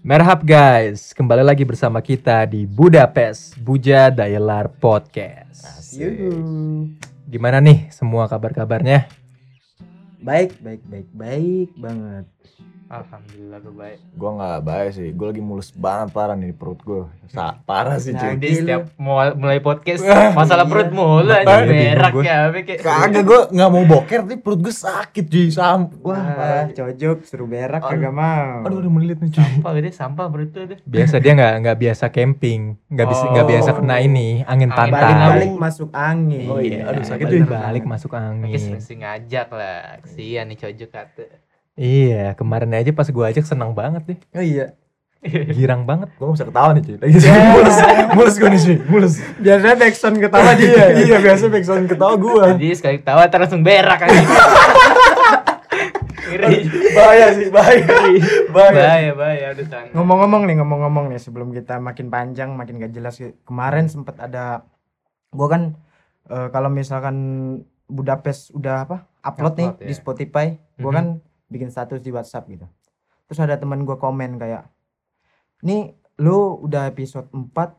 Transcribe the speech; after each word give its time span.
Merhab 0.00 0.48
guys, 0.48 1.12
kembali 1.12 1.44
lagi 1.44 1.60
bersama 1.60 2.00
kita 2.00 2.48
di 2.48 2.64
Budapest 2.64 3.60
Buja 3.60 4.08
Dayelar 4.08 4.72
Podcast. 4.72 5.92
Gimana 7.28 7.60
nih 7.60 7.92
semua 7.92 8.24
kabar-kabarnya? 8.24 9.04
Baik, 10.24 10.56
baik, 10.64 10.80
baik, 10.88 11.08
baik 11.12 11.70
banget. 11.76 12.24
Alhamdulillah 12.90 13.58
gue 13.62 13.70
baik. 13.70 13.98
Gue 14.18 14.30
nggak 14.34 14.58
baik 14.60 14.90
sih, 14.90 15.08
gue 15.14 15.26
lagi 15.30 15.38
mulus 15.38 15.70
banget 15.70 16.10
parah 16.10 16.34
nih 16.34 16.50
perut 16.50 16.82
gue. 16.82 17.06
Sa 17.30 17.54
parah 17.62 18.02
sih 18.02 18.10
Nah, 18.10 18.18
cuy. 18.18 18.34
Jadi 18.34 18.66
setiap 18.66 18.82
mau 18.98 19.22
mulai 19.38 19.62
podcast 19.62 20.02
masalah 20.34 20.66
iya. 20.66 20.72
perut 20.74 20.90
mulu 20.90 21.30
aja 21.30 21.54
berak 21.62 22.10
gue. 22.10 22.22
ya 22.26 22.36
kayak. 22.50 22.82
Kagak 22.82 23.22
gue 23.22 23.40
nggak 23.54 23.70
mau 23.70 23.84
boker, 23.86 24.26
tapi 24.26 24.36
perut 24.42 24.58
gue 24.58 24.74
sakit 24.74 25.22
cuy. 25.22 25.46
Sam 25.54 25.86
Wah, 26.02 26.18
parah. 26.34 26.64
cocok, 26.74 27.18
suruh 27.22 27.46
berak 27.46 27.78
Aduh. 27.78 27.90
kagak 27.94 28.10
mau. 28.10 28.66
Aduh 28.66 28.82
udah 28.82 28.90
melilit 28.90 29.22
nih 29.22 29.30
cuy. 29.30 29.42
Sampah 29.46 29.70
gede 29.78 29.90
sampah 29.94 30.26
perut 30.26 30.50
tuh 30.50 30.62
deh. 30.66 30.78
Biasa 30.82 31.14
dia 31.22 31.32
nggak 31.38 31.54
nggak 31.62 31.76
biasa 31.78 32.04
camping, 32.10 32.60
nggak 32.90 33.06
bisa 33.06 33.24
nggak 33.30 33.46
Oh. 33.46 33.50
biasa 33.54 33.70
kena 33.78 33.96
ini 34.02 34.42
angin 34.42 34.70
pantai. 34.74 34.98
Balik-balik 34.98 35.52
masuk 35.54 35.88
angin. 35.94 36.46
Oh 36.50 36.58
iya, 36.58 36.90
aduh, 36.90 37.06
sakit 37.06 37.22
tuh. 37.22 37.46
balik 37.46 37.86
masuk 37.86 38.18
angin. 38.18 38.50
Mungkin 38.50 38.82
mesti 38.82 38.94
ngajak 38.98 39.48
lah. 39.54 40.02
Kesian 40.02 40.50
nih 40.50 40.58
cocok 40.58 40.90
kata. 40.90 41.49
Iya, 41.80 42.36
kemarin 42.36 42.76
aja 42.76 42.92
pas 42.92 43.08
gua 43.08 43.32
ajak 43.32 43.42
senang 43.42 43.72
banget 43.72 44.04
deh, 44.04 44.18
Oh 44.36 44.44
iya. 44.44 44.76
girang 45.50 45.84
banget. 45.84 46.08
Gue 46.16 46.24
gak 46.26 46.36
bisa 46.36 46.46
ketawa 46.46 46.70
nih 46.72 46.82
cuy. 46.82 46.96
Lagi 46.96 47.16
mulus, 47.52 47.76
mulus 48.10 48.34
gue 48.36 48.48
nih 48.48 48.60
cuy, 48.60 48.76
mulus. 48.86 49.14
Biasanya 49.36 49.76
backsound 49.76 50.16
ketawa 50.16 50.50
dia. 50.54 50.84
iya 50.98 51.16
biasa 51.18 51.48
backsound 51.48 51.84
ketawa 51.86 52.14
gue. 52.16 52.44
Jadi 52.54 52.68
sekali 52.72 52.96
tawa 53.00 53.24
ntar 53.26 53.40
langsung 53.40 53.60
berak 53.60 53.96
kan. 53.98 54.08
Ngeri. 56.30 56.56
Bahaya 56.94 57.26
sih, 57.34 57.48
bahaya. 57.50 57.84
Bahaya. 58.48 58.72
Bahaya 58.72 59.12
bahaya 59.12 59.46
udah. 59.52 59.82
Ngomong-ngomong 59.92 60.42
nih, 60.46 60.56
ngomong-ngomong 60.56 61.04
nih 61.10 61.18
sebelum 61.18 61.50
kita 61.50 61.76
makin 61.76 62.06
panjang, 62.06 62.54
makin 62.54 62.78
gak 62.78 62.94
jelas. 62.94 63.18
Kemarin 63.42 63.88
sempet 63.88 64.14
ada 64.16 64.62
gua 65.30 65.48
kan 65.48 65.62
eh, 66.28 66.48
kalau 66.48 66.70
misalkan 66.70 67.16
Budapest 67.84 68.54
udah 68.54 68.86
apa? 68.86 68.96
Upload, 69.20 69.54
nih 69.58 69.68
Upload, 69.68 69.82
di 69.82 69.90
ya. 69.90 69.98
Spotify, 69.98 70.46
gua 70.76 70.88
Mhm. 70.88 70.96
kan 70.96 71.06
bikin 71.50 71.68
status 71.68 71.98
di 72.00 72.14
WhatsApp 72.14 72.46
gitu. 72.48 72.66
Terus 73.26 73.40
ada 73.42 73.58
teman 73.58 73.82
gua 73.82 73.98
komen 73.98 74.38
kayak, 74.38 74.70
"Nih, 75.66 75.92
lu 76.22 76.62
udah 76.62 76.88
episode 76.88 77.26
4 77.34 77.74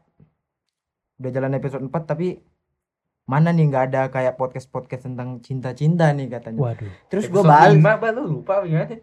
udah 1.18 1.32
jalan 1.32 1.56
episode 1.56 1.84
4 1.88 2.04
tapi 2.04 2.44
mana 3.30 3.56
nih 3.56 3.72
nggak 3.72 3.86
ada 3.94 4.02
kayak 4.12 4.36
podcast-podcast 4.36 5.08
tentang 5.08 5.40
cinta-cinta 5.40 6.12
nih 6.12 6.28
katanya." 6.28 6.60
Waduh. 6.60 6.92
Terus 7.08 7.26
balas, 7.32 7.72
lima 7.74 7.96
apa 7.96 8.12
lu 8.12 8.40
lupa 8.44 8.62
gimana? 8.68 9.00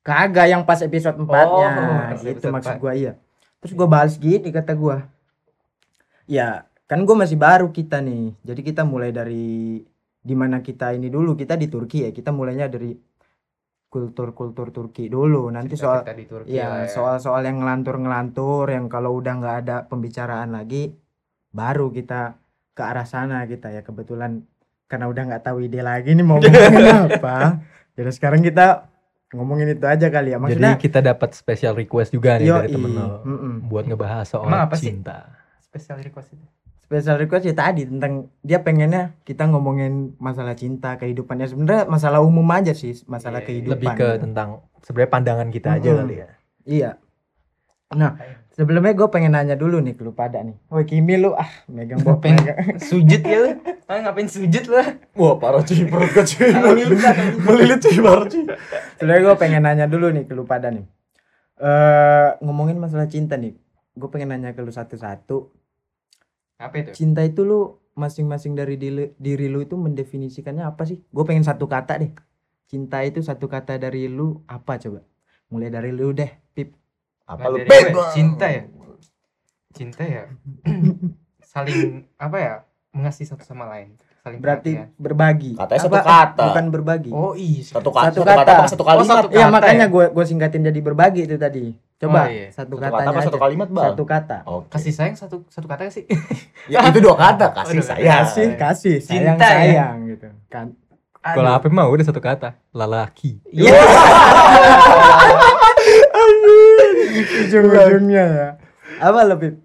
Kagak 0.00 0.46
yang 0.48 0.62
pas 0.64 0.80
episode 0.80 1.16
4 1.16 1.28
Oh, 1.28 1.60
nya 1.60 1.68
pas 2.12 2.20
gitu 2.20 2.46
maksud 2.48 2.76
4. 2.76 2.80
gua 2.80 2.92
iya. 2.96 3.12
Terus 3.60 3.72
gua 3.76 3.88
balas 3.88 4.16
gini 4.16 4.48
kata 4.48 4.72
gua. 4.72 5.04
Ya, 6.24 6.64
kan 6.88 7.04
gua 7.04 7.24
masih 7.24 7.36
baru 7.36 7.68
kita 7.68 8.00
nih. 8.00 8.32
Jadi 8.40 8.60
kita 8.64 8.82
mulai 8.88 9.12
dari 9.12 9.84
di 10.20 10.34
mana 10.36 10.60
kita 10.64 10.92
ini 10.96 11.08
dulu, 11.12 11.36
kita 11.36 11.56
di 11.56 11.68
Turki 11.68 12.04
ya. 12.04 12.10
Kita 12.12 12.32
mulainya 12.32 12.68
dari 12.68 12.96
kultur-kultur 13.90 14.70
Turki 14.70 15.10
dulu. 15.10 15.50
Nanti 15.50 15.74
soal 15.74 16.06
Kita 16.06 16.14
di 16.14 16.24
Turki 16.30 16.54
ya 16.54 16.70
lah 16.70 16.78
ya. 16.86 16.94
soal-soal 16.94 17.42
yang 17.42 17.58
ngelantur-ngelantur 17.60 18.70
yang 18.70 18.86
kalau 18.86 19.18
udah 19.18 19.34
nggak 19.36 19.56
ada 19.66 19.76
pembicaraan 19.90 20.54
lagi 20.54 20.94
baru 21.50 21.90
kita 21.90 22.38
ke 22.70 22.82
arah 22.86 23.02
sana 23.02 23.42
kita 23.50 23.74
ya 23.74 23.82
kebetulan 23.82 24.46
karena 24.86 25.10
udah 25.10 25.22
nggak 25.34 25.42
tahu 25.42 25.66
ide 25.66 25.82
lagi 25.82 26.14
nih 26.14 26.22
mau 26.22 26.38
ngomongin 26.42 27.18
apa. 27.18 27.58
Jadi 27.98 28.10
sekarang 28.14 28.40
kita 28.46 28.86
ngomongin 29.34 29.74
itu 29.74 29.86
aja 29.86 30.06
kali 30.06 30.34
ya. 30.34 30.38
Maksudnya 30.38 30.78
Jadi 30.78 30.82
kita 30.86 30.98
dapat 31.02 31.34
special 31.34 31.74
request 31.74 32.14
juga 32.14 32.38
nih 32.38 32.46
dari 32.46 32.70
Yoi, 32.70 32.74
temen 32.78 32.90
lo 32.94 33.26
mm-mm. 33.26 33.54
buat 33.66 33.84
ngebahas 33.90 34.26
soal 34.26 34.46
Emang 34.46 34.70
apa 34.70 34.74
sih? 34.78 34.94
cinta. 34.94 35.26
Spesial 35.66 35.98
request 36.02 36.34
itu. 36.38 36.46
Special 36.90 37.16
request 37.16 37.46
ya 37.46 37.54
tadi 37.54 37.86
tentang 37.86 38.26
dia 38.42 38.58
pengennya 38.58 39.14
kita 39.22 39.46
ngomongin 39.46 40.18
masalah 40.18 40.58
cinta 40.58 40.98
kehidupannya 40.98 41.46
sebenarnya 41.46 41.86
masalah 41.86 42.18
umum 42.18 42.42
aja 42.50 42.74
sih 42.74 42.98
masalah 43.06 43.38
Iya, 43.40 43.46
kehidupan 43.46 43.78
Lebih 43.78 43.90
ke 43.94 44.08
tentang 44.18 44.48
sebenarnya 44.82 45.10
pandangan 45.14 45.48
kita 45.48 45.78
aja 45.78 45.86
Mm-mm. 45.88 46.00
kali 46.02 46.14
ya. 46.18 46.26
iya 46.66 46.90
nah 47.90 48.18
sebelumnya 48.50 48.90
gue 48.92 49.06
pengen 49.06 49.34
nanya 49.34 49.54
dulu 49.54 49.78
nih 49.78 49.94
ke 49.94 50.02
lu 50.02 50.10
pada 50.10 50.42
nih 50.42 50.54
Woi 50.66 50.82
Kimi 50.82 51.14
lu 51.14 51.30
ah 51.32 51.46
megang 51.66 52.02
megang. 52.02 52.58
sujud 52.90 53.22
ya 53.22 53.38
lu. 53.38 53.50
Ah 53.86 53.98
ngapain 54.00 54.26
sujud 54.26 54.62
lu? 54.66 54.78
Wah 55.14 55.34
parah 55.38 55.62
cuy, 55.62 55.86
perut 55.86 56.10
gue 56.10 56.22
cuy. 56.22 56.50
Melilit 57.40 57.82
cuy, 57.82 57.98
parah 57.98 58.26
cuy. 58.26 58.46
sebenarnya 58.94 59.22
gue 59.24 59.34
pengen 59.36 59.62
nanya 59.62 59.86
dulu 59.86 60.10
nih 60.10 60.22
ke 60.22 60.34
lu 60.34 60.42
pada 60.42 60.70
nih 60.70 60.86
eh 61.58 62.30
ngomongin 62.40 62.78
masalah 62.78 63.06
cinta 63.06 63.34
nih 63.34 63.58
gue 63.92 64.08
pengen 64.08 64.32
nanya 64.32 64.54
ke 64.54 64.62
lu 64.62 64.70
satu-satu 64.70 65.59
Apa 66.60 66.74
itu? 66.78 66.90
cinta 66.94 67.20
itu 67.20 67.40
lu 67.40 67.60
masing-masing 67.92 68.52
dari 68.52 68.76
diri, 68.76 69.16
diri 69.16 69.46
lu 69.46 69.60
itu 69.60 69.74
mendefinisikannya 69.74 70.62
apa 70.62 70.84
sih 70.84 71.00
gue 71.00 71.24
pengen 71.24 71.42
satu 71.42 71.64
kata 71.64 71.96
deh 71.98 72.12
cinta 72.66 73.00
itu 73.00 73.18
satu 73.18 73.44
kata 73.44 73.76
dari 73.76 74.06
lu 74.06 74.44
apa 74.46 74.76
coba 74.76 75.00
mulai 75.48 75.68
dari 75.68 75.90
lu 75.90 76.12
deh 76.12 76.28
pip 76.50 76.76
Apa 77.24 77.46
lu 77.46 77.58
pegang? 77.60 78.10
cinta 78.10 78.46
ya? 78.46 78.62
Cinta 79.70 80.02
ya? 80.02 80.24
Saling 81.42 82.04
apa 82.16 82.36
ya? 82.36 82.54
Mengasihi 82.90 83.22
satu 83.24 83.42
sama 83.42 83.66
lain. 83.66 83.94
Saling 84.20 84.38
berarti 84.38 84.74
perhatian. 84.74 84.94
berbagi 84.96 85.52
Katanya 85.54 85.80
satu 85.80 85.96
Apa- 85.96 86.06
kata. 86.06 86.44
bukan 86.46 86.66
berbagi 86.70 87.10
Oh 87.10 87.32
iya. 87.32 87.62
Satu 87.64 87.88
kata, 87.88 88.10
Satu 88.10 88.20
satu 88.20 88.28
kata. 88.28 88.40
kata, 88.40 88.52
apa 88.52 88.68
satu 88.68 88.84
kalimat. 88.84 89.16
satu 89.16 89.28
Iya 89.30 89.40
kata 89.40 89.52
makanya 89.52 89.86
ya? 89.86 89.88
gue 89.88 90.04
gue 90.10 90.24
singkatin 90.24 90.62
jadi 90.64 90.80
berbagi 90.80 91.20
itu 91.24 91.36
tadi. 91.36 91.64
Coba 92.00 92.20
Oh, 92.22 92.26
iya. 92.26 92.48
satu, 92.48 92.72
Satu 92.72 92.80
katanya 92.80 92.96
kata 92.96 93.04
apa 93.04 93.12
aja. 93.14 93.26
satu 93.28 93.38
kalimat 93.38 93.68
bang? 93.68 93.84
Satu 93.92 94.04
kata. 94.04 94.36
Oke. 94.46 94.66
Kasih 94.72 94.88
sayang 94.90 95.14
satu 95.14 95.36
satu 95.46 95.66
kata 95.68 95.92
sih? 95.92 96.08
Ya 96.66 96.80
itu 96.82 96.96
dua 96.98 97.12
kata, 97.12 97.52
kasih 97.52 97.84
sayang. 97.84 98.24
Kasih, 98.24 98.46
kasih, 98.56 98.96
sayang, 98.98 99.36
Cinta 99.36 99.44
ya? 99.44 99.52
sayang 99.52 99.96
gitu. 100.08 100.28
Kan. 100.48 100.72
Kalau 101.20 101.52
apa 101.52 101.68
mah 101.68 101.84
udah 101.86 102.00
satu 102.02 102.16
kata, 102.18 102.56
lalaki. 102.72 103.36
Iya. 103.46 103.76
Ujung-ujungnya 107.20 108.24
ya. 108.24 108.48
Apa 108.98 109.20
lebih? 109.26 109.60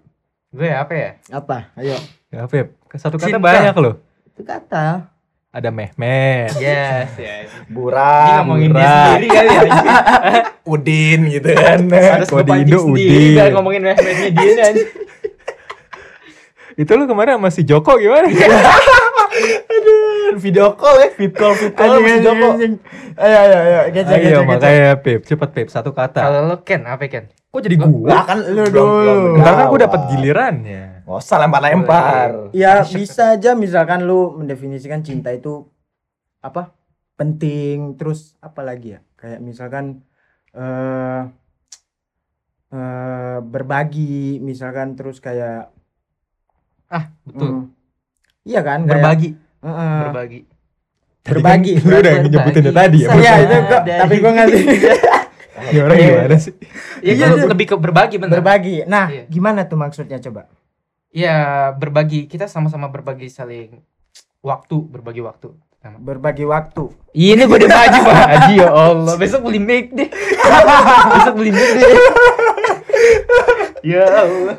Gue 0.50 0.68
apa 0.68 0.92
ya? 0.92 1.10
Apa? 1.30 1.72
Ayo. 1.74 1.96
Ya, 2.28 2.44
Feb, 2.44 2.76
satu 2.92 3.16
kata 3.16 3.32
Cinta. 3.32 3.40
banyak 3.40 3.74
loh. 3.76 3.94
Itu 4.28 4.42
kata. 4.42 5.08
Ada 5.56 5.72
Mehmet, 5.72 6.52
Yes, 6.60 7.16
yes. 7.16 7.48
Buram, 7.66 8.44
ngomongin 8.44 8.76
dia 8.76 8.84
sendiri 8.84 9.26
kali 9.32 9.48
ya. 9.48 9.60
Udin 10.76 11.20
gitu 11.32 11.48
kan. 11.48 11.78
Harus 11.88 12.28
Kalau 12.28 12.44
di 12.44 12.52
kepancing 12.52 12.68
Indo, 12.68 12.78
sendiri 12.84 13.08
Udin. 13.16 13.32
biar 13.32 13.48
ngomongin 13.56 13.80
Mehmetnya 13.82 14.30
dia 14.30 14.52
anjing. 14.62 14.88
itu 16.76 16.92
lu 16.92 17.08
kemarin 17.08 17.40
sama 17.40 17.48
si 17.48 17.64
Joko 17.64 17.96
gimana? 17.96 18.28
Video 20.36 20.76
call 20.76 20.96
ya, 20.98 21.08
fit 21.10 21.32
call, 21.32 21.56
fit 21.56 21.72
call 21.72 21.88
masih 21.96 22.04
anjing, 22.04 22.20
Joko. 22.20 22.48
Ayo, 23.16 23.36
ayo, 23.40 23.56
ayo. 23.56 23.80
Gece, 23.90 24.12
Ayo 24.12 24.20
gece. 24.20 24.44
makanya 24.44 24.92
Pep, 25.00 25.20
cepet 25.24 25.48
Pep, 25.50 25.68
satu 25.72 25.90
kata. 25.90 26.20
Kalau 26.20 26.40
lo 26.44 26.56
Ken, 26.60 26.84
apa 26.84 27.08
Ken? 27.08 27.32
Kok 27.48 27.60
jadi 27.64 27.76
gua? 27.80 28.08
Lah 28.12 28.22
kan 28.28 28.38
Lu 28.44 28.60
dulu. 28.68 29.40
Ntar 29.40 29.52
kan 29.54 29.64
gua 29.66 29.80
dapat 29.80 30.00
gilirannya. 30.12 30.95
Nggak 31.06 31.22
usah 31.22 31.36
lempar-lempar. 31.38 32.50
Ya 32.50 32.82
bisa 32.82 33.38
aja 33.38 33.54
misalkan 33.54 34.02
lu 34.02 34.34
mendefinisikan 34.34 35.06
cinta 35.06 35.30
itu 35.30 35.70
apa? 36.42 36.74
Penting 37.14 37.94
terus 37.94 38.34
apa 38.42 38.66
lagi 38.66 38.98
ya? 38.98 39.00
Kayak 39.14 39.38
misalkan 39.38 40.02
eh 40.50 41.22
eh 42.74 43.38
berbagi 43.38 44.42
misalkan 44.42 44.98
terus 44.98 45.22
kayak 45.22 45.70
Betul. 47.22 47.46
hmm, 47.46 47.62
iya 48.42 48.60
kan 48.62 48.82
kayak 48.82 48.98
Berbagi, 48.98 49.28
Heeh. 49.62 49.98
berbagi. 50.06 50.40
berbagi. 51.22 51.72
Lu 51.82 51.96
udah 51.98 52.14
nyebutinnya 52.26 52.72
tadi 52.74 52.98
ya. 53.02 53.08
Iya 53.10 53.22
Saya 53.22 53.42
itu 53.42 53.56
kok 53.62 53.82
tapi 53.86 54.14
gua 54.18 54.32
ngasih 54.34 54.62
Ya 55.74 55.80
orang 55.82 55.96
gimana 55.98 56.36
sih? 56.38 56.52
Iya, 57.02 57.12
Iya, 57.14 57.26
gua 57.26 57.38
iya. 57.38 57.46
lebih 57.50 57.66
ke 57.66 57.74
berbagi 57.74 58.16
bener. 58.22 58.38
berbagi. 58.38 58.76
Nah, 58.86 59.06
Iya. 59.10 59.24
gimana 59.26 59.66
tuh 59.66 59.78
maksudnya 59.78 60.18
coba? 60.18 60.46
Iya, 61.16 61.36
berbagi. 61.72 62.28
Kita 62.28 62.44
sama-sama 62.44 62.92
berbagi 62.92 63.32
saling 63.32 63.80
waktu, 64.44 64.76
berbagi 64.84 65.24
waktu. 65.24 65.48
Sama. 65.80 65.96
Berbagi 65.96 66.44
waktu. 66.44 66.92
Ini 67.10 67.40
gue 67.40 67.56
udah 67.56 67.70
maju 67.70 67.98
Pak 68.02 68.16
Haji 68.28 68.54
ya 68.54 68.68
Allah. 68.68 69.14
Besok 69.16 69.40
beli 69.42 69.56
mic 69.56 69.96
deh. 69.96 70.08
Besok 71.16 71.34
beli 71.34 71.50
mic 71.50 71.68
deh. 71.72 71.92
ya 73.82 74.04
Allah. 74.04 74.56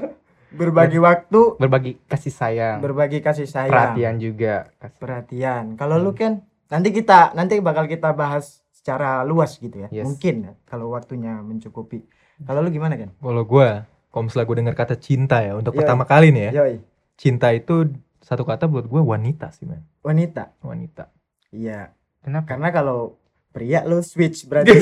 Berbagi 0.48 0.98
waktu, 0.98 1.60
Berbagi 1.60 2.02
kasih 2.08 2.34
sayang, 2.34 2.82
berbagi 2.82 3.22
kasih 3.22 3.46
sayang. 3.46 3.70
perhatian 3.70 4.16
juga. 4.18 4.74
Kasih- 4.82 4.98
perhatian. 4.98 5.64
Kalau 5.78 6.02
lu 6.02 6.18
kan 6.18 6.42
nanti 6.66 6.90
kita 6.90 7.38
nanti 7.38 7.62
bakal 7.62 7.86
kita 7.86 8.10
bahas 8.12 8.66
secara 8.74 9.22
luas 9.22 9.62
gitu 9.62 9.86
ya. 9.86 9.94
Yes. 9.94 10.10
Mungkin 10.10 10.36
ya 10.42 10.54
kalau 10.66 10.90
waktunya 10.90 11.38
mencukupi. 11.38 12.02
Kalau 12.42 12.66
lu 12.66 12.72
gimana 12.72 12.98
kan? 12.98 13.14
Kalau 13.14 13.44
gua, 13.44 13.86
kalau 14.18 14.26
misalnya 14.26 14.46
gua 14.46 14.58
dengar 14.58 14.76
kata 14.76 14.96
cinta 14.98 15.38
ya 15.40 15.54
untuk 15.54 15.72
Iya. 15.72 15.80
pertama 15.80 16.04
kali 16.04 16.34
nih 16.34 16.44
ya. 16.44 16.52
Yoi, 16.58 16.76
Cinta 17.14 17.48
itu 17.50 17.94
satu 18.20 18.42
kata 18.42 18.66
buat 18.66 18.86
gua 18.86 19.06
wanita 19.08 19.50
sih, 19.52 19.64
man. 19.64 19.86
wanita. 20.02 20.58
Wanita. 20.60 21.14
Iya. 21.50 21.94
Kenapa? 22.20 22.50
Karena 22.52 22.70
kalau 22.72 23.16
pria 23.48 23.82
lo 23.82 24.02
switch 24.02 24.46
berarti 24.46 24.74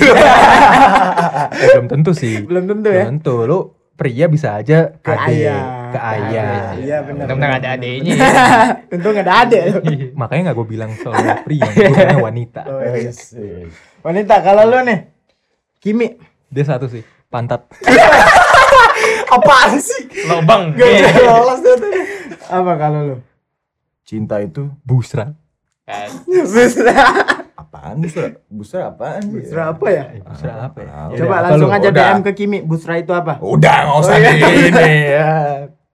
Eh, 1.54 1.68
belum 1.72 1.88
tentu 1.88 2.12
sih. 2.12 2.42
belum 2.42 2.64
tentu 2.66 2.88
Belum 2.88 2.98
ya 2.98 3.06
tentu. 3.06 3.36
Lu 3.44 3.60
pria 3.94 4.28
bisa 4.28 4.56
aja 4.56 4.92
Ke 4.98 5.16
ade, 5.16 5.48
ayah. 5.48 5.64
ke 5.88 6.00
ayah. 6.02 6.52
iya 6.76 6.98
benar 7.00 7.24
Untung 7.32 7.40
ada 7.40 7.70
benar. 7.72 8.04
untung 8.90 9.16
ada 9.16 9.32
adek 9.38 9.64
lo. 9.66 9.80
Makanya 10.18 10.42
nggak 10.46 10.58
gue 10.58 10.68
bilang 10.68 10.92
soal 10.98 11.16
pria, 11.42 11.64
gue 11.64 11.86
bilangnya 11.86 12.20
wanita. 12.20 12.62
Oh, 12.66 12.82
iya. 12.82 13.08
Yes, 13.08 13.32
yes. 13.32 13.72
wanita 14.02 14.36
kalau 14.42 14.64
lu 14.66 14.80
nih 14.82 15.00
Kimi 15.78 16.18
Dia 16.46 16.66
satu 16.66 16.88
sih, 16.88 17.02
pantat. 17.28 17.68
Apaan 19.36 19.72
sih? 19.78 20.02
Lobang. 20.26 20.72
Gak 20.72 20.88
bisa 20.88 21.20
lolos 21.22 21.60
tuh. 21.60 21.76
tuh. 21.76 21.92
apa 22.46 22.72
kalau 22.76 23.00
lu 23.04 23.18
Cinta 24.02 24.38
itu 24.40 24.70
Busra. 24.82 25.34
Kan. 25.84 26.10
Busra 26.26 26.98
apaan 27.56 27.96
busra? 28.00 28.28
Busra 28.48 28.80
apaan? 28.88 29.22
Busra 29.28 29.64
apa 29.70 29.86
ya 29.88 30.04
Busra 30.20 30.54
apa 30.64 30.80
ya? 30.80 30.92
Coba 31.14 31.36
apa 31.36 31.46
langsung 31.46 31.72
aja 31.72 31.90
Udah. 31.90 32.06
DM 32.10 32.20
ke 32.22 32.32
Kimi 32.34 32.58
Busra 32.62 32.94
itu 32.96 33.12
apa 33.12 33.38
Udah 33.38 33.78
nggak 33.84 33.98
usah 34.00 34.14
Oh, 34.14 34.20
iya. 34.20 34.32
ini 34.50 34.88
ya. 35.14 35.30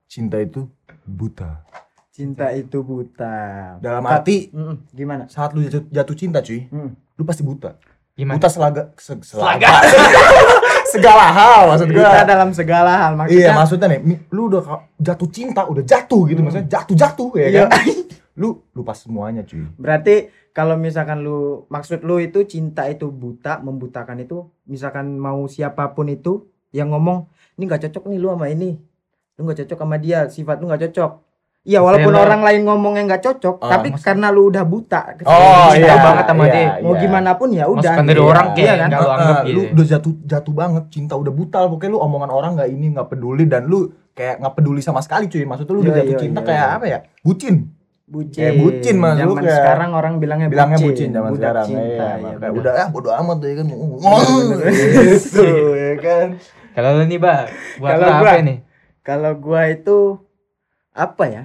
Cinta 0.06 0.36
itu 0.38 0.68
buta. 1.02 1.64
cinta 2.10 2.52
itu 2.52 2.80
buta 2.80 3.36
Dalam 3.78 4.04
arti 4.04 4.52
gimana 4.90 5.24
saat 5.26 5.52
lu 5.52 5.64
jatuh, 5.64 5.88
jatuh 5.88 6.14
cinta 6.14 6.38
cuy, 6.40 6.68
Mm. 6.68 6.90
lu 7.16 7.22
pasti 7.24 7.42
buta. 7.42 7.80
Gimana? 8.12 8.36
Buta 8.36 8.48
selaga 8.48 8.82
se, 8.94 9.16
Selaga. 9.18 9.68
segala 10.92 11.24
hal 11.32 11.60
maksud 11.72 11.88
gua. 11.88 12.04
buta 12.04 12.20
dalam 12.22 12.50
segala 12.52 12.92
hal 12.94 13.12
maksudnya 13.16 13.40
Iya 13.42 13.50
maksudnya 13.56 13.86
nih, 13.88 14.00
lu 14.28 14.42
udah 14.46 14.62
jatuh 14.96 15.28
cinta, 15.32 15.64
udah 15.64 15.82
jatuh 15.82 16.22
gitu 16.28 16.40
maksudnya 16.40 16.68
jatuh-jatuh 16.68 17.30
ya 17.40 17.46
Iya. 17.48 17.62
kan. 17.66 17.84
lu 18.40 18.64
lupa 18.72 18.96
semuanya 18.96 19.44
cuy. 19.44 19.64
Berarti 19.76 20.28
kalau 20.52 20.76
misalkan 20.76 21.20
lu 21.20 21.64
maksud 21.68 22.00
lu 22.00 22.16
itu 22.16 22.44
cinta 22.44 22.88
itu 22.88 23.08
buta, 23.08 23.60
membutakan 23.60 24.20
itu 24.20 24.48
misalkan 24.64 25.16
mau 25.16 25.44
siapa 25.48 25.92
pun 25.92 26.08
itu 26.08 26.48
yang 26.72 26.92
ngomong 26.92 27.28
ini 27.56 27.68
nggak 27.68 27.88
cocok 27.88 28.08
nih 28.08 28.18
lu 28.20 28.32
sama 28.32 28.48
ini. 28.48 28.80
Lu 29.36 29.44
nggak 29.44 29.64
cocok 29.64 29.78
sama 29.80 29.96
dia, 30.00 30.28
sifat 30.28 30.60
lu 30.60 30.68
nggak 30.68 30.88
cocok. 30.88 31.12
Iya, 31.62 31.78
walaupun 31.78 32.10
Misalnya- 32.10 32.26
orang 32.26 32.40
lain 32.42 32.60
ngomongnya 32.64 33.02
nggak 33.06 33.22
cocok, 33.22 33.56
Ah, 33.56 33.70
tapi 33.70 33.88
maksud- 33.88 34.02
karena 34.02 34.26
lu 34.28 34.50
udah 34.50 34.64
buta, 34.64 35.00
Oh 35.22 35.70
cinta 35.70 35.78
iya 35.86 35.94
banget 35.96 36.24
sama 36.26 36.44
dia. 36.44 36.70
mau 36.76 36.94
gimana 36.96 37.30
pun 37.32 37.48
ya 37.48 37.64
udah. 37.64 37.86
Masukan 37.86 38.02
dari 38.04 38.18
gitu. 38.18 38.26
orang 38.26 38.46
Iya 38.48 38.54
kayak 38.56 38.74
kan? 38.74 38.88
nggak 38.88 38.98
lu 38.98 39.06
Ah, 39.06 39.14
anggap 39.14 39.30
ah, 39.32 39.42
gitu. 39.42 39.54
lu 39.54 39.62
udah 39.70 39.86
jatuh 39.86 40.12
jatuh 40.24 40.54
banget 40.56 40.84
cinta 40.90 41.14
udah 41.14 41.32
buta 41.32 41.58
pokoknya 41.64 41.90
lu 41.90 41.98
omongan 42.00 42.30
orang 42.30 42.50
nggak 42.56 42.68
ini 42.68 42.86
nggak 42.90 43.08
peduli 43.08 43.44
dan 43.44 43.62
lu 43.64 43.78
kayak 44.12 44.34
nggak 44.38 44.54
peduli 44.54 44.80
sama 44.80 44.98
sekali 45.00 45.24
cuy 45.26 45.44
maksud 45.44 45.64
lu 45.64 45.78
udah 45.80 45.92
Iya, 45.92 45.98
jatuh 46.00 46.10
iya, 46.10 46.18
cinta 46.20 46.40
iya, 46.40 46.46
kayak 46.48 46.58
iya. 46.64 46.74
apa 46.74 46.84
ya 46.84 46.98
bucin 47.20 47.56
Bucin. 48.04 48.44
Kayak 48.44 48.54
bucin, 48.60 48.94
Mas, 48.98 49.14
lu 49.14 49.20
Zaman 49.24 49.40
kayak- 49.40 49.56
sekarang 49.56 49.90
orang 49.94 50.14
bilangnya 50.18 50.48
bilangnya 50.50 50.76
bucin, 50.76 50.88
bucin 50.92 51.08
zaman 51.14 51.30
budak 51.32 51.40
sekarang 51.40 51.64
cinta, 51.64 51.80
iya, 51.80 51.96
ya, 51.96 52.12
makanya 52.18 52.36
benar. 52.36 52.60
udah 52.60 52.72
ah 52.74 52.88
bodo 52.90 53.08
amat 53.14 53.36
tuh 53.38 53.46
ya 53.46 53.54
kan 53.54 53.66
gitu 53.72 55.46
ya 55.72 55.94
kan 55.96 56.26
Kalau 56.72 56.90
lu 56.92 57.04
nih, 57.04 57.18
Bang, 57.18 57.46
buat 57.78 57.92
lu 57.94 58.04
apa 58.04 58.32
nih? 58.42 58.58
Kalau 59.00 59.32
gua 59.34 59.62
itu 59.66 59.98
apa 60.92 61.24
ya? 61.28 61.44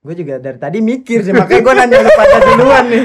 Gue 0.00 0.14
juga 0.16 0.40
dari 0.40 0.56
tadi 0.56 0.78
mikir 0.80 1.20
sih, 1.22 1.34
makanya 1.36 1.60
gua 1.60 1.74
nanya 1.76 1.96
lu 2.00 2.10
pada 2.16 2.38
duluan 2.40 2.84
nih. 2.88 3.04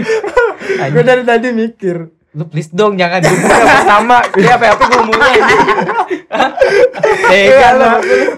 Gue 0.95 1.03
dari 1.03 1.23
tadi 1.27 1.47
mikir. 1.51 1.95
Lu 2.35 2.43
please 2.51 2.71
dong 2.71 2.99
jangan 2.99 3.23
dihubungin 3.23 3.63
bersama. 3.63 4.17
Dia 4.35 4.59
apa 4.59 4.65
apa 4.75 4.83
gue 4.91 5.03
mulai. 5.07 5.35
Tega 7.31 7.69
lu. 7.79 7.91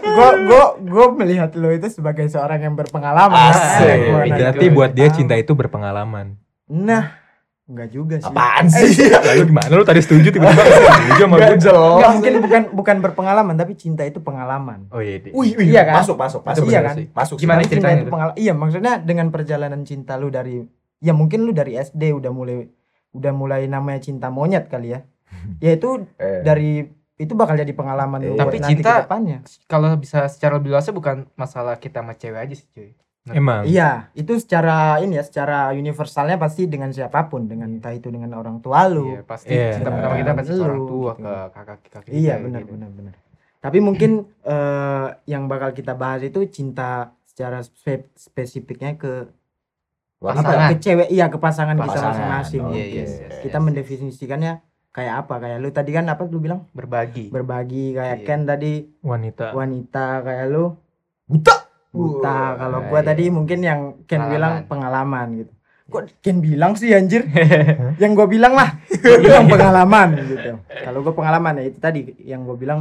gue 0.05 0.29
gue 0.45 0.63
gue 0.85 1.05
melihat 1.17 1.49
lo 1.57 1.69
itu 1.73 1.89
sebagai 1.89 2.29
seorang 2.29 2.61
yang 2.61 2.77
berpengalaman. 2.77 3.53
Asik. 3.53 3.97
Berarti 4.37 4.65
buat 4.69 4.93
dia 4.93 5.09
cinta 5.09 5.33
itu 5.33 5.57
berpengalaman. 5.57 6.37
Nah, 6.69 7.26
enggak 7.67 7.89
juga 7.89 8.15
sih. 8.17 8.25
apaan 8.25 8.65
sih 8.65 9.11
Lalu 9.11 9.43
gimana? 9.45 9.67
Lu 9.69 9.83
tadi 9.83 9.99
setuju 9.99 10.27
tiba-tiba 10.29 10.55
nggak 10.63 10.87
setuju 10.95 11.13
sama 11.19 11.35
Nggak 11.35 11.49
gue? 11.49 11.59
jelas 11.61 11.75
Enggak 11.93 12.11
mungkin 12.13 12.33
bukan 12.39 12.61
bukan 12.73 12.97
berpengalaman, 13.01 13.55
tapi 13.55 13.73
cinta 13.73 14.01
itu 14.01 14.19
pengalaman. 14.19 14.87
Oh 14.89 14.97
iya. 14.97 15.19
Wih 15.27 15.51
wih 15.53 15.67
Iya 15.67 15.81
kan? 15.83 15.95
masuk 15.97 16.15
masuk 16.15 16.41
masuk 16.41 16.63
Iya 16.63 16.79
bener 16.79 16.85
kan? 16.85 16.95
sih. 16.95 17.05
masuk 17.11 17.35
Gimana 17.37 17.59
cinta 17.59 17.71
ceritanya 17.73 17.93
itu 17.93 18.03
tuh? 18.03 18.13
pengalaman. 18.13 18.37
Iya, 18.37 18.53
maksudnya 18.53 18.93
dengan 18.99 19.27
perjalanan 19.29 19.81
cinta 19.83 20.13
lu 20.15 20.27
dari 20.29 20.63
ya 20.97 21.11
mungkin 21.11 21.39
lu 21.41 21.51
dari 21.51 21.75
SD 21.75 22.11
udah 22.13 22.31
mulai 22.31 22.65
udah 23.09 23.31
mulai 23.31 23.61
namanya 23.65 23.99
cinta 24.01 24.27
monyet 24.29 24.65
kali 24.65 24.91
ya. 24.91 25.03
Ya 25.59 25.71
itu 25.73 26.07
Eh, 26.15 26.41
dari 26.41 26.87
itu 27.15 27.33
bakal 27.33 27.57
jadi 27.57 27.71
pengalaman 27.71 28.21
lu 28.21 28.27
Eh, 28.27 28.33
buat 28.33 28.47
tapi 28.47 28.57
nanti 28.57 28.73
cinta- 28.77 28.95
ke 28.95 29.03
depannya. 29.03 29.37
Kalau 29.65 29.89
bisa 29.93 30.25
secara 30.25 30.55
lebih 30.55 30.71
luasnya 30.71 30.93
bukan 30.93 31.27
masalah 31.33 31.75
kita 31.75 31.99
sama 31.99 32.13
cewek 32.13 32.39
aja 32.39 32.53
sih, 32.53 32.67
cuy. 32.69 32.89
Emang. 33.29 33.61
Iya, 33.63 34.07
itu 34.13 34.37
secara 34.37 34.99
ini 34.99 35.15
ya, 35.15 35.23
secara 35.23 35.71
universalnya 35.71 36.35
pasti 36.35 36.63
dengan 36.65 36.89
siapa 36.89 37.25
pun, 37.25 37.43
dengan 37.43 37.67
entah 37.67 37.91
itu 37.91 38.07
dengan 38.07 38.31
orang 38.33 38.59
tua 38.59 38.85
lu. 38.85 39.11
Iya, 39.11 39.21
pasti 39.23 39.51
Iya. 39.51 39.75
cinta 39.75 39.89
pertama 39.89 40.15
kita 40.15 40.31
pasti 40.31 40.51
ke 40.51 40.61
orang 40.61 40.77
Lu, 40.77 40.87
tua, 40.87 41.11
gitu. 41.13 41.23
ke 41.23 41.33
kakak 41.49 41.77
kakak 41.83 42.01
kita. 42.03 42.13
Iya, 42.13 42.33
benar 42.37 42.61
gitu. 42.61 42.71
benar 42.73 42.89
benar. 42.91 43.13
Tapi 43.57 43.77
mungkin 43.79 44.11
eh, 44.41 45.07
yang 45.25 45.43
bakal 45.45 45.71
kita 45.71 45.91
bahas 45.91 46.21
itu 46.21 46.39
cinta 46.47 47.11
secara 47.25 47.59
spe- 47.59 48.07
spesifiknya 48.13 48.95
ke 48.95 49.27
luar 50.17 50.33
apa? 50.33 50.41
Pasangan. 50.41 50.69
Ke 50.69 50.75
cewek, 50.79 51.07
iya 51.09 51.25
ke 51.27 51.37
pasangan, 51.37 51.75
kita 51.75 51.87
Pasangan, 51.89 52.09
masing-masing. 52.09 52.61
oke. 52.63 52.73
Iya, 52.73 52.85
iya, 52.85 53.03
iya. 53.03 53.27
Kita 53.43 53.57
mendefinisikannya 53.59 54.53
kayak 54.89 55.15
apa? 55.21 55.35
Kayak 55.37 55.57
lu 55.59 55.69
tadi 55.69 55.91
kan 55.91 56.05
apa 56.05 56.21
lu 56.23 56.39
bilang? 56.39 56.65
Berbagi. 56.71 57.29
Berbagi 57.29 57.93
kayak 57.93 58.17
Iya. 58.17 58.25
Ken 58.25 58.41
tadi 58.43 58.73
Wanita. 58.99 59.53
wanita 59.53 60.05
kayak 60.23 60.45
lu 60.47 60.73
buta 61.27 61.66
buta. 61.97 62.29
Wah, 62.29 62.49
Kalau 62.55 62.79
gua 62.85 62.99
iya. 62.99 63.07
tadi 63.07 63.23
mungkin 63.27 63.59
yang 63.59 63.79
Ken 64.03 64.19
Pengalaman. 64.19 64.31
bilang 64.31 64.53
pengalaman 64.65 65.27
gitu. 65.35 65.51
Kok 65.87 66.01
Ken 66.19 66.37
bilang 66.37 66.71
sih 66.73 66.91
anjir? 66.91 67.25
yang 68.01 68.11
gua 68.11 68.25
bilang 68.25 68.53
lah, 68.53 68.77
gua 68.93 69.17
bilang 69.17 69.45
pengalaman 69.47 70.09
gitu. 70.21 70.51
Kalau 70.63 70.99
gua 71.01 71.13
pengalaman 71.13 71.53
ya 71.57 71.63
itu 71.65 71.79
tadi 71.79 71.99
yang 72.21 72.43
gua 72.43 72.55
bilang 72.55 72.79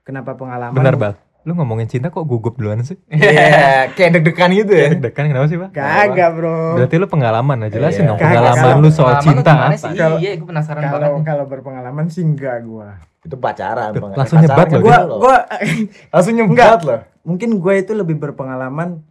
kenapa 0.00 0.34
pengalaman? 0.34 0.74
Benar, 0.74 0.94
Bal. 0.94 1.14
Lu 1.40 1.56
ngomongin 1.56 1.88
cinta 1.88 2.12
kok 2.12 2.20
gugup 2.22 2.54
duluan 2.54 2.84
sih? 2.84 3.00
Iya, 3.08 3.88
kayak 3.90 4.10
deg-degan 4.12 4.52
gitu 4.52 4.72
ya. 4.72 4.92
Deg-degan 4.92 5.24
kenapa 5.26 5.48
sih, 5.48 5.56
Bal? 5.56 5.72
Kagak, 5.72 6.36
Bro. 6.36 6.76
Berarti 6.76 6.94
lu 6.94 7.08
pengalaman, 7.08 7.64
jelasin 7.66 8.04
Iya. 8.04 8.08
dong 8.08 8.18
Kagak, 8.18 8.28
pengalaman 8.30 8.60
kalau- 8.60 8.84
lu 8.84 8.90
soal 8.92 9.14
Pengalaman 9.16 9.72
cinta 9.72 9.80
sih? 9.80 9.96
Kalau- 9.96 10.18
Iya, 10.20 10.30
gue 10.36 10.44
penasaran 10.44 10.82
Kalau 10.82 10.92
banget. 10.92 11.10
nih. 11.10 11.24
kalau 11.24 11.44
berpengalaman 11.48 12.04
sih 12.06 12.22
enggak 12.22 12.60
gua. 12.60 12.88
Itu 13.20 13.36
pacaran. 13.36 13.90
Tuh, 13.90 14.00
Bang. 14.00 14.12
langsung 14.14 14.38
Eh, 14.38 14.42
nyebat 14.44 14.56
pacaran 14.64 14.72
loh, 14.72 14.82
Gua 14.82 14.94
gitu 14.94 15.06
loh. 15.06 15.18
gua 15.18 15.36
langsung 16.12 16.34
nyebat 16.34 16.80
loh. 16.82 17.00
mungkin 17.20 17.50
gue 17.56 17.74
itu 17.76 17.92
lebih 17.92 18.16
berpengalaman 18.16 19.04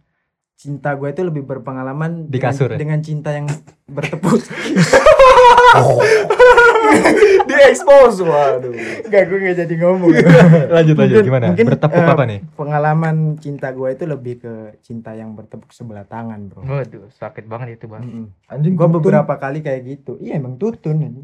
cinta 0.52 0.92
gue 0.92 1.08
itu 1.08 1.22
lebih 1.22 1.40
berpengalaman 1.42 2.26
Di 2.26 2.36
dengan- 2.36 2.52
kasur 2.52 2.68
ya? 2.68 2.76
dengan 2.76 2.98
cinta 3.00 3.30
yang 3.30 3.46
bertepuk 3.88 4.42
Di 7.40 7.54
expose 7.64 8.18
waduh. 8.20 8.74
Enggak, 9.00 9.22
gue 9.26 9.38
gak 9.40 9.56
jadi 9.58 9.74
ngomong. 9.78 10.10
lanjut 10.68 10.94
lanjut 10.96 10.96
Mungkin- 11.16 11.24
gimana? 11.24 11.46
mungkin, 11.48 11.66
Bertepuk 11.70 12.02
eh, 12.02 12.08
apa 12.08 12.24
nih? 12.26 12.38
Pengalaman 12.52 13.16
cinta 13.38 13.70
gue 13.70 13.88
itu 13.88 14.04
lebih 14.04 14.34
ke 14.38 14.52
cinta 14.80 15.10
yang 15.12 15.32
bertepuk 15.32 15.70
sebelah 15.70 16.02
tangan, 16.04 16.46
bro. 16.46 16.62
Waduh, 16.62 17.06
sakit 17.12 17.46
banget 17.46 17.78
itu, 17.78 17.86
Bang. 17.86 18.02
Mm-mm. 18.02 18.26
Anjing 18.46 18.74
Gue 18.74 18.88
beberapa 18.90 19.34
kali 19.36 19.60
kayak 19.60 19.80
gitu. 19.84 20.18
Iya 20.18 20.36
emang 20.36 20.56
tutun. 20.56 20.98
ini. 21.00 21.22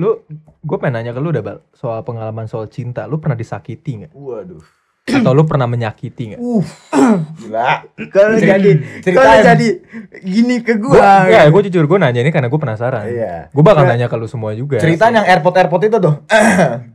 Lu 0.00 0.24
gue 0.40 0.76
pengen 0.80 1.00
nanya 1.00 1.12
ke 1.12 1.20
lu 1.20 1.34
dah, 1.34 1.44
Bal, 1.44 1.58
soal 1.76 2.00
pengalaman 2.06 2.48
soal 2.48 2.68
cinta. 2.72 3.04
Lu 3.04 3.20
pernah 3.20 3.36
disakiti 3.36 4.04
nggak? 4.04 4.12
Waduh. 4.16 4.64
Atau 5.02 5.34
lu 5.34 5.42
pernah 5.44 5.66
menyakiti 5.66 6.32
nggak? 6.32 6.40
Gila. 7.42 7.70
Kalau 8.14 8.38
jadi 8.38 8.70
kalau 9.02 9.36
jadi 9.42 9.68
gini 10.22 10.62
ke 10.62 10.78
gue. 10.78 10.94
Gua, 10.94 11.26
ya, 11.26 11.44
gue 11.50 11.60
jujur 11.68 11.84
gue 11.90 11.98
nanya 11.98 12.22
ini 12.22 12.30
karena 12.30 12.48
gue 12.48 12.60
penasaran. 12.60 13.04
Iya. 13.10 13.50
Gue 13.50 13.64
bakal 13.66 13.84
nanya 13.84 14.06
ke 14.06 14.16
lu 14.16 14.30
semua 14.30 14.54
juga. 14.54 14.78
Ceritaan 14.78 15.18
yang 15.18 15.26
airport 15.26 15.58
airport 15.58 15.82
itu 15.90 15.98
tuh. 15.98 16.14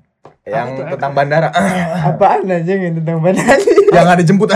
yang 0.47 0.67
tuh, 0.73 0.83
tentang 0.89 1.11
bandara. 1.11 1.49
Apaan 2.09 2.47
aja 2.47 2.73
yang 2.73 2.95
tentang 2.95 3.19
badan 3.19 3.59
yang 3.95 4.07
ada 4.07 4.21
jemput. 4.21 4.49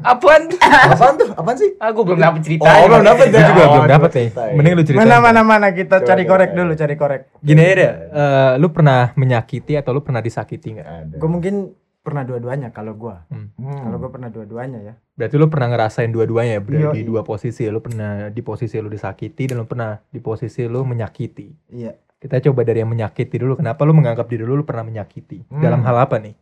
Apaan? 0.00 0.42
Apaan 0.60 1.14
tuh? 1.16 1.28
Apaan 1.32 1.56
sih? 1.56 1.74
Ah, 1.76 1.90
gue 1.90 2.00
belum 2.00 2.18
dapet 2.18 2.40
ceritanya. 2.42 2.78
Oh, 2.78 2.86
belum 2.88 3.04
dapet 3.04 3.26
Gue 3.26 3.36
ya? 3.36 3.46
juga 3.46 3.62
Oh, 3.62 3.70
belum 3.72 3.88
dapet 3.88 4.10
nih. 4.10 4.28
ceritain. 4.28 4.52
Mending 4.54 4.72
lu 4.72 4.82
ceritain. 4.82 5.02
Mana 5.04 5.16
mana 5.18 5.40
mana 5.42 5.66
kita 5.70 5.96
Coba, 5.98 6.08
cari 6.08 6.22
coba, 6.22 6.30
korek 6.32 6.48
coba. 6.48 6.58
dulu, 6.58 6.72
cari 6.74 6.94
korek. 6.94 7.20
Gini 7.38 7.60
aja 7.60 7.74
deh, 7.74 7.90
eh, 8.10 8.52
lu 8.56 8.68
pernah 8.68 9.00
menyakiti 9.14 9.72
atau 9.74 9.90
lu 9.90 10.00
pernah 10.00 10.18
disakiti 10.18 10.68
nggak? 10.74 10.86
Ada. 10.88 11.14
Gue 11.16 11.28
mungkin 11.28 11.54
pernah 11.98 12.22
dua-duanya 12.22 12.68
kalau 12.70 12.94
gue. 12.94 13.14
Hmm. 13.30 13.54
Kalau 13.56 13.96
gue 13.96 14.10
pernah 14.10 14.28
dua-duanya 14.28 14.78
ya. 14.82 14.94
Berarti 15.12 15.34
lu 15.36 15.46
pernah 15.46 15.68
ngerasain 15.68 16.10
dua-duanya 16.10 16.58
ya, 16.58 16.60
berada 16.60 16.90
di 16.90 17.02
Yoi. 17.02 17.06
dua 17.06 17.22
posisi. 17.22 17.62
Lu 17.64 17.78
pernah 17.78 18.26
di 18.26 18.42
posisi 18.42 18.74
lu 18.76 18.86
disakiti 18.86 19.46
dan 19.46 19.58
lu 19.58 19.66
pernah 19.66 20.02
di 20.04 20.18
posisi 20.18 20.66
lu 20.66 20.82
menyakiti. 20.82 21.46
Iya. 21.70 21.94
Kita 22.22 22.38
coba 22.38 22.62
dari 22.62 22.86
yang 22.86 22.90
menyakiti 22.94 23.34
dulu. 23.34 23.58
Kenapa 23.58 23.82
lu 23.82 23.98
menganggap 23.98 24.30
diri 24.30 24.46
lu, 24.46 24.54
lu 24.54 24.62
pernah 24.62 24.86
menyakiti? 24.86 25.42
Hmm. 25.50 25.58
Dalam 25.58 25.82
hal 25.82 26.06
apa 26.06 26.22
nih? 26.22 26.38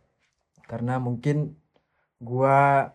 Karena 0.69 1.01
mungkin 1.01 1.57
gua 2.21 2.85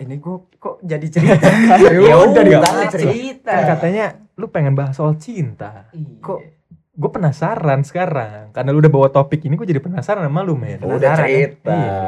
ini 0.00 0.16
gua 0.16 0.40
kok 0.56 0.80
jadi 0.80 1.04
cerita. 1.14 1.52
Ya 1.92 2.16
udah 2.16 2.40
ditanya 2.40 2.86
cerita. 2.88 3.52
Kan 3.52 3.64
katanya 3.76 4.04
lu 4.40 4.48
pengen 4.48 4.72
bahas 4.72 4.96
soal 4.96 5.20
cinta. 5.20 5.92
Kok 6.24 6.64
Gue 6.94 7.10
penasaran 7.10 7.82
sekarang. 7.82 8.54
Karena 8.54 8.70
lu 8.70 8.78
udah 8.78 8.92
bawa 8.94 9.08
topik 9.10 9.42
ini, 9.42 9.58
gue 9.58 9.66
jadi 9.66 9.82
penasaran 9.82 10.22
sama 10.30 10.46
lu, 10.46 10.54
men. 10.54 10.78
Udah 10.78 11.18
ya? 11.18 11.18
cerita. 11.18 11.74
Iya. 11.74 11.98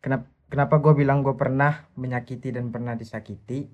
kenapa 0.00 0.24
kenapa 0.48 0.74
gua 0.80 0.96
bilang 0.96 1.20
gua 1.20 1.36
pernah 1.36 1.84
menyakiti 1.92 2.48
dan 2.48 2.72
pernah 2.72 2.96
disakiti? 2.96 3.68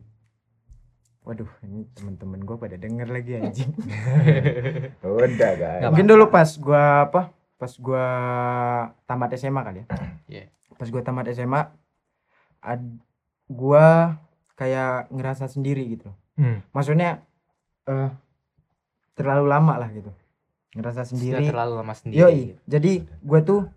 Waduh 1.31 1.47
ini 1.63 1.87
temen-temen 1.95 2.43
gue 2.43 2.57
pada 2.57 2.75
denger 2.75 3.07
lagi 3.07 3.31
anjing. 3.39 3.71
Udah 5.07 5.53
guys. 5.55 5.87
Mungkin 5.87 6.07
dulu 6.09 6.27
pas 6.27 6.51
gua 6.57 7.07
apa 7.07 7.23
pas 7.55 7.71
gua 7.77 8.07
tamat 9.05 9.31
SMA 9.37 9.61
kali 9.61 9.79
ya? 9.79 9.87
Iya. 10.27 10.45
pas 10.75 10.89
gua 10.89 11.01
tamat 11.01 11.31
SMA 11.31 11.71
ad, 12.59 12.83
gua 13.47 14.19
kayak 14.55 15.07
ngerasa 15.09 15.47
sendiri 15.47 15.87
gitu 15.89 16.11
Hmm. 16.35 16.65
maksudnya 16.71 17.21
eh 17.85 18.09
terlalu 19.13 19.45
lama 19.47 19.77
lah 19.77 19.93
gitu. 19.93 20.09
Ngerasa 20.73 21.05
Sudah 21.05 21.11
sendiri. 21.13 21.45
terlalu 21.45 21.73
lama 21.77 21.93
sendiri. 21.93 22.17
Yoi 22.17 22.43
jadi 22.65 22.93
gue 23.05 23.41
tuh 23.43 23.69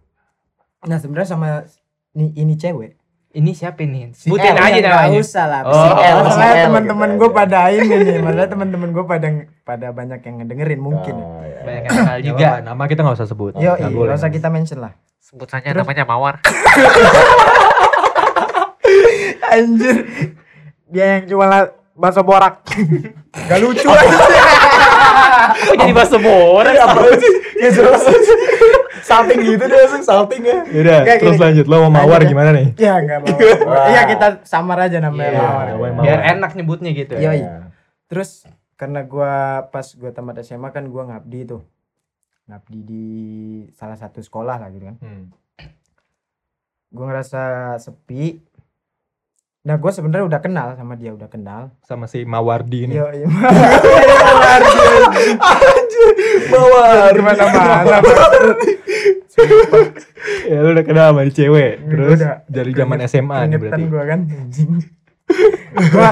nah 0.82 0.96
sebenarnya 0.96 1.30
sama 1.30 1.68
ini, 2.14 2.32
ini 2.34 2.56
cewek 2.56 2.96
ini 3.34 3.52
siapa 3.52 3.82
nih 3.82 4.14
Si 4.14 4.30
sebutin 4.30 4.54
aja 4.54 4.70
Ya, 4.70 4.78
nggak 4.78 4.94
namanya 5.04 5.20
usah 5.20 5.46
lah 5.48 5.62
Oh, 5.64 5.74
Si 5.74 5.90
L, 5.90 5.90
si 5.90 6.22
masalahnya 6.24 6.54
L 6.54 6.66
teman-teman 6.66 7.10
gitu 7.10 7.18
gue 7.18 7.26
aja. 7.26 7.36
pada 7.36 7.60
ini 7.68 7.96
nih 7.98 8.18
maksudnya 8.20 8.48
teman-teman 8.48 8.90
gue 8.90 9.04
pada 9.04 9.28
pada 9.64 9.88
banyak 9.90 10.20
yang 10.20 10.36
ngedengerin 10.38 10.80
mungkin 10.80 11.16
ya. 11.16 11.26
Oh, 11.26 11.42
iya. 11.42 11.60
banyak 11.60 11.82
yang 11.82 11.90
kenal 11.92 12.06
Nggak 12.06 12.22
juga 12.24 12.50
nama 12.62 12.84
kita 12.86 13.00
nggak 13.02 13.18
usah 13.18 13.28
sebut. 13.28 13.52
Yo, 13.56 13.72
Nggak 13.72 13.78
iya, 13.82 13.90
boleh. 13.92 14.08
gak 14.08 14.20
usah 14.20 14.32
kita 14.32 14.48
mention 14.48 14.80
lah. 14.80 14.94
sebut 15.20 15.48
saja 15.48 15.66
Terus- 15.66 15.82
namanya 15.82 16.04
Mawar 16.06 16.36
Anjir. 19.50 19.96
Dia 20.88 21.06
yang 21.12 21.24
jual 21.26 21.50
bakso 21.94 22.22
borak. 22.22 22.62
Gak 23.34 23.60
lucu 23.60 23.86
aja. 23.88 24.18
kok 25.54 25.76
jadi 25.76 25.92
bahasa 25.92 26.18
borak 26.18 26.74
Apa 26.76 27.14
sih? 27.16 27.34
Ya 27.58 27.70
jelas. 27.70 28.02
Salting 29.04 29.40
gitu 29.44 29.64
deh, 29.64 29.78
langsung 29.78 30.02
salting 30.02 30.42
ya. 30.42 30.64
Yaudah, 30.66 30.98
Nggak, 31.02 31.18
terus 31.20 31.36
gini. 31.36 31.44
lanjut. 31.44 31.66
Lo 31.66 31.76
mau 31.78 31.92
mawar 31.94 32.04
Lanjut 32.16 32.24
ya. 32.24 32.32
gimana 32.32 32.50
nih? 32.52 32.68
Ya 32.78 32.94
enggak 32.98 33.20
mau. 33.20 33.36
Iya 33.92 34.02
kita 34.08 34.28
samar 34.44 34.78
aja 34.82 34.98
namanya 34.98 35.30
Iya, 35.30 35.40
mawar. 35.40 35.66
namanya 35.68 35.94
biar 36.00 36.18
Mawar. 36.18 36.32
enak 36.34 36.52
nyebutnya 36.54 36.90
gitu 36.92 37.14
Iya, 37.16 37.22
ya 37.22 37.32
iya. 37.36 37.50
Terus 38.08 38.30
karena 38.74 39.04
gua 39.04 39.34
pas 39.68 39.88
gua 39.92 40.10
tamat 40.10 40.40
SMA 40.42 40.70
kan 40.70 40.88
gua 40.88 41.04
ngabdi 41.06 41.40
tuh. 41.46 41.62
Ngabdi 42.46 42.80
di 42.82 43.06
salah 43.72 43.96
satu 43.96 44.20
sekolah 44.20 44.56
lah 44.58 44.70
gitu 44.70 44.86
kan. 44.86 44.98
Hmm. 44.98 45.24
Gua 46.90 47.06
ngerasa 47.08 47.42
sepi. 47.78 48.40
Nah, 49.64 49.76
gua 49.76 49.90
sebenarnya 49.90 50.28
udah 50.28 50.42
kenal 50.42 50.68
sama 50.74 50.94
dia, 50.94 51.10
udah 51.10 51.26
kenal. 51.26 51.72
Sama 51.82 52.04
si 52.04 52.22
Mawardi 52.22 52.84
ini. 52.84 52.94
Iya. 52.94 53.28
Mawar 54.24 54.60
dia. 54.62 54.88
Anjir, 55.40 55.83
mawar. 56.52 57.12
Gimana 57.16 57.44
mana? 57.50 57.98
ya 60.50 60.58
lu 60.62 60.70
udah 60.76 60.86
kenal 60.86 61.06
sama 61.14 61.22
di 61.26 61.34
cewek. 61.34 61.74
Terus 61.90 62.20
udah. 62.22 62.38
dari 62.46 62.72
zaman 62.74 63.00
SMA 63.10 63.40
nih 63.50 63.58
berarti. 63.60 63.84
gua 63.90 64.04
kan 64.06 64.20
anjing. 64.30 64.72
gua 65.94 66.10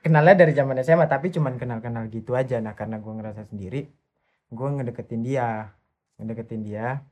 kenalnya 0.00 0.34
dari 0.46 0.52
zaman 0.54 0.76
SMA 0.84 1.06
tapi 1.10 1.34
cuman 1.34 1.58
kenal-kenal 1.58 2.06
gitu 2.08 2.38
aja. 2.38 2.62
Nah, 2.62 2.78
karena 2.78 3.02
gua 3.02 3.18
ngerasa 3.18 3.48
sendiri, 3.50 3.90
gua 4.52 4.74
ngedeketin 4.78 5.22
dia. 5.26 5.74
Ngedeketin 6.20 6.62
dia. 6.62 7.02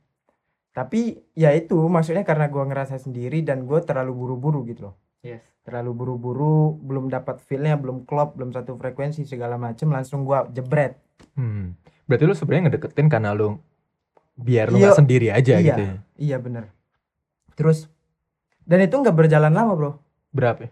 Tapi 0.69 1.19
ya 1.33 1.51
itu 1.51 1.75
maksudnya 1.89 2.23
karena 2.23 2.47
gua 2.47 2.63
ngerasa 2.69 3.01
sendiri 3.01 3.43
dan 3.43 3.67
gua 3.67 3.83
terlalu 3.83 4.15
buru-buru 4.15 4.63
gitu 4.69 4.91
loh. 4.91 4.95
yes 5.25 5.43
Terlalu 5.59 5.91
buru-buru, 5.91 6.81
belum 6.81 7.13
dapat 7.13 7.45
feel-nya, 7.45 7.77
belum 7.77 8.07
klop, 8.07 8.33
belum 8.33 8.49
satu 8.55 8.73
frekuensi 8.79 9.27
segala 9.27 9.59
macem 9.59 9.91
langsung 9.91 10.25
gua 10.25 10.47
jebret. 10.49 10.97
Hmm. 11.35 11.75
Berarti 12.09 12.23
lu 12.25 12.33
sebenarnya 12.33 12.63
ngedeketin 12.67 13.07
karena 13.07 13.31
lu 13.31 13.61
biar 14.33 14.67
lu 14.67 14.75
Iya. 14.75 14.89
nggak 14.89 14.97
sendiri 14.97 15.27
aja 15.29 15.53
Iya. 15.53 15.61
gitu 15.63 15.81
ya. 15.81 15.93
Iya 16.17 16.37
bener. 16.39 16.63
Terus 17.53 17.85
dan 18.63 18.81
itu 18.81 18.95
nggak 18.95 19.13
berjalan 19.13 19.49
lama, 19.49 19.73
Bro. 19.73 19.91
Berapa? 20.29 20.65
ya? 20.65 20.71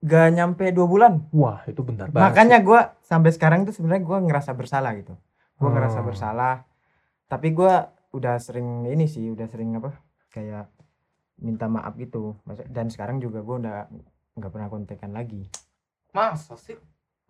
Gak 0.00 0.32
nyampe 0.32 0.64
dua 0.70 0.86
bulan. 0.86 1.28
Wah, 1.30 1.60
itu 1.64 1.78
bentar 1.80 2.08
banget. 2.08 2.24
makanya 2.24 2.58
gua 2.58 2.80
sampai 3.00 3.30
sekarang 3.30 3.62
tuh 3.62 3.70
sebenarnya 3.70 4.00
gua 4.00 4.18
ngerasa 4.18 4.50
bersalah 4.50 4.96
gitu 4.96 5.12
gua 5.54 5.68
Oh. 5.68 5.72
ngerasa 5.72 6.00
bersalah 6.00 6.64
tapi 7.26 7.52
gua 7.52 7.92
udah 8.10 8.40
sering 8.40 8.88
ini 8.88 9.04
sih 9.04 9.28
udah 9.28 9.44
sering 9.44 9.76
apa 9.76 9.92
kayak 10.28 10.72
minta 11.36 11.68
maaf 11.68 11.94
gitu 11.94 12.32
dan 12.66 12.88
sekarang 12.88 13.20
juga 13.20 13.38
gua 13.40 13.56
udah 13.58 13.76
nggak 14.34 14.50
pernah 14.50 14.68
kontekan 14.68 15.12
lagi 15.12 15.52
masa 16.10 16.56
sih 16.56 16.80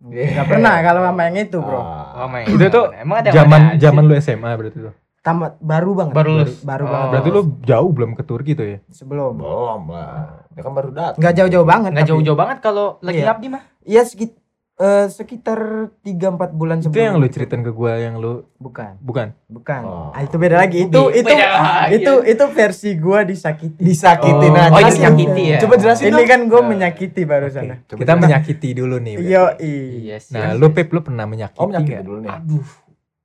nggak 0.01 0.47
pernah 0.47 0.75
kalau 0.81 1.01
sama 1.03 1.21
yang 1.23 1.37
itu 1.39 1.57
bro 1.57 1.77
oh 1.77 2.27
my 2.27 2.41
Itu 2.43 2.65
tuh 2.67 2.85
emang 2.91 3.17
ada 3.19 3.29
zaman 3.31 3.61
zaman 3.77 4.03
lu 4.03 4.13
SMA 4.17 4.49
berarti 4.51 4.79
tuh. 4.81 4.93
tamat 5.19 5.53
baru 5.61 5.91
banget 5.93 6.13
Baru 6.15 6.31
lulus. 6.35 6.57
baru 6.59 6.83
Oh. 6.83 6.89
banget 6.89 7.09
Berarti 7.11 7.29
lu 7.29 7.41
jauh 7.61 7.91
belum 7.91 8.11
ke 8.11 8.23
Turki 8.23 8.51
tuh 8.51 8.65
ya? 8.65 8.77
sebelum 8.89 9.37
Belum 9.37 9.81
lah. 9.87 10.41
Ya 10.51 10.61
kan 10.61 10.73
baru 10.73 10.89
datang. 10.89 11.15
nggak 11.15 11.33
jauh-jauh 11.35 11.63
banget 11.63 11.89
nggak 11.91 12.01
tapi- 12.01 12.11
jauh-jauh 12.11 12.39
banget 12.39 12.57
kalau 12.59 12.85
lagi 12.99 13.15
Iya. 13.15 13.25
ngabdi 13.27 13.47
mah 13.47 13.63
iya 13.83 14.01
sekit 14.01 14.40
eh, 14.81 15.05
sekitar 15.07 15.59
3-4 16.01 16.09
bulan 16.51 16.77
Itu 16.77 16.89
sebelum 16.89 17.05
yang 17.05 17.15
lu 17.15 17.27
ceritain 17.27 17.61
ke 17.61 17.69
gua 17.69 17.93
yang 17.95 18.17
lu 18.17 18.49
bukan 18.57 18.97
bukan. 18.97 19.37
bukan 19.45 19.81
Oh. 19.81 20.09
ah, 20.09 20.19
itu 20.19 20.35
beda 20.35 20.57
lagi 20.57 20.83
itu 20.83 20.89
Beda 20.89 21.15
itu 21.15 21.33
lagi. 21.33 21.93
itu 21.95 22.13
itu 22.27 22.43
versi 22.49 22.89
gua 22.95 23.21
disakiti 23.21 23.77
Disakitin 23.77 24.49
Oh. 24.49 24.57
aja. 24.57 24.67
oh 24.67 24.79
ini 24.79 24.83
Jelasin. 24.83 24.97
menyakiti 24.97 25.43
ya 25.45 25.57
Coba 25.59 25.75
jelasin 25.77 26.05
ini 26.07 26.13
dong. 26.15 26.27
kan 26.27 26.39
gue 26.43 26.57
Eh, 26.57 26.67
menyakiti 26.67 27.21
barusan 27.23 27.63
Oke, 27.63 27.75
Coba 27.85 27.99
Kita 27.99 28.13
menyakiti 28.15 28.69
dulu 28.71 28.95
nih. 28.97 29.13
berarti. 29.15 29.29
yo 29.29 29.43
iya 29.59 30.17
sih 30.17 30.33
Nah, 30.33 30.51
lu 30.53 30.67
Pip 30.71 30.89
lu 30.89 30.99
pernah 30.99 31.23
menyakiti 31.23 31.57
Oh, 31.57 31.67
menyakiti 31.67 31.93
nggak? 31.93 32.03
dulu 32.03 32.17
nih. 32.19 32.31
aduh 32.31 32.69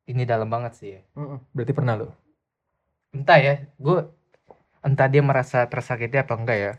ini 0.06 0.22
dalam 0.22 0.46
banget 0.46 0.72
sih 0.75 0.88
ya 0.90 1.00
Berarti 1.50 1.72
pernah 1.72 1.94
lu? 1.94 2.08
entah 3.10 3.38
ya 3.38 3.54
gue 3.75 3.98
entah 4.78 5.06
dia 5.06 5.20
merasa 5.20 5.64
tersakiti 5.64 6.14
apa 6.14 6.32
enggak 6.32 6.58
ya 6.58 6.72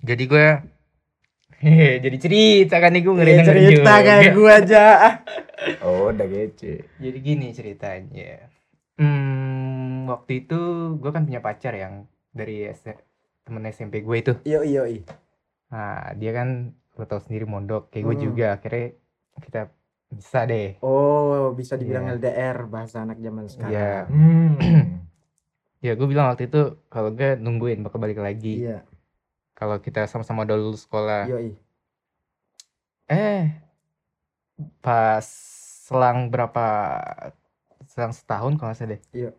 jadi 0.00 0.22
gue 0.24 0.46
hehe 1.62 1.98
jadi 2.04 2.16
cerita 2.18 2.76
kan 2.76 2.90
nih 2.90 3.00
gue 3.00 3.14
ngeri 3.14 3.32
Iya, 3.32 3.44
cerita 3.44 3.92
kayak 3.98 4.32
gue 4.32 4.50
aja. 4.52 4.84
Oh, 5.78 6.10
udah 6.10 6.26
gece. 6.26 6.90
jadi 6.98 7.18
gini 7.18 7.54
ceritanya 7.54 8.50
hmm, 8.98 10.06
waktu 10.06 10.42
itu 10.42 10.58
gue 10.98 11.10
kan 11.10 11.22
punya 11.22 11.38
pacar 11.38 11.70
yang 11.72 11.94
dari 12.28 12.66
S 12.66 12.82
temen 13.42 13.62
SMP 13.66 14.02
gue 14.02 14.16
itu 14.18 14.32
yo 14.42 14.62
yo 14.62 14.82
nah 15.68 16.10
dia 16.12 16.30
kan 16.32 16.48
lo 16.92 17.04
tau 17.04 17.18
sendiri 17.18 17.46
mondok 17.46 17.88
kayak 17.88 18.04
gue 18.04 18.16
Hmm. 18.16 18.24
juga 18.24 18.46
akhirnya 18.52 18.86
kita 19.38 19.60
bisa 20.08 20.44
deh 20.44 20.76
oh 20.80 21.54
bisa 21.54 21.74
dibilang 21.74 22.04
Iya. 22.06 22.18
LDR 22.18 22.58
bahasa 22.66 23.00
anak 23.00 23.16
zaman 23.16 23.46
sekarang 23.46 23.70
Iya. 23.70 23.94
Hmm. 24.10 24.52
ya 25.86 25.92
gue 25.94 26.06
bilang 26.06 26.26
waktu 26.28 26.46
itu 26.46 26.60
kalau 26.86 27.10
gue 27.10 27.34
nungguin 27.34 27.80
bakal 27.80 27.98
balik 27.98 28.18
lagi 28.18 28.62
iya 28.62 28.82
kalau 29.62 29.78
kita 29.78 30.02
sama-sama 30.04 30.42
udah 30.42 30.58
lulus 30.58 30.82
sekolah 30.82 31.22
yo 31.24 31.38
Eh, 33.06 33.44
pas 34.80 35.22
selang 35.84 36.26
berapa, 36.26 36.66
selang 37.84 38.10
setahun 38.10 38.56
kalau 38.56 38.68
nggak 38.68 38.78
salah 38.78 38.90
deh. 38.90 39.00
Iya. 39.12 39.30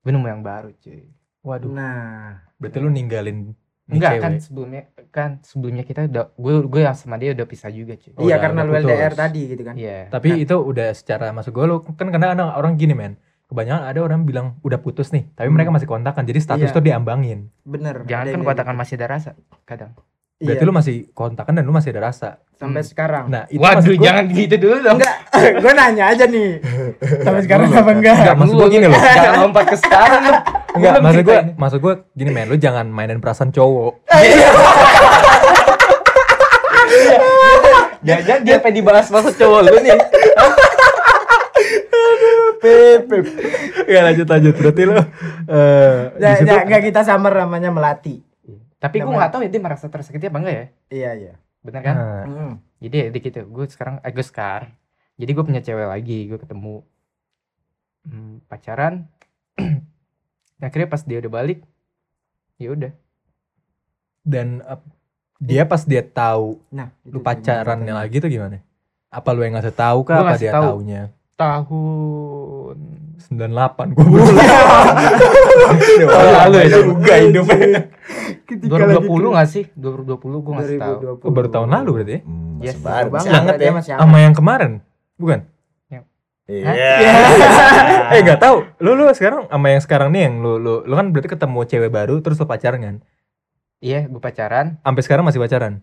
Gue 0.00 0.10
nemu 0.10 0.26
yang 0.26 0.40
baru 0.40 0.72
cuy. 0.74 1.04
Waduh. 1.40 1.68
nah 1.68 2.40
Berarti 2.56 2.78
lu 2.78 2.88
ninggalin 2.88 3.52
nih 3.84 3.92
Enggak 3.92 4.10
cewek. 4.10 4.22
kan 4.22 4.32
sebelumnya 4.40 4.82
kan 5.12 5.30
sebelumnya 5.44 5.84
kita 5.84 6.08
udah 6.08 6.32
gue 6.32 6.52
gue 6.64 6.80
yang 6.82 6.96
sama 6.96 7.14
dia 7.14 7.36
udah 7.36 7.44
pisah 7.44 7.68
juga 7.68 7.92
cuy. 7.94 8.16
Oh, 8.16 8.24
iya 8.24 8.26
udah- 8.30 8.40
karena 8.40 8.58
udah 8.58 8.64
lu 8.64 8.74
putus. 8.74 8.88
LDR 8.90 9.14
tadi 9.14 9.40
gitu 9.44 9.62
kan 9.62 9.74
Iya. 9.76 9.98
Tapi 10.08 10.28
itu 10.40 10.56
udah 10.56 10.88
secara 10.90 11.26
masuk 11.30 11.52
gua 11.52 11.66
lu 11.66 11.76
kan 11.84 12.08
kadang 12.08 12.30
ada 12.32 12.44
orang 12.50 12.74
gini 12.74 12.96
men. 12.96 13.14
Kebanyakan 13.44 13.84
ada 13.84 14.00
orang 14.00 14.20
bilang 14.22 14.46
udah 14.60 14.78
putus 14.78 15.08
nih, 15.10 15.28
tapi 15.30 15.46
Hmm. 15.46 15.54
mereka 15.54 15.68
masih 15.70 15.84
kontakan. 15.84 16.24
Jadi 16.24 16.38
status 16.38 16.64
Iya. 16.64 16.74
tuh 16.74 16.82
diambangin. 16.82 17.52
bener 17.62 18.04
jangan 18.04 18.24
kan 18.26 18.40
katakan 18.42 18.64
kayak 18.66 18.78
masih 18.78 18.94
ada 18.96 19.06
rasa 19.10 19.30
kadang. 19.62 19.92
gitu. 20.34 20.50
Berarti 20.50 20.58
Iya, 20.58 20.66
lu 20.66 20.74
masih 20.74 20.94
kontakan 21.12 21.52
dan 21.54 21.62
lu 21.62 21.70
masih 21.70 21.90
ada 21.90 22.02
rasa. 22.04 22.28
sampai 22.54 22.80
Hmm. 22.80 22.88
sekarang 22.88 23.24
Nah, 23.28 23.44
itu 23.46 23.58
Waduh, 23.58 23.82
gua- 23.92 23.98
jangan 24.00 24.24
gitu 24.30 24.54
dulu 24.56 24.76
dong. 24.80 24.96
enggak 24.96 25.16
gue 25.60 25.72
nanya 25.74 26.04
aja 26.08 26.24
nih 26.24 26.50
sampai 27.26 27.42
sekarang 27.42 27.66
apa 27.68 27.90
enggak 27.92 28.14
Enggak, 28.16 28.36
maksud 28.36 28.54
gua 28.54 28.68
gini 28.68 28.86
loh. 28.86 28.94
Jangan 28.96 29.40
lompat 29.42 29.64
ke 29.66 29.76
sekarang. 29.76 30.20
lu. 30.22 30.32
Enggak, 30.74 30.92
maksud 30.96 31.20
gua, 31.20 31.34
ceritain. 31.34 31.46
maksud 31.56 31.78
gua 31.80 31.94
gini 32.10 32.30
men, 32.30 32.46
lu 32.46 32.56
jangan 32.56 32.86
mainin 32.88 33.18
perasaan 33.18 33.50
cowok. 33.50 33.92
Jangan 38.04 38.40
dia 38.42 38.56
pengen 38.58 38.76
dibahas 38.78 39.08
maksud 39.08 39.34
cowok 39.34 39.60
lu 39.64 39.78
nih. 39.80 39.96
Pip, 42.64 43.00
pip. 43.04 43.24
Ya 43.84 44.00
lanjut 44.02 44.24
lanjut. 44.24 44.54
Berarti 44.56 44.82
lu 44.82 44.96
eh 44.96 46.00
di 46.16 46.24
Ya, 46.24 46.30
situ 46.34 46.48
ya, 46.48 46.64
enggak 46.64 46.82
kita 46.82 47.00
samar 47.04 47.32
namanya 47.36 47.68
melati 47.68 48.24
Tapi 48.80 48.96
gue 49.00 49.08
nggak 49.10 49.32
tahu 49.32 49.40
ya 49.44 49.50
dia 49.50 49.60
merasa 49.60 49.86
tersakiti 49.88 50.28
apa 50.28 50.38
enggak 50.38 50.56
ya. 50.56 50.66
iya 50.90 51.10
iya 51.14 51.34
Bener 51.60 51.80
kan? 51.82 51.96
Nah, 51.96 52.24
Hmm. 52.24 52.52
Jadi 52.78 52.96
ya 53.00 53.06
gitu. 53.10 53.40
Gue 53.48 53.64
sekarang, 53.64 53.96
eh, 54.00 54.12
gue 54.12 54.20
sekarang. 54.20 54.72
Jadi 55.16 55.30
gue 55.30 55.44
punya 55.44 55.60
cewek 55.60 55.88
lagi. 55.88 56.18
Gue 56.26 56.36
ketemu 56.36 56.74
hmm, 58.04 58.34
pacaran. 58.46 59.08
Akhirnya 60.60 60.88
pas 60.88 61.02
dia 61.04 61.20
udah 61.20 61.32
balik, 61.32 61.60
ya 62.56 62.72
udah. 62.72 62.92
dan 64.24 64.64
dia 65.36 65.68
pas 65.68 65.84
dia 65.84 66.00
tahu 66.00 66.56
nah 66.68 66.88
lu 67.04 67.20
pacarannya 67.20 67.92
gimana? 67.92 68.00
lagi 68.00 68.16
tuh 68.20 68.30
gimana? 68.32 68.64
Apa 69.08 69.36
lu 69.36 69.44
yang 69.44 69.54
ngasih 69.54 69.76
tahu 69.76 70.00
kah 70.02 70.16
Gua 70.16 70.32
apa 70.32 70.36
dia 70.40 70.52
tahu. 70.52 70.64
taunya? 70.80 71.02
Tahun 71.34 72.76
98 73.20 73.90
gue 73.90 74.06
baru 76.04 76.30
lalu 76.30 76.56
ya, 76.56 76.68
juga 76.78 77.14
hidupnya. 77.16 77.80
Ketika 78.44 78.74
lagi 78.76 79.02
2020 79.02 79.34
nggak 79.34 79.48
sih 79.48 79.64
2020 79.74 80.44
gue 80.44 80.52
ngasih 80.52 80.76
tahu 80.76 80.94
2020. 81.18 81.26
Oh, 81.26 81.32
baru 81.32 81.48
tahun 81.48 81.68
lalu 81.70 81.90
berarti 81.92 82.12
ya? 82.12 82.20
Hmm, 82.22 82.54
Yes, 82.60 82.76
masih 82.76 82.80
baru, 82.80 83.08
Bang, 83.08 83.18
masih 83.18 83.30
hangat 83.32 83.54
dia 83.54 83.64
ya. 83.64 83.72
masih 83.74 83.92
Sama 83.96 84.16
yang 84.20 84.34
kemarin? 84.34 84.72
Bukan? 85.16 85.40
Iya. 86.44 86.60
eh 88.12 88.20
gak 88.22 88.36
tahu. 88.38 88.68
Lu 88.78 88.92
lu 88.92 89.08
sekarang 89.10 89.48
sama 89.48 89.66
yang 89.66 89.80
sekarang 89.80 90.12
nih 90.12 90.28
yang 90.28 90.34
lu 90.38 90.60
lu 90.60 90.84
lu 90.84 90.92
kan 90.92 91.08
berarti 91.08 91.32
ketemu 91.32 91.58
cewek 91.64 91.88
baru 91.88 92.20
terus 92.20 92.36
lu 92.36 92.44
pacaran 92.44 92.78
kan? 92.78 92.96
iya 93.80 94.04
gue 94.04 94.16
pacaran 94.16 94.76
Sampai 94.80 95.02
sekarang 95.02 95.24
masih 95.24 95.40
pacaran? 95.40 95.80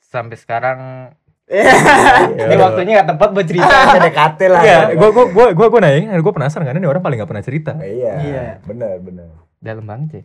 sampai 0.00 0.34
sekarang 0.34 0.78
Iya. 1.10 1.19
Ini 1.50 2.54
waktunya 2.56 2.92
nggak 2.96 3.08
tepat 3.10 3.28
buat 3.30 3.42
cerita 3.44 3.74
PDKT 3.96 4.40
lah. 4.46 4.60
Iya, 4.62 4.78
gua 4.94 5.10
gua 5.10 5.24
gua 5.28 5.46
gua 5.50 5.66
gua 5.68 5.80
nanya, 5.82 6.14
gua 6.16 6.30
penasaran 6.32 6.62
karena 6.62 6.78
ini 6.78 6.86
orang 6.86 7.02
paling 7.02 7.18
gak 7.18 7.26
pernah 7.26 7.42
cerita. 7.42 7.72
Iya. 7.76 8.12
Iya. 8.16 8.44
Benar, 8.62 8.96
benar. 8.98 9.28
dalam 9.58 9.84
banget 9.84 10.10
ya 10.14 10.22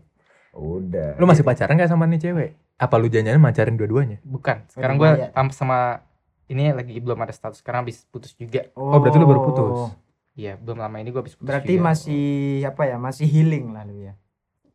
Udah. 0.53 1.19
Lu 1.19 1.25
masih 1.25 1.43
pacaran 1.43 1.75
gak 1.75 1.89
sama 1.89 2.05
nih 2.05 2.21
cewek? 2.21 2.49
Apa 2.77 2.95
lu 2.95 3.07
janjian 3.07 3.35
macarin 3.35 3.75
dua-duanya? 3.75 4.21
bukan 4.21 4.63
sekarang 4.69 4.95
gue 4.95 5.11
sama 5.49 6.03
ini 6.45 6.71
lagi 6.71 6.95
belum 6.95 7.17
ada 7.17 7.31
status 7.31 7.59
sekarang 7.59 7.83
habis 7.83 8.05
putus 8.05 8.31
juga 8.31 8.69
Oh, 8.71 8.95
berarti 8.95 9.17
lu 9.17 9.25
baru 9.25 9.41
putus. 9.43 9.91
iya 10.33 10.55
belum 10.55 10.77
lama 10.77 10.95
ini 10.95 11.09
gue 11.09 11.19
habis 11.19 11.33
putus 11.33 11.47
Berarti 11.47 11.73
juga. 11.73 11.85
masih 11.89 12.23
apa 12.63 12.81
ya? 12.85 12.95
Masih 12.95 13.25
healing 13.25 13.65
lah 13.71 13.83
lu 13.83 13.97
ya. 13.97 14.13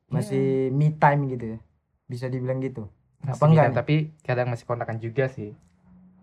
Masih 0.09 0.69
me 0.71 0.91
time 0.93 1.31
gitu 1.31 1.45
ya. 1.55 1.59
Bisa 2.05 2.27
dibilang 2.27 2.59
gitu. 2.59 2.91
Masih 3.21 3.37
apa 3.37 3.45
enggak 3.47 3.69
tapi 3.73 3.95
kadang 4.21 4.49
masih 4.49 4.65
kontakan 4.65 4.99
juga 4.99 5.29
sih 5.29 5.55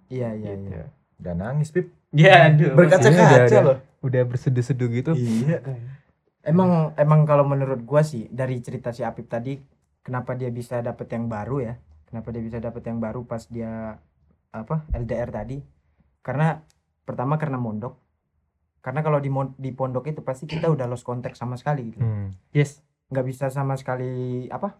Iya, 0.07 0.29
iya, 0.33 0.51
gitu 0.55 0.69
iya. 0.71 0.85
Udah 1.17 1.33
nangis, 1.33 1.69
Pip. 1.69 1.89
ya 2.13 2.47
aduh 2.47 2.71
Berkaca-kaca 2.73 3.45
udah- 3.47 3.63
loh. 3.65 3.77
Udah 4.05 4.21
berseduh-seduh 4.23 4.89
gitu. 4.93 5.11
Iya. 5.13 5.59
Emang 6.47 6.95
emang 6.95 7.27
kalau 7.27 7.43
menurut 7.43 7.83
gua 7.83 8.05
sih 8.05 8.29
dari 8.31 8.63
cerita 8.63 8.95
si 8.95 9.03
Apip 9.03 9.27
tadi 9.27 9.59
kenapa 9.99 10.31
dia 10.31 10.47
bisa 10.47 10.79
dapet 10.79 11.11
yang 11.11 11.27
baru 11.27 11.59
ya? 11.59 11.73
Kenapa 12.07 12.31
dia 12.31 12.39
bisa 12.39 12.63
dapet 12.63 12.87
yang 12.87 13.03
baru 13.03 13.27
pas 13.27 13.43
dia 13.51 13.99
apa 14.53 14.87
LDR 14.95 15.27
tadi? 15.27 15.59
Karena 16.23 16.63
pertama 17.03 17.35
karena 17.35 17.59
mondok. 17.59 17.99
Karena 18.79 19.03
kalau 19.03 19.19
di 19.19 19.27
di 19.59 19.75
pondok 19.75 20.07
itu 20.07 20.23
pasti 20.23 20.47
kita 20.47 20.71
udah 20.71 20.87
lost 20.87 21.03
contact 21.03 21.35
sama 21.35 21.59
sekali 21.59 21.91
gitu. 21.91 21.99
Hmm, 21.99 22.31
yes 22.55 22.79
nggak 23.11 23.25
bisa 23.25 23.47
sama 23.47 23.75
sekali 23.75 24.47
apa 24.47 24.79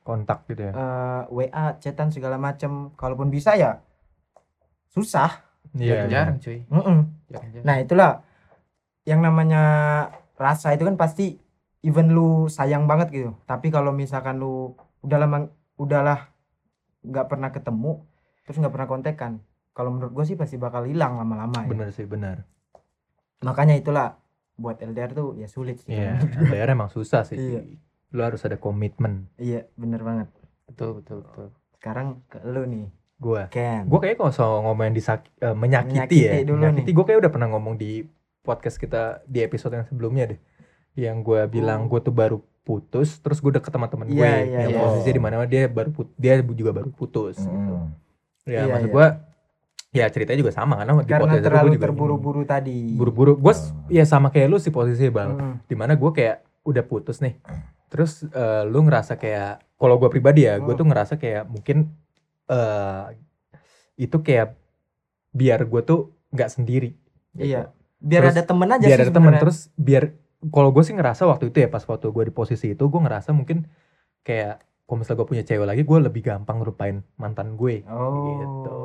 kontak 0.00 0.44
gitu 0.46 0.60
ya. 0.60 0.72
eh, 0.72 1.22
WA, 1.28 1.76
chatan 1.76 2.08
segala 2.08 2.38
macem. 2.38 2.94
Kalaupun 2.96 3.28
bisa 3.28 3.52
ya 3.52 3.84
susah. 4.96 5.44
Iya. 5.76 6.08
jarang 6.08 6.40
cuy 6.40 6.64
Mm-mm. 6.72 6.98
jarang-jarang. 7.28 7.64
Nah 7.68 7.76
itulah 7.76 8.10
yang 9.04 9.20
namanya 9.20 9.62
rasa 10.34 10.72
itu 10.72 10.88
kan 10.88 10.96
pasti 10.96 11.36
even 11.84 12.16
lu 12.16 12.48
sayang 12.48 12.88
banget 12.88 13.12
gitu. 13.12 13.30
Tapi 13.44 13.68
kalau 13.68 13.92
misalkan 13.92 14.40
lu 14.40 14.72
udah 15.04 15.18
lama 15.20 15.38
udahlah 15.76 16.32
nggak 17.04 17.28
pernah 17.28 17.52
ketemu 17.52 18.02
terus 18.42 18.56
nggak 18.56 18.72
pernah 18.72 18.88
kontekan. 18.88 19.32
Kalau 19.76 19.92
menurut 19.92 20.16
gue 20.16 20.24
sih 20.24 20.40
pasti 20.40 20.56
bakal 20.56 20.88
hilang 20.88 21.20
lama-lama 21.20 21.62
ya. 21.62 21.68
Bener 21.68 21.92
sih, 21.92 22.08
bener. 22.08 22.48
Makanya 23.44 23.76
itulah 23.76 24.16
buat 24.56 24.80
LDR 24.80 25.12
tuh 25.12 25.36
ya 25.36 25.44
sulit 25.52 25.84
sih. 25.84 25.92
Iya, 25.92 26.16
LDR 26.48 26.72
emang 26.72 26.88
susah 26.88 27.28
sih. 27.28 27.36
Iya. 27.36 27.60
Lu 28.16 28.24
harus 28.24 28.40
ada 28.48 28.56
komitmen. 28.56 29.28
Iya 29.36 29.68
bener 29.76 30.00
banget. 30.00 30.28
betul 30.66 30.98
betul 30.98 31.22
betul 31.22 31.46
Sekarang 31.78 32.26
ke 32.26 32.42
lu 32.42 32.66
nih 32.66 32.90
Gua. 33.16 33.48
Ken. 33.48 33.84
Gua 33.84 33.98
kayak 33.98 34.16
kalau 34.16 34.28
soal 34.30 34.60
ngomongin 34.60 34.92
disak 34.92 35.24
eh, 35.38 35.50
menyakiti, 35.50 35.96
Menyakiti 35.96 36.18
ya. 36.20 36.44
dulu 36.44 36.56
menyakiti 36.58 36.90
gue 36.90 37.04
kayak 37.04 37.18
udah 37.18 37.32
pernah 37.32 37.48
ngomong 37.48 37.74
di 37.74 38.04
podcast 38.40 38.76
kita 38.76 39.24
di 39.24 39.40
episode 39.40 39.72
yang 39.72 39.84
sebelumnya 39.84 40.24
deh. 40.28 40.40
Yang 40.94 41.16
gue 41.22 41.40
bilang 41.50 41.86
gue 41.86 41.98
tuh 41.98 42.10
baru 42.10 42.38
putus, 42.60 43.16
terus 43.18 43.38
gue 43.38 43.52
deket 43.52 43.70
sama 43.70 43.86
temen 43.86 44.06
gue 44.06 44.16
Oh. 44.16 44.20
Iya, 44.20 44.42
iya, 44.42 44.58
yang 44.62 44.72
iya. 44.72 44.80
posisi 44.80 45.08
di 45.08 45.18
mana 45.18 45.44
dia 45.44 45.64
baru 45.66 45.90
put, 45.90 46.08
dia 46.14 46.40
juga 46.40 46.72
baru 46.72 46.90
putus. 46.90 47.38
gitu. 47.38 47.52
Hmm. 47.72 47.94
Ya 48.44 48.62
Iya, 48.62 48.70
maksud 48.70 48.84
iya. 48.84 48.94
gue 48.94 49.06
ya 49.92 50.06
ceritanya 50.10 50.38
juga 50.38 50.52
sama 50.52 50.74
karena 50.76 50.92
di 50.92 51.06
Karena 51.06 51.22
podcast 51.22 51.36
itu 51.36 51.46
terlalu 51.46 51.64
gue 51.64 51.74
juga 51.74 51.86
terburu-buru 51.88 52.42
tadi. 52.44 52.78
buru-buru. 52.92 53.32
Gue 53.34 53.54
ya 53.88 54.04
sama 54.04 54.28
kayak 54.28 54.46
lu 54.46 54.58
sih 54.58 54.68
posisinya 54.68 55.12
bang. 55.14 55.30
Mm. 55.32 55.54
Di 55.64 55.74
mana 55.74 55.92
gue 55.94 56.10
kayak 56.10 56.36
udah 56.62 56.84
putus 56.84 57.18
nih. 57.18 57.34
Terus 57.86 58.24
eh, 58.24 58.62
lu 58.64 58.82
ngerasa 58.82 59.14
kayak 59.14 59.64
kalau 59.74 59.96
gue 59.96 60.08
pribadi 60.08 60.44
ya, 60.44 60.56
gue 60.56 60.68
Hmm. 60.68 60.76
tuh 60.76 60.86
ngerasa 60.86 61.14
kayak 61.16 61.46
mungkin 61.46 61.92
eh 62.46 63.04
itu 63.96 64.16
kayak 64.18 64.54
biar 65.30 65.64
gue 65.64 65.82
tuh 65.82 66.00
nggak 66.30 66.50
sendiri. 66.50 66.90
gitu. 67.32 67.44
Iya. 67.46 67.72
Biar 67.96 68.22
Terus 68.24 68.34
ada 68.34 68.44
temen 68.44 68.68
aja 68.68 68.82
biar 68.82 68.98
sih 68.98 69.02
ada 69.02 69.10
teman 69.10 69.22
sebenarnya. 69.32 69.42
terus 69.42 69.58
biar 69.74 70.04
kalau 70.46 70.70
gue 70.70 70.82
sih 70.82 70.92
ngerasa 70.92 71.22
waktu 71.24 71.48
itu 71.48 71.58
ya 71.58 71.68
pas 71.68 71.82
waktu 71.82 72.06
gue 72.06 72.24
di 72.24 72.32
posisi 72.32 72.66
itu 72.70 72.84
gue 72.84 73.00
ngerasa 73.00 73.32
mungkin 73.32 73.66
kayak 74.20 74.60
kalau 74.84 74.96
misalnya 75.00 75.18
gue 75.18 75.28
punya 75.28 75.42
cewek 75.42 75.66
lagi 75.66 75.82
gue 75.82 75.98
lebih 75.98 76.22
gampang 76.22 76.60
ngelupain 76.60 76.96
mantan 77.16 77.56
gue 77.56 77.82
Oh. 77.86 78.12
gitu. 78.28 78.78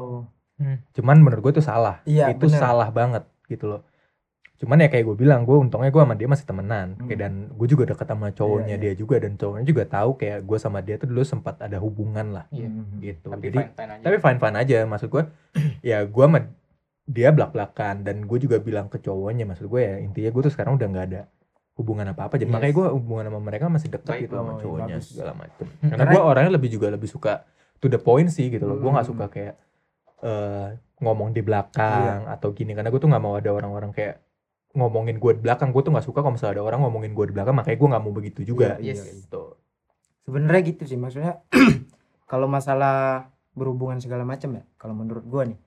cuman 0.93 1.17
menurut 1.19 1.41
gue 1.43 1.53
itu 1.57 1.63
salah 1.63 1.99
Iya, 2.03 2.31
itu 2.31 2.45
bener. 2.45 2.57
salah 2.57 2.89
banget 2.89 3.23
gitu 3.45 3.67
loh 3.67 3.81
cuman 4.61 4.77
ya 4.77 4.87
kayak 4.87 5.03
gue 5.03 5.17
bilang 5.17 5.41
gue 5.41 5.57
untungnya 5.57 5.89
gue 5.89 5.97
sama 5.99 6.13
dia 6.13 6.27
masih 6.27 6.45
temenan 6.45 6.87
Hmm. 6.93 7.07
kayak 7.07 7.19
dan 7.19 7.33
gue 7.49 7.67
juga 7.67 7.83
deket 7.87 8.05
sama 8.05 8.27
cowoknya 8.29 8.67
Iya, 8.67 8.77
iya. 8.77 8.83
dia 8.85 8.93
juga 8.95 9.15
dan 9.17 9.31
cowoknya 9.33 9.65
juga 9.65 9.83
tahu 9.87 10.09
kayak 10.15 10.39
gue 10.41 10.57
sama 10.57 10.79
dia 10.79 10.95
tuh 10.95 11.07
dulu 11.07 11.23
sempat 11.23 11.55
ada 11.59 11.77
hubungan 11.77 12.27
lah 12.31 12.45
Iya. 12.49 12.69
Mm. 12.69 12.85
gitu 12.99 13.27
tapi 13.27 13.43
jadi 13.43 13.57
fine 13.59 13.73
fine 13.73 13.91
aja 13.91 14.03
tapi 14.03 14.17
fine 14.19 14.39
fine 14.39 14.57
aja 14.57 14.77
maksud 14.85 15.09
gue 15.09 15.23
ya 15.81 15.97
gue 16.03 16.23
sama 16.23 16.39
dia 17.03 17.29
belak 17.29 17.51
belakan 17.51 17.95
dan 18.01 18.21
gue 18.21 18.37
juga 18.39 18.57
bilang 18.57 18.85
ke 18.85 18.97
cowoknya 18.97 19.43
maksud 19.45 19.65
gue 19.65 19.81
ya 19.81 19.95
intinya 19.97 20.29
gue 20.29 20.41
tuh 20.41 20.53
sekarang 20.53 20.77
udah 20.77 20.87
nggak 20.87 21.05
ada 21.07 21.21
hubungan 21.73 22.05
apa 22.07 22.21
apa 22.23 22.35
jadi 22.35 22.45
Yes. 22.45 22.53
makanya 22.53 22.73
gue 22.75 22.87
hubungan 22.93 23.25
sama 23.25 23.39
mereka 23.41 23.65
masih 23.67 23.89
dekat 23.89 24.15
gitu 24.21 24.33
sama 24.35 24.45
oh, 24.45 24.53
iya, 24.53 24.61
cowoknya 24.61 24.95
bagus. 24.95 25.07
segala 25.09 25.33
macem 25.33 25.65
Hmm, 25.65 25.75
karena 25.81 25.95
karena- 25.97 26.13
gue 26.13 26.21
orangnya 26.23 26.51
lebih 26.53 26.69
juga 26.69 26.87
lebih 26.87 27.09
suka 27.09 27.33
to 27.75 27.87
the 27.87 27.97
point 27.97 28.29
sih 28.29 28.47
gitu 28.47 28.63
loh 28.63 28.77
gue 28.77 28.87
nggak 28.87 29.03
Hmm. 29.03 29.13
suka 29.17 29.25
kayak 29.27 29.55
eh, 30.21 30.67
ngomong 30.97 31.29
di 31.31 31.41
belakang 31.41 32.29
atau 32.29 32.51
gini 32.51 32.71
karena 32.71 32.87
gue 32.87 32.99
tuh 32.99 33.09
nggak 33.09 33.19
mau 33.19 33.33
ada 33.33 33.49
orang-orang 33.49 33.89
kayak 33.89 34.21
ngomongin 34.71 35.19
gue 35.19 35.31
di 35.37 35.41
belakang. 35.43 35.75
Gue 35.75 35.83
tuh 35.83 35.91
nggak 35.91 36.07
suka 36.07 36.19
kalau 36.23 36.35
misalnya 36.35 36.59
ada 36.59 36.63
orang 36.67 36.79
ngomongin 36.87 37.11
gue 37.11 37.25
di 37.29 37.33
belakang 37.35 37.55
makanya 37.55 37.77
gue 37.77 37.89
nggak 37.91 38.03
mau 38.03 38.13
begitu 38.13 38.39
juga. 38.43 38.77
Iya, 38.79 38.95
iya. 38.95 39.03
gitu 39.03 39.61
sebenarnya 40.25 40.61
gitu 40.73 40.83
sih 40.85 40.97
maksudnya 40.97 41.41
kalau 42.31 42.45
masalah 42.45 43.27
berhubungan 43.51 43.99
segala 43.99 44.23
macam 44.23 44.55
ya 44.55 44.63
kalau 44.79 44.95
menurut 44.95 45.25
gua 45.27 45.43
nih 45.49 45.59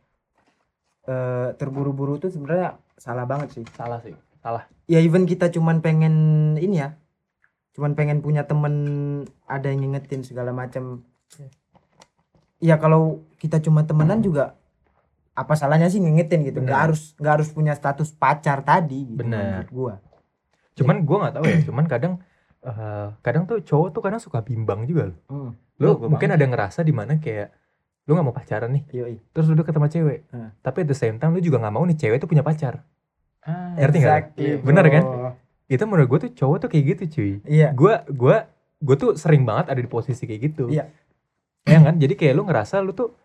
eh 1.05 1.53
terburu-buru 1.61 2.17
tuh 2.17 2.33
sebenarnya 2.33 2.81
salah 2.97 3.29
banget 3.29 3.61
sih. 3.61 3.65
Salah 3.77 4.01
sih 4.01 4.17
salah. 4.41 4.65
Ya 4.89 5.05
even 5.05 5.29
kita 5.29 5.53
cuman 5.53 5.85
pengen 5.85 6.15
ini 6.57 6.81
ya 6.81 6.97
cuman 7.77 7.93
pengen 7.93 8.25
punya 8.25 8.49
temen 8.49 8.75
ada 9.45 9.69
yang 9.69 9.85
ngingetin 9.85 10.25
segala 10.25 10.57
macam. 10.57 11.05
Ya 12.57 12.81
kalau 12.81 13.29
kita 13.37 13.61
cuma 13.61 13.85
temenan 13.85 14.25
juga 14.25 14.57
apa 15.35 15.53
salahnya 15.55 15.91
sih 15.91 15.99
ngingetin 15.99 16.47
gitu 16.47 16.63
nggak 16.63 16.81
harus 16.89 17.13
nggak 17.19 17.33
harus 17.43 17.49
punya 17.51 17.75
status 17.75 18.15
pacar 18.15 18.63
tadi 18.63 19.13
gitu 19.13 19.21
Bener. 19.21 19.67
gua 19.69 19.99
cuman 20.75 21.03
gue 21.03 21.17
nggak 21.19 21.35
tahu 21.35 21.45
ya 21.45 21.59
cuman 21.69 21.85
kadang 21.87 22.13
eh, 22.63 23.09
kadang 23.21 23.43
tuh 23.45 23.59
cowok 23.61 23.89
tuh 23.91 24.03
kadang 24.03 24.21
suka 24.23 24.41
bimbang 24.41 24.87
juga 24.87 25.11
loh 25.11 25.19
hmm. 25.27 25.51
lu 25.83 25.87
Oh, 25.91 25.95
gua 25.99 26.09
mungkin 26.09 26.31
banget 26.31 26.39
ada 26.39 26.47
ngerasa 26.55 26.81
di 26.83 26.95
mana 26.95 27.19
kayak 27.19 27.51
lu 28.07 28.15
nggak 28.15 28.27
mau 28.27 28.37
pacaran 28.37 28.71
nih 28.71 28.83
Yoi. 28.95 29.17
terus 29.35 29.47
lu 29.51 29.59
sama 29.59 29.89
cewek 29.89 30.29
Hmm. 30.31 30.51
tapi 30.63 30.85
at 30.85 30.89
the 30.89 30.95
same 30.95 31.19
time 31.19 31.35
lu 31.35 31.43
juga 31.43 31.59
nggak 31.59 31.75
mau 31.75 31.83
nih 31.83 31.99
cewek 31.99 32.19
tuh 32.19 32.31
punya 32.31 32.43
pacar 32.43 32.85
Ah, 33.45 33.77
Ngerti 33.77 34.01
nggak? 34.01 34.17
Exactly, 34.41 34.51
Bener 34.65 34.85
kan? 34.89 35.05
itu 35.69 35.85
menurut 35.85 36.09
gue 36.09 36.19
tuh 36.29 36.33
cowok 36.33 36.57
tuh 36.65 36.69
kayak 36.71 36.85
gitu 36.97 37.03
cuy 37.11 37.33
iya 37.45 37.73
gue 37.73 37.93
gue 38.09 38.37
gue 38.85 38.97
tuh 38.97 39.11
sering 39.17 39.49
banget 39.49 39.73
ada 39.73 39.81
di 39.81 39.89
posisi 39.89 40.25
kayak 40.25 40.41
gitu 40.53 40.65
Iya. 40.69 40.89
ya 41.65 41.79
kan 41.81 41.97
jadi 41.97 42.13
kayak 42.15 42.35
lu 42.37 42.45
ngerasa 42.45 42.85
lu 42.85 42.93
tuh 42.93 43.17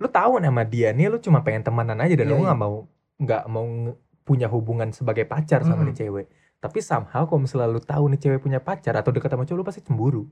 lu 0.00 0.08
tahu 0.08 0.40
nama 0.40 0.64
dia 0.64 0.90
nih 0.90 1.06
lu 1.06 1.20
cuma 1.20 1.44
pengen 1.44 1.60
temenan 1.60 1.96
aja 1.96 2.14
dan 2.16 2.26
Iya, 2.26 2.32
lu 2.32 2.36
iya. 2.36 2.44
nggak 2.48 2.58
mau 2.58 2.74
nggak 3.20 3.42
mau 3.46 3.66
punya 4.24 4.48
hubungan 4.48 4.88
sebagai 4.90 5.24
pacar 5.24 5.60
sama 5.60 5.84
Mm-mm. 5.84 5.92
nih 5.92 5.96
cewek 6.00 6.26
tapi 6.56 6.78
somehow 6.80 7.24
kalau 7.24 7.40
misalnya 7.40 7.68
lu 7.68 7.80
tahu 7.80 8.08
nih 8.08 8.18
cewek 8.18 8.40
punya 8.40 8.58
pacar 8.58 8.96
atau 8.96 9.12
dekat 9.12 9.28
sama 9.28 9.44
cowok 9.44 9.58
lu 9.58 9.64
pasti 9.64 9.80
cemburu 9.80 10.24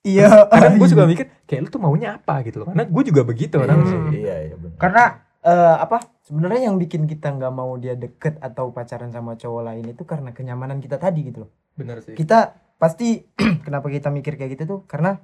iya 0.00 0.48
kadang 0.48 0.76
gue 0.76 0.88
juga 0.88 1.04
mikir 1.04 1.26
kayak 1.44 1.60
lu 1.60 1.68
tuh 1.68 1.80
maunya 1.80 2.16
apa 2.16 2.40
gitu 2.42 2.64
loh 2.64 2.68
karena 2.70 2.84
gue 2.86 3.02
juga 3.04 3.22
begitu 3.22 3.54
orang 3.58 3.78
Hmm. 3.78 3.88
sih 3.88 3.98
Iya, 4.22 4.36
iya 4.48 4.56
benar. 4.56 4.76
karena 4.78 5.04
eh, 5.42 5.76
apa 5.76 5.96
sebenarnya 6.22 6.60
yang 6.66 6.76
bikin 6.76 7.04
kita 7.04 7.28
nggak 7.30 7.52
mau 7.52 7.74
dia 7.76 7.94
deket 7.94 8.38
atau 8.38 8.70
pacaran 8.70 9.10
sama 9.10 9.34
cowok 9.34 9.62
lain 9.62 9.84
itu 9.86 10.02
karena 10.02 10.30
kenyamanan 10.30 10.78
kita 10.78 10.96
tadi 10.96 11.20
gitu 11.26 11.44
loh 11.44 11.50
bener 11.74 12.00
sih 12.00 12.14
kita 12.14 12.54
pasti 12.76 13.24
kenapa 13.66 13.88
kita 13.88 14.08
mikir 14.08 14.36
kayak 14.36 14.56
gitu 14.56 14.64
tuh 14.66 14.80
karena 14.86 15.20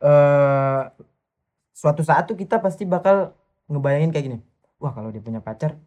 eh 0.00 0.82
suatu 1.80 2.02
saat 2.02 2.24
tuh 2.24 2.36
kita 2.36 2.60
pasti 2.60 2.84
bakal 2.84 3.32
ngebayangin 3.66 4.10
kayak 4.10 4.24
gini 4.26 4.38
wah 4.76 4.92
kalau 4.92 5.08
dia 5.08 5.18
punya 5.18 5.40
pacar 5.40 5.80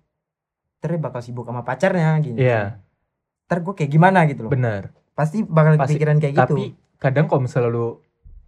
terus 0.80 0.98
bakal 0.98 1.22
sibuk 1.22 1.46
sama 1.46 1.62
pacarnya 1.62 2.18
gini 2.18 2.42
Iya. 2.42 2.82
ntar 3.46 3.62
gue 3.62 3.74
kayak 3.74 3.92
gimana 3.92 4.26
gitu 4.26 4.42
loh 4.42 4.52
bener 4.52 4.90
pasti 5.14 5.46
bakal 5.46 5.78
Pasti, 5.78 5.94
kepikiran 5.94 6.18
kayak 6.18 6.34
gitu 6.34 6.42
tapi 6.50 6.64
kadang 6.98 7.26
kalau 7.28 7.46
misalnya 7.46 7.70
lu 7.70 8.02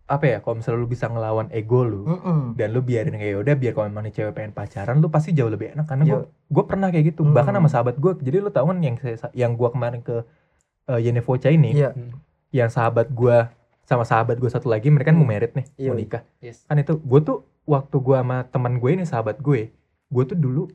apa 0.06 0.26
ya 0.28 0.38
kalau 0.40 0.56
misalnya 0.56 0.80
lu 0.80 0.88
bisa 0.88 1.06
ngelawan 1.06 1.48
ego 1.52 1.82
lu 1.82 2.02
Mm-mm. 2.04 2.42
dan 2.54 2.68
lu 2.70 2.82
biarin 2.82 3.14
kayak 3.14 3.38
udah 3.40 3.56
biar 3.56 3.74
kalau 3.74 3.88
memang 3.88 4.10
cewek 4.10 4.34
pengen 4.34 4.52
pacaran 4.52 4.98
lu 4.98 5.10
pasti 5.10 5.30
jauh 5.32 5.50
lebih 5.50 5.74
enak 5.74 5.86
karena 5.86 6.04
gue 6.04 6.20
Yo. 6.20 6.30
gue 6.48 6.64
pernah 6.64 6.90
kayak 6.90 7.06
gitu 7.08 7.22
Hmm. 7.22 7.34
bahkan 7.34 7.54
sama 7.54 7.70
sahabat 7.70 7.96
gue 7.96 8.12
jadi 8.20 8.38
lu 8.40 8.50
tahu 8.50 8.66
kan 8.68 8.78
yang 8.80 8.96
saya- 8.98 9.34
yang 9.34 9.52
gue 9.54 9.66
kemarin 9.68 10.02
ke 10.02 10.26
uh, 10.88 11.00
Yenevocha 11.00 11.50
ini 11.50 11.74
Iya. 11.76 11.94
yang 12.52 12.70
sahabat 12.70 13.10
gue 13.12 13.38
sama 13.86 14.02
sahabat 14.02 14.36
gue 14.36 14.50
satu 14.50 14.66
lagi 14.66 14.90
mereka 14.90 15.10
kan 15.10 15.16
mau 15.16 15.24
Hmm. 15.24 15.32
merit 15.32 15.52
nih 15.54 15.66
Iya. 15.78 15.88
mau 15.88 15.96
nikah 15.96 16.24
Yes. 16.40 16.66
kan 16.66 16.76
itu 16.76 16.98
gue 16.98 17.20
tuh 17.22 17.38
waktu 17.64 17.96
gue 17.96 18.16
sama 18.16 18.38
teman 18.46 18.74
gue 18.76 18.92
ini 18.92 19.04
sahabat 19.04 19.38
gue 19.40 19.70
gue 20.06 20.24
tuh 20.26 20.36
dulu 20.36 20.68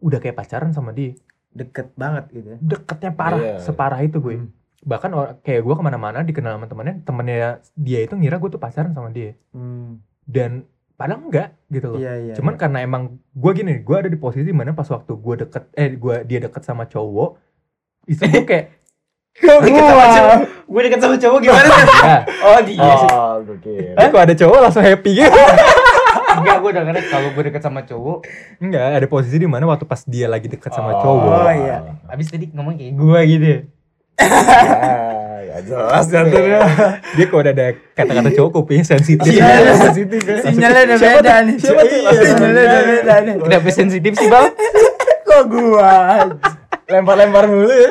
udah 0.00 0.18
kayak 0.18 0.34
pacaran 0.34 0.70
sama 0.70 0.90
dia 0.90 1.14
Deket 1.50 1.94
banget 1.94 2.24
gitu 2.30 2.48
ya. 2.48 2.58
deketnya 2.60 3.10
parah 3.12 3.38
Iya. 3.38 3.54
separah 3.60 4.00
itu 4.00 4.18
gue 4.18 4.34
Hmm. 4.36 4.50
bahkan 4.80 5.10
or- 5.10 5.38
kayak 5.40 5.60
gue 5.60 5.74
ke 5.74 5.82
mana-mana 5.82 6.20
dikenal 6.20 6.54
sama 6.54 6.66
temennya 6.66 6.94
temennya 7.00 7.48
dia 7.74 8.00
itu 8.00 8.14
ngira 8.14 8.36
gue 8.36 8.48
tuh 8.48 8.58
pacaran 8.58 8.90
sama 8.90 9.08
dia 9.08 9.34
Hmm. 9.50 9.98
dan 10.22 10.66
padahal 10.94 11.22
enggak 11.22 11.58
gitu 11.68 11.86
loh 11.88 11.98
Iya 11.98 12.14
iya. 12.20 12.34
cuman 12.34 12.54
karena 12.54 12.78
emang 12.80 13.02
gue 13.32 13.52
gini 13.52 13.80
gue 13.80 13.96
ada 13.96 14.06
di 14.06 14.14
posisi 14.14 14.50
mana 14.50 14.70
pas 14.70 14.86
waktu 14.86 15.10
gue 15.10 15.34
deket 15.40 15.64
eh 15.72 15.90
gue 15.92 16.16
dia 16.24 16.38
deket 16.40 16.62
sama 16.62 16.84
cowok 16.84 17.34
itu 18.06 18.22
gue 18.22 18.44
kayak 18.44 18.66
gua. 19.42 20.46
Gue 20.64 20.80
deket 20.82 20.98
sama 20.98 21.14
cowok 21.14 21.38
gimana 21.40 21.68
sih? 21.68 21.86
ya, 22.02 22.18
Oh 22.42 22.58
dia 22.60 22.94
sih. 22.94 23.08
Oh, 23.10 23.34
gokil. 23.42 23.94
eh, 23.94 24.06
kok 24.06 24.20
ada 24.20 24.34
cowok 24.34 24.58
langsung 24.60 24.82
happy 24.82 25.10
gitu 25.14 25.40
Enggak, 26.34 26.56
gue 26.58 26.70
udah 26.72 26.82
ngerti 26.84 27.06
kalau 27.08 27.28
gue 27.30 27.42
deket 27.44 27.62
sama 27.62 27.80
cowok. 27.80 28.18
enggak 28.58 28.84
ada 28.92 29.06
posisi 29.06 29.36
di 29.36 29.46
mana 29.46 29.64
waktu 29.64 29.84
pas 29.84 30.02
dia 30.02 30.26
lagi 30.26 30.46
deket 30.46 30.66
sama 30.68 30.90
Oh, 30.94 31.00
cowok 31.00 31.30
Oh, 31.38 31.52
iya. 31.52 31.78
Abis 32.06 32.26
tadi 32.28 32.50
ngomong 32.50 32.74
kayak 32.74 32.92
gue 32.92 33.20
gitu. 33.28 33.46
Ya, 35.44 35.60
ya 35.60 35.62
jelas 35.62 36.06
jatuhnya. 36.08 36.60
dia 37.12 37.24
kok 37.24 37.36
udah 37.36 37.52
ada 37.52 37.66
kata-kata 37.92 38.30
cowok 38.32 38.50
kupingnya 38.52 38.86
sensitif 38.88 39.28
Iya, 39.28 39.70
sensitif 39.76 40.18
ya. 40.20 40.36
Sinyalnya 40.40 40.82
udah 40.84 40.96
Siapa 40.96 41.14
beda 41.16 41.34
nih. 41.40 41.56
Siapa 41.56 41.82
tuh? 41.84 41.98
Iya, 42.00 42.10
Sinyalnya 42.24 42.62
udah 42.64 42.82
beda 42.84 43.14
nih. 43.20 43.34
Kenapa 43.38 43.68
sensitif 43.70 44.12
sih 44.12 44.28
bang? 44.28 44.46
Kok 45.24 45.42
gua? 45.46 45.94
Lempar-lempar 46.84 47.48
mulu 47.48 47.70
ya. 47.70 47.90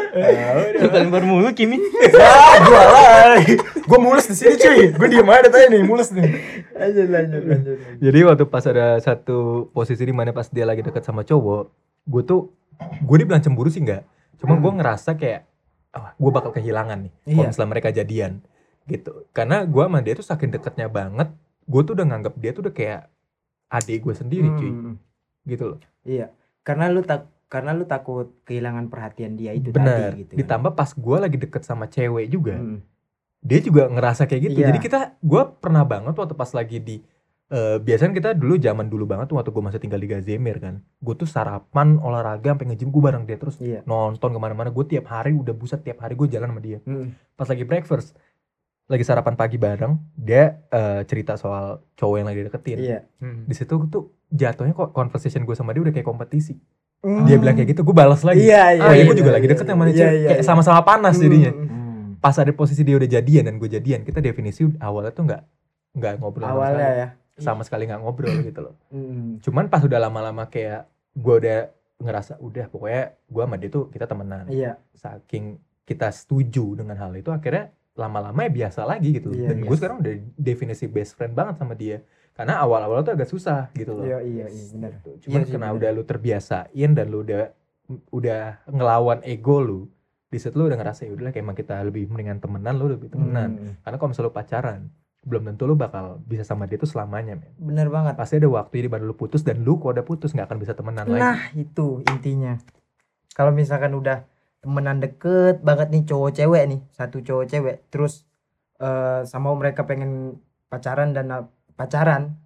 Bukan 0.79 1.05
bermulu 1.09 1.49
Kimi. 1.51 1.81
Ah, 2.13 2.55
gua 2.61 2.83
lah. 2.85 3.35
Gua 3.83 3.99
mulus 3.99 4.29
di 4.29 4.35
sini 4.35 4.53
cuy. 4.53 4.93
Gua 4.93 5.07
diem 5.07 5.25
aja 5.25 5.49
tadi 5.49 5.65
nih, 5.69 5.81
mulus 5.81 6.13
nih. 6.13 6.29
Lanjut 6.73 7.07
lanjut 7.09 7.41
lanjut. 7.43 7.77
Jadi 7.97 8.19
waktu 8.21 8.43
pas 8.45 8.65
ada 8.65 8.97
satu 8.97 9.67
posisi 9.69 10.03
di 10.03 10.13
mana 10.13 10.29
pas 10.29 10.45
dia 10.45 10.63
lagi 10.63 10.81
deket 10.81 11.01
sama 11.01 11.21
cowok, 11.21 11.63
gue 12.05 12.21
tuh 12.23 12.41
gue 12.99 13.17
dibilang 13.17 13.41
cemburu 13.41 13.69
sih 13.69 13.81
enggak. 13.81 14.05
Cuma 14.37 14.57
gue 14.57 14.71
ngerasa 14.73 15.13
kayak 15.13 15.45
ah, 15.93 16.13
gue 16.13 16.31
bakal 16.31 16.49
kehilangan 16.51 17.05
nih 17.05 17.13
kalau 17.23 17.41
Iya. 17.45 17.49
misalnya 17.49 17.71
mereka 17.71 17.89
jadian 17.89 18.31
gitu. 18.85 19.25
Karena 19.31 19.63
gue 19.63 19.83
sama 19.85 19.99
dia 20.01 20.13
tuh 20.13 20.25
saking 20.25 20.51
deketnya 20.51 20.85
banget, 20.85 21.29
gue 21.63 21.81
tuh 21.81 21.93
udah 21.93 22.05
nganggap 22.05 22.33
dia 22.35 22.51
tuh 22.51 22.61
udah 22.67 22.73
kayak 22.73 23.01
adik 23.69 24.03
gue 24.03 24.13
sendiri 24.13 24.49
cuy, 24.53 24.69
Hmm. 24.69 24.95
gitu 25.45 25.63
loh. 25.65 25.79
Iya. 26.03 26.29
Karena 26.61 26.89
lu 26.89 27.01
tak 27.01 27.29
karena 27.53 27.69
lu 27.71 27.85
takut 27.85 28.33
kehilangan 28.41 28.89
perhatian 28.89 29.37
dia 29.37 29.53
itu 29.53 29.69
Bener. 29.69 30.09
tadi 30.09 30.17
gitu. 30.19 30.33
kan. 30.33 30.39
Ditambah 30.41 30.71
pas 30.73 30.89
gue 30.89 31.17
lagi 31.19 31.37
deket 31.37 31.61
sama 31.61 31.85
cewek 31.85 32.25
juga, 32.27 32.57
Hmm. 32.57 32.81
dia 33.39 33.59
juga 33.59 33.85
ngerasa 33.85 34.25
kayak 34.25 34.41
gitu. 34.43 34.57
Iya. 34.57 34.73
Jadi 34.73 34.79
kita, 34.81 34.99
gue 35.15 35.41
pernah 35.55 35.83
banget 35.83 36.11
waktu 36.11 36.33
pas 36.33 36.49
lagi 36.51 36.79
di 36.79 36.97
eh, 37.47 37.77
biasanya 37.77 38.11
kita 38.11 38.29
dulu 38.33 38.57
zaman 38.57 38.89
dulu 38.89 39.05
banget 39.05 39.29
tuh 39.29 39.37
waktu 39.37 39.53
gue 39.53 39.61
masih 39.61 39.77
tinggal 39.77 40.01
di 40.01 40.09
Gazemir 40.09 40.57
kan, 40.57 40.81
gue 40.81 41.13
tuh 41.13 41.29
sarapan 41.29 42.01
olahraga 42.01 42.49
sampai 42.49 42.65
nge-gym 42.65 42.89
gue 42.89 42.97
bareng 42.99 43.23
dia 43.23 43.37
terus 43.37 43.61
Iya. 43.61 43.85
nonton 43.85 44.33
ke 44.33 44.39
mana-mana 44.41 44.67
gue 44.67 44.81
tiap 44.83 45.05
hari 45.05 45.31
udah 45.31 45.53
buset 45.53 45.79
tiap 45.79 46.01
hari 46.01 46.17
gue 46.17 46.25
jalan 46.27 46.49
sama 46.49 46.57
dia 46.59 46.81
Hmm. 46.81 47.13
pas 47.31 47.45
lagi 47.45 47.61
breakfast 47.61 48.17
lagi 48.83 49.05
sarapan 49.05 49.37
pagi 49.37 49.55
bareng 49.55 49.93
dia 50.13 50.65
eh, 50.67 51.05
cerita 51.05 51.37
soal 51.37 51.79
cowok 51.93 52.15
yang 52.17 52.27
lagi 52.27 52.41
deketin 52.43 52.77
Iya. 52.79 52.99
di 53.21 53.53
situ 53.53 53.73
tuh 53.85 54.03
jatuhnya 54.27 54.73
kok 54.73 54.89
conversation 54.89 55.45
gue 55.45 55.53
sama 55.53 55.71
dia 55.71 55.83
udah 55.83 55.93
kayak 55.93 56.03
kompetisi 56.05 56.57
Hmm. 57.03 57.27
dia 57.27 57.35
bilang 57.35 57.51
kayak 57.53 57.69
gitu 57.69 57.81
gue 57.83 57.91
balas 57.93 58.23
lagi 58.23 58.39
Iya 58.41 58.63
iya. 58.73 58.81
oh 58.81 58.89
iya 58.89 58.95
iya, 58.95 59.03
gue 59.03 59.17
juga 59.17 59.27
iya, 59.27 59.35
lagi 59.35 59.47
deket 59.49 59.61
iya, 59.61 59.71
sama 59.71 59.83
dia 59.83 59.91
iya, 59.91 60.07
iya, 60.07 60.09
kayak 60.25 60.39
iya. 60.39 60.45
sama-sama 60.45 60.81
panas 60.81 61.15
jadinya 61.15 61.51
Hmm. 61.51 61.67
Hmm. 61.67 62.05
pas 62.17 62.31
ada 62.33 62.51
posisi 62.51 62.81
dia 62.81 62.95
udah 62.95 63.09
jadian 63.09 63.43
dan 63.43 63.55
gue 63.57 63.67
jadian 63.67 64.01
kita 64.01 64.19
definisi 64.19 64.63
awalnya 64.79 65.11
tuh 65.11 65.23
nggak 65.25 65.41
nggak 65.93 66.13
ngobrol 66.17 66.41
sama 66.41 66.55
Awalnya 66.55 66.79
sekali. 66.79 66.97
ya. 66.97 67.07
sama 67.37 67.61
sekali 67.61 67.83
nggak 67.85 67.99
ngobrol 67.99 68.35
gitu 68.41 68.59
loh 68.61 68.75
Hmm. 68.87 69.29
cuman 69.39 69.67
pas 69.67 69.81
udah 69.81 69.99
lama-lama 69.99 70.47
kayak 70.47 70.87
gue 71.13 71.35
udah 71.37 71.59
ngerasa 71.99 72.39
udah 72.39 72.65
pokoknya 72.67 73.03
gue 73.21 73.43
sama 73.43 73.55
dia 73.57 73.69
tuh 73.69 73.83
kita 73.87 74.05
temenan 74.05 74.45
Iya. 74.47 74.79
saking 74.93 75.45
kita 75.83 76.07
setuju 76.09 76.75
dengan 76.77 76.95
hal 76.95 77.11
itu 77.11 77.27
akhirnya 77.29 77.67
lama-lama 77.93 78.39
ya 78.41 78.51
biasa 78.63 78.83
lagi 78.83 79.11
gitu 79.13 79.29
Iya, 79.29 79.51
dan 79.51 79.57
iya. 79.59 79.67
gue 79.67 79.75
sekarang 79.75 79.97
udah 79.99 80.13
definisi 80.33 80.85
best 80.85 81.13
friend 81.13 81.31
banget 81.31 81.59
sama 81.59 81.75
dia 81.75 81.99
karena 82.33 82.57
awal-awal 82.57 83.01
tuh 83.01 83.13
agak 83.13 83.27
susah 83.27 83.69
gitu 83.71 83.93
loh 83.93 84.03
Iya 84.03 84.19
iya 84.19 84.45
iya 84.47 84.65
benar. 84.69 84.91
Gitu. 84.95 85.09
cuman 85.23 85.39
Iya 85.39 85.47
karena 85.47 85.67
bener. 85.67 85.77
udah 85.77 85.89
lu 85.91 86.03
terbiasain 86.03 86.89
dan 86.91 87.05
lu 87.07 87.21
udah 87.21 87.41
udah 88.09 88.41
ngelawan 88.67 89.19
ego 89.23 89.59
lu 89.59 89.79
di 90.25 90.37
situ 90.37 90.55
lu 90.55 90.65
udah 90.65 90.75
ngerasa 90.75 91.03
ya 91.03 91.11
udahlah 91.11 91.29
kayak 91.29 91.41
emang 91.41 91.53
kita 91.53 91.75
lebih 91.79 92.07
mendingan 92.07 92.39
temenan 92.39 92.73
lu 92.73 92.89
lebih 92.89 93.07
temenan 93.07 93.49
Hmm. 93.53 93.73
karena 93.79 93.95
kalau 93.95 94.09
misalnya 94.09 94.27
lu 94.27 94.33
pacaran 94.33 94.81
belum 95.21 95.41
tentu 95.47 95.63
lu 95.63 95.75
bakal 95.75 96.19
bisa 96.21 96.43
sama 96.43 96.65
dia 96.65 96.75
tuh 96.75 96.89
selamanya 96.89 97.33
men 97.33 97.53
Bener 97.55 97.87
banget. 97.87 98.13
pasti 98.13 98.35
ada 98.35 98.49
waktu 98.49 98.81
di 98.81 98.89
baru 98.89 99.05
lu 99.05 99.13
putus 99.13 99.39
dan 99.41 99.61
lu 99.61 99.77
kalau 99.77 99.93
udah 99.93 100.03
putus 100.03 100.31
nggak 100.31 100.47
akan 100.47 100.59
bisa 100.59 100.73
temenan 100.73 101.05
lagi 101.05 101.21
Nah 101.21 101.39
itu 101.53 101.87
intinya. 102.03 102.57
Kalau 103.31 103.49
misalkan 103.49 103.93
udah 103.93 104.25
temenan 104.59 104.97
deket 104.97 105.61
banget 105.61 105.89
nih 105.89 106.03
cowok 106.03 106.31
cewek 106.33 106.63
nih 106.65 106.81
satu 106.89 107.19
cowok 107.19 107.45
cewek 107.45 107.75
terus 107.87 108.25
eh, 108.77 109.21
sama 109.23 109.53
mereka 109.53 109.83
pengen 109.83 110.39
pacaran 110.65 111.11
dan 111.11 111.29
uh, 111.29 111.45
pacaran 111.73 112.37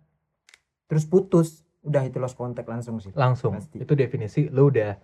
terus 0.86 1.04
putus 1.04 1.62
udah 1.82 2.04
itu 2.04 2.18
lost 2.18 2.36
contact 2.36 2.66
langsung 2.66 2.98
sih. 2.98 3.12
langsung 3.14 3.56
Pasti. 3.56 3.80
itu 3.80 3.94
definisi 3.94 4.42
lu 4.48 4.68
udah 4.68 4.96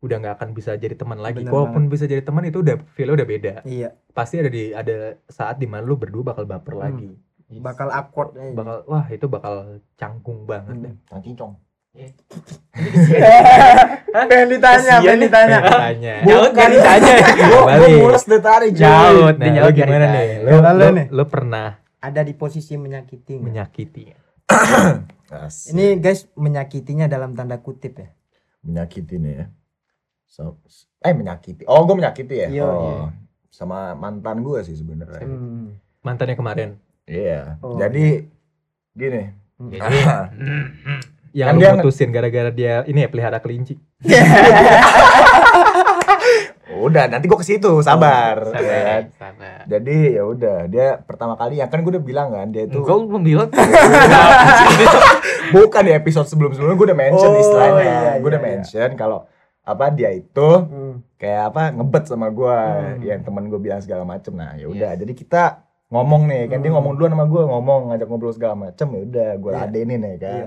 udah 0.00 0.16
nggak 0.16 0.34
akan 0.34 0.48
bisa 0.50 0.72
jadi 0.74 0.96
teman 0.96 1.20
lagi 1.20 1.44
Bener 1.44 1.52
walaupun 1.52 1.86
bisa 1.86 2.04
jadi 2.04 2.20
teman 2.20 2.40
itu 2.42 2.60
udah 2.60 2.80
feel 2.90 3.12
udah 3.12 3.26
beda 3.26 3.54
Iya 3.64 3.92
pasti 4.10 4.40
ada 4.40 4.48
di 4.48 4.72
ada 4.72 4.96
saat 5.26 5.56
di 5.56 5.68
mana 5.68 5.84
lu 5.84 5.94
berdua 5.94 6.32
bakal 6.32 6.44
baper 6.44 6.72
Hmm. 6.72 6.82
lagi 6.82 7.10
bakal 7.52 7.90
awkward 7.90 8.32
aja. 8.32 8.54
bakal 8.54 8.76
wah 8.86 9.04
itu 9.06 9.26
bakal 9.26 9.54
canggung 9.96 10.44
banget 10.44 10.72
Hmm. 10.72 10.84
deh 10.86 10.94
pengen 14.10 14.46
ditanya, 14.48 14.94
Kasian 14.94 15.02
pengen 15.04 15.20
ditanya. 15.20 15.58
pengen 15.58 15.74
ditanya 15.98 16.14
Jauh 16.30 16.48
gak 16.50 16.68
ditanya. 16.70 17.12
Gua 17.42 17.74
mulus. 17.82 18.24
Jauh. 18.72 19.26
nah 19.26 19.42
Dia 19.42 19.50
lu 19.50 19.58
jawab 19.58 19.72
gimana 19.74 20.06
nih 20.06 20.26
lu, 20.40 20.86
nih. 20.94 21.06
lu 21.10 21.24
pernah 21.26 21.68
Ada 22.00 22.24
di 22.24 22.32
posisi 22.32 22.74
menyakiti 22.80 23.36
nggak? 23.36 23.46
menyakiti. 23.46 24.02
Ini 25.70 26.00
guys 26.00 26.26
menyakitinya 26.34 27.06
dalam 27.06 27.36
tanda 27.36 27.60
kutip 27.60 28.00
ya. 28.00 28.08
menyakiti 28.60 29.16
nih 29.16 29.32
ya. 29.40 29.46
So, 30.28 30.60
eh 31.00 31.14
menyakiti. 31.16 31.64
Oh, 31.64 31.84
gue 31.88 31.96
menyakiti 31.96 32.34
ya. 32.44 32.48
Iya, 32.48 32.64
oh. 32.64 32.76
iya. 32.76 33.04
Sama 33.48 33.96
mantan 33.96 34.44
gue 34.44 34.60
sih 34.64 34.76
sebenarnya. 34.76 35.26
Hmm. 35.26 35.76
mantannya 36.00 36.32
kemarin 36.32 36.80
Iya. 37.04 37.60
Oh, 37.60 37.76
Jadi 37.76 38.24
gini. 38.96 39.22
Hmm. 39.60 39.76
yang 41.30 41.54
Kan 41.54 41.56
lu 41.56 41.62
dia 41.62 41.70
putusin 41.78 42.10
gara-gara 42.10 42.50
dia 42.50 42.82
ini 42.90 43.06
ya 43.06 43.08
pelihara 43.12 43.38
kelinci 43.38 43.78
Udah, 46.82 47.06
nanti 47.06 47.24
gue 47.24 47.34
ke 47.34 47.44
situ, 47.44 47.80
sabar. 47.80 48.40
Oh, 48.40 48.54
ya 48.54 48.80
kan? 48.82 49.02
Sabar. 49.12 49.58
Jadi 49.66 50.12
ya 50.12 50.22
udah, 50.24 50.64
dia 50.64 50.98
pertama 50.98 51.34
kali 51.34 51.56
ya 51.56 51.66
kan 51.66 51.80
gue 51.80 51.90
udah 51.90 52.02
bilang 52.02 52.30
kan 52.30 52.48
dia 52.48 52.64
itu 52.64 52.80
Kau 52.80 53.02
belum 53.02 53.20
bilang. 53.20 53.48
bukan 55.50 55.82
di 55.82 55.92
episode 55.92 56.26
sebelum-sebelumnya 56.26 56.74
gue 56.74 56.86
udah 56.86 56.98
mention 56.98 57.28
Oh, 57.28 57.38
istilahnya. 57.38 57.82
iya, 57.82 58.10
gue 58.16 58.24
udah 58.24 58.34
iya, 58.34 58.46
iya. 58.46 58.56
mention 58.56 58.88
kalau 58.94 59.18
apa 59.60 59.84
dia 59.90 60.08
itu 60.10 60.48
Hmm. 60.62 60.94
kayak 61.14 61.40
apa 61.48 61.70
ngebet 61.70 62.02
sama 62.06 62.26
gue 62.28 62.48
Hmm. 62.48 62.98
yang 63.02 63.20
teman 63.20 63.46
gue 63.46 63.58
bilang 63.58 63.78
segala 63.78 64.02
macem 64.04 64.32
nah 64.32 64.54
ya 64.54 64.66
udah 64.66 64.94
jadi 64.94 65.12
kita 65.12 65.42
ngomong 65.88 66.26
nih 66.26 66.46
kan 66.46 66.58
dia 66.58 66.66
Hmm. 66.66 66.76
ngomong 66.78 66.92
duluan 66.94 67.10
sama 67.12 67.24
gue 67.24 67.42
ngomong 67.44 67.78
ngajak 67.88 68.06
ngobrol 68.06 68.30
segala 68.30 68.54
macem 68.56 68.86
ya 68.88 69.00
udah 69.02 69.28
gue 69.36 69.50
Iya. 69.50 69.58
ladenin 69.60 70.00
ya 70.00 70.14
kan 70.16 70.32
Iya. 70.32 70.46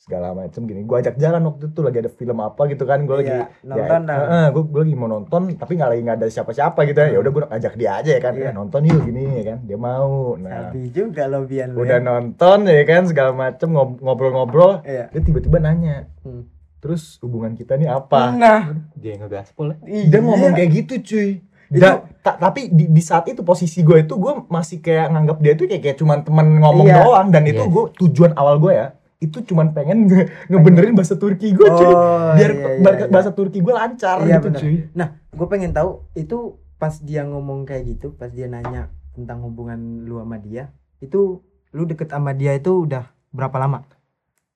Segala 0.00 0.32
macem 0.32 0.64
gini 0.64 0.80
gue 0.80 0.96
ajak 0.96 1.14
jalan 1.14 1.44
waktu 1.44 1.68
itu 1.68 1.80
lagi 1.80 1.98
ada 1.98 2.08
film 2.08 2.38
apa 2.40 2.62
gitu 2.66 2.82
kan 2.82 3.04
gue 3.04 3.16
lagi 3.16 3.36
Iya, 3.36 3.44
nonton 3.62 4.00
dah. 4.02 4.48
gue 4.48 4.62
gue 4.64 4.80
lagi 4.80 4.94
mau 4.96 5.06
nonton 5.06 5.40
tapi 5.54 5.72
nggak 5.76 5.90
lagi 5.92 6.02
nggak 6.02 6.16
ada 6.16 6.26
siapa-siapa 6.26 6.80
gitu 6.82 6.98
ya 6.98 7.08
ya 7.10 7.18
udah 7.20 7.30
gue 7.30 7.42
ajak 7.46 7.72
dia 7.76 7.90
aja 7.94 8.10
ya 8.10 8.18
kan 8.18 8.32
Iya. 8.32 8.48
"Eh, 8.48 8.52
nonton 8.56 8.80
yuk 8.82 9.00
gini 9.04 9.22
ya 9.30 9.44
kan 9.46 9.58
dia 9.60 9.76
mau 9.76 10.34
nah 10.34 10.72
Sabi 10.72 10.88
juga 10.88 11.22
lo 11.26 11.44
Bian 11.44 11.76
udah 11.76 11.84
ya. 11.94 12.02
nonton 12.02 12.58
ya 12.64 12.82
kan 12.82 13.02
segala 13.04 13.30
macem 13.34 13.68
ngob- 13.68 14.00
ngobrol-ngobrol 14.00 14.80
Iya. 14.82 15.04
dia 15.06 15.20
tiba-tiba 15.20 15.60
nanya 15.60 16.08
Hmm. 16.20 16.48
terus 16.80 17.20
hubungan 17.20 17.52
kita 17.52 17.76
nih 17.76 17.92
apa 17.92 18.32
Nah, 18.32 18.60
dia 18.96 19.14
ngegaspol 19.14 19.76
ya 19.84 20.08
dia 20.08 20.18
ngomong 20.18 20.56
kayak 20.56 20.70
gitu 20.80 20.94
cuy 21.06 21.30
Da- 21.70 22.02
ta- 22.18 22.34
tapi 22.36 22.66
di, 22.66 22.88
di 22.88 22.98
saat 22.98 23.28
itu 23.28 23.44
posisi 23.44 23.84
gue 23.84 24.00
itu 24.00 24.16
gue 24.16 24.32
masih 24.48 24.80
kayak 24.80 25.06
nganggap 25.08 25.38
dia 25.38 25.52
tuh 25.54 25.68
kayak 25.68 25.82
kayak 25.84 25.96
cuman 25.98 26.18
temen 26.20 26.56
ngomong 26.56 26.82
Iya. 26.84 26.98
doang 26.98 27.28
dan 27.28 27.44
itu 27.44 27.60
Yes. 27.60 27.68
gue 27.68 27.84
tujuan 28.00 28.32
awal 28.34 28.56
gue 28.58 28.72
ya 28.72 28.88
itu 29.20 29.44
cuman 29.44 29.70
pengen 29.70 30.08
nge- 30.08 30.48
ngebenerin 30.48 30.96
bahasa 30.96 31.14
Turki 31.14 31.52
gue 31.52 31.68
cuy. 31.68 31.86
Oh, 31.86 32.32
biar 32.32 32.50
iya, 32.50 32.68
iya, 32.74 32.90
iya. 32.96 33.06
bahasa 33.06 33.30
Turki 33.30 33.60
gue 33.60 33.70
lancar 33.70 34.24
Iya, 34.24 34.40
gitu 34.40 34.48
benar. 34.48 34.58
cuy. 34.58 34.74
Nah, 34.92 35.08
gue 35.30 35.46
pengen 35.46 35.70
tahu 35.70 35.90
itu 36.14 36.38
pas 36.74 36.96
dia 36.98 37.22
ngomong 37.22 37.62
kayak 37.62 37.84
gitu, 37.86 38.12
pas 38.12 38.28
dia 38.28 38.48
nanya 38.48 38.88
tentang 39.12 39.44
hubungan 39.44 39.76
lu 40.02 40.16
sama 40.16 40.40
dia, 40.40 40.72
itu 40.98 41.44
lu 41.70 41.84
deket 41.84 42.08
sama 42.08 42.32
dia 42.32 42.56
itu 42.56 42.88
udah 42.88 43.04
berapa 43.30 43.60
lama? 43.60 43.84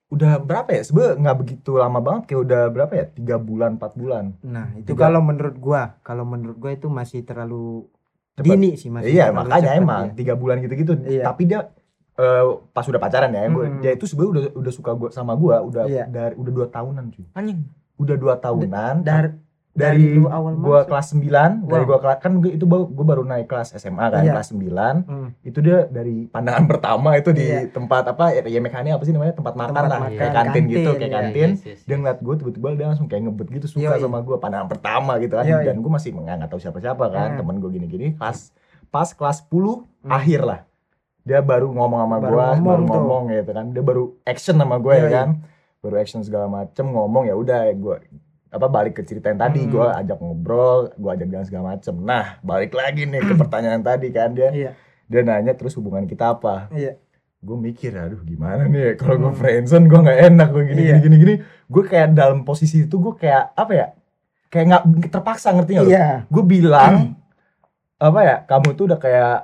Udah 0.09 0.39
berapa 0.39 0.71
ya? 0.71 0.81
Sebenarnya 0.81 1.21
nggak 1.21 1.39
begitu 1.39 1.71
lama 1.75 1.99
banget 1.99 2.23
kayak 2.27 2.41
udah 2.43 2.63
berapa 2.69 2.93
ya? 2.95 3.07
Tiga 3.11 3.37
bulan 3.37 3.77
empat 3.77 3.93
bulan. 3.95 4.25
Nah 4.41 4.73
itu 4.75 4.95
kalau 4.95 5.21
menurut 5.21 5.57
gua 5.57 6.01
kalau 6.01 6.25
menurut 6.25 6.57
gua 6.57 6.73
itu 6.73 6.89
masih 6.89 7.21
terlalu 7.21 7.85
Cepet. 8.33 8.47
dini 8.49 8.71
sih 8.75 8.89
masih 8.89 9.11
iya 9.11 9.29
makanya 9.29 9.77
emang 9.77 10.15
tiga 10.15 10.35
bulan 10.35 10.59
gitu-gitu. 10.59 10.97
Iya. 10.99 11.23
tapi 11.25 11.45
dia 11.45 11.69
eh, 12.15 12.43
pas 12.69 12.85
udah 12.85 12.99
pacaran 12.99 13.29
ya 13.29 13.43
gua, 13.49 13.65
Mm-mm. 13.65 13.81
dia 13.81 13.93
itu 13.93 14.05
sebenarnya 14.05 14.31
udah 14.31 14.43
udah 14.57 14.73
suka 14.73 14.91
gua 14.93 15.09
sama 15.09 15.35
gua 15.35 15.61
udah 15.61 15.85
Iya. 15.85 16.05
dari 16.07 16.35
udah 16.35 16.53
dua 16.53 16.67
tahunan 16.69 17.05
cuy 17.09 17.27
Anjing. 17.33 17.59
udah 17.97 18.17
dua 18.17 18.35
tahunan 18.37 18.95
dari 19.03 19.31
dari, 19.75 20.15
dari 20.15 20.23
awal 20.25 20.55
gua 20.55 20.79
masuk. 20.79 20.87
kelas 20.87 21.07
9 21.11 21.27
dari 21.67 21.83
Wow. 21.83 21.83
gua 21.85 21.99
kelas 21.99 22.19
kan 22.21 22.33
gua, 22.37 22.47
itu 22.49 22.63
baru, 22.65 22.85
gua 22.87 23.07
baru 23.09 23.23
naik 23.25 23.47
kelas 23.47 23.75
SMA 23.75 24.07
kan 24.07 24.23
Iya. 24.23 24.31
kelas 24.33 24.49
9 24.49 24.95
Hmm. 25.03 25.29
itu 25.41 25.59
dia 25.59 25.79
dari 25.89 26.17
pandangan 26.25 26.63
pertama 26.71 27.11
itu 27.15 27.31
di 27.31 27.43
Iya. 27.43 27.67
tempat 27.69 28.07
apa 28.07 28.31
ya, 28.31 28.43
ya 28.45 28.61
mekanik 28.61 28.95
apa 28.95 29.03
sih 29.03 29.11
namanya 29.11 29.35
tempat 29.35 29.51
makan 29.53 29.75
Tempat 29.75 29.85
lah 29.85 29.99
makan, 30.01 30.15
kayak 30.17 30.31
kantin, 30.33 30.63
gitu 30.65 30.79
kantin, 30.81 30.95
kayak 30.97 31.03
iya. 31.05 31.19
kantin 31.21 31.51
Yes, 31.51 31.63
yes, 31.65 31.79
dia 31.81 31.91
yes. 31.91 31.99
ngeliat 31.99 32.19
gue 32.21 32.35
tiba-tiba 32.37 32.67
dia 32.73 32.87
langsung 32.87 33.07
kayak 33.07 33.23
ngebet 33.25 33.49
gitu 33.53 33.67
suka 33.69 33.83
Yoi. 33.91 33.99
sama 33.99 34.19
gue 34.21 34.37
pandangan 34.39 34.69
pertama 34.69 35.13
gitu 35.19 35.35
kan 35.35 35.45
Yoi. 35.45 35.65
dan 35.65 35.77
gue 35.77 35.91
masih 35.93 36.11
nggak 36.13 36.35
nggak 36.37 36.49
tahu 36.49 36.61
siapa-siapa 36.63 37.05
kan 37.09 37.29
Hmm. 37.29 37.39
temen 37.43 37.57
gue 37.59 37.71
gini-gini 37.73 38.07
pas 38.15 38.55
pas 38.87 39.11
kelas 39.11 39.43
10 39.43 39.83
Hmm. 40.01 40.13
akhir 40.13 40.41
lah 40.41 40.61
dia 41.25 41.41
baru 41.41 41.73
ngomong 41.73 42.01
sama 42.01 42.17
Baru 42.21 42.29
gue 42.31 42.45
ngomong 42.45 42.63
baru 42.63 42.83
ngomong 42.85 43.23
gitu 43.33 43.51
kan. 43.51 43.67
Dia 43.73 43.83
baru 43.83 44.03
action 44.23 44.55
sama 44.55 44.77
gue 44.77 44.93
ya 44.93 45.01
Yoi. 45.01 45.13
kan. 45.13 45.29
Baru 45.81 45.95
action 45.97 46.21
segala 46.21 46.47
macem 46.47 46.85
ngomong 46.87 47.25
ya 47.25 47.35
udah 47.35 47.73
gue 47.73 47.97
apa 48.49 48.67
balik 48.69 48.95
ke 48.95 49.03
cerita 49.03 49.29
yang 49.29 49.41
tadi. 49.41 49.65
Hmm. 49.65 49.73
gue 49.73 49.87
ajak 49.99 50.19
ngobrol 50.19 50.93
gue 50.95 51.11
ajak 51.11 51.27
jalan 51.27 51.45
segala 51.45 51.65
macem. 51.73 51.95
Nah 51.99 52.39
balik 52.41 52.73
lagi 52.73 53.03
nih 53.05 53.21
ke 53.21 53.35
pertanyaan 53.43 53.81
tadi 53.81 54.09
kan 54.09 54.31
dia. 54.31 54.53
Iya. 54.53 54.71
Dia 55.05 55.21
nanya 55.21 55.53
terus 55.53 55.73
hubungan 55.75 56.05
kita 56.05 56.37
apa? 56.37 56.69
Iya. 56.71 57.01
Gue 57.41 57.57
mikir 57.59 57.93
aduh 57.93 58.21
gimana 58.21 58.65
nih 58.65 58.81
ya, 58.81 58.93
kalau 58.97 59.17
gue 59.19 59.29
Hmm. 59.29 59.37
friendzone 59.37 59.85
gue 59.85 60.01
nggak 60.01 60.21
enak 60.29 60.49
gue 60.49 60.65
gini, 60.65 60.83
Iya. 60.89 60.97
gini 60.97 61.05
gini 61.05 61.17
gini. 61.19 61.35
Gue 61.69 61.83
kayak 61.85 62.13
dalam 62.13 62.41
posisi 62.41 62.85
itu 62.85 62.97
gue 62.97 63.13
kayak 63.15 63.53
apa 63.53 63.73
ya 63.73 63.87
kayak 64.49 64.65
nggak 64.65 64.83
terpaksa 65.09 65.53
ngerti 65.53 65.73
nggak 65.77 65.89
iya. 65.89 66.25
Gue 66.29 66.45
bilang 66.45 67.17
apa 67.97 68.21
ya 68.21 68.37
kamu 68.45 68.69
tuh 68.73 68.85
udah 68.89 68.99
kayak 68.99 69.37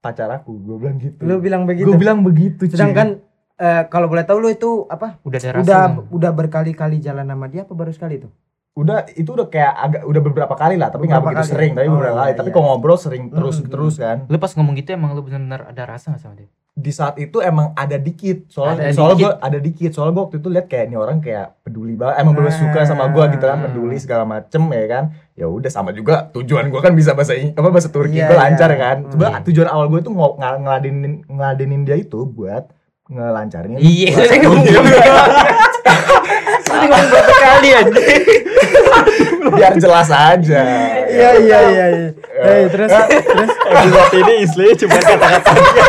pacar 0.00 0.28
aku 0.30 0.56
gue 0.56 0.76
bilang 0.78 0.96
gitu 0.96 1.20
lu 1.20 1.38
bilang 1.38 1.62
begitu 1.64 1.86
gue 1.86 1.96
bilang 1.96 2.20
begitu 2.20 2.62
cuy. 2.62 2.72
sedangkan 2.72 3.20
eh, 3.54 3.82
kalau 3.86 4.06
boleh 4.06 4.24
tahu 4.24 4.38
lu 4.38 4.48
itu 4.48 4.70
apa 4.86 5.20
Udah 5.22 5.38
ada 5.38 5.50
rasa. 5.52 5.62
udah 5.62 5.82
belum? 5.86 6.04
udah 6.10 6.30
berkali-kali 6.32 6.96
jalan 6.98 7.24
sama 7.24 7.46
dia 7.46 7.62
apa 7.62 7.72
baru 7.72 7.90
sekali 7.90 8.16
tuh 8.18 8.32
udah 8.72 9.02
itu 9.12 9.28
udah 9.28 9.46
kayak 9.46 9.72
agak 9.76 10.02
udah 10.02 10.22
beberapa 10.22 10.54
kali 10.54 10.74
lah 10.74 10.88
tapi 10.88 11.04
nggak 11.04 11.20
begitu 11.20 11.36
kali. 11.38 11.50
sering 11.50 11.72
tapi 11.74 11.86
Oh, 11.86 11.94
beberapa 11.94 12.14
iya, 12.14 12.20
kali 12.22 12.32
tapi 12.34 12.48
iya. 12.48 12.54
kalau 12.54 12.66
ngobrol 12.66 12.96
sering 12.96 13.24
terus 13.28 13.56
Mm, 13.56 13.62
mm, 13.62 13.70
terus 13.70 13.94
kan 13.96 14.16
Lu 14.24 14.36
pas 14.36 14.52
ngomong 14.52 14.74
gitu 14.74 14.88
emang 14.90 15.10
lu 15.12 15.20
benar-benar 15.20 15.60
ada 15.66 15.82
rasa 15.84 16.06
gak 16.10 16.22
sama 16.22 16.34
dia? 16.34 16.48
Di 16.70 16.88
saat 16.90 17.16
itu 17.16 17.38
emang 17.38 17.74
ada 17.74 17.94
dikit. 17.94 18.46
Soalnya 18.46 18.88
Ada 18.88 18.94
soalnya 18.94 19.14
dikit. 19.14 19.26
gue 19.26 19.32
ada 19.42 19.58
dikit. 19.60 19.90
Soalnya 19.90 20.12
gue 20.12 20.22
waktu 20.22 20.36
itu 20.38 20.48
lihat 20.48 20.66
kayak 20.66 20.84
ini 20.86 20.96
orang 20.96 21.18
kayak 21.18 21.46
peduli 21.60 21.94
banget. 21.94 22.14
Emang 22.18 22.32
bener 22.32 22.52
suka 22.52 22.80
sama 22.84 23.04
gue 23.06 23.24
gitu 23.30 23.44
kan 23.44 23.58
peduli 23.62 23.96
segala 23.96 24.24
macem 24.24 24.62
ya 24.66 24.86
kan? 24.86 25.04
Ya 25.34 25.46
udah 25.46 25.68
sama 25.68 25.90
juga 25.90 26.30
tujuan 26.30 26.68
gue 26.68 26.80
kan 26.80 26.92
bisa 26.92 27.12
bahasa 27.12 27.32
apa 27.34 27.68
bahasa 27.68 27.88
Turki 27.88 28.16
Iya, 28.16 28.26
gue 28.26 28.34
iya. 28.34 28.42
lancar 28.42 28.70
kan? 28.74 28.96
Hmm. 29.02 29.10
coba 29.10 29.26
tujuan 29.42 29.68
awal 29.68 29.86
gue 29.88 30.00
tuh 30.00 30.12
ng- 30.12 30.38
ngeladenin 30.60 31.12
ngeladenin 31.26 31.82
dia 31.82 31.96
itu 31.96 32.24
buat 32.24 32.70
ngelancarin 33.06 33.76
Iya, 33.76 34.14
saya 34.22 34.38
ngomong. 34.40 34.64
Berapa 36.80 37.32
kali 37.34 37.68
aja? 37.72 37.92
biar 39.50 39.74
jelas 39.74 40.08
aja. 40.08 40.62
Iya 41.04 41.30
iya 41.36 41.58
iya 41.66 41.86
iya. 41.90 42.08
Eh, 42.38 42.64
terus 42.68 42.88
terus. 42.88 43.50
Episode 43.50 44.14
ini 44.16 44.34
istilahnya 44.44 44.74
cuma 44.78 44.96
kata-katanya. 44.96 45.84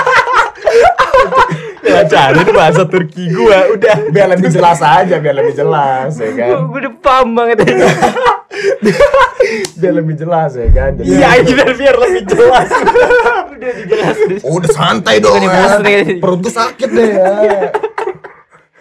Ngajarin 2.03 2.49
bahasa 2.51 2.83
Turki 2.83 3.29
gua 3.29 3.69
udah. 3.69 3.97
biar 4.07 4.27
lebih 4.29 4.49
jelas 4.49 4.79
aja 4.79 5.15
biar 5.15 5.35
lebih 5.35 5.53
jelas 5.53 6.11
ya 6.15 6.29
kan 6.31 6.57
Gue 6.65 6.79
udah 6.79 6.93
paham 6.97 7.29
banget 7.31 7.57
aja. 7.61 7.87
biar 9.73 9.93
lebih 9.95 10.15
jelas 10.15 10.51
ya 10.53 10.67
kan 10.69 10.91
Iya, 10.97 11.29
biar 11.43 11.69
biar 11.71 11.95
lebih 11.99 12.23
jelas. 12.27 12.69
udah 13.51 13.71
dijelas 13.75 14.17
deh. 14.23 14.39
Oh, 14.41 14.57
udah 14.57 14.71
santai 14.71 15.15
dong 15.17 15.37
ya. 15.39 15.69
perut 16.17 16.39
gue 16.39 16.49
sakit 16.51 16.89
deh 16.89 17.09
ya 17.11 17.29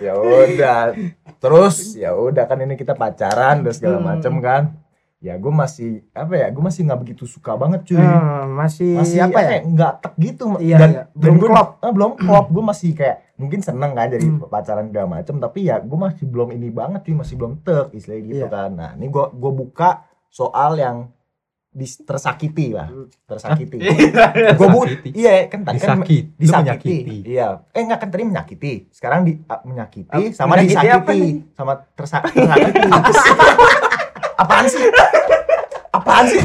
ya 0.00 0.12
udah 0.16 0.96
terus 1.36 1.92
ya 1.92 2.10
udah 2.10 2.44
kan 2.44 2.56
ini 2.58 2.72
kita 2.74 2.92
pacaran 2.94 3.60
dan 3.60 3.68
segala 3.70 3.98
Hmm. 3.98 4.06
macem 4.10 4.32
kan 4.38 4.62
ya 5.20 5.36
gue 5.36 5.52
masih 5.52 6.00
apa 6.10 6.32
ya 6.32 6.48
gue 6.48 6.58
masih 6.58 6.80
nggak 6.82 6.96
begitu 6.98 7.24
suka 7.24 7.52
banget 7.52 7.84
cuy. 7.84 7.96
Hmm, 7.96 8.56
masih, 8.56 8.96
masih 8.96 9.18
apa 9.20 9.38
ya? 9.38 9.46
kayak 9.46 9.62
nggak 9.68 9.92
tek 10.00 10.14
gitu. 10.16 10.44
Iya, 10.56 10.76
dan, 10.80 10.90
iya. 10.90 11.02
dan 11.06 11.20
Belum 11.20 11.34
gue 11.36 11.48
klop. 11.48 11.68
ah, 11.78 11.92
belum 11.92 12.12
klop. 12.24 12.46
Gue 12.48 12.64
masih 12.64 12.90
kayak 12.92 13.16
mungkin 13.36 13.60
seneng 13.60 13.92
kan 13.92 14.08
jadi 14.08 14.26
Hmm. 14.26 14.48
pacaran 14.48 14.88
segala 14.88 15.08
macem 15.10 15.36
tapi 15.36 15.64
ya 15.64 15.76
gue 15.76 15.98
masih 15.98 16.24
belum 16.24 16.48
ini 16.50 16.68
banget 16.70 17.00
cuy. 17.04 17.14
Masih 17.14 17.36
belum 17.36 17.60
tek 17.60 17.92
istilahnya 17.92 18.22
gitu 18.26 18.36
Iya. 18.40 18.48
kan. 18.48 18.70
Nah 18.72 18.90
ini 18.96 19.06
gue 19.06 19.24
gue 19.30 19.52
buka 19.54 19.90
soal 20.26 20.74
yang 20.74 21.12
dis, 21.68 22.00
tersakiti 22.00 22.72
lah. 22.72 22.88
Tersakiti. 23.24 23.78
Gue 24.58 24.66
bu 24.66 24.82
iya 25.06 25.46
kan 25.46 25.62
tadi 25.62 25.78
kan 25.78 26.02
disakiti. 26.02 26.42
Menyakiti. 26.42 27.16
iya. 27.28 27.62
Eh 27.70 27.84
enggak 27.84 28.00
kan 28.00 28.08
tadi 28.08 28.24
menyakiti. 28.24 28.72
Sekarang 28.90 29.22
di 29.22 29.38
ah, 29.46 29.62
menyakiti 29.62 30.10
Ah, 30.10 30.34
sama 30.34 30.56
menyakiti 30.56 30.74
disakiti 30.74 31.22
sama 31.54 31.72
tersa 31.94 32.24
tersakiti 32.24 32.88
apaan 34.40 34.64
sih 34.64 34.80
apaan 35.90 36.24
sih 36.24 36.40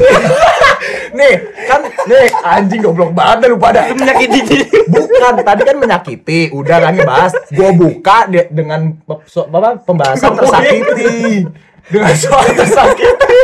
nih 1.12 1.34
kan 1.64 1.80
nih 2.04 2.26
anjing 2.44 2.80
goblok 2.82 3.10
banget 3.10 3.36
dah 3.40 3.48
lu 3.48 3.56
pada 3.56 3.80
Menyakiti 3.88 4.40
bukan 4.84 5.32
tadi 5.38 5.62
kan 5.62 5.76
menyakiti 5.76 6.40
udah 6.50 6.76
kan 6.82 6.94
bahas 7.00 7.32
gue 7.48 7.70
buka 7.72 8.28
de- 8.28 8.50
dengan 8.50 8.94
so- 9.24 9.48
apa 9.48 9.80
pembahasan 9.80 10.34
tersakiti 10.34 11.46
dengan 11.86 12.12
soal 12.12 12.44
tersakiti 12.52 13.38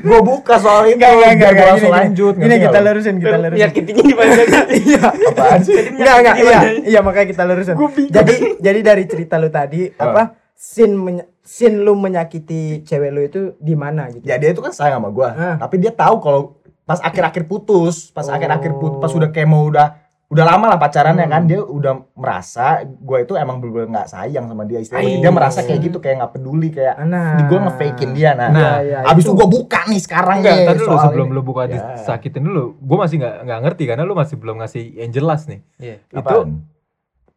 gue 0.00 0.20
buka 0.20 0.54
soal 0.56 0.84
ini 0.84 0.96
Enggak, 0.96 1.10
enggak, 1.12 1.30
enggak, 1.30 1.50
gua 1.52 1.66
langsung 1.66 1.86
gini. 1.86 2.00
lanjut 2.00 2.34
Ini 2.34 2.54
kita 2.58 2.78
lurusin, 2.80 3.14
kita 3.16 3.36
lurusin. 3.36 3.56
Menyakitinya 3.56 4.02
gimana? 4.02 4.32
Iya. 4.80 5.00
apaan 5.28 5.60
sih 5.60 5.80
Enggak, 5.90 6.16
enggak, 6.18 6.34
iya. 6.36 6.58
Iya, 6.82 7.00
makanya 7.00 7.28
kita 7.28 7.42
lurusin. 7.44 7.74
Jadi 8.08 8.34
jadi 8.58 8.80
dari 8.82 9.04
cerita 9.04 9.34
lu 9.36 9.48
tadi 9.48 9.86
apa? 9.92 10.39
Menya- 10.60 11.24
scene 11.40 11.80
lu 11.80 11.96
menyakiti 11.96 12.84
cewek 12.84 13.10
lu 13.10 13.20
itu 13.22 13.40
di 13.56 13.72
mana 13.72 14.06
gitu? 14.08 14.22
ya 14.22 14.36
dia 14.36 14.50
itu 14.50 14.60
kan 14.60 14.70
sayang 14.70 15.00
sama 15.00 15.08
gue 15.08 15.24
Ah. 15.26 15.56
tapi 15.56 15.76
dia 15.76 15.88
tahu 15.90 16.20
kalau 16.20 16.40
pas 16.82 17.00
akhir-akhir 17.00 17.44
putus 17.44 18.10
pas 18.10 18.22
Oh. 18.22 18.30
akhir-akhir 18.30 18.76
putus 18.76 19.00
pas 19.00 19.08
udah 19.10 19.28
kayak 19.28 19.46
mau 19.46 19.64
udah 19.64 19.96
udah 20.26 20.44
lama 20.44 20.68
lah 20.68 20.78
pacarannya 20.78 21.24
Hmm. 21.24 21.32
kan 21.32 21.42
dia 21.44 21.58
udah 21.58 22.06
merasa 22.12 22.66
gue 22.82 23.18
itu 23.20 23.34
emang 23.34 23.58
bener-bener 23.58 23.90
nggak 23.90 24.08
sayang 24.08 24.46
sama 24.46 24.62
dia 24.62 24.78
istilahnya 24.78 25.10
Oh. 25.10 25.22
dia 25.22 25.32
merasa 25.32 25.58
kayak 25.60 25.80
gitu 25.82 25.98
kayak 25.98 26.16
nggak 26.18 26.32
peduli 26.32 26.68
kayak 26.70 26.94
Nah. 27.00 27.40
gue 27.42 27.58
ngefakein 27.58 28.10
dia 28.12 28.30
nah, 28.32 28.48
Nah, 28.48 28.74
iya, 28.80 28.98
abis 29.02 29.24
itu 29.24 29.32
itu. 29.32 29.38
gue 29.38 29.48
buka 29.50 29.80
nih 29.86 29.98
sekarang 29.98 30.38
tadi 30.38 30.76
dulu 30.76 30.86
soal 30.88 31.02
sebelum 31.04 31.26
ini. 31.26 31.34
lu 31.34 31.42
buka 31.42 31.62
Ya. 31.62 31.70
disakitin 31.96 32.42
dulu, 32.44 32.76
gue 32.76 32.96
masih 32.96 33.16
nggak 33.18 33.36
nggak 33.42 33.60
ngerti 33.64 33.82
karena 33.86 34.02
lu 34.04 34.14
masih 34.14 34.36
belum 34.36 34.56
ngasih 34.56 34.84
yang 34.94 35.10
jelas 35.10 35.40
nih. 35.46 35.60
Iya. 35.78 35.96
Itu 36.06 36.20
Apaan? 36.20 36.62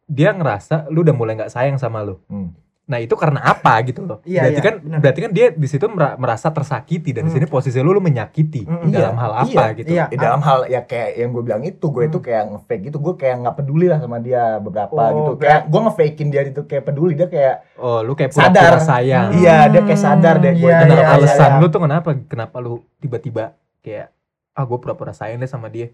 dia 0.04 0.30
ngerasa 0.30 0.86
lu 0.86 1.00
udah 1.00 1.14
mulai 1.14 1.34
nggak 1.34 1.50
sayang 1.50 1.74
sama 1.76 1.98
lu. 2.00 2.20
Hmm. 2.26 2.52
Nah 2.84 2.98
itu 2.98 3.14
karena 3.14 3.40
apa 3.40 3.80
gitu 3.82 4.00
loh? 4.00 4.20
Iya, 4.22 4.44
berarti 4.44 4.52
iya, 4.52 4.60
kan 4.62 4.74
benar. 4.78 4.98
berarti 5.00 5.20
kan 5.20 5.32
dia 5.32 5.46
di 5.50 5.64
situ 5.64 5.84
mera- 5.86 6.16
merasa 6.16 6.48
tersakiti 6.48 7.10
dan 7.10 7.24
di 7.24 7.32
Hmm. 7.32 7.40
sini 7.40 7.46
posisi 7.46 7.78
lu 7.78 7.90
lu 7.90 7.98
menyakiti 7.98 8.60
Hmm, 8.62 8.86
dalam 8.86 9.16
iya, 9.16 9.22
hal 9.22 9.32
apa 9.34 9.48
iya, 9.50 9.64
gitu. 9.72 9.88
Iya. 9.88 10.04
Ya, 10.06 10.18
dalam 10.18 10.40
hal 10.40 10.58
ya 10.66 10.80
kayak 10.82 11.08
yang 11.14 11.28
gue 11.30 11.42
bilang 11.42 11.62
itu 11.62 11.80
gue 11.82 12.04
itu 12.04 12.18
Hmm. 12.18 12.26
kayak 12.26 12.42
ngefake 12.46 12.82
gitu 12.84 12.98
gue 12.98 13.14
kayak 13.14 13.36
nggak 13.40 13.56
peduli 13.56 13.86
lah 13.86 13.98
sama 13.98 14.16
dia 14.18 14.42
beberapa 14.58 14.92
Oh, 14.92 15.08
gitu 15.10 15.32
kayak 15.38 15.60
gue 15.64 15.80
ngefakein 15.80 16.28
dia 16.28 16.42
itu 16.44 16.62
kayak 16.62 16.84
peduli 16.84 17.12
dia 17.14 17.26
kayak 17.26 17.56
Oh 17.74 17.98
lu 18.00 18.12
kayak 18.12 18.30
Sadar. 18.30 18.52
pura-pura 18.52 18.80
sayang. 18.82 19.26
Hmm. 19.26 19.40
iya 19.40 19.56
dia 19.66 19.80
kayak 19.82 20.00
sadar 20.00 20.34
deh 20.38 20.52
gue 20.52 20.66
Iya, 20.66 20.76
Kenapa 20.82 21.00
iya, 21.00 21.14
alasan 21.14 21.50
iya. 21.50 21.60
lu 21.60 21.66
tuh 21.66 21.80
kenapa? 21.80 22.08
Kenapa 22.22 22.56
lu 22.58 22.72
tiba-tiba 22.98 23.44
kayak 23.80 24.12
ah 24.52 24.62
gue 24.62 24.76
pura-pura 24.76 25.10
sayang 25.10 25.36
deh 25.36 25.46
sama 25.46 25.66
dia. 25.66 25.88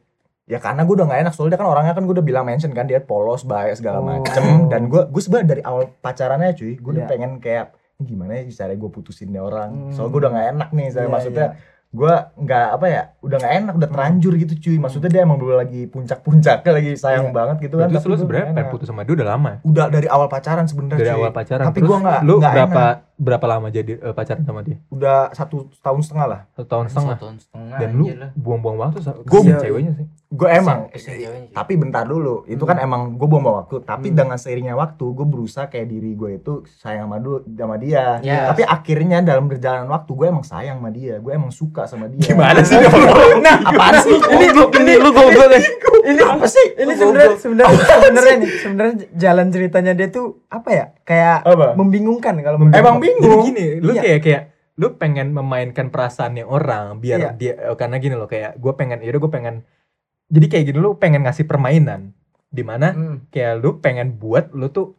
Ya 0.50 0.58
karena 0.58 0.82
gue 0.82 0.92
udah 0.92 1.06
gak 1.06 1.20
enak 1.20 1.32
soalnya 1.32 1.54
dia 1.54 1.60
kan 1.60 1.68
orangnya 1.68 1.94
kan 1.94 2.02
gue 2.02 2.12
udah 2.12 2.26
bilang 2.26 2.42
mention 2.42 2.72
kan 2.72 2.84
dia 2.84 2.98
polos 3.00 3.42
baik 3.44 3.72
segala 3.72 3.98
Oh. 3.98 4.04
macem 4.04 4.42
dan 4.66 4.82
gue 4.84 5.06
gue 5.06 5.22
sebenarnya 5.22 5.48
dari 5.48 5.62
awal 5.62 5.86
pacarannya 5.96 6.50
cuy 6.52 6.74
gue 6.74 6.90
udah 6.92 7.04
Iya. 7.04 7.08
pengen 7.08 7.38
kayak 7.38 7.64
"Ini 7.94 8.04
gimana 8.04 8.32
ya 8.34 8.42
cara 8.50 8.74
gue 8.74 8.90
putusin 8.90 9.28
dia 9.28 9.40
orang 9.40 9.70
Hmm. 9.70 9.92
soalnya 9.92 10.10
gue 10.10 10.20
udah 10.20 10.32
gak 10.32 10.46
enak 10.50 10.68
nih 10.72 10.86
saya 10.88 11.00
Iya, 11.00 11.12
maksudnya 11.12 11.46
iya. 11.48 11.78
gue 11.90 12.14
nggak 12.40 12.66
apa 12.70 12.86
ya 12.86 13.02
udah 13.20 13.36
nggak 13.36 13.54
enak 13.56 13.72
udah 13.72 13.82
Hmm. 13.84 13.94
terlanjur 13.94 14.32
gitu 14.36 14.52
cuy 14.56 14.76
maksudnya 14.76 15.08
dia 15.08 15.20
emang 15.20 15.36
belum 15.36 15.56
lagi 15.56 15.80
puncak-puncaknya 15.86 16.70
lagi 16.72 16.90
sayang 16.94 17.24
Iya. 17.24 17.34
banget 17.36 17.56
gitu 17.60 17.74
kan 17.76 17.86
Terus 17.88 18.04
lu 18.04 18.14
sebenarnya 18.16 18.46
pengen 18.48 18.58
enak. 18.60 18.70
putus 18.70 18.86
sama 18.86 19.02
dia 19.02 19.12
udah 19.12 19.28
lama. 19.28 19.52
udah 19.60 19.86
dari 19.88 20.06
awal 20.06 20.26
pacaran 20.26 20.64
sebenarnya 20.64 20.98
Dari 20.98 21.08
cuy. 21.08 21.16
awal 21.16 21.30
pacaran. 21.32 21.64
Tapi 21.64 21.80
gua 21.80 21.96
nggak- 22.00 22.22
lu 22.22 22.34
nggak 22.36 22.52
berapa 22.52 22.84
berapa 23.16 23.46
lama 23.48 23.66
jadi 23.68 23.92
eh, 23.98 24.12
pacaran 24.12 24.42
sama 24.42 24.60
dia? 24.62 24.76
udah 24.88 25.18
satu 25.30 25.56
tahun 25.76 26.00
setengah 26.00 26.26
lah 26.26 26.40
Satu 26.52 26.66
tahun 26.68 26.86
setengah. 26.88 27.10
Satu 27.12 27.22
tahun 27.22 27.36
setengah 27.38 27.76
Dan 27.76 27.88
lu 27.92 28.04
buang-buang 28.34 28.76
waktu 28.80 28.98
Gua- 29.22 29.42
sama 29.44 29.58
ceweknya 29.60 29.92
sih. 29.94 30.06
Gue 30.30 30.46
emang. 30.48 30.86
tapi 31.50 31.74
bentar 31.74 32.06
dulu. 32.06 32.46
Itu 32.46 32.62
kan 32.62 32.78
emang 32.78 33.18
gue 33.18 33.26
buang 33.26 33.42
waktu. 33.42 33.82
Tapi 33.82 34.08
Hmm. 34.08 34.16
dengan 34.16 34.38
seiringnya 34.38 34.72
waktu 34.72 35.02
gue 35.02 35.26
berusaha 35.26 35.66
kayak 35.66 35.86
diri 35.86 36.14
gue 36.14 36.30
itu 36.36 36.52
sayang 36.72 37.10
sama, 37.10 37.18
du- 37.18 37.42
sama 37.42 37.74
dia. 37.76 38.22
Yes. 38.22 38.46
tapi 38.46 38.62
akhirnya 38.62 39.18
dalam 39.20 39.44
berjalan 39.44 39.84
waktu 39.84 40.06
gue 40.08 40.26
emang 40.28 40.46
sayang 40.46 40.78
sama 40.78 40.90
dia. 40.90 41.18
Gue 41.18 41.34
emang 41.34 41.50
suka 41.50 41.84
sama 41.84 42.06
dia. 42.06 42.30
Gimana 42.30 42.62
sih? 42.62 42.78
nah 43.40 43.58
apaan 43.68 43.94
sih? 44.00 44.14
ini 44.14 44.46
ini 44.54 44.92
lu 44.96 45.10
goblok 45.10 45.50
kan 45.50 45.62
ini 46.00 46.22
apa 46.22 46.46
sih? 46.46 46.66
ini 46.76 46.92
sebenarnya 46.94 47.34
sebenarnya 47.36 47.74
sebenarnya 47.76 48.34
nih 48.36 48.50
sebenarnya 48.56 48.94
jalan 49.12 49.46
ceritanya 49.50 49.92
dia 49.92 50.08
tuh 50.08 50.46
apa 50.46 50.68
ya? 50.70 50.84
Kayak 51.02 51.42
Apa? 51.42 51.74
membingungkan 51.74 52.38
kalau 52.38 52.56
emang 52.56 52.70
gua. 52.70 52.78
Jadi 52.78 53.02
bingung. 53.02 53.42
Gini, 53.44 53.66
lu 53.78 53.92
Iya. 53.92 54.02
kayak 54.06 54.20
kayak 54.22 54.42
lu 54.78 54.96
pengen 54.96 55.34
memainkan 55.34 55.90
perasaannya 55.90 56.40
orang 56.40 56.96
biar 56.96 57.18
Iya. 57.18 57.30
dia 57.34 57.54
karena 57.74 57.98
gini 57.98 58.14
loh 58.14 58.24
kayak 58.24 58.56
gue 58.56 58.72
pengen 58.72 59.02
yaudah 59.02 59.20
gue 59.20 59.28
pengen 59.28 59.56
jadi 60.30 60.46
kayak 60.46 60.64
gini 60.64 60.78
lu 60.78 60.94
pengen 60.94 61.20
ngasih 61.20 61.44
permainan 61.44 62.14
di 62.46 62.62
mana 62.62 62.90
Hmm. 62.90 63.16
kayak 63.28 63.58
lu 63.58 63.76
pengen 63.76 64.14
buat 64.14 64.50
lu 64.50 64.66
tuh 64.68 64.94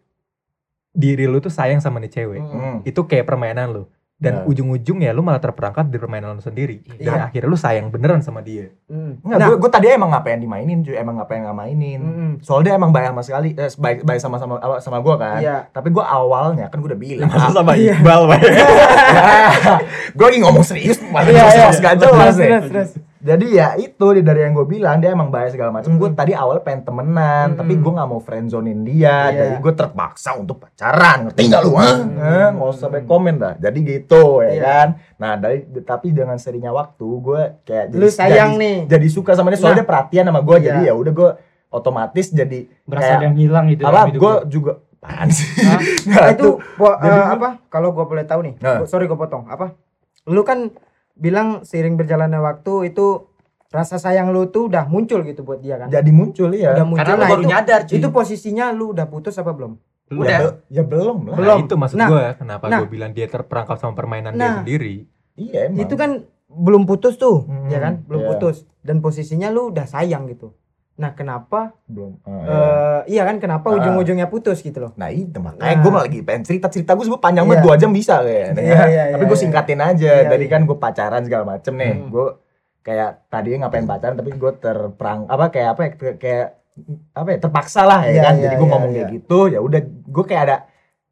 diri 0.91 1.23
lu 1.23 1.39
tuh 1.39 1.49
sayang 1.49 1.79
sama 1.79 1.97
nih 1.97 2.11
cewek 2.11 2.39
Hmm. 2.39 2.77
itu 2.83 2.99
kayak 3.01 3.23
permainan 3.23 3.71
lu 3.71 3.83
dan 4.15 4.37
Nah. 4.37 4.45
ujung-ujungnya 4.45 5.09
lu 5.09 5.19
malah 5.19 5.39
terperangkap 5.39 5.87
di 5.87 5.97
permainan 5.97 6.37
lu 6.37 6.39
sendiri 6.39 6.85
dan 6.95 7.15
Iya. 7.17 7.25
akhirnya 7.25 7.47
lu 7.47 7.57
sayang 7.57 7.89
beneran 7.89 8.21
sama 8.21 8.39
dia 8.39 8.69
Hmm. 8.85 9.17
Nggak, 9.19 9.33
Nah, 9.33 9.47
gue, 9.47 9.55
gue 9.57 9.71
tadi 9.71 9.87
emang 9.89 10.11
ngapain 10.11 10.37
dimainin 10.37 10.79
cuy, 10.79 10.93
emang 10.93 11.15
ngapain 11.15 11.41
nggak 11.41 11.57
mainin. 11.57 11.99
Mm-mm. 11.99 12.31
Soalnya 12.39 12.65
dia 12.65 12.73
emang 12.75 12.91
baik 12.91 13.07
sama 13.07 13.21
sekali, 13.21 13.49
eh, 13.51 13.71
baik, 13.73 14.03
baik 14.03 14.19
sama 14.19 14.37
sama 14.37 14.55
sama 14.77 14.97
gue 14.99 15.15
kan. 15.17 15.39
Iya. 15.41 15.57
Tapi 15.67 15.89
gue 15.89 16.03
awalnya 16.05 16.67
kan 16.67 16.77
gue 16.77 16.87
udah 16.87 17.01
bilang. 17.01 17.29
sama 17.49 17.73
Iya. 17.73 17.97
Iqbal 17.97 18.21
gue 20.13 20.25
lagi 20.25 20.39
ngomong 20.39 20.63
serius, 20.63 20.99
malah 21.03 21.25
Iya, 21.25 21.41
jelas 21.49 21.55
iya. 21.75 21.81
gak 21.81 21.95
jelas 21.97 22.35
terus. 22.37 22.91
Jadi 23.21 23.45
ya 23.51 23.73
itu 23.75 24.01
dari 24.17 24.41
yang 24.41 24.53
gue 24.53 24.65
bilang 24.65 24.97
dia 24.97 25.09
emang 25.09 25.29
baik 25.29 25.51
segala 25.51 25.69
macam. 25.71 25.93
Gue 25.93 26.09
Mm. 26.09 26.17
tadi 26.17 26.33
awalnya 26.33 26.59
pengen 26.59 26.81
temenan, 26.83 27.47
Mm. 27.47 27.57
tapi 27.57 27.73
gue 27.75 27.91
nggak 27.91 28.09
mau 28.09 28.17
friendzonin 28.17 28.81
dia. 28.81 29.29
Iya. 29.29 29.37
Jadi 29.37 29.55
gue 29.59 29.73
terpaksa 29.73 30.33
untuk 30.33 30.57
pacaran, 30.59 31.17
ngerti 31.25 31.41
nggak 31.43 31.61
lu? 31.61 31.71
ah? 31.73 31.95
Mm. 31.95 32.17
Eh, 32.17 32.47
Nggak 32.51 32.69
usah 32.71 32.87
baik 32.87 33.05
komen 33.05 33.35
dah. 33.37 33.53
Jadi 33.55 33.79
gitu 33.83 34.23
ya 34.39 34.49
Iya. 34.49 34.61
kan. 34.63 34.87
Nah 35.15 35.31
dari 35.35 35.57
tapi 35.81 36.07
dengan 36.09 36.35
serinya 36.35 36.69
waktu 36.71 37.05
gue 37.05 37.41
kayak 37.63 37.85
Lu 37.91 38.07
sayang 38.07 38.51
jadi, 38.51 38.59
nih. 38.59 38.77
jadi 38.87 39.07
suka 39.07 39.31
sama 39.31 39.47
dia 39.47 39.57
soalnya 39.57 39.77
dia 39.77 39.87
perhatian 39.87 40.25
sama 40.25 40.41
gue. 40.41 40.57
Jadi 40.59 40.79
Iya. 40.81 40.89
ya 40.89 40.93
udah 40.95 41.13
gue 41.13 41.29
otomatis 41.69 42.27
jadi 42.27 42.59
berasa 42.83 43.05
kayak 43.05 43.15
ada 43.15 43.25
yang 43.25 43.37
hilang 43.37 43.65
gitu 43.67 43.81
apa? 43.81 43.93
dalam 43.95 44.07
hidup 44.09 44.19
Gue 44.19 44.33
juga 44.49 44.71
apaan 44.97 45.27
sih? 45.29 45.47
Hah? 45.61 45.81
Nah, 46.11 46.25
itu 46.31 46.49
po- 46.75 46.93
Jadi 46.95 47.15
eh, 47.15 47.27
apa 47.31 47.49
kalau 47.67 47.89
gua 47.89 48.05
boleh 48.05 48.21
tahu 48.23 48.43
nih 48.43 48.53
Nah. 48.57 48.77
gua- 48.77 48.87
sorry 48.87 49.05
gua 49.05 49.15
potong 49.15 49.45
apa 49.45 49.73
lu 50.23 50.41
kan 50.41 50.67
bilang 51.21 51.61
seiring 51.61 51.95
berjalannya 51.95 52.41
waktu 52.41 52.89
itu 52.89 53.29
rasa 53.69 53.95
sayang 53.95 54.33
lu 54.33 54.49
tuh 54.49 54.67
udah 54.67 54.83
muncul 54.85 55.21
gitu 55.21 55.41
buat 55.41 55.61
dia 55.61 55.77
kan 55.77 55.87
jadi 55.87 56.11
muncul 56.11 56.49
ya. 56.51 56.73
udah 56.73 56.83
muncul 56.83 56.99
karena 56.99 57.13
lu 57.13 57.21
nah 57.21 57.29
baru 57.29 57.41
itu, 57.41 57.47
nyadar 57.47 57.79
cuy 57.85 57.95
itu 57.95 58.07
posisinya 58.09 58.65
lu 58.71 58.91
udah 58.91 59.05
putus 59.05 59.37
apa 59.37 59.53
belum 59.53 59.77
Ya, 60.11 60.19
udah 60.19 60.39
be- 60.43 60.57
ya 60.67 60.83
belum 60.83 61.17
lah. 61.23 61.35
Belum. 61.39 61.55
Nah, 61.55 61.63
itu 61.63 61.75
maksud 61.77 61.95
Nah. 61.95 62.09
gue 62.09 62.25
kenapa 62.35 62.63
Nah. 62.67 62.79
gue 62.83 62.89
bilang 62.89 63.15
dia 63.15 63.25
terperangkap 63.25 63.79
sama 63.79 63.95
permainan 63.95 64.35
Nah. 64.35 64.35
dia 64.35 64.51
sendiri 64.59 64.95
Iya 65.39 65.59
emang. 65.65 65.79
itu 65.79 65.93
kan 65.95 66.11
belum 66.51 66.83
putus 66.83 67.15
tuh 67.15 67.47
Hmm, 67.47 67.71
ya 67.71 67.79
kan 67.79 68.03
belum 68.03 68.21
iya. 68.21 68.29
putus 68.29 68.55
dan 68.81 68.99
posisinya 68.99 69.47
lu 69.47 69.71
udah 69.71 69.87
sayang 69.87 70.27
gitu 70.27 70.51
nah 70.93 71.11
kenapa 71.11 71.73
belum. 71.83 72.19
Ah, 72.21 72.29
iya. 72.29 72.45
eh, 72.45 73.01
iya 73.09 73.21
kan 73.23 73.35
kenapa 73.37 73.67
Ah. 73.67 73.79
ujung-ujungnya 73.79 74.27
putus 74.27 74.59
gitu 74.59 74.77
loh 74.77 74.91
Nah 74.93 75.09
itu 75.09 75.33
makanya 75.35 75.71
Nah. 75.71 75.81
gue 75.81 75.91
lagi 75.97 76.19
pengen 76.21 76.43
cerita 76.43 76.67
cerita 76.67 76.93
gue 76.93 77.03
sebenernya 77.03 77.23
panjang 77.23 77.43
banget 77.43 77.57
Iya. 77.57 77.65
dua 77.65 77.75
jam 77.75 77.91
bisa 77.91 78.15
kayaknya. 78.19 78.53
Iya, 78.53 78.81
iya, 78.85 79.03
Tapi 79.07 79.17
iya, 79.17 79.25
gue 79.25 79.31
iya. 79.31 79.41
singkatin 79.41 79.79
aja. 79.79 80.11
Iya, 80.13 80.29
Tadi 80.29 80.45
iya. 80.45 80.51
kan 80.51 80.61
gue 80.63 80.77
pacaran 80.77 81.21
segala 81.21 81.43
macem 81.47 81.73
nih. 81.73 81.93
Hmm. 81.95 82.07
Gue 82.07 82.27
kayak 82.81 83.09
tadinya 83.27 83.57
ngapain 83.61 83.85
pacaran 83.85 84.15
tapi 84.15 84.31
gue 84.31 84.51
terperang 84.55 85.19
apa 85.25 85.45
kayak 85.49 85.69
apa 85.69 85.81
ya 85.81 85.89
kayak- 86.15 86.51
apa 87.13 87.29
ya 87.29 87.37
terpaksa 87.39 87.81
lah 87.83 88.01
ya 88.03 88.11
Iya, 88.11 88.21
kan. 88.21 88.33
iya, 88.33 88.41
jadi 88.41 88.55
gue 88.55 88.63
iya, 88.63 88.73
ngomong 88.73 88.91
iya. 88.91 88.97
kayak 88.97 89.09
gitu 89.13 89.39
ya 89.47 89.59
udah 89.59 89.81
gue 89.85 90.23
kayak 90.23 90.43
ada 90.43 90.57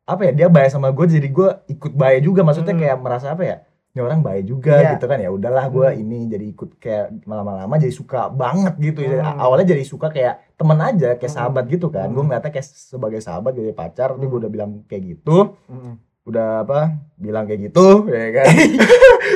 apa 0.04 0.22
ya 0.24 0.32
dia 0.34 0.48
baik 0.48 0.70
sama 0.70 0.90
gue 0.90 1.06
jadi 1.08 1.30
gue 1.30 1.50
ikut 1.70 1.94
baik 1.94 2.20
juga 2.24 2.42
maksudnya 2.42 2.74
Hmm. 2.74 2.82
kayak 2.82 2.98
merasa 2.98 3.28
apa 3.30 3.44
ya 3.44 3.58
ini 3.90 4.00
orang 4.00 4.20
baik 4.20 4.46
juga 4.46 4.78
Iya. 4.78 4.90
gitu 4.94 5.06
kan 5.06 5.18
ya 5.18 5.30
udahlah 5.30 5.66
gue 5.68 5.88
Hmm. 5.88 5.98
ini 6.00 6.18
jadi 6.28 6.46
ikut 6.48 6.70
kayak 6.78 7.26
lama-lama 7.26 7.76
jadi 7.76 7.90
suka 7.92 8.30
banget 8.30 8.78
gitu 8.78 9.02
ya 9.02 9.26
Hmm. 9.26 9.40
awalnya 9.40 9.68
jadi 9.68 9.84
suka 9.84 10.08
kayak 10.08 10.54
temen 10.54 10.78
aja 10.78 11.16
kayak 11.16 11.26
Hmm. 11.26 11.38
sahabat 11.40 11.66
gitu 11.68 11.88
kan 11.88 12.06
gue 12.06 12.16
Hmm. 12.16 12.28
ngeliatnya 12.28 12.52
kayak 12.52 12.68
sebagai 12.68 13.20
sahabat 13.20 13.52
jadi 13.54 13.72
pacar 13.72 14.14
tapi 14.14 14.22
gue 14.22 14.32
Hmm. 14.32 14.40
udah 14.40 14.52
bilang 14.52 14.72
kayak 14.86 15.04
gitu 15.10 15.38
Mm-mm. 15.66 15.94
udah 16.22 16.62
apa 16.62 16.80
bilang 17.16 17.44
kayak 17.44 17.62
gitu 17.66 17.86
ya 18.14 18.28
kan 18.32 18.46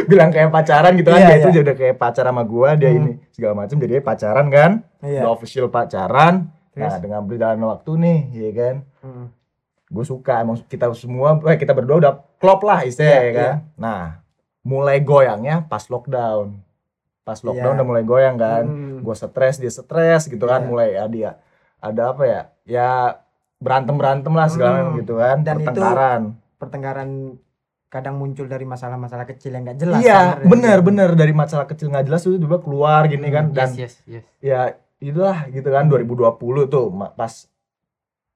bilang 0.07 0.29
kayak 0.29 0.49
pacaran 0.49 0.93
gitu 0.93 1.09
kan 1.09 1.19
Iya, 1.19 1.27
dia 1.27 1.37
itu 1.39 1.49
iya. 1.49 1.61
udah 1.63 1.75
kayak 1.75 1.95
pacar 1.97 2.23
sama 2.23 2.43
gua 2.43 2.69
dia 2.73 2.89
Hmm. 2.89 2.99
ini 2.99 3.11
segala 3.29 3.53
macam 3.55 3.75
jadi 3.75 3.93
pacaran 3.99 4.47
kan 4.47 4.71
iya 5.01 5.21
udah 5.21 5.31
official 5.31 5.67
pacaran 5.67 6.53
nah 6.73 6.89
Terus? 6.89 7.01
dengan 7.01 7.21
berjalan 7.23 7.61
waktu 7.63 7.91
nih 7.95 8.19
ya 8.31 8.49
kan 8.51 8.75
Mm. 9.01 9.25
gue 9.89 10.05
suka 10.07 10.41
emang 10.41 10.57
kita 10.63 10.89
semua 10.93 11.37
eh, 11.43 11.53
kita 11.55 11.69
berdua 11.71 11.97
udah 11.99 12.13
klop 12.37 12.61
lah 12.61 12.81
istilahnya 12.81 13.13
Iya, 13.13 13.21
ya 13.23 13.33
kan 13.35 13.53
nah 13.75 14.03
mulai 14.63 14.99
goyangnya 14.99 15.63
pas 15.63 15.83
lockdown. 15.85 16.57
Pas 17.21 17.39
lockdown 17.39 17.63
Iya. 17.69 17.77
udah 17.77 17.87
mulai 17.87 18.03
goyang 18.03 18.35
kan. 18.35 18.63
Mm. 18.63 18.95
gue 18.99 19.13
stres 19.13 19.55
dia 19.57 19.69
stres 19.69 20.25
gitu 20.25 20.43
kan. 20.43 20.61
Iya. 20.61 20.67
mulai 20.67 20.87
ya 20.91 21.03
dia 21.05 21.31
ada 21.77 22.01
apa 22.09 22.23
ya? 22.23 22.41
Ya 22.63 22.89
berantem 23.57 23.93
berantem 23.93 24.31
lah 24.31 24.47
segala 24.47 24.83
Hmm. 24.85 24.95
gitu 24.97 25.15
kan. 25.15 25.37
Dan 25.39 25.55
itu 25.57 25.67
pertengkaran. 25.67 26.21
pertengkaran 26.55 27.09
kadang 27.87 28.15
muncul 28.15 28.43
dari 28.45 28.63
masalah-masalah 28.63 29.23
kecil 29.25 29.51
yang 29.51 29.63
gak 29.65 29.77
jelas 29.77 29.99
iya 29.99 30.33
sebenarnya. 30.33 30.47
bener 30.49 30.77
bener. 30.81 31.09
Dari 31.13 31.33
masalah 31.33 31.63
kecil 31.65 31.87
nggak 31.87 32.05
jelas 32.05 32.23
itu 32.23 32.35
tiba 32.37 32.57
keluar 32.57 33.03
gini 33.05 33.27
Hmm, 33.27 33.35
kan. 33.35 33.45
dan 33.53 33.69
yes 33.69 33.99
yes. 34.01 34.23
yes 34.23 34.25
ya 34.39 34.59
itulah 34.97 35.45
gitu 35.47 35.67
kan 35.67 35.85
2020 35.85 36.39
tuh 36.65 36.87
pas 37.13 37.33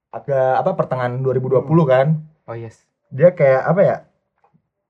agak 0.10 0.52
apa 0.58 0.72
pertengahan 0.74 1.18
2020 1.18 1.63
kan. 1.86 2.08
Oh 2.44 2.54
yes. 2.54 2.84
Dia 3.10 3.32
kayak 3.32 3.63
apa 3.66 3.82
ya 3.82 3.96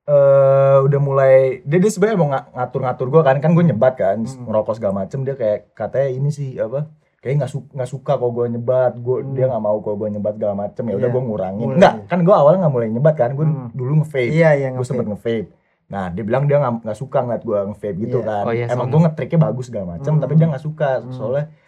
eh 0.07 0.77
udah 0.79 0.99
mulai 0.99 1.35
dia 1.61 1.77
dia 1.77 1.91
sebenarnya 1.91 2.15
mau 2.17 2.29
nga- 2.29 2.47
ngatur-ngatur 2.49 3.07
gua 3.09 3.21
kan 3.21 3.37
kan 3.37 3.51
gue 3.51 3.65
nyebat 3.65 3.93
kan 3.93 4.17
Hmm. 4.17 4.47
ngerokok 4.47 4.73
segala 4.73 4.93
macem 4.97 5.19
dia 5.21 5.35
kayak 5.35 5.73
katanya 5.73 6.07
ini 6.09 6.29
sih 6.29 6.55
apa 6.55 6.87
kayak 7.17 7.35
nggak 7.37 7.51
suka 7.51 7.67
nggak 7.73 7.89
suka 7.89 8.11
kalau 8.15 8.31
gue 8.31 8.45
nyebat 8.49 8.95
gue 8.95 9.17
Hmm. 9.19 9.35
dia 9.35 9.45
nggak 9.45 9.59
mau 9.59 9.75
kalau 9.77 9.95
gue 9.97 10.09
nyebat 10.09 10.33
segala 10.33 10.55
macem 10.57 10.79
ya 10.81 10.95
udah 10.95 11.03
Iya. 11.03 11.11
gue 11.11 11.23
ngurangin 11.25 11.65
Mulai. 11.65 11.75
enggak 11.75 11.93
kan 12.07 12.19
gue 12.21 12.33
awalnya 12.33 12.59
nggak 12.61 12.73
mulai 12.73 12.87
nyebat 12.89 13.15
kan 13.17 13.29
gue 13.33 13.45
Hmm. 13.45 13.67
dulu 13.69 13.91
nge-vape 13.97 14.31
iya 14.31 14.49
iya 14.53 14.67
gue 14.71 14.85
sempet 14.85 15.05
nge-vape 15.05 15.51
nah 15.87 16.05
dia 16.07 16.19
bilang 16.21 16.43
dia 16.45 16.55
nggak 16.57 16.73
nggak 16.83 16.97
suka 16.97 17.17
ngeliat 17.21 17.43
gue 17.43 17.59
nge-vape 17.65 17.97
gitu 17.97 18.17
Iya. 18.17 18.27
kan 18.29 18.43
Oh 18.43 18.53
iya, 18.53 18.65
emang 18.69 18.87
gue 18.87 18.99
ngetriknya 19.01 19.39
bagus 19.41 19.65
segala 19.65 19.85
macem 19.89 20.11
Hmm. 20.13 20.21
tapi 20.21 20.33
dia 20.33 20.47
nggak 20.47 20.63
suka 20.63 20.89
Hmm. 21.01 21.11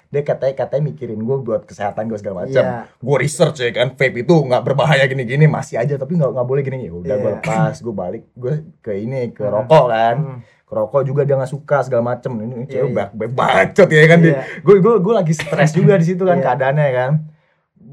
Dia 0.10 0.22
katanya 0.24 0.56
katanya 0.58 0.84
mikirin 0.86 1.17
gue 1.17 1.38
buat 1.39 1.62
kesehatan 1.63 2.10
gue 2.10 2.17
segala 2.17 2.43
macam 2.43 2.58
iya 2.58 2.89
gue 2.89 3.17
research 3.19 3.58
ya 3.60 3.69
kan 3.72 3.93
vape 3.93 4.19
itu 4.19 4.34
nggak 4.34 4.62
berbahaya 4.63 5.06
gini-gini 5.06 5.45
masih 5.45 5.78
aja 5.78 5.95
tapi 5.95 6.17
nggak 6.17 6.34
nggak 6.34 6.48
boleh 6.48 6.62
gini 6.62 6.78
ya 6.84 6.91
udah 6.91 7.15
gue 7.15 7.30
Iya. 7.30 7.38
lepas 7.38 7.76
gue 7.78 7.93
balik 7.93 8.24
gue 8.34 8.54
ke 8.82 8.91
ini 8.95 9.30
ke 9.30 9.41
Hmm. 9.41 9.54
rokok 9.56 9.86
kan 9.88 10.15
Hmm. 10.17 10.39
ke 10.41 10.74
rokok 10.76 11.02
juga 11.04 11.22
dia 11.24 11.36
nggak 11.36 11.50
suka 11.50 11.78
segala 11.82 12.04
macem 12.08 12.34
ini 12.38 12.65
Iya, 12.65 12.72
cewek 12.72 12.86
iya. 12.86 12.95
banyak 12.95 13.12
banyak 13.13 13.34
bacot 13.34 13.88
ya 13.88 14.04
kan 14.04 14.19
Iya. 14.19 14.41
gue 14.60 14.76
gue 14.80 14.93
gue 14.98 15.13
lagi 15.13 15.34
stres 15.36 15.72
juga 15.72 15.93
di 15.93 16.06
situ 16.08 16.24
kan 16.24 16.36
Iya. 16.36 16.45
keadaannya 16.48 16.89
kan 16.91 17.13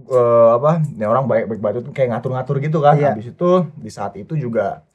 Eh, 0.06 0.14
apa 0.54 0.86
ini 0.86 1.02
orang 1.02 1.26
baik 1.26 1.44
baik 1.48 1.60
bacot 1.60 1.82
kayak 1.90 2.14
ngatur-ngatur 2.14 2.62
gitu 2.62 2.78
kan 2.78 2.94
Iya. 2.94 3.10
habis 3.12 3.26
itu 3.28 3.50
di 3.74 3.90
saat 3.90 4.14
itu 4.14 4.38
juga 4.38 4.85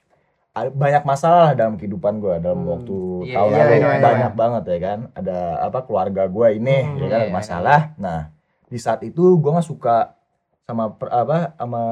banyak 0.54 1.04
masalah 1.04 1.56
dalam 1.56 1.76
kehidupan 1.76 2.20
gue 2.20 2.36
dalam 2.38 2.62
Hmm. 2.62 2.72
waktu 2.74 2.98
Iya, 3.24 3.34
tahun 3.34 3.50
iya, 3.50 3.58
lalu 3.58 3.72
iya, 3.74 3.88
iya. 3.90 4.04
banyak 4.04 4.34
banget 4.36 4.64
ya 4.66 4.80
kan. 4.80 5.00
Ada 5.14 5.38
apa 5.62 5.80
keluarga 5.82 6.24
gue 6.26 6.48
ini 6.54 6.78
Hmm, 6.78 6.98
ya 6.98 7.08
kan 7.08 7.18
ada 7.18 7.26
iya. 7.26 7.34
masalah. 7.34 7.80
Nah 7.96 8.20
di 8.66 8.76
saat 8.76 9.00
itu 9.02 9.38
gue 9.38 9.48
nggak 9.50 9.64
suka 9.66 10.16
sama 10.62 10.92
per- 10.92 11.08
apa 11.10 11.38
sama 11.56 11.84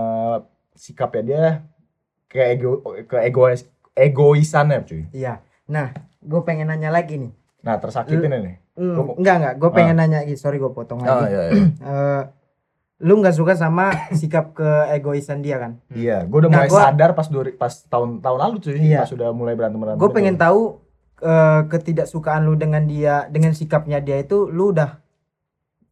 sikapnya 0.74 1.24
dia 1.24 1.44
kayak 2.28 2.50
ego 2.54 2.72
ke 3.06 3.18
egois 3.22 3.64
egoisannya 3.94 4.84
cuy. 4.84 5.04
Iya. 5.10 5.40
Nah 5.66 5.92
gue 6.20 6.42
pengen 6.42 6.68
nanya 6.68 6.90
lagi 6.90 7.16
nih. 7.16 7.32
Nah 7.62 7.76
tersakitin 7.76 8.32
ini. 8.34 8.54
Gua 8.76 9.04
mau- 9.06 9.16
enggak 9.16 9.36
enggak 9.38 9.56
gue 9.56 9.70
pengen 9.74 9.96
nanya 9.96 10.20
lagi. 10.22 10.36
Sorry 10.36 10.56
gue 10.56 10.68
potong 10.70 11.00
oh 11.00 11.06
lagi. 11.06 11.32
iya 11.32 11.42
iya, 11.48 11.64
Eh, 11.90 12.22
lu 13.00 13.16
nggak 13.16 13.32
suka 13.32 13.54
sama 13.54 13.92
sikap 14.12 14.52
keegoisan 14.52 15.40
dia 15.40 15.56
kan? 15.58 15.80
Iya 15.90 16.24
gue 16.24 16.38
udah 16.38 16.50
Nah, 16.50 16.58
mulai 16.60 16.70
gua- 16.70 16.84
sadar 16.86 17.10
pas 17.14 17.28
dua, 17.28 17.44
pas 17.54 17.72
tahun 17.86 18.20
tahun 18.20 18.38
lalu 18.40 18.56
cuy 18.60 18.76
Iya. 18.78 19.00
pas 19.00 19.10
sudah 19.10 19.30
mulai 19.32 19.54
berantem 19.54 19.80
berantem 19.80 19.98
gue 19.98 20.10
pengen 20.10 20.36
tahu 20.36 20.84
eh, 21.20 21.62
ketidaksukaan 21.66 22.44
lu 22.44 22.56
dengan 22.56 22.84
dia 22.84 23.28
dengan 23.28 23.52
sikapnya 23.52 24.00
dia 24.00 24.18
itu 24.18 24.48
lu 24.48 24.72
udah 24.72 25.00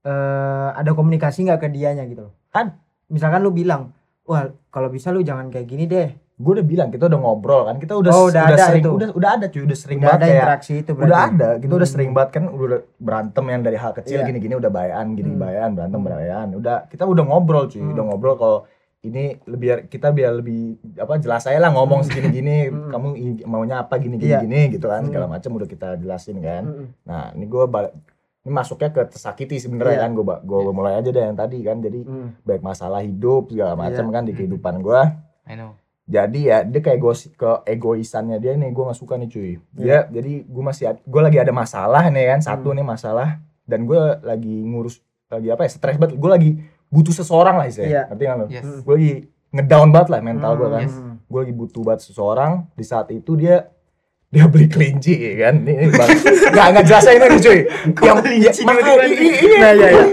eh, 0.04 0.70
ada 0.74 0.92
komunikasi 0.92 1.44
nggak 1.44 1.60
ke 1.60 1.70
dianya 1.70 2.04
gitu 2.06 2.22
loh? 2.24 2.34
Ad- 2.52 2.76
misalkan 3.08 3.40
lu 3.40 3.52
bilang 3.52 3.96
wah 4.24 4.44
kalau 4.68 4.88
bisa 4.88 5.10
lu 5.10 5.22
jangan 5.22 5.48
kayak 5.48 5.64
gini 5.66 5.84
deh 5.86 6.12
gue 6.38 6.52
udah 6.54 6.62
bilang 6.64 6.90
kita 6.90 7.10
udah 7.10 7.18
ngobrol 7.18 7.66
kan 7.66 7.76
kita 7.76 7.94
udah 7.94 8.12
Oh, 8.12 8.30
udah 8.30 8.44
ada 8.46 8.62
sering 8.64 8.86
itu. 8.86 8.92
udah 8.94 9.08
udah 9.12 9.30
ada 9.34 9.46
cuy 9.48 9.62
udah 9.64 9.74
sering 9.76 9.98
udah 9.98 10.06
banget 10.08 10.18
ada 10.18 10.26
kayak 10.28 10.38
interaksi 10.38 10.74
itu 10.78 10.92
berarti 10.92 11.10
udah 11.10 11.22
ada 11.24 11.50
kita 11.58 11.74
udah 11.74 11.82
Hmm. 11.82 11.96
sering 11.96 12.12
banget 12.12 12.30
kan 12.32 12.44
udah 12.48 12.80
berantem 12.96 13.46
yang 13.48 13.62
dari 13.62 13.76
hal 13.76 13.92
kecil 13.92 14.18
Iya. 14.18 14.26
gini-gini 14.30 14.54
udah 14.54 14.70
bayan 14.70 15.06
gini 15.12 15.32
Hmm. 15.32 15.42
bayan 15.42 15.70
berantem 15.74 15.98
Hmm. 15.98 16.10
bayan 16.12 16.48
udah 16.54 16.78
kita 16.86 17.04
udah 17.04 17.24
ngobrol 17.24 17.66
cuy 17.66 17.80
Hmm. 17.80 17.92
udah 17.92 18.04
ngobrol 18.06 18.36
kalau 18.36 18.58
ini 19.00 19.24
lebih 19.44 19.68
kita 19.88 20.08
biar 20.10 20.32
lebih 20.36 20.62
apa 20.96 21.18
jelas 21.18 21.42
saya 21.42 21.58
lah 21.58 21.70
ngomong 21.70 22.02
segini-gini 22.04 22.58
Hmm. 22.70 22.90
kamu 22.92 23.08
maunya 23.44 23.76
apa 23.80 23.98
gini 23.98 24.16
gini 24.16 24.30
Iya. 24.30 24.40
gini 24.40 24.62
gitu 24.72 24.86
kan 24.86 25.02
Hmm. 25.02 25.10
segala 25.10 25.26
macam 25.28 25.50
udah 25.52 25.66
kita 25.66 25.98
jelasin 25.98 26.38
kan 26.40 26.64
Mm-mm. 26.64 26.86
nah 27.02 27.34
ini 27.34 27.46
gue 27.46 27.64
balik 27.66 27.98
ini 28.40 28.54
masuknya 28.54 28.90
ke 28.90 29.10
tersakiti 29.10 29.58
sebenarnya 29.58 29.96
Iya. 29.96 30.04
kan 30.04 30.12
gue 30.14 30.22
gue 30.22 30.72
mulai 30.72 30.94
aja 30.96 31.10
deh 31.10 31.24
yang 31.24 31.34
tadi 31.36 31.58
kan 31.62 31.82
jadi 31.82 31.98
Hmm. 32.00 32.38
baik 32.44 32.62
masalah 32.62 33.02
hidup 33.02 33.50
segala 33.50 33.74
macam 33.76 34.06
Iya. 34.06 34.14
kan 34.14 34.24
di 34.24 34.34
kehidupan 34.34 34.76
gue 34.80 35.02
I 35.44 35.56
know. 35.56 35.74
Jadi 36.08 36.40
ya 36.40 36.58
dia 36.64 36.80
kayak 36.80 36.98
ego 36.98 37.12
ke 37.12 37.52
egoisannya 37.68 38.38
dia 38.38 38.56
nih 38.56 38.70
gue 38.70 38.80
nggak 38.82 38.96
suka 38.96 39.16
nih 39.16 39.28
cuy 39.28 39.52
dia 39.72 39.86
Iya. 39.86 40.00
jadi 40.10 40.34
gue 40.42 40.64
masih 40.64 40.84
gue 40.98 41.22
lagi 41.22 41.38
ada 41.38 41.52
masalah 41.52 42.04
nih 42.08 42.26
kan 42.30 42.40
satu 42.42 42.70
Hmm. 42.70 42.78
nih 42.78 42.86
masalah 42.86 43.30
dan 43.62 43.84
gue 43.84 44.00
lagi 44.22 44.56
ngurus 44.64 45.04
lagi 45.28 45.48
apa 45.50 45.62
ya 45.62 45.70
stres 45.70 45.96
banget 45.96 46.16
gue 46.16 46.32
lagi 46.32 46.52
butuh 46.88 47.12
seseorang 47.14 47.56
lah 47.56 47.66
Iya. 47.66 47.72
istilahnya 47.74 48.02
ngerti 48.08 48.24
nggak 48.24 48.38
lo 48.38 48.46
Yes. 48.48 48.64
Hmm. 48.64 48.80
gue 48.82 48.94
lagi 48.96 49.14
ngedown 49.50 49.90
banget 49.92 50.08
lah 50.10 50.20
mental 50.22 50.52
gue 50.56 50.68
kan 50.70 50.82
Yes. 50.82 50.96
Hmm. 50.96 51.16
gue 51.22 51.40
lagi 51.44 51.54
butuh 51.54 51.82
banget 51.84 52.02
seseorang 52.04 52.52
di 52.72 52.84
saat 52.84 53.08
itu 53.10 53.32
dia 53.36 53.58
dia 54.28 54.44
beli 54.46 54.68
kelinci 54.68 55.16
ya 55.16 55.34
kan 55.42 55.56
ini, 55.62 55.72
ini 55.78 55.88
bang 55.90 56.10
nggak 56.52 56.68
nggak 56.70 56.86
jelas 56.86 57.04
ini 57.06 57.26
nih 57.26 57.40
cuy 57.42 57.60
yang 58.08 58.18
ya, 58.38 58.52
makanya 58.62 58.94
i- 59.02 59.16
iya, 59.40 59.58
Nah, 59.58 59.72
iya, 59.72 59.88
iya. 59.88 60.04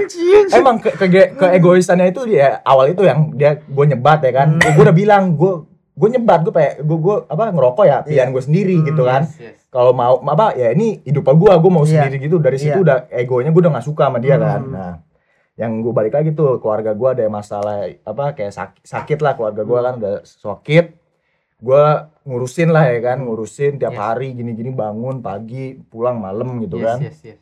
emang 0.55 0.77
ke, 0.79 0.91
ke, 0.93 1.07
ke 1.35 1.47
egoisannya 1.53 2.07
itu 2.09 2.23
dia 2.25 2.63
awal 2.63 2.87
itu 2.89 3.03
yang 3.03 3.31
dia 3.31 3.59
gue 3.61 3.85
nyebat 3.85 4.23
ya 4.23 4.33
kan 4.33 4.49
Hmm. 4.53 4.71
gue 4.71 4.83
udah 4.83 4.95
bilang 4.97 5.35
gue 5.35 5.67
gue 5.95 6.09
nyebat 6.11 6.43
gue 6.43 6.51
kayak 6.51 6.75
gue 6.81 6.99
gue 6.99 7.17
apa 7.25 7.43
ngerokok 7.49 7.85
ya 7.85 7.99
pilihan 8.03 8.29
Iya. 8.29 8.35
gue 8.35 8.43
sendiri 8.43 8.77
Hmm, 8.77 8.87
gitu 8.87 9.03
kan 9.03 9.23
Yes, 9.25 9.39
yes. 9.39 9.59
kalau 9.69 9.93
mau 9.93 10.19
apa 10.19 10.53
ya 10.53 10.71
ini 10.71 10.99
hidup 11.01 11.23
gue 11.25 11.53
gue 11.53 11.71
mau 11.71 11.83
Iya. 11.83 12.03
sendiri 12.03 12.17
gitu 12.21 12.37
dari 12.39 12.59
situ 12.59 12.75
Iya. 12.75 12.83
udah 12.83 12.97
egonya 13.13 13.49
gue 13.49 13.63
udah 13.63 13.73
nggak 13.73 13.87
suka 13.87 14.05
sama 14.07 14.19
dia 14.19 14.37
kan 14.37 14.61
Hmm. 14.61 14.73
nah 14.73 14.93
yang 15.55 15.79
gue 15.79 15.93
balik 15.93 16.13
lagi 16.13 16.31
tuh 16.31 16.59
keluarga 16.59 16.91
gue 16.91 17.09
ada 17.09 17.25
masalah 17.29 17.77
apa 17.87 18.25
kayak 18.33 18.51
sakit, 18.51 18.83
sakit 18.83 19.19
lah 19.21 19.33
keluarga 19.33 19.63
gue 19.63 19.71
Hmm. 19.73 19.85
kan 19.85 19.95
udah 19.97 20.15
sakit 20.25 20.87
gue 21.57 21.85
ngurusin 22.25 22.69
lah 22.69 22.85
ya 22.85 22.99
kan 23.01 23.17
Hmm. 23.17 23.27
ngurusin 23.27 23.73
tiap 23.77 23.95
Yes. 23.95 24.01
hari 24.01 24.29
gini-gini 24.33 24.71
bangun 24.71 25.21
pagi 25.21 25.79
pulang 25.81 26.19
malam 26.19 26.59
gitu 26.59 26.77
yes, 26.77 26.85
kan 26.85 26.99
yes, 27.01 27.19
yes. 27.25 27.41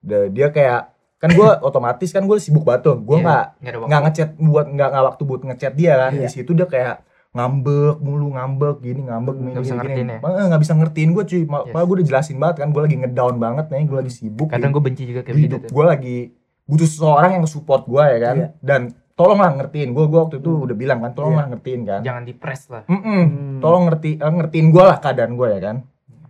Da- 0.00 0.26
dia 0.26 0.48
kayak 0.48 0.88
kan 1.20 1.30
gue 1.30 1.44
otomatis 1.68 2.08
kan 2.08 2.24
gue 2.24 2.40
sibuk 2.40 2.64
banget 2.64 2.82
tuh 2.82 2.96
gue 2.96 3.12
Iya, 3.14 3.22
nggak 3.22 3.44
waktu. 3.76 3.86
nggak 3.86 4.00
ngechat 4.02 4.30
buat 4.40 4.66
nggak 4.66 4.88
nggak 4.88 5.04
waktu 5.04 5.22
buat 5.22 5.40
ngechat 5.44 5.72
dia 5.74 5.92
kan 5.98 6.12
Iya. 6.16 6.20
di 6.24 6.28
situ 6.32 6.56
dia 6.56 6.64
kayak 6.64 7.04
ngambek 7.30 7.94
mulu 7.98 8.26
ngambek 8.30 8.76
gini 8.80 9.00
ngambek 9.02 9.32
Hmm, 9.32 9.40
gini 9.40 9.50
nggak 9.52 9.62
bisa 9.62 9.70
gini, 9.72 9.80
ngertiin 9.80 10.02
gini. 10.04 10.14
ya? 10.16 10.30
Eh, 10.32 10.46
nggak 10.48 10.60
bisa 10.60 10.72
ngertiin 10.74 11.10
gue 11.10 11.24
cuy 11.24 11.40
Yes. 11.40 11.48
malah 11.48 11.84
gue 11.84 11.94
udah 11.94 12.06
jelasin 12.08 12.36
banget 12.36 12.56
kan 12.58 12.68
gue 12.68 12.82
lagi 12.82 12.96
ngedown 12.96 13.34
banget 13.36 13.66
nih 13.68 13.84
gue 13.84 13.96
lagi 13.96 14.12
sibuk 14.12 14.48
Kadang 14.48 14.70
di- 14.70 14.74
gue 14.74 14.82
benci 14.82 15.02
juga 15.04 15.20
kayak 15.20 15.30
gitu. 15.32 15.44
hidup 15.46 15.62
gue 15.64 15.84
lagi 15.86 16.16
butuh 16.64 16.86
seseorang 16.86 17.30
yang 17.32 17.46
support 17.46 17.82
gue 17.84 18.02
ya 18.04 18.18
kan 18.20 18.36
Iya. 18.36 18.48
dan 18.60 18.80
tolonglah 19.12 19.50
ngertiin 19.54 19.90
gue 19.90 20.04
gue 20.04 20.18
waktu 20.18 20.36
itu 20.38 20.50
Hmm. 20.50 20.64
udah 20.64 20.76
bilang 20.76 20.98
kan 20.98 21.12
tolonglah 21.12 21.46
ngertiin 21.46 21.80
kan 21.84 22.00
Jangan 22.00 22.22
di 22.24 22.32
press 22.32 22.62
lah. 22.66 22.82
Mm-mm. 22.84 23.22
Hmm. 23.22 23.58
tolong 23.58 23.82
ngerti 23.86 24.10
eh, 24.16 24.32
ngertiin 24.32 24.66
gue 24.68 24.82
lah 24.82 24.96
keadaan 24.96 25.32
gue 25.32 25.48
ya 25.48 25.60
kan 25.60 25.76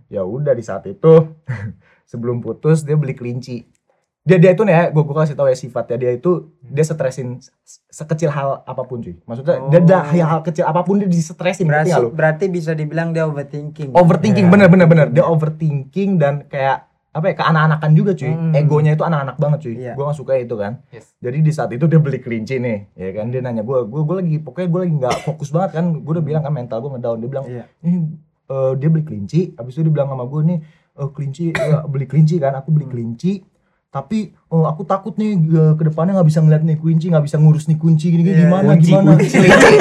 ya 0.07 0.23
udah 0.23 0.53
di 0.53 0.61
saat 0.61 0.85
itu 0.85 1.13
sebelum 2.05 2.39
putus 2.39 2.83
dia 2.83 2.95
beli 2.95 3.15
kelinci 3.15 3.65
dia 4.31 4.39
dia 4.39 4.51
itu 4.53 4.63
nih 4.63 4.71
ya 4.73 4.85
gue 4.89 5.03
gue 5.03 5.17
kasih 5.17 5.35
tau 5.35 5.45
ya 5.45 5.55
sifatnya 5.55 5.97
dia 5.99 6.11
itu 6.13 6.31
dia 6.63 6.85
stresin 6.85 7.43
se- 7.43 7.53
sekecil 7.89 8.29
hal 8.29 8.63
apa 8.63 8.83
pun 8.83 8.99
cuy 8.99 9.19
maksudnya 9.21 9.59
dia 9.67 9.81
ada 9.81 9.97
Oh. 9.97 10.03
hal, 10.07 10.27
hal 10.29 10.41
kecil 10.41 10.65
apa 10.65 10.81
pun 10.81 10.97
dia 10.97 11.09
distresin 11.09 11.67
ngerti 11.67 11.91
Berarti, 11.91 11.99
lu 12.01 12.09
berarti 12.13 12.45
bisa 12.47 12.71
dibilang 12.73 13.11
dia 13.11 13.25
overthinking. 13.25 13.91
overthinking 13.93 14.47
Iya. 14.47 14.53
bener 14.53 14.69
bener 14.69 14.87
bener 14.87 15.07
dia 15.09 15.25
overthinking 15.25 16.11
dan 16.17 16.47
kayak 16.47 16.87
apa 17.11 17.27
ya 17.27 17.35
keanak-anakan 17.37 17.91
juga 17.93 18.13
cuy 18.13 18.31
Hmm. 18.31 18.55
egonya 18.55 18.93
itu 18.93 19.03
anak-anak 19.03 19.35
banget 19.37 19.59
cuy 19.61 19.75
Iya. 19.77 19.93
gue 19.93 20.05
gak 20.05 20.15
suka 20.17 20.33
itu 20.37 20.55
kan 20.55 20.73
Yes. 20.89 21.11
jadi 21.19 21.39
di 21.41 21.51
saat 21.51 21.71
itu 21.71 21.85
dia 21.85 21.99
beli 21.99 22.19
kelinci 22.19 22.57
nih 22.57 22.79
ya 22.95 23.11
kan 23.13 23.27
dia 23.29 23.41
nanya 23.41 23.61
gue 23.61 23.79
gue 23.83 24.01
gue 24.01 24.17
lagi 24.17 24.37
pokoknya 24.39 24.69
gue 24.69 24.81
lagi 24.81 24.95
nggak 24.97 25.17
fokus 25.25 25.51
banget 25.51 25.71
kan 25.75 25.91
gue 25.97 26.13
udah 26.13 26.23
bilang 26.23 26.41
kan 26.41 26.53
mental 26.53 26.79
gue 26.79 26.91
ngedown 26.93 27.19
dia 27.19 27.29
bilang 27.29 27.45
Iya. 27.45 27.65
ini 27.83 27.97
eh, 28.47 28.73
dia 28.77 28.89
beli 28.89 29.03
kelinci 29.03 29.41
habis 29.53 29.75
itu 29.75 29.83
dia 29.83 29.93
bilang 29.93 30.07
sama 30.09 30.23
gue 30.25 30.41
nih 30.45 30.59
eh, 30.93 31.09
kelinci 31.09 31.45
ya, 31.51 31.83
beli 31.85 32.07
kelinci 32.07 32.35
kan 32.37 32.55
aku 32.55 32.69
beli 32.71 32.85
Hmm. 32.85 32.95
kelinci 32.95 33.33
tapi 33.91 34.19
eh, 34.31 34.65
aku 34.65 34.83
takut 34.83 35.15
nih 35.15 35.35
eh, 35.35 35.75
ke 35.75 35.83
depannya 35.85 36.15
nggak 36.15 36.29
bisa 36.29 36.39
ngeliat 36.39 36.63
nih 36.63 36.79
kelinci 36.79 37.11
nggak 37.11 37.27
bisa 37.27 37.37
ngurus 37.37 37.67
nih 37.67 37.75
kunci 37.75 38.07
gini, 38.09 38.23
gini 38.23 38.33
Iya, 38.33 38.47
gimana 38.47 38.69
kunci, 38.71 38.87
gimana 38.89 39.11
kunci. 39.13 39.27
kelinci 39.35 39.75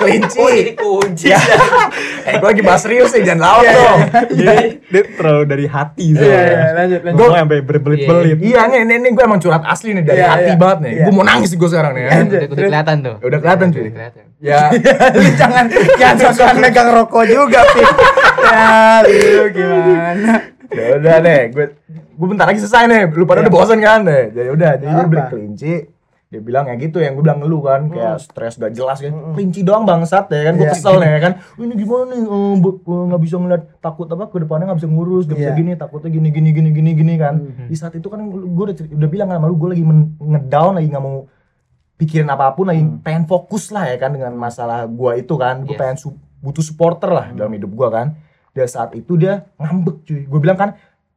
kelinci 0.00 0.38
Oh, 0.38 0.48
jadi 0.48 0.72
kunci. 0.72 1.26
Ya. 1.28 1.40
eh 2.30 2.34
gue 2.36 2.46
lagi 2.46 2.62
bahas 2.62 2.80
serius 2.80 3.10
nih 3.10 3.22
jangan 3.22 3.40
lawak 3.42 3.62
Iya, 3.62 3.74
dong 3.74 4.00
Jadi 4.32 4.56
dia 4.86 5.02
terlalu 5.12 5.42
dari 5.44 5.66
hati 5.66 6.06
Iya, 6.06 6.16
soalnya. 6.16 6.38
iya, 6.40 6.68
lanjut, 6.72 7.00
lanjut. 7.02 7.18
Ngomong 7.18 7.38
sampai 7.42 7.58
berbelit-belit. 7.60 8.36
iya 8.40 8.60
nih 8.64 8.80
nih, 8.82 8.96
nih 8.98 9.10
gue 9.10 9.24
emang 9.24 9.40
curhat 9.40 9.62
asli 9.64 9.88
nih 9.92 10.04
dari 10.04 10.20
Iya, 10.20 10.28
hati 10.30 10.46
iya. 10.46 10.56
banget 10.56 10.78
nih 10.80 10.92
Iya. 10.92 11.04
gue 11.04 11.12
mau 11.12 11.26
nangis 11.26 11.50
gue 11.52 11.68
sekarang 11.68 11.92
nih 11.92 12.02
ya 12.02 12.10
Udah, 12.22 12.40
udah 12.46 12.64
kelihatan 12.64 12.96
tuh. 13.02 13.14
Udah 13.20 13.38
kelihatan, 13.40 13.66
cuy. 13.68 13.80
Udah 13.80 13.92
kelihatan. 13.92 14.24
ya 14.40 14.60
lu 15.12 15.26
jangan 15.34 15.64
jangan 15.98 16.16
sosokan 16.22 16.56
megang 16.60 16.88
rokok 16.88 17.24
juga, 17.26 17.60
Pip. 17.66 17.84
ya, 18.40 19.04
lu 19.04 19.44
gimana? 19.50 20.49
Ya 20.70 20.96
udah 20.96 21.16
deh 21.20 21.40
gue 21.48 21.64
gue 21.90 22.26
bentar 22.28 22.46
lagi 22.46 22.58
selesai 22.58 22.84
nih 22.84 23.02
lu 23.08 23.24
pada 23.24 23.38
Iya. 23.38 23.44
udah 23.44 23.52
bosan 23.52 23.78
kan 23.78 24.00
deh 24.02 24.24
jadi 24.30 24.48
udah 24.50 24.70
jadi 24.76 24.92
dia 24.92 25.06
beli 25.06 25.22
kelinci 25.26 25.72
dia 26.26 26.38
bilang 26.38 26.62
ya 26.64 26.76
gitu 26.76 26.96
yang 26.96 27.12
gue 27.12 27.24
bilang 27.24 27.38
ngeluh 27.38 27.58
kan 27.60 27.80
kayak 27.86 28.16
stres 28.20 28.54
gak 28.54 28.70
jelas 28.70 28.98
kan 28.98 29.10
Hmm. 29.10 29.34
kelinci 29.34 29.60
doang 29.60 29.82
bangsat 29.82 30.26
ya 30.26 30.42
kan 30.44 30.54
gue 30.54 30.62
Iya. 30.62 30.72
kesel 30.72 30.94
nih 30.96 31.10
ya 31.10 31.20
kan 31.20 31.32
ini 31.58 31.72
gimana 31.74 32.04
nih 32.08 32.20
bu- 32.56 32.78
eh, 32.80 33.04
nggak 33.08 33.20
bisa 33.20 33.34
ngeliat 33.36 33.62
takut 33.78 34.06
apa 34.06 34.24
ke 34.24 34.38
depannya 34.38 34.64
nggak 34.64 34.78
bisa 34.78 34.88
ngurus 34.88 35.24
gak 35.24 35.36
bisa 35.36 35.50
Iya. 35.50 35.58
gini 35.58 35.72
takutnya 35.74 36.06
gini 36.08 36.28
gini 36.28 36.48
gini 36.50 36.70
gini 36.70 36.90
gini 36.94 37.14
kan 37.16 37.34
Hmm. 37.36 37.66
di 37.66 37.74
saat 37.74 37.92
itu 37.92 38.06
kan 38.06 38.22
gue 38.22 38.64
udah 38.64 38.76
udah 38.94 39.08
bilang 39.08 39.26
kan 39.26 39.36
sama 39.36 39.46
lu 39.46 39.56
gue 39.56 39.70
lagi 39.70 39.82
ngedown 40.20 40.72
lagi 40.76 40.86
nggak 40.88 41.02
mau 41.02 41.26
pikirin 41.96 42.28
apa 42.28 42.46
pun 42.50 42.64
lagi 42.64 42.78
Hmm. 42.80 43.02
pengen 43.02 43.24
fokus 43.24 43.68
lah 43.68 43.84
ya 43.84 43.98
kan 43.98 44.10
dengan 44.10 44.30
masalah 44.32 44.86
gue 44.86 45.10
itu 45.18 45.34
kan 45.34 45.60
gue 45.60 45.74
Yes. 45.74 45.80
pengen 45.80 45.96
su- 45.98 46.14
butuh 46.38 46.62
supporter 46.62 47.10
lah 47.10 47.26
dalam 47.30 47.50
hidup 47.50 47.68
gue 47.68 47.88
kan 47.90 48.14
dan 48.60 48.68
saat 48.68 48.92
itu 48.92 49.16
dia 49.16 49.48
ngambek 49.56 49.96
cuy 50.02 50.20
gue 50.22 50.38
bilang 50.38 50.58
kan 50.58 50.70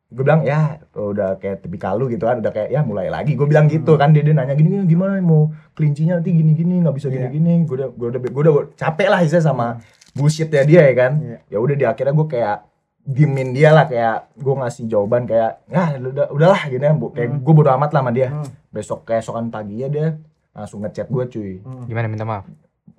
gue 0.07 0.21
bilang 0.21 0.41
ya 0.41 0.59
udah 0.91 1.35
kayak 1.35 1.59
tipikal 1.59 1.93
lu 1.93 2.05
gitu 2.05 2.23
kan 2.23 2.37
udah 2.37 2.49
kayak 2.49 2.69
ya 2.69 2.79
mulai 2.81 3.09
lagi 3.09 3.33
gue 3.33 3.43
bilang 3.43 3.65
gitu 3.65 3.93
kan 3.93 4.09
dia, 4.09 4.21
dia 4.21 4.31
nanya 4.31 4.53
gini 4.53 4.69
gini 4.71 4.85
gimana 4.87 5.17
mau 5.19 5.47
kelincinya 5.73 6.15
nanti 6.15 6.29
gini 6.31 6.53
gini 6.53 6.79
nggak 6.79 6.93
bisa 6.93 7.07
Iya. 7.07 7.27
gini 7.27 7.27
gini 7.33 7.51
gue 7.63 7.75
udah 7.75 7.89
gue 7.91 8.07
udah 8.09 8.19
gue 8.21 8.41
udah 8.41 8.53
capek 8.73 9.07
lah 9.07 9.19
istilahnya 9.19 9.43
sama 9.43 9.67
bullshit 10.11 10.47
ya 10.47 10.61
dia 10.61 10.81
ya 10.83 10.93
kan 10.93 11.11
Iya. 11.17 11.37
ya 11.47 11.57
udah 11.59 11.75
di 11.75 11.83
akhirnya 11.83 12.13
gue 12.13 12.27
kayak 12.29 12.57
diemin 13.03 13.49
dia 13.51 13.69
lah 13.69 13.83
kayak 13.83 14.31
gue 14.33 14.53
ngasih 14.55 14.83
jawaban 14.85 15.25
kayak 15.25 15.59
ya 15.67 15.83
udah 15.97 16.25
udahlah 16.29 16.61
gini 16.63 16.83
kan 16.83 16.95
Bu. 16.95 17.09
kayak 17.09 17.29
Hmm. 17.29 17.41
gue 17.41 17.53
bodo 17.53 17.69
amat 17.73 17.89
lah 17.89 17.99
sama 17.99 18.11
dia 18.11 18.27
Hmm. 18.29 18.47
besok 18.69 18.99
keesokan 19.03 19.49
paginya 19.49 19.87
dia 19.87 20.07
langsung 20.53 20.79
ngechat 20.79 21.07
gue 21.07 21.23
cuy 21.27 21.53
Hmm. 21.59 21.83
Gimana 21.83 22.05
minta 22.05 22.23
maaf? 22.23 22.45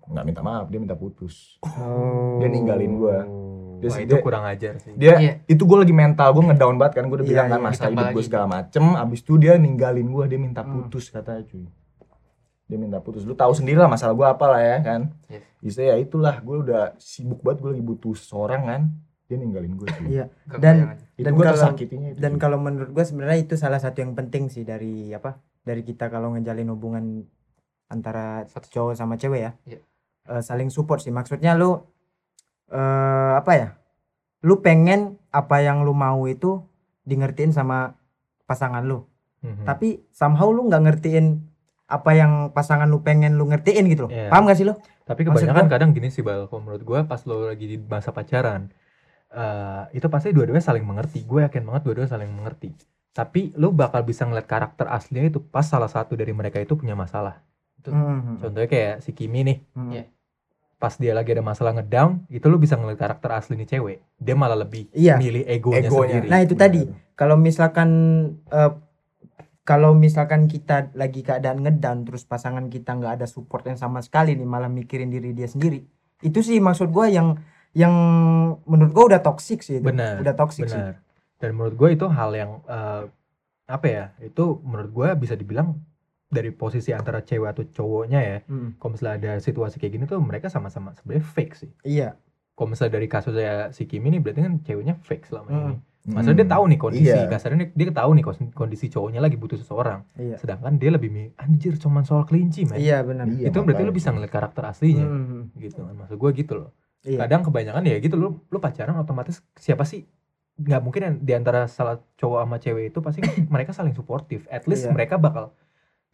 nggak 0.05 0.25
minta 0.27 0.43
maaf 0.43 0.67
dia 0.67 0.77
minta 0.77 0.93
putus 0.93 1.57
Oh. 1.63 2.37
Dia 2.37 2.51
ninggalin 2.51 2.93
gua. 2.95 3.25
Dia 3.85 3.91
Wah, 3.93 3.97
sih- 4.01 4.07
itu 4.07 4.17
dia- 4.17 4.25
kurang 4.25 4.45
ajar 4.45 4.73
sih. 4.81 4.93
dia 4.97 5.13
Iya. 5.15 5.33
itu 5.45 5.61
gue 5.61 5.79
lagi 5.79 5.93
mental 5.93 6.29
gue 6.31 6.41
ngedown 6.43 6.75
banget 6.75 6.93
kan 6.95 7.05
gue 7.05 7.17
udah 7.17 7.21
Iya, 7.21 7.33
bilang 7.35 7.47
kan 7.47 7.61
iya. 7.61 7.67
masalah 7.67 7.91
hidup 7.93 8.07
gue 8.11 8.25
segala 8.25 8.47
macem 8.49 8.85
abis 8.95 9.21
itu 9.21 9.35
dia 9.37 9.53
ninggalin 9.55 10.09
gue 10.09 10.25
dia 10.25 10.39
minta 10.39 10.61
Hmm. 10.61 10.73
putus 10.81 11.05
katanya 11.07 11.45
cuy 11.45 11.69
dia 12.65 12.79
minta 12.79 12.97
putus 12.99 13.23
lu 13.23 13.35
tahu 13.35 13.53
sendiri 13.53 13.77
lah 13.77 13.87
masalah 13.87 14.11
gue 14.11 14.25
apa 14.27 14.47
lah 14.49 14.57
ya 14.59 14.77
kan 14.81 15.01
Yes. 15.27 15.45
bisa 15.61 15.81
ya 15.83 15.95
itulah 15.97 16.41
gue 16.41 16.57
udah 16.63 16.97
sibuk 16.97 17.39
banget 17.39 17.61
gue 17.61 17.71
lagi 17.71 17.85
butuh 17.85 18.15
seseorang 18.15 18.63
kan 18.65 18.83
dia 19.23 19.37
ninggalin 19.37 19.73
gue 19.75 19.85
cuy 19.87 20.07
Iya. 20.11 20.25
Dan- 20.51 20.97
itu 21.13 21.21
dan 21.21 21.33
gue 21.33 21.43
kalau- 21.43 21.53
tersakitinya 21.61 22.09
itu 22.11 22.19
Dan 22.19 22.33
kalau 22.37 22.57
menurut 22.57 22.89
gue 22.91 23.05
sebenarnya 23.05 23.39
itu 23.39 23.55
salah 23.55 23.77
satu 23.77 24.01
yang 24.01 24.13
penting 24.13 24.49
sih 24.49 24.63
dari 24.63 25.09
apa? 25.11 25.37
Dari 25.61 25.81
kita 25.81 26.09
kalau 26.09 26.33
ngejalin 26.33 26.69
hubungan 26.69 27.05
antara 27.87 28.45
Satu- 28.47 28.69
cowok 28.71 28.95
sama 28.95 29.15
cewek 29.15 29.41
ya. 29.43 29.53
Iya. 29.65 29.79
Eh, 30.27 30.43
saling 30.43 30.69
support 30.69 30.99
sih. 30.99 31.09
Maksudnya 31.11 31.53
lu 31.53 31.85
eh 32.75 33.33
apa 33.39 33.53
ya? 33.55 33.69
Lu 34.43 34.61
pengen 34.61 35.17
apa 35.31 35.63
yang 35.63 35.87
lu 35.87 35.95
mau 35.95 36.27
itu 36.27 36.61
di 37.07 37.15
ngertiin 37.15 37.55
sama 37.55 37.95
pasangan 38.45 38.83
lu. 38.83 39.07
Mhm. 39.41 39.65
Tapi 39.65 40.03
somehow 40.11 40.51
lu 40.51 40.67
nggak 40.67 40.83
ngertiin 40.91 41.55
apa 41.85 42.11
yang 42.17 42.33
pasangan 42.51 42.89
lu 42.89 43.05
pengen 43.05 43.37
lu 43.37 43.47
ngertiin 43.49 43.85
gitu 43.93 44.09
loh. 44.09 44.13
Iya. 44.13 44.33
Paham 44.33 44.49
gak 44.49 44.57
sih 44.57 44.67
lu? 44.67 44.75
Tapi 45.05 45.21
kebanyakan 45.29 45.69
kadang 45.69 45.93
gini 45.93 46.09
sih 46.09 46.25
Bal, 46.25 46.49
kalau 46.49 46.65
menurut 46.65 46.81
gue 46.81 46.99
pas 47.05 47.21
lo 47.29 47.45
lagi 47.45 47.69
di 47.69 47.77
masa 47.77 48.09
pacaran, 48.09 48.73
eh, 49.29 49.83
itu 49.93 50.09
pasti 50.09 50.33
dua-duanya 50.33 50.65
saling 50.65 50.81
mengerti. 50.81 51.29
Gue 51.29 51.45
yakin 51.45 51.61
banget 51.61 51.83
dua-duanya 51.85 52.11
saling 52.17 52.33
mengerti. 52.33 52.73
Tapi 53.13 53.53
lo 53.61 53.71
bakal 53.71 54.03
bisa 54.03 54.25
ngeliat 54.25 54.49
karakter 54.49 54.89
aslinya 54.89 55.29
itu 55.29 55.45
pas 55.45 55.69
salah 55.69 55.93
satu 55.93 56.17
dari 56.17 56.33
mereka 56.33 56.57
itu 56.57 56.73
punya 56.75 56.97
masalah. 56.97 57.45
Hmm. 57.85 58.41
Contohnya 58.41 58.65
kayak 58.65 59.05
si 59.05 59.13
Kimi 59.13 59.45
nih, 59.45 59.59
Hmm. 59.77 59.93
Pas 60.85 61.01
dia 61.01 61.17
lagi 61.17 61.33
ada 61.33 61.41
masalah 61.41 61.73
ngedown, 61.73 62.29
itu 62.29 62.45
lo 62.45 62.61
bisa 62.61 62.77
ngeliat 62.77 63.01
karakter 63.01 63.33
asli 63.33 63.57
nih 63.57 63.69
cewek. 63.73 63.99
Dia 64.21 64.37
malah 64.37 64.53
lebih 64.55 64.93
Iya. 64.93 65.17
milih 65.17 65.49
egonya, 65.49 65.89
Egonya. 65.89 66.21
sendiri. 66.21 66.27
Nah, 66.29 66.41
itu 66.45 66.55
tadi. 66.55 66.83
Kalau 67.17 67.41
misalkan 67.41 67.89
eh, 68.53 68.73
kalau 69.65 69.97
misalkan 69.97 70.45
kita 70.45 70.93
lagi 70.93 71.25
keadaan 71.25 71.65
ngedown 71.65 72.05
terus 72.05 72.29
pasangan 72.29 72.69
kita 72.69 72.93
nggak 72.93 73.17
ada 73.17 73.25
support 73.25 73.65
yang 73.65 73.81
sama 73.81 74.05
sekali 74.05 74.37
nih 74.37 74.45
malah 74.45 74.69
mikirin 74.69 75.09
diri 75.09 75.33
dia 75.33 75.49
sendiri. 75.49 75.81
Itu 76.21 76.45
sih 76.45 76.61
maksud 76.61 76.93
gua 76.93 77.09
yang 77.09 77.41
yang 77.73 77.95
menurut 78.69 78.93
gua 78.93 79.05
udah 79.17 79.21
toxic 79.25 79.65
sih 79.65 79.81
itu. 79.81 79.89
Benar, 79.89 80.21
Udah 80.21 80.37
toxic 80.37 80.69
sih. 80.69 80.77
Benar. 80.77 81.01
Dan 81.41 81.51
menurut 81.57 81.75
gue 81.75 81.89
itu 81.93 82.07
hal 82.07 82.31
yang 82.33 82.61
eh, 82.65 83.03
apa 83.65 83.87
ya? 83.89 84.05
Itu 84.21 84.61
menurut 84.61 84.93
gue 84.93 85.09
bisa 85.19 85.33
dibilang 85.33 85.81
dari 86.35 86.51
posisi 86.51 86.91
antara 86.91 87.23
cewek 87.23 87.49
atau 87.49 87.65
cowoknya 87.65 88.21
ya. 88.21 88.39
Mm, 88.45 88.77
Kalau 88.77 88.91
misalnya 88.91 89.15
ada 89.17 89.33
situasi 89.39 89.79
kayak 89.79 89.93
gini 89.93 90.05
tuh 90.05 90.19
mereka 90.19 90.51
sama-sama 90.51 90.91
sebenarnya 90.93 91.23
fake 91.25 91.55
sih. 91.55 91.71
Iya. 91.87 92.19
Kalau 92.53 92.69
misalnya 92.69 92.99
dari 92.99 93.07
kasusnya 93.07 93.71
si 93.71 93.87
Kimi 93.87 94.11
ini 94.11 94.19
berarti 94.19 94.43
kan 94.43 94.55
ceweknya 94.61 94.95
fake 94.99 95.31
selama 95.31 95.49
Mm. 95.49 95.63
ini. 95.65 95.77
Maksudnya 96.05 96.37
dia 96.37 96.45
Hmm. 96.45 96.53
tahu 96.53 96.65
nih 96.69 96.79
kondisi, 96.79 97.09
Iya. 97.09 97.33
kasarnya 97.33 97.73
dia 97.73 97.89
tahu 97.89 98.11
nih 98.13 98.25
kondisi 98.53 98.87
cowoknya 98.93 99.25
lagi 99.25 99.41
butuh 99.41 99.57
seseorang. 99.57 100.05
Iya. 100.15 100.37
Sedangkan 100.37 100.77
dia 100.77 100.93
lebih 100.93 101.09
anjir 101.41 101.81
cuman 101.81 102.05
soal 102.05 102.29
kelinci, 102.29 102.69
men. 102.69 102.77
Iya 102.77 103.01
benar. 103.01 103.25
Iya, 103.25 103.49
itu 103.49 103.57
berarti 103.57 103.83
lu 103.83 103.89
bisa 103.89 104.13
ngeliat 104.13 104.29
karakter 104.29 104.69
aslinya 104.69 105.01
Hmm. 105.01 105.49
gitu 105.57 105.81
kan. 105.81 105.97
Maksud 105.97 106.21
gua 106.21 106.31
gitu 106.31 106.53
loh. 106.61 106.71
Iya. 107.09 107.25
Kadang 107.25 107.49
kebanyakan 107.49 107.89
ya 107.89 107.97
gitu 108.01 108.21
lu 108.21 108.37
lu 108.45 108.59
pacaran 108.61 108.97
otomatis 108.97 109.41
siapa 109.57 109.89
sih 109.89 110.05
nggak 110.55 110.81
mungkin 110.81 111.01
yang 111.03 111.15
di 111.19 111.33
antara 111.35 111.67
salah 111.67 111.99
cowok 112.15 112.39
sama 112.39 112.57
cewek 112.61 112.85
itu 112.93 112.99
pasti 113.01 113.21
mereka 113.55 113.73
saling 113.73 113.97
suportif. 113.97 114.45
At 114.53 114.69
least 114.69 114.85
Iya. 114.85 114.93
mereka 114.93 115.17
bakal 115.17 115.57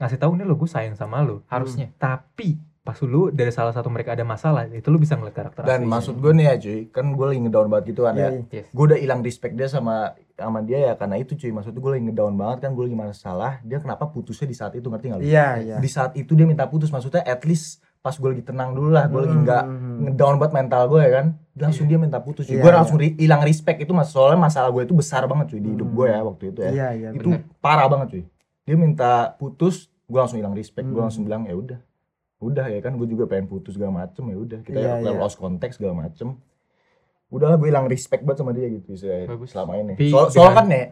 ngasih 0.00 0.16
tahu 0.16 0.32
nih 0.32 0.42
lo 0.42 0.54
gue 0.54 0.66
sayang 0.66 0.94
sama 0.94 1.20
lu. 1.20 1.44
harusnya 1.46 1.92
Tapi 1.94 2.56
pas 2.80 2.96
lu 2.98 3.28
dari 3.28 3.52
salah 3.52 3.70
satu 3.70 3.86
mereka 3.86 4.12
ada 4.12 4.24
masalah, 4.24 4.64
itu 4.66 4.88
lu 4.88 4.96
bisa 4.96 5.12
ngeliat 5.12 5.36
karakter 5.36 5.62
Dan 5.62 5.84
aslinya. 5.84 5.92
maksud 5.92 6.14
gue 6.16 6.32
nih 6.32 6.46
ya 6.46 6.54
cuy, 6.58 6.78
kan 6.88 7.04
gue 7.06 7.26
lagi 7.26 7.40
ngedown 7.40 7.68
banget 7.68 7.84
gitu 7.86 8.00
kan 8.02 8.14
Iya, 8.14 8.22
ya. 8.22 8.30
iya. 8.32 8.42
yes 8.50 8.66
Gue 8.70 8.84
udah 8.86 8.98
hilang 8.98 9.20
respect 9.20 9.52
dia 9.52 9.68
sama 9.68 10.16
sama 10.34 10.58
dia 10.60 10.78
ya 10.82 10.92
karena 10.94 11.16
itu 11.16 11.36
cuy. 11.36 11.52
Maksud 11.52 11.74
gue 11.74 11.90
lagi 11.90 12.02
ngedown 12.02 12.34
banget 12.34 12.58
kan 12.58 12.70
gue 12.72 12.82
lagi 12.82 12.96
masalah. 12.98 13.52
Dia 13.60 13.78
kenapa 13.78 14.08
putusnya 14.08 14.44
di 14.44 14.56
saat 14.56 14.72
itu 14.72 14.88
ngerti 14.88 15.06
gak 15.06 15.18
lu? 15.18 15.22
Iya, 15.22 15.48
iya. 15.60 15.76
Di 15.76 15.86
saat 15.86 16.12
itu 16.14 16.32
dia 16.32 16.42
minta 16.44 16.64
putus 16.64 16.88
maksudnya 16.88 17.20
at 17.20 17.44
least 17.44 17.78
pas 18.00 18.16
gue 18.16 18.24
lagi 18.26 18.40
tenang 18.42 18.72
dulu 18.72 18.88
lah, 18.88 19.04
gue 19.04 19.20
lagi 19.20 19.36
Hmm, 19.36 19.44
nggak 19.44 19.62
hmm, 19.62 19.76
hmm. 19.76 19.96
ngedown 20.06 20.34
banget 20.34 20.52
mental 20.56 20.82
gue 20.88 21.00
ya 21.00 21.10
kan. 21.12 21.26
Langsung 21.52 21.84
dia 21.84 21.98
minta 21.98 22.16
putus 22.18 22.48
cuy. 22.48 22.56
Iya, 22.56 22.64
gue 22.64 22.70
iya. 22.70 22.78
langsung 22.80 22.96
ri- 22.96 23.12
hilang 23.14 23.44
respect 23.44 23.76
itu 23.78 23.92
mas 23.92 24.08
soalnya 24.08 24.40
masalah 24.40 24.72
gue 24.72 24.82
itu 24.82 24.96
besar 24.96 25.28
banget 25.28 25.52
cuy 25.52 25.60
di 25.60 25.68
hidup 25.70 25.84
Hmm. 25.84 25.94
gue 25.94 26.06
ya 26.08 26.20
waktu 26.24 26.44
itu 26.48 26.60
ya. 26.62 26.70
Iya, 26.70 26.88
iya. 26.96 27.08
itu 27.12 27.28
bener. 27.28 27.44
parah 27.58 27.84
banget 27.86 28.08
cuy. 28.10 28.24
Dia 28.62 28.76
minta 28.78 29.12
putus, 29.36 29.89
gue 30.10 30.18
langsung 30.18 30.36
hilang 30.36 30.52
respect. 30.52 30.84
Gue 30.84 30.96
Hmm. 30.96 31.06
langsung 31.06 31.22
bilang 31.22 31.42
ya 31.44 31.54
udah, 31.54 31.78
udah 32.40 32.66
ya 32.66 32.80
kan 32.80 32.92
gue 32.92 33.06
juga 33.06 33.24
pengen 33.24 33.46
putus 33.46 33.72
segala 33.72 33.94
macem 33.96 34.26
ya 34.26 34.36
udah 34.36 34.58
kita 34.60 34.76
Iya, 34.76 34.92
ya 34.98 35.06
iya. 35.06 35.12
lost 35.14 35.36
contact 35.36 35.78
segala 35.78 35.94
macem. 35.96 36.34
Udahlah 37.28 37.56
gue 37.56 37.70
hilang 37.70 37.86
respect 37.86 38.20
banget 38.20 38.38
sama 38.38 38.50
dia 38.50 38.66
gitu 38.66 38.98
saya 38.98 39.24
Bagus. 39.24 39.54
selama 39.54 39.78
ini. 39.78 39.94
Tapi 39.94 40.10
Soal, 40.10 40.26
soal 40.28 40.50
dengan- 40.50 40.58
kan 40.58 40.66
nih 40.68 40.86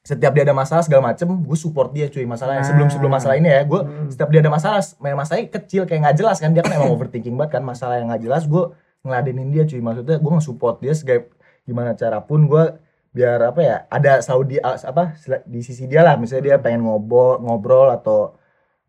setiap 0.00 0.32
dia 0.32 0.42
ada 0.42 0.52
masalah 0.54 0.82
segala 0.82 1.02
macem, 1.06 1.28
gue 1.28 1.58
support 1.58 1.88
dia 1.90 2.08
cuy 2.08 2.24
masalahnya 2.24 2.60
Nah. 2.60 2.68
sebelum 2.68 2.88
sebelum 2.88 3.08
masalah 3.10 3.36
ini 3.36 3.48
ya, 3.48 3.62
gue 3.62 3.80
Hmm. 3.80 4.08
setiap 4.08 4.28
dia 4.28 4.40
ada 4.40 4.48
masalah, 4.48 4.80
main 4.98 5.12
masalahnya 5.14 5.48
kecil 5.50 5.84
kayak 5.84 6.00
nggak 6.02 6.16
jelas 6.18 6.36
kan 6.38 6.50
dia 6.50 6.60
kan 6.60 6.72
emang 6.72 6.88
overthinking 6.90 7.32
banget 7.34 7.52
kan 7.54 7.62
masalah 7.62 7.96
yang 7.98 8.08
nggak 8.08 8.22
jelas, 8.22 8.44
gue 8.44 8.64
ngeladenin 9.00 9.48
dia 9.50 9.64
cuy 9.64 9.80
maksudnya 9.80 10.16
gue 10.16 10.32
nge-support 10.34 10.76
dia 10.78 10.92
sebagai 10.92 11.28
gimana 11.62 11.92
cara 11.92 12.20
pun 12.20 12.44
gue 12.44 12.64
biar 13.10 13.38
apa 13.46 13.60
ya 13.60 13.76
ada 13.86 14.18
selalu 14.18 14.44
di 14.46 14.56
apa 14.58 15.12
di 15.44 15.60
sisi 15.60 15.84
dia 15.84 16.00
lah 16.00 16.16
misalnya 16.16 16.44
dia 16.46 16.56
pengen 16.58 16.82
ngobrol 16.82 17.36
ngobrol 17.38 17.86
atau 17.86 18.32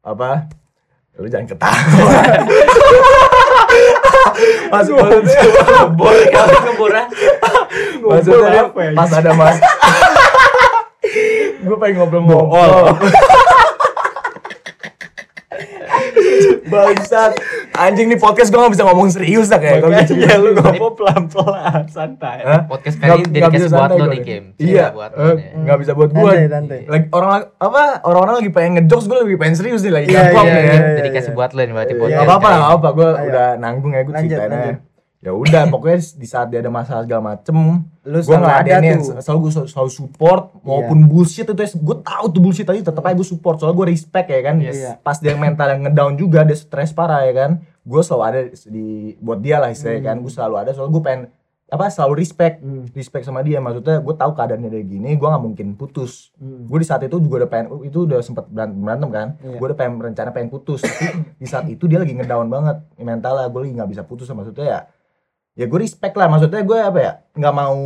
apa? 0.06 0.46
Lu 1.18 1.26
jangan 1.26 1.50
ketawa. 1.50 1.74
Mas 4.72 4.88
ngebor 4.92 5.24
kali 6.30 6.56
ngebor 6.70 6.92
ah. 6.94 7.08
maksudnya 8.04 8.50
ya? 8.52 8.64
pas 8.94 9.12
ada 9.16 9.32
mas. 9.34 9.58
Gue 11.66 11.78
pengen 11.80 12.04
ngobrol-ngobrol 12.04 12.94
bangsat 16.72 17.34
anjing 17.78 18.08
nih 18.08 18.18
podcast 18.18 18.50
gue 18.50 18.58
gak 18.58 18.74
bisa 18.74 18.84
ngomong 18.84 19.08
serius 19.10 19.48
lah 19.48 19.60
kayak 19.60 19.80
kalau 19.80 19.94
gitu. 19.96 20.14
Makanya 20.16 20.38
lu 20.38 20.50
ngomong 20.56 20.94
pelan-pelan, 20.96 21.84
santai. 21.88 22.38
Hah? 22.42 22.62
podcast 22.66 22.96
kali 22.98 23.22
ini 23.22 23.26
dedikasi 23.30 23.68
buat 23.68 23.92
lo 23.92 24.06
nih. 24.08 24.22
Kim 24.22 24.44
iya 24.58 24.86
buat 24.90 25.12
eh, 25.12 25.20
lo 25.20 25.32
nih 25.36 25.48
nggak 25.62 25.78
bisa 25.80 25.92
buat 25.94 26.10
gue 26.10 26.24
Santai, 26.26 26.48
santai. 26.50 26.80
lagi 26.88 27.06
orang 27.12 27.32
apa 27.56 27.82
orang-orang 28.04 28.36
lagi 28.40 28.50
pengen 28.50 28.72
ngejokes 28.80 29.06
gue 29.06 29.18
lebih 29.28 29.36
pengen 29.38 29.56
serius 29.56 29.82
nih 29.82 29.94
lagi 29.94 30.08
Iya, 30.10 30.22
iya, 30.32 30.42
ya 30.44 30.62
iya. 30.64 30.80
dedikasi 31.00 31.30
buat 31.32 31.52
lo 31.52 31.62
nih 31.62 31.74
berarti 31.74 31.94
Ya 31.94 31.98
podcast 31.98 32.16
nggak 32.16 32.28
apa-apa 32.28 32.48
nggak 32.48 32.68
apa-apa. 32.70 32.90
Gue 32.92 33.10
udah 33.30 33.48
nanggung 33.58 33.92
ya 33.92 34.02
gue 34.02 34.14
ceritain 34.16 34.52
aja. 34.52 34.95
Ya 35.26 35.34
udah, 35.34 35.66
pokoknya 35.74 36.00
di 36.22 36.28
saat 36.30 36.54
dia 36.54 36.62
ada 36.62 36.70
masalah 36.70 37.02
segala 37.02 37.34
macem, 37.34 37.82
Lu 38.06 38.22
gue 38.22 38.30
selalu 38.30 38.46
ada 38.46 38.62
ngeladenin, 38.78 39.02
selalu 39.18 39.40
gue 39.42 39.52
selalu 39.66 39.90
support, 39.90 40.54
maupun 40.62 41.10
bullshit 41.10 41.50
itu, 41.50 41.54
gue 41.58 41.98
tahu 42.06 42.26
tuh 42.30 42.42
bullshit 42.46 42.70
tadi, 42.70 42.86
tetap 42.86 43.02
aja 43.02 43.18
gue 43.18 43.26
support, 43.26 43.58
soalnya 43.58 43.74
gue 43.82 43.88
respect 43.90 44.30
ya 44.30 44.42
kan. 44.46 44.56
Yes. 44.62 44.78
Iya. 44.78 44.92
Pas 45.02 45.18
dia 45.18 45.34
mental 45.34 45.68
yang 45.74 45.82
ngedown 45.90 46.14
juga, 46.14 46.46
dia 46.46 46.54
stres 46.54 46.94
parah 46.94 47.26
ya 47.26 47.34
kan, 47.34 47.52
gue 47.82 48.02
selalu 48.06 48.22
ada 48.22 48.40
di 48.70 49.18
buat 49.18 49.42
dia 49.42 49.58
lah 49.58 49.74
istilahnya 49.74 50.14
kan, 50.14 50.16
gue 50.22 50.30
selalu 50.30 50.56
ada, 50.62 50.70
soalnya 50.78 50.94
gue 50.94 51.04
pengen 51.04 51.24
apa 51.66 51.90
selalu 51.90 52.22
respect, 52.22 52.62
Hmm. 52.62 52.86
respect 52.94 53.26
sama 53.26 53.42
dia. 53.42 53.58
Maksudnya 53.58 53.98
gue 53.98 54.14
tahu 54.14 54.32
keadaannya 54.38 54.70
dia 54.70 54.86
gini, 54.86 55.18
gue 55.18 55.26
nggak 55.26 55.42
mungkin 55.42 55.74
putus. 55.74 56.30
Hmm. 56.38 56.70
Gue 56.70 56.78
di 56.78 56.86
saat 56.86 57.02
itu 57.02 57.18
juga 57.18 57.42
udah 57.42 57.50
pengen, 57.50 57.82
itu 57.82 58.06
udah 58.06 58.22
sempet 58.22 58.46
berantem, 58.54 58.78
berantem 58.86 59.10
kan, 59.10 59.28
Iya. 59.42 59.58
gue 59.58 59.66
udah 59.74 59.78
pengen 59.78 59.98
rencana 59.98 60.30
pengen 60.30 60.54
putus, 60.54 60.86
tapi 60.86 61.26
di 61.42 61.48
saat 61.50 61.66
itu 61.66 61.90
dia 61.90 61.98
lagi 61.98 62.14
ngedown 62.14 62.46
banget 62.54 62.78
mentalnya, 63.02 63.50
gue 63.50 63.60
lagi 63.66 63.74
nggak 63.74 63.90
bisa 63.90 64.04
putus 64.06 64.30
maksudnya 64.30 64.66
ya, 64.70 64.80
ya 65.56 65.66
gue 65.66 65.80
respect 65.80 66.14
lah, 66.14 66.28
maksudnya 66.28 66.62
gue 66.62 66.78
apa 66.78 67.00
ya, 67.00 67.12
nggak 67.34 67.54
mau 67.54 67.78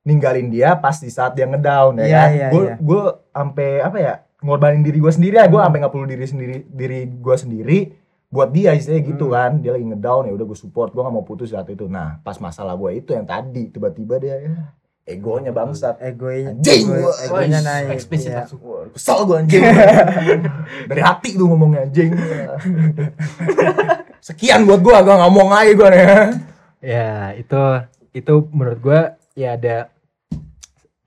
ninggalin 0.00 0.48
dia 0.48 0.74
pas 0.74 0.94
di 0.94 1.06
saat 1.06 1.32
dia 1.32 1.44
ngedown 1.44 1.96
ya 1.96 2.04
Iya, 2.04 2.20
kan, 2.20 2.50
gue 2.50 2.62
gue 2.78 3.00
sampai 3.30 3.68
apa 3.78 3.96
ya, 3.96 4.14
ngorbanin 4.40 4.80
diri 4.80 4.98
gue 4.98 5.10
sendiri 5.10 5.36
ya, 5.36 5.46
gue 5.46 5.54
Hmm. 5.54 5.66
sampai 5.66 5.78
nggak 5.78 5.92
perlu 5.92 6.06
diri 6.06 6.24
sendiri 6.24 6.56
diri 6.66 7.00
gue 7.06 7.36
sendiri 7.36 7.78
buat 8.26 8.48
dia 8.48 8.72
istilahnya 8.72 9.04
gitu 9.06 9.26
Hmm. 9.26 9.34
kan 9.34 9.50
dia 9.58 9.70
lagi 9.70 9.86
ngedown 9.86 10.22
ya 10.24 10.32
udah 10.32 10.46
gue 10.46 10.54
support 10.56 10.88
gue 10.88 10.98
nggak 10.98 11.12
mau 11.12 11.22
putus 11.22 11.50
saat 11.50 11.66
itu 11.66 11.84
nah 11.84 12.18
pas 12.20 12.38
masalah 12.38 12.74
gue 12.74 12.90
itu 12.96 13.10
yang 13.10 13.24
tadi 13.24 13.68
tiba-tiba 13.68 14.16
dia 14.16 14.38
ya 14.38 14.50
egonya 15.04 15.50
bangsat 15.50 15.98
Egonya, 15.98 16.54
Anjing, 16.54 16.86
ego- 16.86 17.02
gua. 17.02 17.12
egonya 17.18 17.58
naik. 17.60 17.86
eksplisit. 17.92 18.30
Wah, 18.30 18.86
kesel 18.88 19.18
gue 19.24 19.36
anjing 19.36 19.62
dari 20.88 21.02
hati 21.02 21.34
tuh 21.34 21.44
ngomongnya 21.44 21.84
anjing 21.84 22.14
sekian 24.22 24.62
buat 24.62 24.78
gue 24.78 24.92
gak 24.92 25.18
ngomong 25.18 25.48
aja 25.50 25.72
gue 25.72 25.88
nih 25.90 26.04
Ya 26.80 27.36
itu 27.36 27.60
itu 28.10 28.34
menurut 28.50 28.80
gua 28.80 29.00
ya 29.36 29.54
ada 29.54 29.88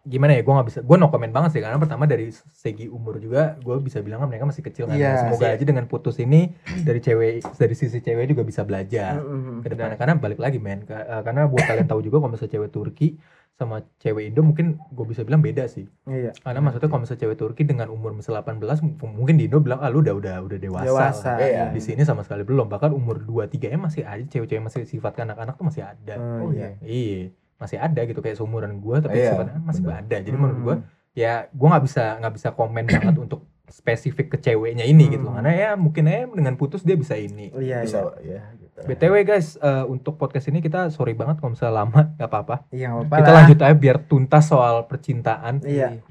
gimana 0.03 0.35
ya 0.35 0.43
gue 0.43 0.51
nggak 0.51 0.67
bisa 0.67 0.79
gue 0.83 0.97
no 0.99 1.07
comment 1.07 1.31
banget 1.31 1.55
sih 1.55 1.61
karena 1.63 1.79
pertama 1.79 2.03
dari 2.03 2.27
segi 2.35 2.91
umur 2.91 3.23
juga 3.23 3.55
gue 3.63 3.79
bisa 3.79 4.03
bilang 4.03 4.19
kan 4.19 4.27
mereka 4.27 4.43
masih 4.43 4.59
kecil 4.59 4.83
kan 4.83 4.99
Iya. 4.99 5.15
semoga 5.31 5.55
aja 5.55 5.63
dengan 5.63 5.87
putus 5.87 6.19
ini 6.19 6.51
dari 6.83 6.99
cewek 6.99 7.39
dari 7.55 7.71
sisi 7.71 8.03
cewek 8.03 8.27
juga 8.27 8.43
bisa 8.43 8.67
belajar 8.67 9.23
Mm-mm. 9.23 9.63
ke 9.63 9.71
depannya 9.71 9.95
karena 9.95 10.19
balik 10.19 10.43
lagi 10.43 10.59
men 10.59 10.83
eh, 10.83 11.21
karena 11.23 11.47
buat 11.47 11.63
kalian 11.63 11.87
tahu 11.87 12.03
juga 12.03 12.19
kalau 12.19 12.35
misalnya 12.35 12.51
cewek 12.51 12.71
Turki 12.75 13.15
sama 13.53 13.79
cewek 13.97 14.27
Indo 14.27 14.41
mungkin 14.41 14.81
gue 14.89 15.05
bisa 15.05 15.21
bilang 15.21 15.39
beda 15.39 15.65
sih 15.65 15.85
Iya. 16.03 16.33
karena 16.35 16.59
maksudnya 16.59 16.87
kalau 16.87 17.01
misalnya 17.01 17.21
cewek 17.21 17.37
Turki 17.37 17.63
dengan 17.63 17.87
umur 17.87 18.11
misalnya 18.11 18.41
18 18.43 18.81
m- 18.81 18.97
mungkin 19.07 19.37
di 19.37 19.45
Indo 19.45 19.59
bilang 19.59 19.77
ah 19.77 19.87
lu 19.87 20.01
udah 20.01 20.11
udah 20.11 20.35
udah 20.41 20.57
dewasa, 20.57 20.83
Dewasa. 20.83 21.31
lah." 21.31 21.39
Iya. 21.39 21.63
di 21.69 21.79
sini 21.79 22.01
sama 22.01 22.21
sekali 22.21 22.41
belum 22.41 22.65
bahkan 22.65 22.89
umur 22.89 23.19
2 23.19 23.45
3 23.45 23.69
nya 23.69 23.77
masih 23.77 24.03
ada 24.03 24.23
cewek-cewek 24.23 24.57
masih 24.59 24.81
sifat 24.83 25.13
anak-anak 25.19 25.53
tuh 25.53 25.65
masih 25.65 25.81
ada 25.81 26.15
Oh, 26.41 26.49
iya. 26.49 26.75
iya 26.79 27.29
masih 27.55 27.77
ada 27.77 28.01
gitu 28.01 28.19
kayak 28.19 28.35
seumuran 28.35 28.75
gue 28.75 28.97
tapi 28.99 29.15
Iya, 29.15 29.31
sifatnya 29.31 29.59
masih 29.61 29.83
bener. 29.83 29.99
ada 30.01 30.15
jadi 30.19 30.35
menurut 30.35 30.59
gue 30.59 30.75
Hmm. 30.75 30.85
ya 31.13 31.33
gue 31.47 31.67
nggak 31.69 31.83
bisa 31.83 32.03
nggak 32.17 32.33
bisa 32.33 32.49
komen 32.51 32.85
banget 32.89 33.15
untuk 33.15 33.41
spesifik 33.65 34.27
ke 34.27 34.37
ceweknya 34.39 34.83
ini 34.83 35.07
gitu 35.09 35.23
Hmm. 35.23 35.37
karena 35.37 35.51
ya 35.53 35.69
mungkin 35.75 36.03
aja 36.03 36.25
dengan 36.27 36.53
putus 36.55 36.81
dia 36.81 36.93
bisa 36.95 37.13
ini 37.13 37.47
Oh, 37.49 37.57
Iya, 37.57 37.81
bisa 37.81 38.01
iya. 38.19 38.41
ya 38.57 38.62
gitu. 38.75 38.87
btw 38.87 39.15
guys 39.21 39.55
eh, 39.55 39.85
untuk 39.85 40.15
podcast 40.15 40.47
ini 40.47 40.57
kita 40.57 40.89
sorry 40.89 41.11
banget 41.11 41.37
kalau 41.37 41.51
misalnya 41.51 41.75
lama 41.79 42.01
nggak 42.15 42.25
apa-apa 42.25 42.55
Iya, 42.69 42.89
apa-apa 42.91 43.15
kita 43.15 43.25
lah. 43.25 43.35
lanjut 43.39 43.57
aja 43.59 43.75
biar 43.75 43.97
tuntas 44.01 44.43
soal 44.45 44.75
percintaan 44.83 45.61
Iya. 45.61 46.01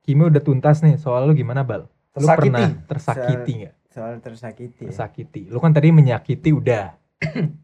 Kimi 0.00 0.22
udah 0.24 0.38
tuntas 0.38 0.80
nih 0.80 0.96
soal 0.96 1.24
lu 1.24 1.34
gimana 1.34 1.60
bal 1.60 1.82
lu 1.82 1.90
Tersakiti. 2.14 2.46
pernah 2.46 2.68
tersakiti 2.84 3.52
nggak 3.58 3.74
Soal 3.88 4.12
tersakiti. 4.18 4.82
ya. 4.82 4.88
tersakiti 4.88 5.42
lu 5.46 5.56
kan 5.56 5.70
tadi 5.70 5.88
menyakiti 5.90 6.50
udah 6.50 6.94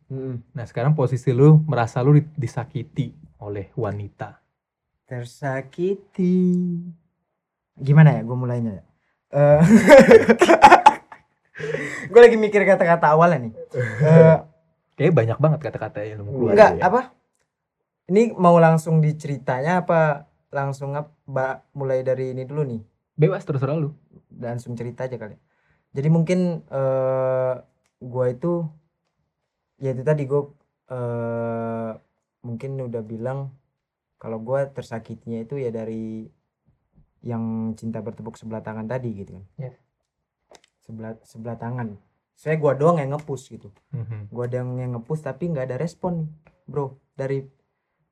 Mm-mm. 0.09 0.43
nah 0.57 0.64
sekarang 0.64 0.93
posisi 0.93 1.28
lu 1.28 1.61
merasa 1.62 2.01
lu 2.01 2.14
di- 2.14 2.28
disakiti 2.35 3.12
oleh 3.39 3.68
wanita 3.72 4.41
Tersakiti. 5.05 6.41
Gimana 7.74 8.12
ya 8.12 8.22
gue 8.22 8.33
mulainya 8.35 8.72
ya? 8.72 8.85
Eh, 9.30 9.61
gue 12.09 12.20
lagi 12.20 12.36
mikir 12.40 12.64
kata-kata 12.64 13.12
awalnya 13.12 13.48
nih. 13.48 13.53
Eh, 13.76 14.38
Kayaknya 14.96 15.14
banyak 15.16 15.38
banget 15.40 15.61
kata-kata 15.64 15.98
yang 16.05 16.20
lu 16.24 16.30
keluar. 16.32 16.53
enggak, 16.53 16.72
iya. 16.78 16.82
apa? 16.84 17.00
Ini 18.12 18.22
mau 18.36 18.57
langsung 18.61 19.00
diceritanya 19.00 19.84
apa 19.84 20.28
langsung 20.53 20.92
apa 20.92 21.64
mulai 21.72 22.05
dari 22.05 22.36
ini 22.36 22.44
dulu 22.44 22.62
nih? 22.68 22.80
Bebas 23.16 23.44
terserah 23.44 23.76
lu. 23.76 23.92
langsung 24.32 24.72
cerita 24.76 25.05
aja 25.09 25.16
kali. 25.20 25.36
Jadi 25.92 26.09
mungkin 26.09 26.64
eh 26.68 27.55
gua 28.00 28.26
itu 28.32 28.64
ya 29.80 29.92
itu 29.92 30.03
tadi 30.03 30.24
gua 30.24 30.48
eh 30.92 31.92
mungkin 32.42 32.80
udah 32.80 33.03
bilang 33.05 33.53
kalau 34.16 34.40
gua 34.40 34.68
tersakitinya 34.72 35.40
itu 35.44 35.61
ya 35.61 35.68
dari 35.72 36.26
yang 37.22 37.72
cinta 37.78 38.03
bertepuk 38.03 38.34
sebelah 38.34 38.61
tangan 38.64 38.88
tadi 38.88 39.14
gitu 39.14 39.36
kan. 39.40 39.44
Yes. 39.57 39.76
Sebelah 40.83 41.14
sebelah 41.22 41.55
tangan. 41.55 41.95
Saya 42.35 42.57
gua 42.57 42.72
doang 42.72 42.97
yang 42.97 43.11
ngepush 43.11 43.51
gitu. 43.51 43.70
Mhm. 43.91 44.28
Gua 44.28 44.47
doang 44.47 44.76
yang 44.76 44.93
ngepush 44.93 45.20
tapi 45.20 45.47
nggak 45.47 45.64
ada 45.64 45.76
respon 45.76 46.12
nih, 46.18 46.28
Bro, 46.64 46.87
dari 47.12 47.47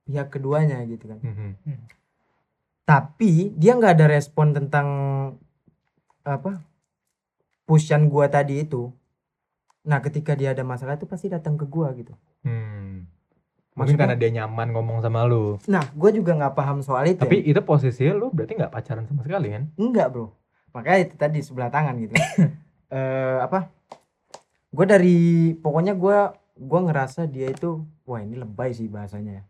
pihak 0.03 0.27
keduanya 0.29 0.83
gitu 0.85 1.07
kan 1.07 1.19
Mhm. 1.21 1.55
tapi 2.83 3.55
dia 3.55 3.73
nggak 3.73 3.95
ada 3.95 4.07
respon 4.09 4.51
tentang 4.51 4.89
apa 6.21 6.59
pushan 7.63 8.07
gua 8.07 8.27
tadi 8.27 8.59
itu 8.61 8.91
nah 9.81 9.99
ketika 9.99 10.35
dia 10.35 10.51
ada 10.51 10.61
masalah 10.63 10.95
itu 10.95 11.07
pasti 11.07 11.27
datang 11.27 11.55
ke 11.55 11.65
gua 11.65 11.93
gitu 11.93 12.11
Hmm. 12.41 13.07
Mungkin 13.71 13.95
Maksudnya- 13.95 14.01
karena 14.03 14.17
dia 14.19 14.31
nyaman 14.35 14.69
ngomong 14.73 14.99
sama 14.99 15.23
lu. 15.23 15.63
nah 15.65 15.87
gue 15.87 16.11
juga 16.13 16.35
nggak 16.35 16.55
paham 16.55 16.81
soal 16.81 17.07
itu 17.07 17.21
Tapi 17.21 17.39
ya. 17.39 17.55
itu 17.55 17.61
posisinya 17.61 18.13
lu 18.13 18.29
berarti 18.29 18.53
nggak 18.57 18.73
pacaran 18.73 19.05
sama 19.05 19.23
sekali 19.23 19.49
kan? 19.49 19.71
enggak 19.77 20.11
bro 20.11 20.35
makanya 20.71 20.99
itu 21.01 21.15
tadi 21.15 21.39
sebelah 21.39 21.69
tangan 21.69 21.95
gitu 21.99 22.13
eh 22.91 23.39
apa? 23.41 23.71
Gue 24.71 24.87
dari 24.87 25.19
pokoknya 25.59 25.95
gue 25.95 26.19
gue 26.61 26.81
ngerasa 26.85 27.25
dia 27.31 27.49
itu 27.49 27.83
wah 28.05 28.21
ini 28.21 28.37
lebay 28.37 28.77
sih 28.77 28.91
bahasanya 28.91 29.47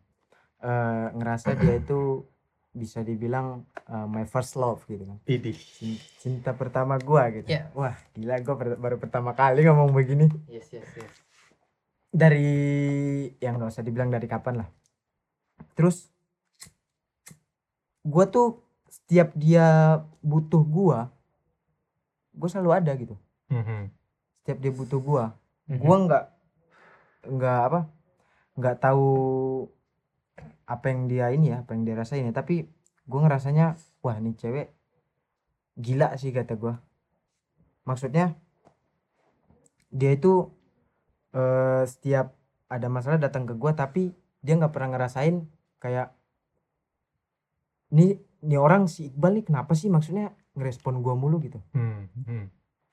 eh 0.61 1.07
ngerasa 1.17 1.59
dia 1.59 1.81
itu 1.81 2.23
bisa 2.71 3.03
dibilang 3.03 3.67
eh, 3.91 4.07
my 4.07 4.29
first 4.29 4.55
love 4.55 4.85
gitu 4.87 5.03
kan. 5.09 5.19
Cinta 6.21 6.55
pertama 6.55 7.01
gue 7.01 7.43
gitu. 7.43 7.49
Ya. 7.51 7.73
wah 7.75 7.97
gila 8.15 8.39
gue 8.39 8.55
baru 8.79 8.97
pertama 9.01 9.35
kali 9.35 9.67
ngomong 9.67 9.91
begini. 9.91 10.29
Yes, 10.47 10.71
yes, 10.71 10.87
yes. 10.95 11.13
dari 12.11 12.51
yang 13.39 13.55
nggak 13.59 13.71
usah 13.71 13.87
dibilang 13.87 14.11
dari 14.11 14.27
kapan 14.27 14.63
lah. 14.65 14.69
Terus 15.75 16.11
gue 18.05 18.25
tuh 18.33 18.49
setiap 18.91 19.31
dia 19.37 20.01
butuh 20.25 20.65
gue 20.65 20.99
gue 22.35 22.49
selalu 22.49 22.71
ada 22.73 22.93
gitu 22.97 23.15
Mhm. 23.51 23.91
setiap 24.41 24.59
dia 24.63 24.73
butuh 24.73 25.01
gue 25.03 25.25
Mhm. 25.71 25.79
gue 25.83 25.97
nggak 26.07 26.25
nggak 27.31 27.61
apa 27.69 27.81
nggak 28.57 28.77
tahu 28.81 29.09
apa 30.65 30.85
yang 30.89 31.11
dia 31.11 31.27
ini 31.35 31.51
ya 31.53 31.67
apa 31.67 31.75
yang 31.75 31.83
dia 31.85 31.99
rasain 31.99 32.25
ya 32.27 32.33
tapi 32.33 32.71
gue 33.07 33.21
ngerasanya 33.21 33.75
wah 34.01 34.17
ini 34.17 34.33
cewek 34.39 34.71
gila 35.77 36.15
sih 36.17 36.31
kata 36.31 36.55
gue 36.55 36.75
maksudnya 37.85 38.39
dia 39.91 40.11
itu 40.15 40.47
eh, 41.35 41.83
setiap 41.87 42.35
ada 42.71 42.87
masalah 42.87 43.19
datang 43.19 43.47
ke 43.51 43.55
gue 43.59 43.73
tapi 43.75 44.15
dia 44.41 44.55
nggak 44.55 44.71
pernah 44.71 44.95
ngerasain 44.95 45.43
kayak 45.83 46.15
nih 47.91 48.23
nih 48.47 48.59
orang 48.61 48.87
si 48.87 49.11
Iqbal 49.11 49.43
nih 49.43 49.45
kenapa 49.51 49.75
sih 49.75 49.91
maksudnya 49.91 50.33
ngerespon 50.55 51.03
gue 51.03 51.15
mulu 51.19 51.43
gitu 51.43 51.59
Hmm, 51.75 52.07
hmm. 52.27 52.47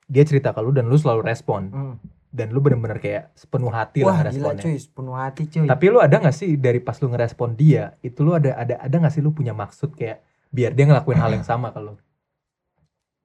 Dia 0.08 0.24
cerita 0.24 0.56
ke 0.56 0.60
lu 0.64 0.72
dan 0.72 0.88
lu 0.88 0.96
selalu 0.96 1.22
respon. 1.24 1.62
Hmm. 1.70 1.96
dan 2.28 2.52
lu 2.52 2.60
bener-bener 2.60 3.00
kayak 3.00 3.32
sepenuh 3.32 3.72
hati 3.72 4.04
wah 4.04 4.20
lah 4.20 4.28
gila 4.28 4.52
responnya. 4.52 4.62
cuy 4.68 4.76
sepenuh 4.76 5.16
hati 5.16 5.42
cuy. 5.48 5.64
Tapi 5.64 5.84
lu 5.88 5.98
ada 5.98 6.16
gak 6.20 6.36
sih 6.36 6.60
dari 6.60 6.76
pas 6.76 7.00
lu 7.00 7.08
ngerespon 7.08 7.56
dia, 7.56 7.96
itu 8.04 8.20
lu 8.20 8.36
ada 8.36 8.52
ada 8.52 8.76
ada 8.84 8.96
gak 9.00 9.16
sih 9.16 9.24
lu 9.24 9.32
punya 9.32 9.56
maksud 9.56 9.96
kayak 9.96 10.20
biar 10.52 10.76
dia 10.76 10.84
ngelakuin 10.92 11.16
hal 11.16 11.32
yang 11.32 11.44
sama 11.48 11.72
kalau 11.72 11.96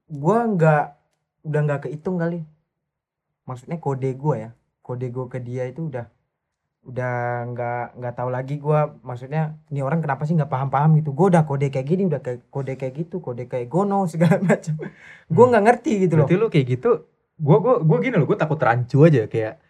gua 0.07 0.47
nggak 0.47 0.85
udah 1.43 1.61
nggak 1.67 1.81
kehitung 1.83 2.15
kali. 2.15 2.47
Maksudnya 3.43 3.75
kode 3.83 4.07
gua 4.15 4.35
ya. 4.39 4.49
Kode 4.79 5.07
gua 5.11 5.27
ke 5.27 5.43
dia 5.43 5.67
itu 5.67 5.91
udah 5.91 6.07
udah 6.83 7.15
nggak 7.47 7.85
nggak 7.95 8.13
tahu 8.13 8.29
lagi 8.29 8.55
gua 8.59 8.99
maksudnya 9.01 9.55
ini 9.71 9.79
orang 9.79 10.03
kenapa 10.03 10.27
sih 10.27 10.35
nggak 10.35 10.51
paham 10.51 10.67
paham 10.67 10.99
gitu 10.99 11.15
gua 11.15 11.31
udah 11.31 11.43
kode 11.47 11.71
kayak 11.71 11.87
gini 11.87 12.03
udah 12.05 12.19
kayak 12.19 12.43
kode 12.51 12.75
kayak 12.75 12.93
gitu 12.99 13.23
kode 13.23 13.47
kayak 13.47 13.71
gono 13.71 14.03
segala 14.11 14.37
macam 14.39 14.75
gua 15.31 15.45
Hmm. 15.47 15.51
nggak 15.55 15.63
ngerti 15.63 15.91
gitu 16.03 16.13
loh 16.19 16.27
Berarti 16.27 16.35
lu 16.37 16.47
kayak 16.51 16.67
gitu, 16.67 16.91
gua 17.39 17.57
gua 17.63 17.75
gua 17.79 17.97
gini 17.99 18.15
loh, 18.15 18.27
gua 18.27 18.35
takut 18.35 18.59
rancu 18.59 18.99
aja 19.01 19.25
kayak 19.25 19.63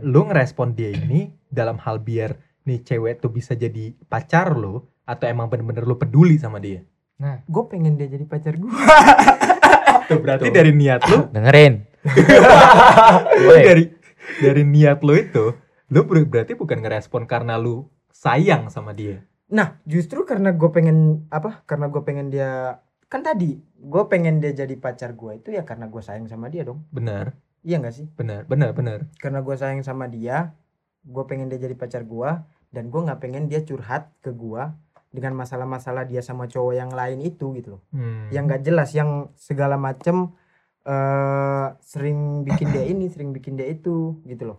lu 0.00 0.24
ngerespon 0.24 0.72
dia 0.72 0.94
ini 0.94 1.28
dalam 1.44 1.76
hal 1.76 1.98
biar 1.98 2.38
nih 2.64 2.80
cewek 2.80 3.20
tuh 3.20 3.28
bisa 3.28 3.52
jadi 3.52 3.92
pacar 4.06 4.54
lu 4.54 4.78
atau 5.04 5.26
emang 5.28 5.50
bener-bener 5.50 5.84
lu 5.84 5.98
peduli 5.98 6.38
sama 6.38 6.56
dia. 6.56 6.80
gue 7.20 7.64
pengen 7.68 7.94
dia 7.94 8.08
jadi 8.08 8.24
pacar 8.24 8.56
gua 8.56 8.72
Tuh 10.08 10.20
berarti 10.20 10.48
Tuh. 10.48 10.54
dari 10.54 10.72
niat 10.72 11.00
lu, 11.08 11.28
Dengerin. 11.32 11.74
dari 13.64 13.84
dari 14.40 14.62
niat 14.64 15.00
lu 15.00 15.14
itu, 15.16 15.44
lu 15.88 16.04
ber- 16.04 16.24
berarti 16.24 16.54
bukan 16.54 16.80
ngerespon 16.80 17.24
karena 17.24 17.56
lu 17.56 17.84
sayang 18.08 18.68
sama 18.68 18.92
dia. 18.92 19.26
nah 19.44 19.76
justru 19.84 20.24
karena 20.24 20.50
gue 20.50 20.70
pengen 20.70 21.28
apa 21.28 21.60
karena 21.64 21.86
gue 21.86 22.00
pengen 22.00 22.26
dia 22.28 22.80
kan 23.06 23.20
tadi 23.20 23.60
gue 23.60 24.02
pengen 24.06 24.40
dia 24.40 24.50
jadi 24.50 24.72
pacar 24.74 25.12
gua 25.12 25.36
itu 25.36 25.52
ya 25.52 25.62
karena 25.62 25.86
gue 25.86 26.00
sayang 26.00 26.24
sama 26.24 26.48
dia 26.48 26.64
dong 26.64 26.82
Benar, 26.88 27.36
iya 27.60 27.76
nggak 27.76 27.94
sih 27.94 28.06
benar, 28.10 28.42
benar, 28.44 28.72
benar. 28.72 29.04
karena 29.14 29.40
gue 29.40 29.54
sayang 29.54 29.80
sama 29.80 30.08
dia 30.08 30.56
gue 31.04 31.24
pengen 31.24 31.46
dia 31.46 31.60
jadi 31.60 31.76
pacar 31.76 32.02
gue 32.02 32.30
dan 32.72 32.88
gue 32.88 33.00
nggak 33.00 33.20
pengen 33.20 33.44
dia 33.44 33.60
curhat 33.60 34.08
ke 34.18 34.32
gue 34.32 34.62
dengan 35.12 35.36
masalah-masalah 35.36 36.02
dia 36.04 36.24
sama 36.24 36.48
cowok 36.48 36.74
yang 36.74 36.90
lain 36.90 37.20
itu 37.20 37.52
gitu 37.52 37.78
loh 37.78 37.82
Hmm. 37.92 38.32
yang 38.32 38.48
nggak 38.48 38.64
jelas 38.64 38.90
yang 38.90 39.28
segala 39.36 39.76
macem 39.76 40.32
eh 40.82 41.66
sering 41.80 42.18
bikin 42.42 42.68
dia 42.70 42.84
ini 42.88 43.06
sering 43.06 43.30
bikin 43.30 43.54
dia 43.54 43.68
itu 43.68 44.18
gitu 44.24 44.44
loh 44.46 44.58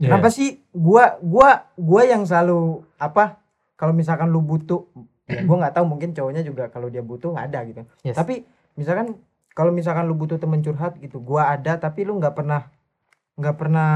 Iya. 0.00 0.08
kenapa 0.08 0.28
sih 0.28 0.64
gua 0.70 1.20
gua 1.20 1.68
gua 1.76 2.02
yang 2.02 2.24
selalu 2.24 2.80
apa 2.96 3.36
kalau 3.76 3.92
misalkan 3.92 4.26
lu 4.26 4.40
butuh 4.40 4.88
ya 5.26 5.44
gua 5.44 5.60
nggak 5.60 5.76
tahu 5.76 5.84
mungkin 5.86 6.10
cowoknya 6.10 6.40
juga 6.40 6.68
kalau 6.68 6.88
dia 6.88 7.00
butuh 7.00 7.36
ada 7.36 7.60
gitu 7.62 7.84
Yes. 8.00 8.16
tapi 8.16 8.42
misalkan 8.74 9.20
kalau 9.50 9.70
misalkan 9.70 10.04
lu 10.04 10.14
butuh 10.14 10.36
temen 10.36 10.58
curhat 10.58 10.96
gitu 10.96 11.20
gua 11.20 11.52
ada 11.52 11.76
tapi 11.76 12.02
lu 12.02 12.16
nggak 12.16 12.32
pernah 12.32 12.72
nggak 13.36 13.56
pernah 13.56 13.90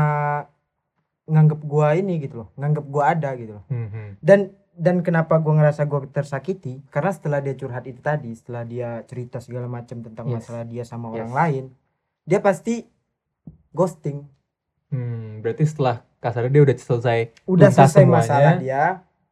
nganggep 1.24 1.60
gua 1.62 1.94
ini 1.94 2.20
gitu 2.20 2.36
loh 2.38 2.48
nganggep 2.54 2.84
gua 2.84 3.04
ada 3.10 3.32
gitu 3.32 3.56
loh 3.56 3.64
Hmm, 3.66 3.88
hmm. 3.88 4.08
dan 4.20 4.40
dan 4.74 5.00
kenapa 5.00 5.38
gua 5.38 5.56
ngerasa 5.56 5.84
gua 5.84 6.04
tersakiti 6.04 6.84
karena 6.88 7.10
setelah 7.10 7.40
dia 7.40 7.54
curhat 7.54 7.84
itu 7.84 7.98
tadi 7.98 8.28
setelah 8.30 8.60
dia 8.62 9.00
cerita 9.04 9.40
segala 9.40 9.64
macam 9.66 10.04
tentang 10.04 10.28
Yes. 10.28 10.44
masalah 10.44 10.64
dia 10.64 10.84
sama 10.84 11.08
Yes. 11.08 11.16
orang 11.16 11.32
lain 11.32 11.64
dia 12.22 12.40
pasti 12.40 12.84
ghosting 13.70 14.28
Hmm, 14.94 15.42
berarti 15.42 15.64
setelah 15.66 16.06
kasarnya 16.22 16.50
dia 16.54 16.62
udah 16.62 16.76
selesai 16.78 17.18
udah 17.50 17.68
selesai 17.74 18.06
semuanya, 18.06 18.22
masalah 18.22 18.54
dia 18.62 18.84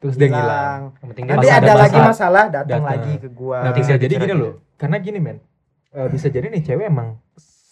terus 0.03 0.15
dia 0.19 0.29
ngilang. 0.35 0.81
Nanti 0.99 1.47
ada, 1.47 1.63
ada 1.63 1.75
lagi 1.79 1.99
masalah, 2.03 2.45
datang 2.51 2.83
datang. 2.83 2.83
lagi 2.83 3.13
ke 3.23 3.29
gua 3.31 3.63
Nah, 3.63 3.65
Nanti 3.71 3.79
bisa 3.87 3.95
jadi 3.95 4.15
gini 4.19 4.35
loh. 4.35 4.55
Karena 4.75 4.99
gini 4.99 5.19
men, 5.23 5.39
eh, 5.95 6.09
bisa 6.11 6.27
jadi 6.27 6.51
nih 6.51 6.63
cewek 6.67 6.91
emang 6.91 7.23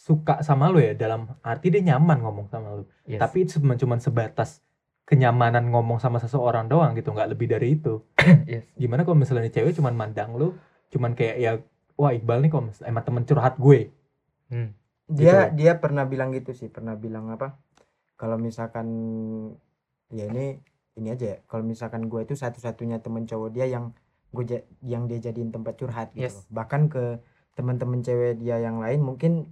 suka 0.07 0.47
sama 0.47 0.71
lu 0.71 0.79
ya 0.79 0.95
dalam 0.95 1.27
arti 1.43 1.75
dia 1.75 1.83
nyaman 1.83 2.23
ngomong 2.23 2.47
sama 2.47 2.79
lu. 2.79 2.87
Yes. 3.03 3.19
Tapi 3.19 3.37
itu 3.43 3.59
cuma 3.59 3.99
sebatas 3.99 4.63
kenyamanan 5.11 5.75
ngomong 5.75 5.99
sama 5.99 6.23
seseorang 6.23 6.71
doang 6.71 6.95
gitu, 6.95 7.11
nggak 7.11 7.35
lebih 7.35 7.51
dari 7.51 7.75
itu. 7.75 7.99
yes. 8.47 8.63
Gimana 8.79 9.03
kalau 9.03 9.19
misalnya 9.19 9.51
nih 9.51 9.55
cewek 9.59 9.75
cuman 9.75 9.99
mandang 9.99 10.39
lu, 10.39 10.55
cuman 10.95 11.19
kayak 11.19 11.37
ya 11.43 11.53
wah 11.99 12.15
Iqbal 12.15 12.47
nih 12.47 12.51
kok 12.55 12.63
mis- 12.63 12.87
emang 12.87 13.03
temen 13.03 13.27
curhat 13.27 13.59
gue. 13.59 13.91
Hmm. 14.51 14.71
dia 15.11 15.51
gitu. 15.51 15.67
dia 15.67 15.73
pernah 15.79 16.07
bilang 16.07 16.31
gitu 16.31 16.55
sih 16.55 16.71
pernah 16.71 16.95
bilang 16.95 17.35
apa 17.35 17.59
kalau 18.21 18.37
misalkan 18.37 18.87
ya 20.11 20.29
ini 20.29 20.61
ini 20.95 21.09
aja 21.09 21.27
ya 21.27 21.39
kalau 21.47 21.65
misalkan 21.65 22.05
gue 22.05 22.21
itu 22.21 22.35
satu-satunya 22.35 23.01
temen 23.01 23.25
cowok 23.25 23.49
dia 23.51 23.65
yang 23.65 23.97
gue 24.31 24.45
yang 24.83 25.09
dia 25.09 25.19
jadiin 25.19 25.49
tempat 25.49 25.75
curhat 25.75 26.13
gitu 26.13 26.23
Yes. 26.23 26.37
loh. 26.37 26.45
bahkan 26.53 26.87
ke 26.87 27.17
teman-teman 27.53 27.99
cewek 27.99 28.37
dia 28.37 28.59
yang 28.59 28.77
lain 28.77 29.01
mungkin 29.01 29.49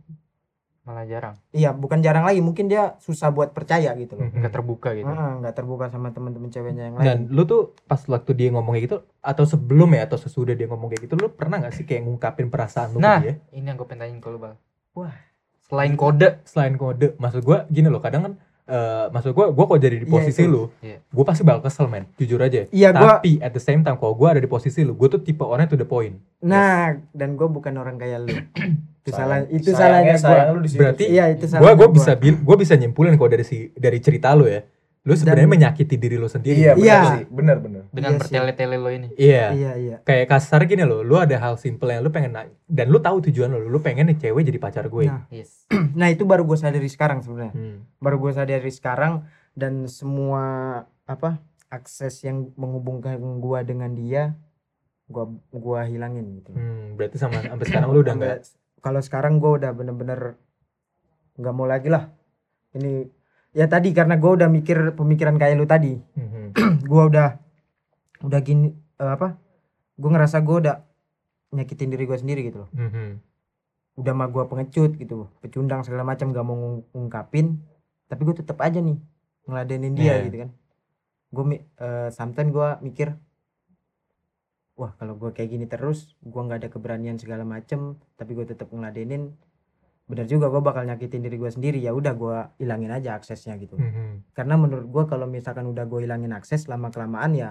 Malah 0.80 1.04
jarang. 1.04 1.36
iya 1.50 1.68
bukan 1.70 2.00
jarang 2.00 2.24
lagi 2.24 2.40
mungkin 2.40 2.64
dia 2.64 2.96
susah 2.98 3.28
buat 3.28 3.52
percaya 3.52 3.92
gitu 3.94 4.16
loh 4.16 4.24
Hmm. 4.24 4.40
Nggak 4.40 4.52
terbuka 4.54 4.88
gitu. 4.94 5.04
Heeh, 5.04 5.32
nggak 5.38 5.54
terbuka 5.54 5.84
sama 5.86 6.08
teman-teman 6.10 6.48
ceweknya 6.48 6.82
yang 6.82 6.94
lain 6.96 7.04
Dan 7.04 7.18
lu 7.28 7.44
tuh 7.44 7.76
pas 7.84 8.00
waktu 8.02 8.32
dia 8.32 8.48
ngomong 8.48 8.72
kayak 8.72 8.84
gitu 8.86 8.96
atau 9.20 9.44
sebelum 9.44 9.92
ya 9.92 10.04
atau 10.04 10.16
sesudah 10.16 10.52
dia 10.52 10.64
ngomong 10.64 10.88
kayak 10.88 11.04
gitu, 11.04 11.14
lu 11.14 11.28
pernah 11.30 11.60
nggak 11.60 11.74
sih 11.74 11.84
kayak 11.84 12.02
ngungkapin 12.02 12.48
perasaan 12.48 12.88
lu 12.90 12.98
Nah. 12.98 13.20
ke 13.20 13.24
dia? 13.26 13.34
Ini 13.52 13.66
yang 13.66 13.76
gue 13.76 13.84
pengen 13.84 14.00
tanyain 14.02 14.16
ke 14.18 14.28
lu, 14.28 14.38
Bal. 14.38 14.56
Wah. 14.94 15.12
Selain 15.60 15.92
kode, 15.92 16.40
Selain 16.42 16.72
kode, 16.74 17.12
maksud 17.16 17.44
gua 17.44 17.68
gini 17.68 17.84
loh, 17.86 18.00
kadang 18.00 18.24
kan 18.24 18.32
eh, 18.68 19.04
maksud 19.08 19.32
gua 19.32 19.48
gua 19.48 19.64
kok 19.66 19.78
jadi 19.78 19.96
di 19.96 20.04
Iya, 20.04 20.12
posisi 20.12 20.42
itu. 20.42 20.50
lu, 20.50 20.62
Iya. 20.78 21.00
gua 21.08 21.24
pasti 21.24 21.42
bakal 21.42 21.60
kesel 21.62 21.86
men, 21.86 22.04
jujur 22.14 22.36
aja. 22.38 22.68
iya 22.68 22.88
gue 22.90 23.00
Tapi 23.02 23.32
at 23.40 23.50
the 23.50 23.58
same 23.58 23.80
time 23.80 23.96
kalau 23.96 24.12
gue 24.12 24.28
ada 24.28 24.38
di 24.38 24.46
posisi 24.46 24.84
lu, 24.84 24.92
gue 24.92 25.08
tuh 25.08 25.18
tipe 25.18 25.40
orang 25.40 25.66
to 25.66 25.74
the 25.74 25.84
point. 25.84 26.20
nah 26.38 26.92
dan 27.10 27.34
gue 27.34 27.48
bukan 27.48 27.72
orang 27.74 27.96
kayak 27.96 28.18
lu 28.22 28.36
itu 29.02 29.10
salah 29.10 29.40
itu 29.48 29.72
salahnya 29.72 30.14
gue. 30.14 30.68
Berarti 30.70 31.04
iya 31.06 31.24
itu 31.28 31.48
Gue 31.48 31.72
gue 31.72 31.80
gua. 31.80 31.88
bisa 31.88 32.12
gue 32.14 32.56
bisa 32.56 32.74
nyimpulin 32.74 33.16
kalau 33.16 33.26
dari 33.26 33.42
si 33.42 33.72
dari 33.72 33.98
cerita 33.98 34.30
lu 34.32 34.44
ya, 34.44 34.60
lu 35.08 35.16
sebenarnya 35.16 35.42
Dan- 35.42 35.54
menyakiti 35.56 35.96
diri 35.96 36.14
lu 36.14 36.28
sendiri. 36.28 36.52
Iya, 36.54 36.72
Iya. 36.74 36.76
benar 36.76 37.02
sih. 37.08 37.24
Benar, 37.26 37.56
benar. 37.58 37.82
dengan 37.88 38.10
Iya 38.10 38.20
bertele-tele 38.20 38.76
lo 38.76 38.90
ini. 38.90 39.08
Iya. 39.16 39.44
iya 39.50 39.72
iya 39.74 39.96
Kayak 40.02 40.28
kasar 40.28 40.60
gini 40.62 40.84
loh, 40.84 41.00
lu 41.00 41.16
ada 41.16 41.32
hal 41.34 41.56
simple 41.56 41.88
yang 41.88 42.04
lu 42.04 42.10
pengen 42.10 42.30
na- 42.30 42.52
dan 42.62 42.86
lu 42.86 42.98
tahu 42.98 43.24
tujuan 43.24 43.48
lu, 43.48 43.66
lu 43.66 43.80
pengen 43.80 44.04
nih 44.06 44.20
cewek 44.20 44.44
jadi 44.44 44.58
pacar 44.58 44.84
gue. 44.86 45.08
Nah. 45.08 45.24
Yes. 45.28 45.64
nah 45.96 46.06
itu 46.06 46.22
baru 46.22 46.44
gue 46.44 46.54
sadari 46.54 46.86
sekarang 46.86 47.18
sebenarnya 47.18 47.50
Hmm. 47.50 47.78
baru 47.98 48.16
gue 48.18 48.32
sadari 48.32 48.68
sekarang 48.68 49.24
dan 49.52 49.88
semua 49.88 50.44
apa 51.02 51.40
akses 51.66 52.20
yang 52.20 52.52
menghubungkan 52.54 53.16
gue 53.16 53.58
dengan 53.62 53.90
dia 53.90 54.36
gua 55.06 55.24
gua 55.50 55.80
hilangin 55.82 56.36
gitu 56.36 56.52
Hmm, 56.52 56.92
berarti 56.94 57.16
sama 57.16 57.40
sampai 57.40 57.64
sekarang 57.64 57.88
lu 57.88 58.00
udah 58.02 58.12
enggak 58.14 58.44
kalau 58.78 59.00
sekarang 59.00 59.36
gue 59.36 59.50
udah 59.54 59.72
bener-bener 59.72 60.36
nggak 61.34 61.54
mau 61.54 61.64
lagi 61.64 61.88
lah 61.88 62.12
ini 62.72 63.08
ya 63.50 63.66
tadi 63.66 63.90
karena 63.90 64.14
gue 64.14 64.30
udah 64.30 64.46
mikir 64.46 64.92
pemikiran 64.92 65.36
kayak 65.36 65.54
lu 65.54 65.64
tadi 65.64 65.94
Hmm, 66.18 66.52
gue 66.80 67.02
udah 67.04 67.28
udah 68.20 68.40
gini 68.40 68.70
eh, 68.94 69.10
apa 69.10 69.36
gue 69.94 70.08
ngerasa 70.08 70.40
gue 70.40 70.56
udah 70.58 70.76
nyakitin 71.50 71.88
diri 71.88 72.04
gue 72.04 72.16
sendiri 72.16 72.40
gitu 72.42 72.64
loh 72.64 72.70
hmm, 72.70 72.90
hmm. 72.90 73.10
udah 73.96 74.12
mah 74.12 74.28
gue 74.28 74.44
pengecut 74.44 74.92
gitu 74.94 75.28
pecundang 75.38 75.80
segala 75.80 76.02
macam 76.02 76.28
gak 76.28 76.42
mau 76.42 76.54
ngung- 76.54 76.86
ngungkapin 76.90 77.60
tapi 78.06 78.20
gue 78.22 78.36
tetap 78.36 78.56
aja 78.58 78.78
nih 78.78 78.96
ngeladenin 79.44 79.92
dia 79.92 80.04
Iya. 80.14 80.24
gitu 80.24 80.36
kan 80.38 80.50
gue 81.28 81.44
eh, 81.76 82.08
sometimes 82.10 82.50
gue 82.50 82.68
mikir 82.82 83.08
wah 84.74 84.94
kalau 84.94 85.14
gue 85.14 85.30
kayak 85.30 85.50
gini 85.50 85.66
terus 85.66 86.14
gue 86.20 86.38
nggak 86.38 86.58
ada 86.58 86.68
keberanian 86.68 87.18
segala 87.18 87.42
macem 87.42 87.80
tapi 88.14 88.32
gue 88.32 88.46
tetap 88.46 88.70
ngeladenin 88.70 89.34
benar 90.08 90.24
juga 90.24 90.48
gue 90.48 90.58
bakal 90.58 90.82
nyakitin 90.82 91.20
diri 91.20 91.36
gue 91.36 91.46
sendiri 91.46 91.78
ya 91.78 91.92
udah 91.92 92.12
gue 92.12 92.36
hilangin 92.58 92.88
aja 92.88 93.14
aksesnya 93.14 93.54
gitu 93.56 93.76
Mhm. 93.76 94.32
karena 94.32 94.56
menurut 94.56 94.86
gue 94.86 95.04
kalau 95.06 95.24
misalkan 95.24 95.64
udah 95.64 95.84
gue 95.84 96.00
hilangin 96.02 96.32
akses 96.32 96.64
lama 96.64 96.88
kelamaan 96.88 97.32
ya 97.32 97.50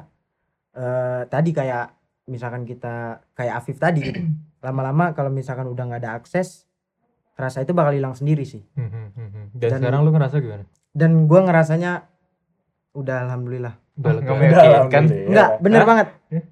eh 0.73 1.23
tadi 1.25 1.49
kayak 1.51 1.93
misalkan 2.27 2.65
kita 2.65 3.21
kayak 3.31 3.53
Afif 3.55 3.77
tadi 3.77 4.01
gitu 4.03 4.21
lama-lama 4.65 5.13
kalau 5.13 5.29
misalkan 5.29 5.65
udah 5.65 5.85
nggak 5.85 6.01
ada 6.01 6.11
akses 6.13 6.65
rasa 7.33 7.61
itu 7.61 7.71
bakal 7.71 7.93
hilang 7.93 8.13
sendiri 8.13 8.41
sih 8.41 8.65
Mhm, 8.73 9.05
mhm. 9.13 9.43
Dan, 9.53 9.69
Dan- 9.69 9.79
sekarang 9.79 10.01
lu 10.01 10.11
ngerasa 10.11 10.35
gimana? 10.37 10.65
dan 10.91 11.11
gue 11.23 11.39
ngerasanya 11.39 11.91
udah 12.91 13.17
alhamdulillah 13.23 13.77
Lega. 13.97 14.31
meyakinkan. 14.31 15.03
enggak 15.25 15.49
bener 15.57 15.79
Hah? 15.79 15.87
banget 15.87 16.07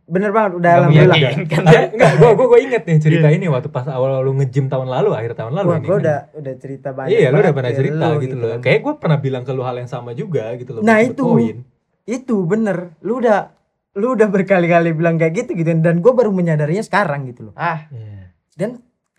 bener 0.05 0.31
banget 0.31 0.51
udah 0.55 0.71
alhamdulillah 0.73 1.15
meyakinkan. 1.15 1.61
Enggak, 1.61 1.83
enggak, 1.91 2.11
gua 2.15 2.31
gua 2.33 2.45
gua 2.47 2.59
inget 2.59 2.83
nih 2.83 2.97
cerita 2.97 3.27
ini 3.27 3.45
waktu 3.45 3.69
pas 3.69 3.85
awal 3.85 4.17
lu 4.19 4.33
nge-gym 4.35 4.65
tahun 4.65 4.87
lalu, 4.87 5.09
akhir 5.13 5.35
tahun 5.35 5.53
lalu 5.53 5.67
Wah, 5.67 5.75
ini. 5.75 5.83
gue 5.83 5.91
kan. 5.91 6.01
udah 6.01 6.17
udah 6.33 6.53
cerita 6.57 6.89
banyak. 6.89 7.11
Iya, 7.11 7.27
lu 7.27 7.37
udah 7.37 7.53
pernah 7.53 7.71
cerita 7.71 8.03
lu 8.07 8.17
gitu 8.19 8.35
loh. 8.35 8.49
kan. 8.49 8.59
Kayak 8.61 8.79
gue 8.81 8.93
pernah 8.97 9.17
bilang 9.19 9.43
ke 9.43 9.51
lu 9.51 9.61
hal 9.61 9.75
yang 9.75 9.85
sama 9.85 10.11
juga 10.11 10.43
gitu 10.55 10.71
loh. 10.71 10.81
Nah, 10.81 10.97
itu. 10.99 11.21
poin. 11.21 11.55
Itu 12.03 12.35
bener. 12.43 12.95
Lu 12.99 13.19
udah 13.19 13.51
lu 13.93 14.07
udah 14.11 14.27
berkali-kali 14.27 14.91
bilang 14.91 15.15
kayak 15.15 15.33
gitu 15.37 15.51
gitu 15.53 15.71
dan 15.75 15.99
gue 15.99 16.11
baru 16.11 16.27
menyadarinya 16.29 16.81
sekarang 16.81 17.27
gitu 17.27 17.47
loh. 17.47 17.53
Ah, 17.53 17.85
Iya. 17.89 18.31
Dan 18.53 18.69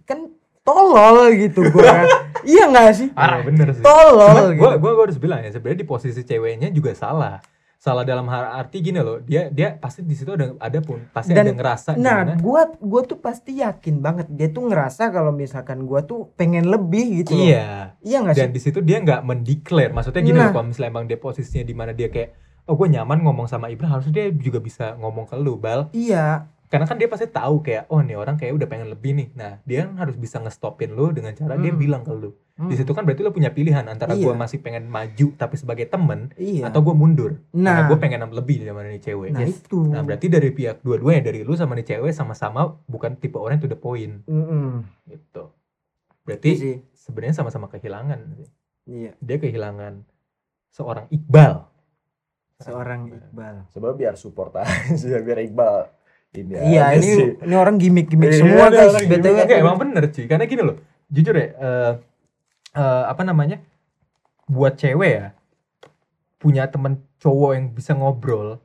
kan 0.03 0.33
tolol 0.63 1.31
gitu 1.33 1.63
gua. 1.69 2.05
iya 2.45 2.65
nggak 2.67 2.91
sih? 2.93 3.09
Parah. 3.11 3.39
Iya, 3.39 3.45
bener 3.45 3.67
sih. 3.71 3.83
Tolol 3.83 4.25
Cuman 4.27 4.45
gitu. 4.51 4.61
gua, 4.61 4.73
gua, 4.77 4.93
gua 4.95 5.05
harus 5.05 5.17
bilang 5.17 5.41
ya 5.41 5.51
sebenarnya 5.51 5.81
di 5.81 5.87
posisi 5.87 6.21
ceweknya 6.21 6.69
juga 6.71 6.91
salah. 6.93 7.39
Salah 7.77 8.03
dalam 8.03 8.25
arti 8.27 8.81
gini 8.81 8.99
loh, 8.99 9.21
dia 9.21 9.47
dia 9.47 9.75
pasti 9.75 10.01
di 10.01 10.13
situ 10.13 10.33
ada 10.33 10.57
ada 10.57 10.79
pun 10.81 11.07
pasti 11.09 11.31
Dan- 11.31 11.47
ada 11.47 11.53
ngerasa 11.55 11.91
Nah, 11.95 12.25
gimana. 12.25 12.33
gua 12.41 12.63
gua 12.77 13.03
tuh 13.03 13.17
pasti 13.17 13.53
yakin 13.57 14.01
banget 14.01 14.27
dia 14.29 14.49
tuh 14.49 14.67
ngerasa 14.67 15.09
kalau 15.09 15.31
misalkan 15.31 15.85
gua 15.85 16.01
tuh 16.01 16.33
pengen 16.35 16.67
lebih 16.67 17.23
gitu 17.23 17.33
loh. 17.33 17.47
Iya. 17.47 17.95
Iya 18.01 18.17
nggak 18.21 18.35
sih? 18.35 18.41
Dan 18.43 18.51
di 18.51 18.61
situ 18.61 18.79
dia 18.81 18.99
nggak 18.99 19.23
mendeklar. 19.23 19.91
Maksudnya 19.91 20.21
gini 20.21 20.35
Nah. 20.35 20.49
loh, 20.49 20.53
kalau 20.53 20.67
misalnya 20.67 20.91
emang 20.91 21.05
dia 21.05 21.17
posisinya 21.17 21.63
di 21.63 21.75
mana 21.75 21.93
dia 21.93 22.09
kayak 22.09 22.31
oh 22.65 22.75
gue 22.75 22.89
nyaman 22.91 23.23
ngomong 23.23 23.47
sama 23.47 23.69
Ibra 23.69 23.87
harusnya 23.89 24.11
dia 24.13 24.27
juga 24.33 24.59
bisa 24.59 24.97
ngomong 24.97 25.25
ke 25.25 25.37
lu 25.37 25.55
bal 25.55 25.87
Iya. 25.93 26.51
karena 26.67 26.83
kan 26.83 26.99
dia 26.99 27.07
pasti 27.07 27.31
tahu 27.31 27.63
kayak 27.63 27.87
oh 27.87 28.03
nih 28.03 28.19
orang 28.19 28.35
kayak 28.35 28.51
udah 28.53 28.67
pengen 28.67 28.91
lebih 28.91 29.15
nih 29.15 29.29
nah 29.33 29.63
dia 29.63 29.87
harus 29.95 30.19
bisa 30.19 30.43
ngestopin 30.43 30.91
lu 30.91 31.15
dengan 31.15 31.31
cara 31.31 31.55
dia 31.55 31.71
Hmm. 31.71 31.79
bilang 31.79 32.03
ke 32.03 32.11
lu 32.11 32.35
Hmm. 32.57 32.67
di 32.67 32.75
situ 32.75 32.89
kan 32.91 33.05
berarti 33.05 33.21
lu 33.21 33.29
punya 33.31 33.49
pilihan 33.49 33.85
antara 33.85 34.13
Iya. 34.13 34.23
gua 34.23 34.35
masih 34.39 34.59
pengen 34.59 34.89
maju 34.89 35.29
tapi 35.35 35.55
sebagai 35.55 35.85
temen 35.85 36.33
Iya. 36.35 36.67
atau 36.67 36.81
gue 36.81 36.93
mundur 36.93 37.37
karena 37.47 37.69
Nah. 37.75 37.85
gue 37.85 37.99
pengen 37.99 38.25
lebih 38.27 38.65
daripada 38.65 38.89
nih 38.89 39.03
cewek 39.03 39.29
Nah, 39.29 39.41
Yes. 39.41 39.61
itu. 39.61 39.79
nah 39.85 40.01
berarti 40.01 40.27
dari 40.27 40.49
pihak 40.51 40.81
dua-duanya 40.81 41.21
dari 41.23 41.41
lu 41.41 41.53
sama 41.53 41.75
nih 41.75 41.85
cewek 41.87 42.11
sama-sama 42.11 42.65
bukan 42.83 43.13
tipe 43.15 43.37
orang 43.37 43.59
to 43.59 43.67
the 43.67 43.77
point 43.77 44.25
Mm-mm. 44.25 44.89
gitu 45.05 45.53
Iya 45.53 46.25
berarti 46.25 46.51
sih. 46.57 46.77
sebenarnya 46.91 47.37
sama-sama 47.37 47.69
kehilangan 47.69 48.21
sih. 48.35 48.49
Iya. 48.87 49.13
dia 49.17 49.37
kehilangan 49.37 49.93
seorang 50.71 51.07
Iqbal 51.09 51.61
Seorang 52.57 53.13
Iqbal. 53.13 53.69
Coba 53.69 53.93
biar 53.93 54.15
support 54.15 54.57
aja 54.57 54.97
biar 55.21 55.45
Iqbal. 55.45 55.93
Ini 56.33 56.53
Iya, 56.67 56.85
ini 56.95 57.05
sih. 57.07 57.29
ini 57.39 57.53
orang 57.55 57.77
gimmick-gimmick 57.77 58.29
Iya, 58.31 58.41
semua 58.43 58.65
ada 58.67 58.77
guys. 58.79 58.89
orang 58.91 59.03
BTW. 59.03 59.13
gimmick. 59.13 59.45
Enggak, 59.45 59.59
emang 59.59 59.77
bener 59.79 60.03
cuy 60.07 60.25
karena 60.25 60.45
gini 60.47 60.63
loh 60.63 60.77
jujur 61.07 61.35
ya 61.35 61.47
eh 61.53 61.93
eh, 62.77 63.05
apa 63.09 63.23
namanya 63.25 63.65
buat 64.47 64.77
cewek 64.79 65.11
ya 65.11 65.27
punya 66.37 66.69
temen 66.69 67.03
cowok 67.19 67.51
yang 67.57 67.67
bisa 67.73 67.97
ngobrol 67.97 68.61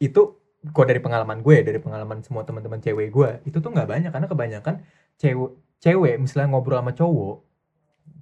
itu 0.00 0.38
kok 0.60 0.86
dari 0.86 1.00
pengalaman 1.02 1.42
gue 1.42 1.60
ya 1.60 1.64
dari 1.66 1.80
pengalaman 1.82 2.22
semua 2.24 2.46
teman-teman 2.46 2.80
cewek 2.80 3.10
gue 3.12 3.30
itu 3.44 3.58
tuh 3.60 3.70
nggak 3.74 3.88
banyak. 3.90 4.10
Karena 4.14 4.28
kebanyakan 4.30 4.74
cewek 5.20 5.50
cewek 5.80 6.14
misalnya 6.22 6.48
ngobrol 6.54 6.80
sama 6.80 6.92
cowok 6.96 7.36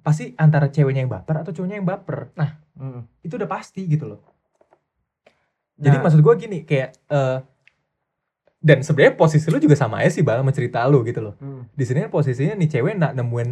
pasti 0.03 0.31
antara 0.39 0.71
ceweknya 0.71 1.03
yang 1.05 1.11
baper 1.11 1.35
atau 1.43 1.51
cowoknya 1.55 1.77
yang 1.79 1.87
baper. 1.87 2.33
Nah 2.35 2.51
Mm. 2.79 3.03
itu 3.27 3.35
udah 3.35 3.49
pasti 3.51 3.83
gitu 3.91 4.07
loh. 4.07 4.23
Jadi 5.75 5.99
Nah, 5.99 6.03
maksud 6.07 6.23
gue 6.23 6.33
gini 6.39 6.63
kayak 6.63 6.95
eh 7.11 7.39
dan 8.59 8.83
sebenarnya 8.83 9.15
posisi 9.15 9.47
lu 9.51 9.59
juga 9.59 9.75
sama 9.75 10.03
aja 10.03 10.15
sih 10.15 10.23
bal 10.23 10.39
sama 10.43 10.51
cerita 10.55 10.83
lu 10.87 11.03
gitu 11.03 11.19
loh. 11.19 11.35
Mm, 11.43 11.67
di 11.75 11.83
sini 11.83 12.07
posisinya 12.07 12.55
nih 12.55 12.69
cewek 12.71 12.95
nak 12.95 13.19
nemuin 13.19 13.49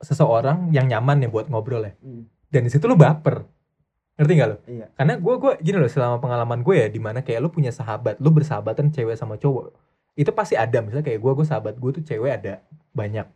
seseorang 0.00 0.70
yang 0.72 0.86
nyaman 0.88 1.24
nih 1.24 1.30
buat 1.32 1.46
ngobrol 1.48 1.84
ya. 1.88 1.92
Mm, 2.00 2.22
dan 2.52 2.60
di 2.66 2.70
situ 2.72 2.84
lu 2.84 2.96
baper. 2.96 3.46
Ngerti 4.16 4.32
nggak 4.32 4.48
lo 4.48 4.56
Iya. 4.64 4.86
karena 4.96 5.14
gue 5.20 5.34
gue 5.36 5.52
gini 5.60 5.76
loh 5.76 5.92
selama 5.92 6.16
pengalaman 6.24 6.64
gue 6.64 6.72
ya 6.72 6.88
di 6.88 6.96
mana 6.96 7.20
kayak 7.20 7.36
lu 7.44 7.52
punya 7.52 7.68
sahabat 7.68 8.16
lu 8.16 8.32
bersahabatan 8.32 8.88
cewek 8.88 9.12
sama 9.12 9.36
cowok 9.36 9.76
itu 10.16 10.32
pasti 10.32 10.56
ada. 10.56 10.80
Misalnya 10.80 11.04
kayak 11.04 11.20
gue 11.20 11.32
gue 11.36 11.46
sahabat 11.46 11.76
gue 11.76 11.90
tuh 12.00 12.04
cewek 12.04 12.32
ada 12.40 12.64
banyak. 12.96 13.28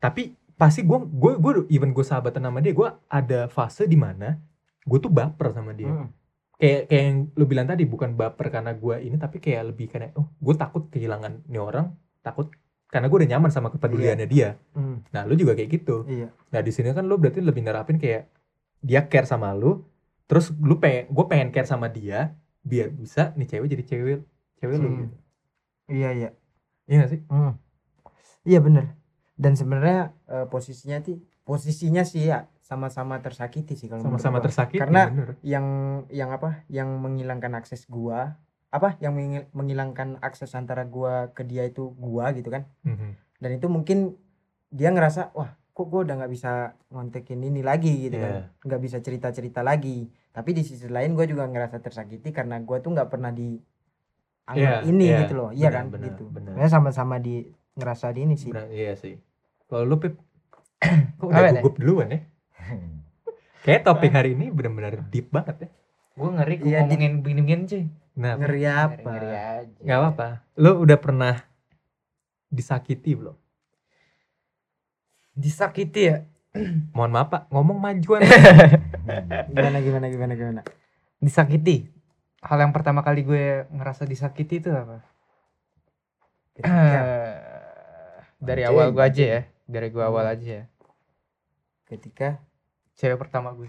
Tapi 0.00 0.32
pasti 0.56 0.80
gue 0.80 0.96
gue 0.96 1.32
gue 1.36 1.52
even 1.68 1.92
gue 1.92 2.00
sahabatan 2.06 2.40
sama 2.40 2.64
dia 2.64 2.72
gue 2.72 2.88
ada 3.10 3.50
fase 3.52 3.84
di 3.84 3.98
mana 4.00 4.40
gue 4.88 4.98
tuh 5.00 5.12
baper 5.12 5.52
sama 5.52 5.76
dia. 5.76 5.92
Mm. 5.92 6.08
kayak 6.54 6.82
kayak 6.86 7.04
yang 7.04 7.18
lu 7.34 7.44
bilang 7.50 7.66
tadi 7.66 7.82
bukan 7.84 8.14
baper 8.14 8.46
karena 8.48 8.72
gue 8.72 8.96
ini 9.02 9.18
tapi 9.18 9.42
kayak 9.42 9.74
lebih 9.74 9.90
karena 9.90 10.14
oh 10.14 10.30
gue 10.38 10.54
takut 10.54 10.86
kehilangan 10.86 11.42
nih 11.50 11.58
orang 11.58 11.90
takut 12.22 12.48
karena 12.94 13.10
gue 13.10 13.18
udah 13.18 13.26
nyaman 13.28 13.50
sama 13.50 13.68
kepeduliannya 13.68 14.24
dia 14.24 14.54
Mm, 14.70 15.10
nah 15.10 15.26
lu 15.26 15.34
juga 15.34 15.52
kayak 15.52 15.70
gitu 15.72 16.06
Iya. 16.06 16.30
nah 16.48 16.60
di 16.60 16.70
sini 16.70 16.90
kan 16.90 17.02
lu 17.02 17.18
berarti 17.18 17.42
lebih 17.42 17.60
nerapin 17.60 17.98
kayak 17.98 18.30
dia 18.78 19.02
care 19.02 19.26
sama 19.26 19.50
lu 19.50 19.82
terus 20.24 20.54
lu 20.54 20.78
pengen 20.78 21.10
gue 21.10 21.24
pengen 21.26 21.50
care 21.50 21.66
sama 21.66 21.88
dia 21.88 22.30
biar 22.62 22.88
bisa 22.88 23.34
nih 23.34 23.50
cewek 23.50 23.68
jadi 23.68 23.84
cewek 23.84 24.18
cewek 24.56 24.76
lu 24.76 24.86
Hmm. 24.86 24.98
gitu 25.00 25.16
Iya, 25.86 26.10
iya. 26.12 26.28
iya 26.86 26.96
gak 27.00 27.10
sih 27.10 27.20
Mm. 27.26 27.52
Iya 28.44 28.58
bener. 28.60 28.84
Dan 29.34 29.52
sebenarnya 29.52 30.00
eh, 30.26 30.46
posisinya 30.46 31.00
sih 31.00 31.16
posisinya 31.42 32.02
sih 32.02 32.24
ya 32.24 32.46
sama-sama 32.60 33.18
tersakiti 33.18 33.74
sih 33.74 33.88
kalau 33.88 34.00
sama-sama 34.00 34.38
tersakiti 34.38 34.78
Karena 34.78 35.08
bener. 35.08 35.28
yang 35.42 35.66
yang 36.08 36.30
apa? 36.30 36.64
Yang 36.66 36.88
menghilangkan 36.94 37.52
akses 37.54 37.84
gua 37.84 38.38
apa 38.74 38.98
yang 38.98 39.14
menghil- 39.14 39.46
menghilangkan 39.52 40.18
akses 40.18 40.50
antara 40.52 40.82
gua 40.84 41.30
ke 41.30 41.46
dia 41.46 41.62
itu 41.62 41.94
gua 41.94 42.34
gitu 42.34 42.50
kan. 42.50 42.66
Mhm. 42.82 43.14
Dan 43.38 43.50
itu 43.54 43.66
mungkin 43.66 44.18
dia 44.68 44.90
ngerasa 44.90 45.30
wah 45.30 45.54
kok 45.70 45.86
gua 45.86 46.02
udah 46.02 46.18
nggak 46.18 46.32
bisa 46.32 46.50
ngontekin 46.90 47.38
ini 47.40 47.62
lagi 47.62 47.94
gitu 48.04 48.18
Iya. 48.18 48.24
kan. 48.24 48.34
Nggak 48.60 48.80
bisa 48.82 48.96
cerita-cerita 48.98 49.62
lagi. 49.62 50.10
Tapi 50.28 50.50
di 50.50 50.62
sisi 50.62 50.90
lain 50.90 51.14
gua 51.14 51.24
juga 51.24 51.46
ngerasa 51.46 51.78
tersakiti 51.78 52.34
karena 52.34 52.58
gua 52.58 52.82
tuh 52.82 52.90
nggak 52.90 53.08
pernah 53.08 53.30
di 53.30 53.54
Iya, 54.44 54.82
ini 54.82 55.06
iya. 55.06 55.22
gitu 55.22 55.34
loh. 55.34 55.50
Iya 55.50 55.70
kan 55.70 55.88
benar, 55.88 56.04
gitu. 56.10 56.28
benar. 56.28 56.52
Ya 56.54 56.66
sama-sama 56.66 57.16
di 57.16 57.48
ngerasa 57.74 58.10
di 58.10 58.20
ini 58.22 58.34
sih. 58.34 58.50
Bener, 58.50 58.68
iya 58.68 58.92
sih 58.94 59.16
kalau 59.64 59.86
lu 59.86 59.96
pip 59.96 60.14
kok 61.18 61.24
udah 61.24 61.58
gugup 61.58 61.80
duluan 61.80 62.08
ya 62.08 62.20
kayak 63.64 63.82
topik 63.82 64.12
hari 64.12 64.36
ini 64.36 64.52
benar-benar 64.52 65.00
deep 65.08 65.32
banget 65.32 65.66
ya 65.66 65.68
gue 66.14 66.28
ngeri 66.30 66.54
gue 66.56 66.66
Iya, 66.66 66.78
di- 66.78 66.82
ngomongin 66.86 67.12
begini-begini 67.20 67.62
cuy. 67.64 67.84
nah 68.14 68.32
Ngeri 68.34 68.62
apa? 68.64 69.10
Ngeri 69.10 69.30
aja. 69.32 69.78
nggak 69.80 69.98
apa-apa 69.98 70.28
lu 70.54 70.70
udah 70.80 70.96
pernah 70.96 71.34
disakiti 72.48 73.12
belum 73.12 73.34
Disakiti 75.34 76.02
ya. 76.04 76.22
mohon 76.94 77.10
maaf 77.10 77.26
pak 77.26 77.42
ngomong 77.50 77.74
majuan 77.76 78.22
Gimana 79.50 79.78
gimana 79.80 80.06
gimana 80.06 80.32
gimana? 80.32 80.60
Disakiti. 81.18 81.90
Hal 82.38 82.60
yang 82.60 82.70
pertama 82.70 83.02
kali 83.02 83.20
gue 83.20 83.44
ngerasa 83.68 84.06
disakiti 84.06 84.60
itu 84.60 84.70
apa? 84.70 85.02
Ketika, 86.52 87.00
Dari 88.46 88.62
awal 88.62 88.92
gue 88.92 89.02
aja 89.02 89.24
ya. 89.24 89.40
Dari 89.64 89.88
gue 89.88 90.00
awal 90.00 90.30
aja 90.30 90.46
ya. 90.54 90.64
ketika 91.84 92.38
Cewek 92.94 93.18
pertama 93.18 93.50
gue 93.50 93.68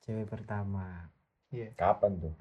cewek 0.00 0.28
pertama. 0.28 1.08
Kapan 1.74 2.12
tuh? 2.18 2.34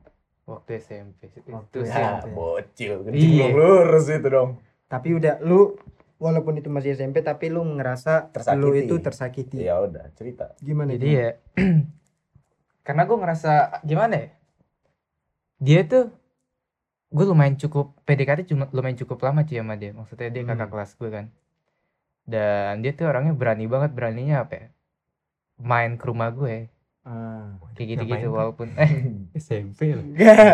waktu 0.45 0.82
SMP. 0.82 1.30
Itu 1.30 1.45
Waktu 1.47 1.78
sih. 1.84 1.93
Ya, 1.93 2.18
SMP. 2.20 2.34
bocil. 2.34 2.93
Kencing 3.03 3.22
Iya. 3.32 3.45
belum 3.45 3.53
lurus 3.53 4.05
itu 4.07 4.28
dong. 4.28 4.49
Tapi 4.86 5.07
udah 5.14 5.38
lu 5.39 5.78
walaupun 6.18 6.57
itu 6.57 6.68
masih 6.68 6.93
SMP 6.93 7.22
tapi 7.22 7.47
lu 7.47 7.62
ngerasa 7.62 8.28
lu 8.28 8.34
Tersakiti. 8.34 8.80
itu 8.82 8.95
tersakiti. 8.97 9.57
Ya 9.62 9.78
udah, 9.78 10.10
cerita. 10.14 10.57
Gimana? 10.57 10.97
Jadi 10.97 11.07
ya 11.07 11.30
karena 12.86 13.05
gue 13.05 13.14
ngerasa 13.16 13.51
gimana 13.84 14.16
ya? 14.18 14.30
Dia 15.60 15.82
tuh 15.86 16.10
gue 17.10 17.26
lumayan 17.26 17.53
cukup 17.53 17.93
PDKT 18.03 18.49
cuma 18.49 18.66
lumayan 18.70 18.97
cukup 18.97 19.22
lama 19.22 19.45
sih 19.45 19.57
sama 19.57 19.78
dia. 19.78 19.93
Maksudnya 19.93 20.30
dia 20.30 20.43
kakak 20.43 20.66
Hmm. 20.66 20.74
kelas 20.74 20.91
gue 20.95 21.10
kan. 21.12 21.26
Dan 22.26 22.82
dia 22.82 22.91
tuh 22.91 23.05
orangnya 23.05 23.34
berani 23.34 23.66
banget, 23.66 23.93
beraninya 23.93 24.41
apa 24.41 24.53
ya? 24.55 24.68
Main 25.60 25.93
ke 25.93 26.05
rumah 26.05 26.30
gue 26.32 26.74
Ah. 27.02 27.58
kayak 27.74 27.95
gitu-gitu 27.95 28.28
walaupun 28.30 28.76
eh 28.76 28.91
SMP 29.34 29.91
loh 29.91 30.04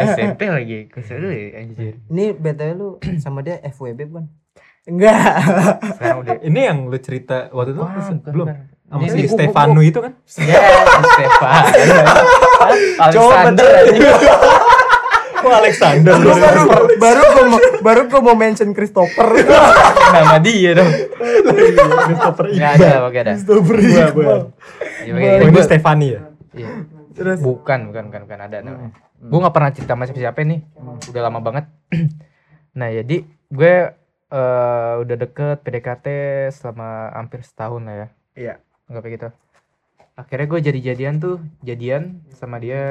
SMP 0.07 0.45
lagi 0.45 0.77
kesel 0.87 1.25
ya 1.25 1.59
anjir. 1.59 1.99
Ini 2.05 2.31
BTW 2.33 2.71
lu 2.73 2.89
sama 3.23 3.41
dia 3.41 3.59
FWB 3.61 3.99
bukan? 4.05 4.25
Enggak. 4.85 5.17
Sekarang 5.91 6.17
udah 6.21 6.35
ini 6.39 6.59
yang 6.61 6.77
lu 6.85 6.97
cerita 6.97 7.49
waktu 7.49 7.73
itu 7.73 7.81
Wah, 7.81 7.89
bukan, 7.91 8.15
belum 8.23 8.47
sama 8.85 9.01
Ini- 9.01 9.09
si 9.09 9.17
ini- 9.17 9.27
Stefano 9.27 9.81
itu 9.81 9.99
kan 9.99 10.13
Ya, 10.39 10.61
Stefan. 11.03 11.63
Coba 13.11 13.25
Alexander 13.45 13.65
bener. 13.65 14.13
Alexander 15.45 16.13
baru 16.17 16.61
baru 16.97 17.21
gua 17.27 17.45
mau 17.47 17.59
baru 17.79 18.01
gua 18.07 18.21
mau 18.23 18.35
mention 18.35 18.69
Christopher. 18.71 19.29
Nama 20.15 20.37
dia 20.39 20.71
dong. 20.73 20.89
Christopher 22.03 22.45
Enggak 22.47 22.71
ada, 22.75 22.89
enggak 23.03 23.23
ada. 23.25 23.33
Christopher 23.33 23.75
Gua, 23.75 23.89
Iqbal. 23.89 24.13
gua. 24.13 24.37
Ya, 25.01 25.13
Oh, 25.41 25.47
ini 25.47 25.61
Stefani 25.61 26.07
ya 26.13 26.21
iya. 26.55 26.71
Terus 27.15 27.39
Bukan, 27.39 27.91
bukan, 27.91 28.03
bukan, 28.11 28.21
bukan 28.27 28.39
ada 28.41 28.57
namanya. 28.59 28.91
Gue 29.15 29.39
nggak 29.39 29.55
pernah 29.55 29.71
cerita 29.71 29.93
sama 29.95 30.05
siapa 30.07 30.43
nih, 30.43 30.59
udah 31.11 31.21
lama 31.23 31.39
banget. 31.39 31.65
nah 32.79 32.91
jadi 32.91 33.23
gue 33.47 33.73
eh, 34.29 34.93
udah 34.99 35.15
deket 35.15 35.57
PDKT 35.63 36.07
selama 36.51 37.13
hampir 37.15 37.39
setahun 37.43 37.81
lah 37.83 37.95
ya. 37.95 38.07
Iya. 38.35 38.53
Nggak 38.91 39.01
kayak 39.01 39.15
gitu. 39.15 39.29
Akhirnya 40.15 40.47
gue 40.47 40.59
jadi 40.63 40.79
jadian 40.91 41.15
tuh, 41.19 41.37
jadian 41.59 42.03
sama 42.31 42.59
dia 42.59 42.83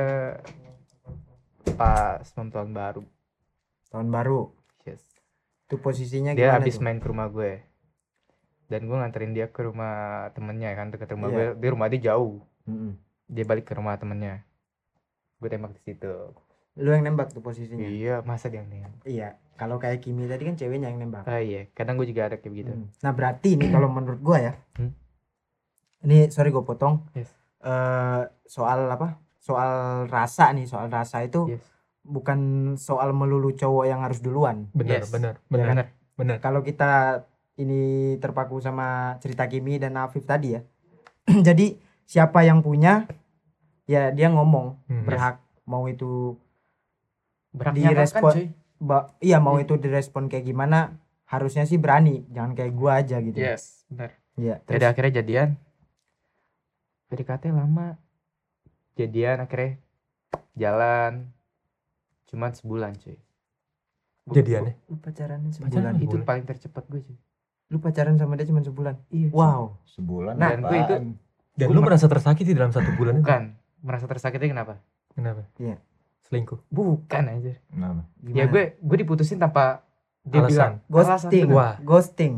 pas 1.77 2.25
tahun 2.25 2.73
baru. 2.73 3.03
tahun 3.91 4.09
baru. 4.11 4.51
Yes. 4.85 5.01
Itu 5.69 5.79
posisinya 5.79 6.35
Dia 6.35 6.51
gimana 6.53 6.57
habis 6.61 6.77
main 6.83 6.99
ke 6.99 7.07
rumah 7.09 7.29
gue. 7.31 7.62
Dan 8.69 8.89
gue 8.89 8.97
nganterin 8.97 9.33
dia 9.33 9.47
ke 9.49 9.61
rumah 9.62 10.29
temennya 10.35 10.73
kan, 10.75 10.91
deket 10.91 11.15
rumah 11.15 11.29
Iya. 11.31 11.37
gue. 11.55 11.62
Di 11.62 11.69
rumah 11.71 11.87
dia 11.89 12.01
jauh. 12.12 12.43
Mm-mm. 12.67 12.93
Dia 13.27 13.45
balik 13.45 13.64
ke 13.64 13.75
rumah 13.75 13.97
temennya. 13.97 14.45
Gue 15.39 15.49
tembak 15.49 15.72
di 15.72 15.83
situ. 15.83 16.12
Lu 16.75 16.91
yang 16.91 17.07
nembak 17.07 17.31
tuh 17.31 17.39
posisinya. 17.39 17.87
Iya, 17.87 18.20
masa 18.27 18.51
dia 18.51 18.61
yang 18.61 18.91
Iya. 19.07 19.29
Kalau 19.55 19.79
kayak 19.79 20.03
Kimi 20.03 20.27
tadi 20.27 20.43
kan 20.43 20.59
ceweknya 20.59 20.91
yang 20.91 20.99
nembak. 20.99 21.22
Ah 21.25 21.39
iya, 21.39 21.70
kadang 21.70 21.95
gue 21.95 22.11
juga 22.11 22.27
ada 22.27 22.37
kayak 22.37 22.51
begitu. 22.51 22.72
Hmm. 22.75 22.91
Nah 23.01 23.12
berarti 23.14 23.55
ini 23.55 23.70
kalau 23.70 23.87
menurut 23.87 24.18
gua 24.18 24.43
ya, 24.43 24.53
Hmm. 24.75 24.91
ini 26.03 26.27
sorry 26.29 26.51
gue 26.51 26.61
potong. 26.61 27.07
Yes. 27.14 27.31
Eh, 27.62 28.22
soal 28.45 28.91
apa? 28.91 29.22
Soal 29.39 29.70
rasa 30.11 30.51
nih, 30.51 30.66
soal 30.66 30.91
rasa 30.91 31.22
itu 31.22 31.55
Yes. 31.55 31.62
bukan 32.03 32.39
soal 32.75 33.14
melulu 33.14 33.55
cowok 33.55 33.85
yang 33.87 34.03
harus 34.03 34.18
duluan. 34.18 34.66
benar 34.75 35.07
Yes. 35.07 35.14
benar 35.14 35.35
Ya 35.39 35.47
benar 35.49 35.64
Bener. 35.70 35.87
benar 36.18 36.37
Kalau 36.43 36.61
kita 36.61 37.22
ini 37.55 38.14
terpaku 38.18 38.59
sama 38.59 39.14
cerita 39.22 39.47
Kimi 39.47 39.79
dan 39.79 39.95
Afif 39.95 40.27
tadi 40.27 40.59
ya. 40.59 40.66
Jadi 41.47 41.79
siapa 42.05 42.41
yang 42.41 42.61
punya 42.61 43.09
ya 43.85 44.09
dia 44.09 44.29
ngomong 44.29 44.81
Hmm. 44.87 45.05
berhak 45.05 45.37
mau 45.65 45.85
itu 45.87 46.37
Beraknya 47.51 47.95
Direspon- 47.95 48.35
cuy. 48.35 48.47
ba- 48.77 49.15
iya 49.19 49.39
mau 49.39 49.55
Iya. 49.55 49.65
itu 49.65 49.75
direspon 49.77 50.27
kayak 50.27 50.45
gimana 50.45 50.99
harusnya 51.25 51.63
sih 51.63 51.77
berani 51.77 52.27
jangan 52.29 52.53
kayak 52.53 52.73
gua 52.73 52.99
aja 52.99 53.17
gitu. 53.19 53.37
Yes, 53.37 53.87
benar. 53.87 54.11
Iya. 54.35 54.59
Jadi 54.61 54.67
terus- 54.77 54.91
akhirnya 54.91 55.13
jadian. 55.17 55.49
PDKT 57.07 57.45
lama. 57.49 57.95
Jadian 58.95 59.39
akhirnya 59.41 59.79
jalan 60.55 61.31
cuman 62.27 62.51
sebulan 62.51 62.93
cuy. 62.97 63.19
Jadiannya 64.27 64.75
Lu 64.87 64.97
pacarannya 64.97 65.49
gua- 65.49 65.57
sebulan. 65.63 65.93
Itu 65.95 66.05
Sebulan. 66.11 66.25
paling 66.25 66.45
tercepat 66.45 66.85
gue 66.89 67.01
cuy. 67.03 67.17
Lu 67.71 67.79
pacaran 67.79 68.17
sama 68.17 68.35
dia 68.35 68.47
cuma 68.47 68.61
sebulan. 68.61 68.99
Iya. 69.09 69.31
Wow. 69.31 69.79
Sebulan 69.87 70.35
Nah, 70.35 70.51
gue 70.57 70.75
itu-? 70.77 71.03
Dan 71.55 71.67
Gua 71.67 71.75
lu 71.75 71.81
mer- 71.81 71.89
merasa 71.89 72.07
tersakiti 72.07 72.51
dalam 72.51 72.71
satu 72.71 72.91
bulan 72.95 73.15
itu 73.15 73.23
Bukan. 73.23 73.43
Merasa 73.81 74.05
tersakiti 74.05 74.47
kenapa? 74.47 74.81
kenapa 75.11 75.47
Iya. 75.55 75.79
selingkuh 76.23 76.59
Bukan 76.69 77.23
anjir. 77.25 77.63
Kenapa? 77.67 78.03
Ya 78.25 78.45
gue 78.45 78.75
gue 78.77 78.97
diputusin 78.99 79.37
tanpa 79.37 79.87
dia 80.23 80.41
Alasan. 80.41 80.49
bilang 80.49 80.75
ghosting. 80.87 81.47
Wah. 81.49 81.75
Ghosting. 81.79 82.35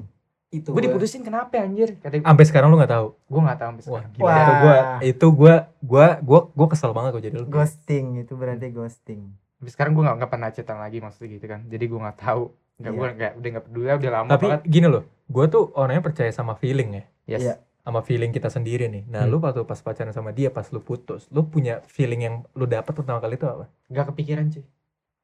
itu. 0.48 0.68
Gue 0.68 0.78
diputusin 0.80 1.20
kenapa 1.20 1.58
anjir? 1.58 1.96
Kata 1.96 2.18
sampai 2.18 2.44
sekarang 2.44 2.68
lu 2.68 2.76
nggak 2.76 2.88
tahu 2.88 3.06
gue 3.20 3.40
nggak 3.40 3.58
tahu 3.58 3.68
sampai 3.68 3.82
wah 3.82 3.90
sekarang. 3.98 4.10
gila 4.12 4.24
Wah. 4.24 4.36
itu 4.36 4.52
gua 4.54 4.76
itu 5.02 5.26
gua 5.28 5.54
gua 5.80 6.06
gua 6.20 6.40
gua 6.50 6.66
kesel 6.68 6.90
banget 6.92 7.10
kok 7.12 7.24
jadi 7.24 7.36
lu 7.36 7.46
Ghosting 7.46 8.06
itu 8.16 8.32
berarti 8.32 8.66
ghosting. 8.70 9.20
Sampai 9.56 9.70
sekarang 9.70 9.92
gue 9.92 10.04
nggak 10.04 10.28
pernah 10.28 10.48
cetan 10.50 10.76
lagi 10.76 10.98
maksudnya 10.98 11.32
gitu 11.32 11.46
kan. 11.46 11.64
Jadi 11.64 11.84
gue 11.84 11.98
nggak 11.98 12.18
tahu. 12.18 12.42
Nggak 12.76 12.86
Iya. 12.86 12.98
gue 12.98 13.08
nggak 13.10 13.32
udah 13.34 13.48
nggak 13.50 13.64
peduli 13.64 13.86
udah 13.88 14.12
lama 14.12 14.28
tapi 14.28 14.46
banget. 14.46 14.60
gini 14.66 14.86
loh 14.86 15.02
gua 15.26 15.44
tuh 15.46 15.64
orangnya 15.72 16.02
percaya 16.02 16.28
sama 16.30 16.52
feeling 16.54 16.90
ya 16.92 17.04
Yes. 17.26 17.40
Iya. 17.42 17.54
Sama 17.86 18.02
feeling 18.02 18.28
kita 18.28 18.48
sendiri 18.48 18.86
nih 18.86 19.02
nah 19.06 19.20
Hmm. 19.20 19.30
lu 19.30 19.36
waktu 19.38 19.62
pas 19.62 19.78
pacaran 19.78 20.10
sama 20.10 20.30
dia 20.30 20.48
pas 20.48 20.64
lu 20.66 20.80
putus 20.80 21.24
lu 21.28 21.44
punya 21.44 21.78
feeling 21.86 22.20
yang 22.20 22.34
lu 22.52 22.64
dapet 22.66 22.90
pertama 22.90 23.16
kali 23.16 23.34
itu 23.34 23.46
apa 23.46 23.64
Nggak 23.86 24.04
kepikiran 24.10 24.44
cuy. 24.48 24.62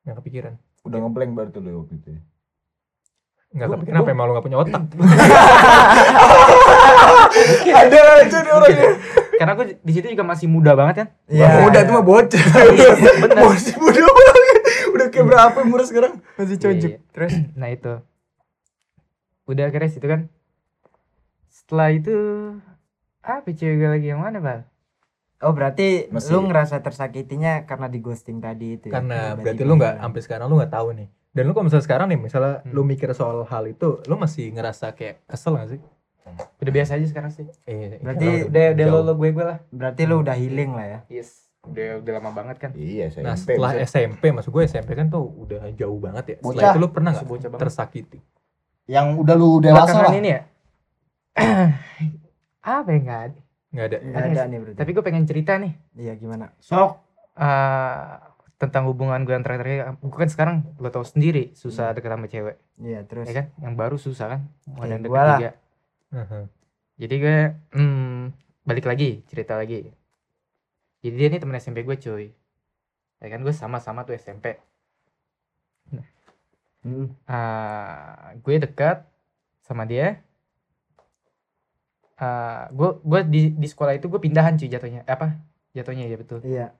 yang 0.04 0.14
kepikiran 0.16 0.52
Udah 0.82 0.98
ngeblank 0.98 1.30
berarti 1.32 1.56
lu 1.58 1.68
waktu 1.76 1.92
itu. 1.96 2.08
ya? 2.08 2.18
nggak 3.52 3.66
Gua- 3.66 3.74
kepikiran 3.76 3.98
apa 3.98 4.08
emang 4.08 4.24
lu 4.24 4.30
nggak 4.32 4.44
punya 4.44 4.58
otak 4.58 4.80
Ada 7.64 7.98
aja 8.18 8.36
nih 8.38 8.52
orangnya. 8.52 8.84
Karena 9.34 9.52
gue 9.54 9.64
di 9.76 9.90
situ 9.90 10.06
juga 10.06 10.22
masih 10.22 10.46
muda 10.46 10.72
banget 10.72 10.94
kan. 10.96 11.06
Iya. 11.26 11.66
Udah 11.66 11.80
itu 11.80 11.90
mah 11.90 12.02
bocah. 12.02 12.42
Bener. 13.18 13.36
Masih 13.48 13.74
muda 13.76 14.00
banget. 14.04 14.56
Udah 14.92 15.06
kayak 15.08 15.24
berapa 15.26 15.56
umur 15.58 15.80
sekarang? 15.82 16.12
Masih 16.36 16.54
Iya, 16.58 16.68
iya. 16.70 16.88
Terus 17.10 17.32
Nah 17.54 17.68
itu. 17.68 17.92
Udah 19.44 19.62
akhirnya 19.66 19.88
situ 19.88 20.04
kan. 20.04 20.28
Setelah 21.72 21.88
itu 21.90 22.16
apa 23.24 23.48
cewek 23.48 23.80
gue 23.80 23.88
lagi 23.88 24.06
yang 24.06 24.20
mana 24.20 24.44
bal? 24.44 24.60
oh 25.40 25.50
berarti 25.50 26.04
Masih- 26.06 26.36
lu 26.36 26.44
ngerasa 26.44 26.78
tersakitinya 26.78 27.64
karena 27.64 27.88
di 27.88 27.96
ghosting 27.96 28.38
tadi 28.38 28.76
itu 28.76 28.86
ya? 28.86 28.92
karena 28.92 29.32
Berarti 29.32 29.40
berarti 29.42 29.62
lu 29.64 29.74
nggak 29.74 29.94
sampai 29.96 30.20
sekarang 30.20 30.46
lu 30.46 30.60
nggak 30.60 30.68
tahu 30.70 30.88
nih 30.92 31.08
dan 31.32 31.42
lu 31.42 31.50
kalau 31.50 31.64
misalnya 31.64 31.86
sekarang 31.88 32.06
nih 32.12 32.20
misalnya 32.20 32.52
Hmm. 32.60 32.70
lu 32.70 32.82
mikir 32.84 33.08
soal 33.10 33.40
hal 33.42 33.64
itu 33.64 33.88
lu 34.04 34.14
masih 34.14 34.52
ngerasa 34.52 34.92
kayak 34.92 35.24
kesel 35.24 35.56
gak 35.56 35.68
sih 35.70 35.80
Udah 36.60 36.72
biasa 36.72 36.90
aja 36.94 37.06
sekarang 37.08 37.32
sih. 37.32 37.48
eh, 37.64 37.96
Berarti 37.98 38.20
iya, 38.22 38.44
Udah 38.44 38.64
udah 38.68 38.84
jauh. 38.84 38.92
lo 38.94 39.00
lo 39.02 39.12
gue 39.16 39.28
gue 39.30 39.42
lah. 39.42 39.58
Berarti 39.66 40.02
lu 40.04 40.16
udah 40.20 40.36
healing 40.36 40.70
lah 40.70 40.86
ya. 40.86 40.98
Yes. 41.10 41.48
Udah 41.62 41.98
udah 41.98 42.12
lama 42.14 42.30
banget 42.32 42.56
kan. 42.58 42.70
Iya, 42.72 43.08
saya. 43.08 43.24
nah 43.24 43.34
setelah 43.34 43.72
SMP 43.80 44.28
maksud 44.28 44.48
gue 44.48 44.62
SMP 44.62 44.92
kan 44.92 45.08
tuh 45.08 45.24
udah 45.24 45.72
jauh 45.72 45.96
banget 45.96 46.24
ya 46.26 46.36
setelah 46.38 46.52
Bocah. 46.54 46.68
itu 46.68 46.78
lu 46.78 46.88
pernah 46.90 47.10
nggak 47.16 47.56
tersakiti 47.56 48.18
yang 48.84 49.16
udah 49.16 49.32
lu 49.32 49.56
dewasa 49.58 49.98
lah. 49.98 50.12
ini 50.12 50.28
ya. 50.30 50.40
apa 52.62 52.88
yang 52.88 53.04
nggak 53.04 53.22
ada? 53.26 53.40
nggak 53.72 53.86
ada 53.88 53.96
Nggak 53.98 54.22
Ada 54.22 54.42
nih 54.44 54.58
berarti. 54.60 54.78
Tapi 54.78 54.90
gue 54.92 55.04
pengen 55.04 55.24
cerita 55.24 55.52
nih. 55.56 55.72
Iya 55.96 56.12
gimana? 56.14 56.52
Sok. 56.60 56.92
eh 57.32 58.04
tentang 58.60 58.86
hubungan 58.86 59.26
gue 59.26 59.34
antara 59.34 59.58
terakhir 59.58 59.98
gue 59.98 60.14
kan 60.14 60.30
sekarang 60.30 60.56
lo 60.78 60.86
tau 60.86 61.02
sendiri 61.02 61.50
susah 61.50 61.90
deket 61.90 62.14
sama 62.14 62.30
cewek 62.30 62.62
Iya 62.78 63.02
terus. 63.02 63.26
ya 63.26 63.34
kan 63.34 63.46
yang 63.58 63.74
baru 63.74 63.98
susah 63.98 64.26
kan 64.30 64.40
mau 64.70 64.86
ada 64.86 64.94
yang 64.94 65.02
deket 65.02 65.18
lah. 65.18 65.34
juga 65.34 65.50
Heeh. 66.14 66.44
jadi 66.94 67.14
gue 67.18 67.38
hmm, 67.74 68.20
balik 68.62 68.86
lagi 68.86 69.26
cerita 69.26 69.58
lagi 69.58 69.90
jadi 71.02 71.14
dia 71.18 71.28
nih 71.34 71.40
temen 71.42 71.58
SMP 71.58 71.82
gue 71.82 71.96
cuy 71.98 72.30
ya 73.18 73.26
kan 73.26 73.42
gue 73.42 73.50
sama-sama 73.50 74.06
tuh 74.06 74.14
SMP 74.14 74.54
Hmm. 76.82 77.14
Ah, 77.24 78.34
gue 78.36 78.58
dekat 78.58 79.06
sama 79.58 79.86
dia 79.86 80.22
Gue 82.70 82.90
gue 83.00 83.20
di 83.24 83.40
di 83.50 83.66
sekolah 83.66 83.92
itu 83.92 84.06
gue 84.06 84.18
pindahan 84.18 84.54
cuy 84.54 84.66
jatuhnya 84.66 85.02
Eh, 85.02 85.10
apa 85.10 85.36
jatuhnya 85.70 86.04
ya 86.04 86.14
betul 86.14 86.38
Iya. 86.40 86.70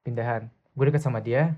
pindahan 0.00 0.46
gue 0.70 0.84
dekat 0.84 1.00
sama 1.00 1.18
dia 1.18 1.56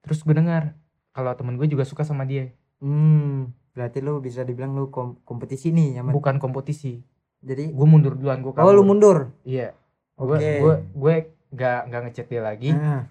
terus 0.00 0.20
gue 0.20 0.32
dengar 0.32 0.74
kalau 1.10 1.30
temen 1.32 1.54
gue 1.54 1.66
juga 1.66 1.82
suka 1.82 2.02
sama 2.02 2.22
dia 2.22 2.50
Hmm. 2.78 3.54
Berarti 3.70 3.98
lu 3.98 4.18
bisa 4.18 4.42
dibilang 4.42 4.72
lu 4.72 4.88
kom- 4.88 5.16
kompetisi 5.22 5.70
nih 5.70 5.96
sama. 5.96 6.10
bukan 6.10 6.36
kompetisi 6.36 7.00
Jadi 7.40 7.70
gue 7.70 7.86
mundur 7.88 8.14
duluan 8.14 8.38
gue 8.38 8.50
oh 8.52 8.70
lu 8.70 8.82
mundur. 8.82 9.30
iya 9.42 9.70
gue 10.14 10.36
gue 10.36 10.74
gue 10.92 11.14
gak 11.50 11.80
nggak 11.86 12.00
ngechat 12.04 12.26
dia 12.26 12.40
lagi 12.40 12.70
Ah, 12.72 13.06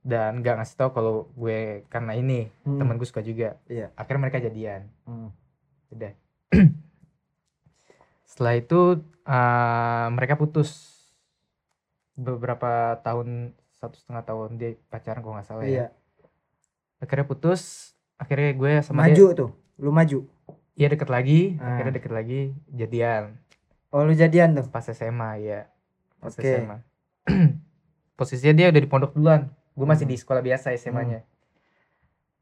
dan 0.00 0.38
gak 0.38 0.58
ngasih 0.58 0.76
tau 0.76 0.90
kalau 0.90 1.14
gue 1.32 1.58
karena 1.86 2.12
ini 2.12 2.52
hmm. 2.62 2.76
temen 2.76 2.94
gue 2.94 3.04
suka 3.04 3.20
juga 3.20 3.56
Iya. 3.64 3.88
akhirnya 3.94 4.20
mereka 4.20 4.38
jadian 4.40 4.82
Hmm. 5.02 5.32
udah 5.88 6.12
setelah 8.34 8.54
itu 8.56 8.80
ah, 9.22 10.10
mereka 10.10 10.34
putus 10.34 10.90
beberapa 12.14 12.98
tahun 13.00 13.54
satu 13.72 13.94
setengah 13.96 14.24
tahun 14.24 14.48
dia 14.54 14.70
pacaran 14.88 15.20
kok 15.20 15.30
nggak 15.30 15.46
salah 15.46 15.62
Iya. 15.62 15.76
ya 15.76 15.86
akhirnya 17.00 17.24
putus 17.24 17.92
akhirnya 18.16 18.50
gue 18.52 18.72
sama 18.80 19.04
Maju 19.04 19.14
dia 19.24 19.36
tuh. 19.36 19.50
Lu 19.76 19.90
maju. 19.90 20.26
ya 20.74 20.86
deket 20.88 21.06
lagi 21.06 21.54
Ah. 21.56 21.74
akhirnya 21.74 21.94
deket 21.94 22.10
lagi 22.10 22.40
jadian 22.68 23.38
Oh 23.88 24.02
lu 24.02 24.10
jadian 24.12 24.50
tuh. 24.52 24.66
pas 24.66 24.82
SMA 24.84 25.30
ya 25.38 25.70
pas 26.18 26.32
Oke. 26.32 26.42
SMA 26.42 26.78
posisinya 28.14 28.54
dia 28.56 28.66
udah 28.68 28.80
di 28.80 28.88
pondok 28.88 29.14
duluan 29.14 29.46
gue 29.72 29.84
masih 29.84 30.02
Hmm. 30.02 30.10
di 30.10 30.16
sekolah 30.16 30.40
biasa 30.40 30.74
SMA-nya 30.76 31.22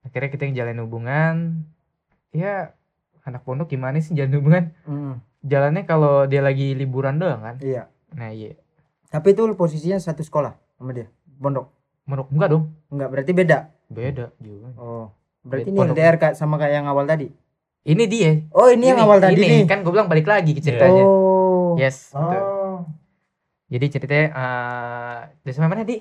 akhirnya 0.03 0.29
kita 0.29 0.43
ngejalin 0.47 0.81
hubungan 0.81 1.35
ya 2.31 2.73
anak 3.23 3.41
pondok 3.43 3.69
gimana 3.69 3.97
sih 3.99 4.13
jalan 4.13 4.33
hubungan 4.35 4.65
Hmm. 4.83 5.17
Jalannya 5.43 5.83
kalau 5.83 6.25
dia 6.25 6.39
lagi 6.39 6.73
liburan 6.73 7.17
doang 7.17 7.41
kan 7.41 7.57
Iya. 7.59 7.91
nah 8.11 8.31
iya 8.31 8.55
Tapi 9.07 9.33
itu 9.33 9.45
posisinya 9.53 9.99
satu 9.99 10.21
sekolah 10.21 10.57
sama 10.73 10.91
dia. 10.93 11.07
Pondok. 11.35 11.69
menurut 12.03 12.29
enggak 12.29 12.49
dong 12.51 12.65
Enggak, 12.89 13.09
berarti 13.11 13.33
beda. 13.33 13.59
beda 13.87 14.27
juga 14.39 14.69
Oh. 14.75 15.07
Berarti 15.41 15.65
Beda. 15.65 15.71
ini 15.71 15.79
Pondok. 15.79 15.95
LDR 15.95 16.17
kak 16.17 16.33
sama 16.33 16.55
kayak 16.57 16.75
yang 16.75 16.87
awal 16.87 17.05
tadi. 17.05 17.27
ini 17.83 18.05
dia 18.07 18.47
Oh, 18.51 18.67
ini, 18.67 18.87
yang 18.87 18.99
awal 19.01 19.19
tadi 19.19 19.37
ini 19.37 19.47
nih. 19.57 19.63
kan 19.65 19.81
gue 19.81 19.91
bilang 19.91 20.07
balik 20.07 20.25
lagi 20.25 20.51
ke 20.51 20.61
ceritanya 20.61 21.03
Oh. 21.03 21.75
yes 21.75 22.11
betul. 22.11 22.39
Oh. 22.39 22.79
jadi 23.67 23.87
ceritanya 23.89 24.27
eh 24.31 25.19
dari 25.39 25.53
sampai 25.53 25.69
mana 25.69 25.83
di 25.83 25.99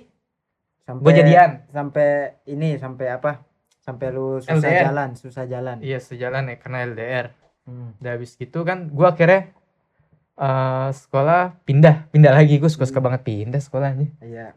sampai 0.80 1.02
gue 1.02 1.14
jadian 1.16 1.50
sampai 1.68 2.08
ini 2.46 2.76
sampai 2.76 3.06
apa 3.10 3.32
sampai 3.80 4.08
lu 4.10 4.38
susah 4.38 4.56
LDR. 4.58 4.84
jalan 4.86 5.10
susah 5.14 5.44
jalan 5.46 5.78
iya 5.80 5.98
sejalan 5.98 6.48
ya 6.48 6.56
karena 6.56 6.78
LDR 6.86 7.26
Hmm. 7.72 7.96
udah 7.98 8.12
habis 8.12 8.36
gitu 8.36 8.62
kan 8.62 8.86
gue 8.86 9.06
akhirnya 9.06 9.56
eh, 10.34 10.90
sekolah 10.92 11.56
pindah 11.64 12.10
pindah 12.10 12.32
lagi 12.32 12.58
gue 12.58 12.68
suka 12.68 12.84
suka 12.84 13.00
Hmm. 13.00 13.08
banget 13.08 13.22
pindah 13.24 13.58
sekolahnya 13.58 14.08
iya 14.20 14.52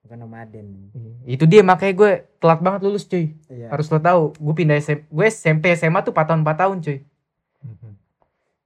bukan 0.00 0.16
nomaden 0.18 0.66
itu 1.24 1.44
dia 1.44 1.60
makanya 1.60 1.92
gue 1.94 2.10
telat 2.36 2.58
banget 2.58 2.80
lulus 2.80 3.04
cuy 3.04 3.36
iya 3.46 3.68
harus 3.68 3.86
lo 3.86 3.98
tahu 3.98 4.32
gue 4.32 4.54
pindah 4.56 4.76
SM, 4.76 5.04
gue 5.04 5.26
SMP 5.26 5.70
SMA 5.72 6.00
tuh 6.00 6.10
4 6.10 6.24
tahun 6.24 6.40
4 6.40 6.56
tahun 6.56 6.76
cuy. 6.80 6.98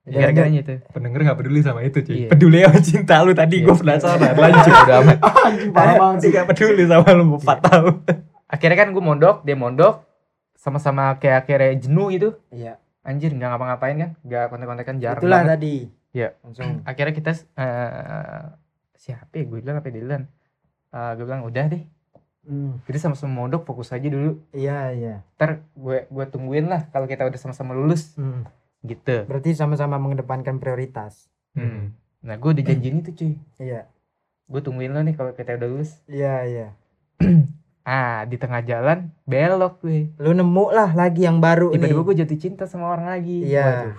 Jadi 0.05 0.15
gara-garanya 0.15 0.61
itu 0.61 0.75
Pendengar 0.87 1.21
nggak 1.23 1.39
peduli 1.39 1.61
sama 1.61 1.81
itu 1.81 1.97
cuy. 1.99 2.15
Iya. 2.15 2.29
Peduli 2.29 2.61
sama 2.61 2.79
cinta 2.79 3.15
lu 3.19 3.33
tadi 3.33 3.57
Iya. 3.59 3.65
gue 3.65 3.75
penasaran. 3.75 4.33
Lanjut. 4.39 4.75
udah 4.79 4.97
amat 5.01 5.19
Parah 5.77 5.95
banget 5.97 6.19
sih 6.21 6.29
gak 6.31 6.47
peduli 6.47 6.85
sama 6.93 7.09
lu 7.11 7.25
4 7.35 7.41
tahun. 7.63 7.95
akhirnya 8.47 8.77
kan 8.79 8.89
gue 8.91 9.03
mondok 9.03 9.37
dia 9.43 9.57
mondok 9.57 10.05
sama-sama 10.55 11.17
kayak 11.17 11.43
akhirnya 11.43 11.73
jenuh 11.79 12.07
gitu 12.09 12.29
iya 12.51 12.77
anjir 13.05 13.31
nggak 13.37 13.49
ngapa-ngapain 13.53 13.97
kan? 14.01 14.11
Nggak 14.25 14.45
kontek-kontekan 14.51 14.97
jarang 14.99 15.23
itulah 15.23 15.41
banget. 15.45 15.53
tadi. 15.53 15.75
Iya. 16.17 16.29
langsung. 16.41 16.69
Akhirnya 16.91 17.15
kita 17.15 17.31
eh 17.37 18.43
siapa 18.97 19.33
ya? 19.37 19.45
Gue 19.45 19.61
bilang 19.61 19.79
apa 19.79 19.93
ya, 19.93 19.95
Dylan? 20.01 20.23
Eh, 20.95 21.11
gue 21.21 21.25
bilang 21.29 21.45
udah 21.45 21.65
deh. 21.69 21.85
Hmm, 22.45 22.77
kita 22.85 23.01
sama-sama 23.01 23.33
mondok 23.33 23.65
fokus 23.65 23.93
aja 23.93 24.05
dulu. 24.05 24.41
Iya 24.53 24.93
iya. 24.93 25.15
Ntar 25.41 25.65
gue 25.77 26.05
gue 26.09 26.25
tungguin 26.29 26.69
lah 26.69 26.89
kalau 26.93 27.09
kita 27.09 27.25
udah 27.25 27.41
sama-sama 27.41 27.77
lulus. 27.77 28.17
Hmm. 28.17 28.49
gitu. 28.85 29.25
Berarti 29.25 29.57
sama-sama 29.57 29.97
mengedepankan 29.97 30.61
prioritas. 30.61 31.33
Hmm. 31.57 31.95
nah 32.25 32.37
gue 32.41 32.51
udah 32.57 32.65
janjiin 32.65 33.01
itu 33.01 33.11
cuy. 33.17 33.35
Iya. 33.61 33.89
Gue 34.45 34.61
tungguin 34.61 34.93
lo 34.93 35.01
nih 35.01 35.17
kalau 35.17 35.33
kita 35.33 35.57
udah 35.57 35.69
lulus. 35.69 36.01
Iya 36.05 36.35
iya 36.45 36.67
ah 37.85 38.25
di 38.25 38.35
tengah 38.35 38.61
jalan 38.61 39.13
belok 39.23 39.81
gue 39.81 40.09
lu 40.17 40.33
nemu 40.33 40.65
lah 40.71 40.91
lagi 40.91 41.23
yang 41.23 41.37
baru 41.37 41.69
tiba-tiba 41.71 41.95
nih 41.95 42.07
gue 42.07 42.15
jatuh 42.25 42.39
cinta 42.39 42.65
sama 42.65 42.89
orang 42.91 43.09
lagi 43.11 43.45
iya 43.45 43.93
Waduh. 43.93 43.97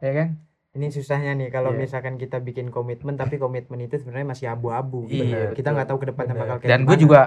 ya 0.00 0.12
kan 0.12 0.28
ini 0.72 0.86
susahnya 0.88 1.32
nih 1.32 1.48
kalau 1.48 1.70
Iya. 1.70 1.78
misalkan 1.80 2.16
kita 2.16 2.38
bikin 2.38 2.68
komitmen 2.68 3.14
tapi 3.14 3.36
komitmen 3.36 3.78
itu 3.80 3.94
sebenarnya 3.94 4.24
masih 4.26 4.46
abu-abu 4.48 5.04
gitu. 5.06 5.22
Iya, 5.22 5.52
kita 5.52 5.68
betul. 5.68 5.72
nggak 5.72 5.86
tahu 5.86 5.98
ke 5.98 6.06
depannya 6.08 6.32
Bener. 6.32 6.42
bakal 6.42 6.56
kayak 6.58 6.70
dan 6.72 6.80
gue 6.82 6.96
juga 6.98 7.20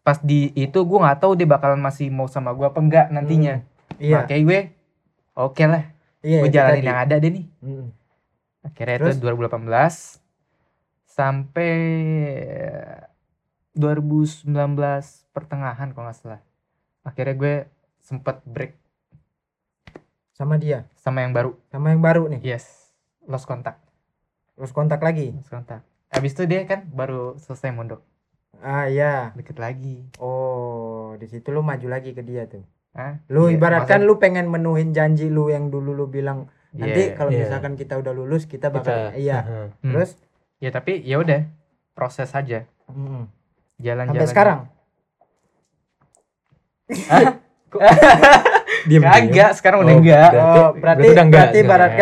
pas 0.00 0.18
di 0.18 0.40
itu 0.52 0.78
gue 0.80 0.98
nggak 0.98 1.18
tahu 1.18 1.32
dia 1.32 1.46
bakalan 1.46 1.78
masih 1.78 2.08
mau 2.08 2.26
sama 2.26 2.50
gue 2.50 2.64
apa 2.64 2.80
enggak 2.80 3.06
nantinya 3.08 3.62
iya 3.96 4.24
makanya 4.24 4.42
gue 4.42 4.60
oke 5.36 5.64
lah 5.64 5.84
iya 6.18 6.40
gue 6.40 6.50
jalanin 6.50 6.82
yang 6.84 6.98
ada 6.98 7.14
deh 7.16 7.30
nih 7.30 7.46
Mm. 7.60 7.86
akhirnya 8.64 8.96
Terus? 8.98 9.14
itu 9.14 9.22
2018 9.22 10.18
sampai 11.08 11.72
2019 13.72 15.27
pertengahan 15.38 15.94
kalau 15.94 16.06
nggak 16.06 16.18
salah. 16.18 16.40
Akhirnya 17.02 17.34
gue 17.34 17.54
sempet 17.98 18.42
break. 18.42 18.74
Sama 20.32 20.54
dia? 20.56 20.86
Sama 20.94 21.22
yang 21.22 21.30
baru. 21.30 21.54
Sama 21.68 21.90
yang 21.90 22.02
baru 22.02 22.26
nih? 22.28 22.40
Yes. 22.44 22.90
Lost 23.24 23.46
contact. 23.46 23.78
Terus 24.54 24.70
kontak 24.70 24.98
lagi? 24.98 25.30
Lost 25.32 25.48
contact. 25.48 25.86
Abis 26.10 26.32
itu 26.32 26.44
dia 26.44 26.64
kan 26.64 26.88
baru 26.88 27.38
selesai 27.38 27.70
mondok 27.70 28.02
ah 28.58 28.90
iya. 28.90 29.30
Deket 29.38 29.54
lagi. 29.56 30.02
Oh 30.18 31.14
di 31.14 31.26
situ 31.26 31.46
lu 31.48 31.62
maju 31.62 31.86
lagi 31.86 32.10
ke 32.10 32.22
dia 32.22 32.42
tuh? 32.46 32.66
Hah? 32.90 33.22
lu 33.30 33.46
Iya, 33.46 33.54
ibaratkan 33.54 34.02
maksud- 34.02 34.08
lu 34.08 34.14
pengen 34.18 34.50
menuhin 34.50 34.90
janji 34.90 35.30
lu 35.30 35.46
yang 35.46 35.70
dulu 35.70 35.94
lu 35.94 36.10
bilang 36.10 36.50
nanti 36.74 37.12
Iya, 37.12 37.14
kalau 37.14 37.30
iya. 37.30 37.46
misalkan 37.46 37.78
kita 37.78 37.94
udah 37.94 38.10
lulus 38.10 38.50
kita 38.50 38.74
bakal 38.74 39.14
Kita, 39.14 39.14
iya. 39.14 39.38
Aha. 39.38 39.60
Hmm. 39.78 39.92
terus? 39.94 40.18
Ya 40.58 40.74
tapi 40.74 40.98
ya 41.00 41.22
udah 41.22 41.46
proses 41.94 42.34
aja. 42.34 42.66
Mm, 42.88 43.30
jalan-jalan 43.78 44.16
sampai 44.16 44.26
sekarang 44.26 44.58
Diam, 46.88 47.40
diam. 48.90 49.02
kagak 49.04 49.50
sekarang 49.54 49.78
udah 49.82 49.92
Oh, 49.92 49.98
enggak. 49.98 50.30
Berarti- 50.30 50.38
oh 50.38 50.68
berarti 50.72 50.80
berarti 50.80 51.06
udah 51.06 51.24
enggak, 51.24 51.46
berarti 51.62 52.00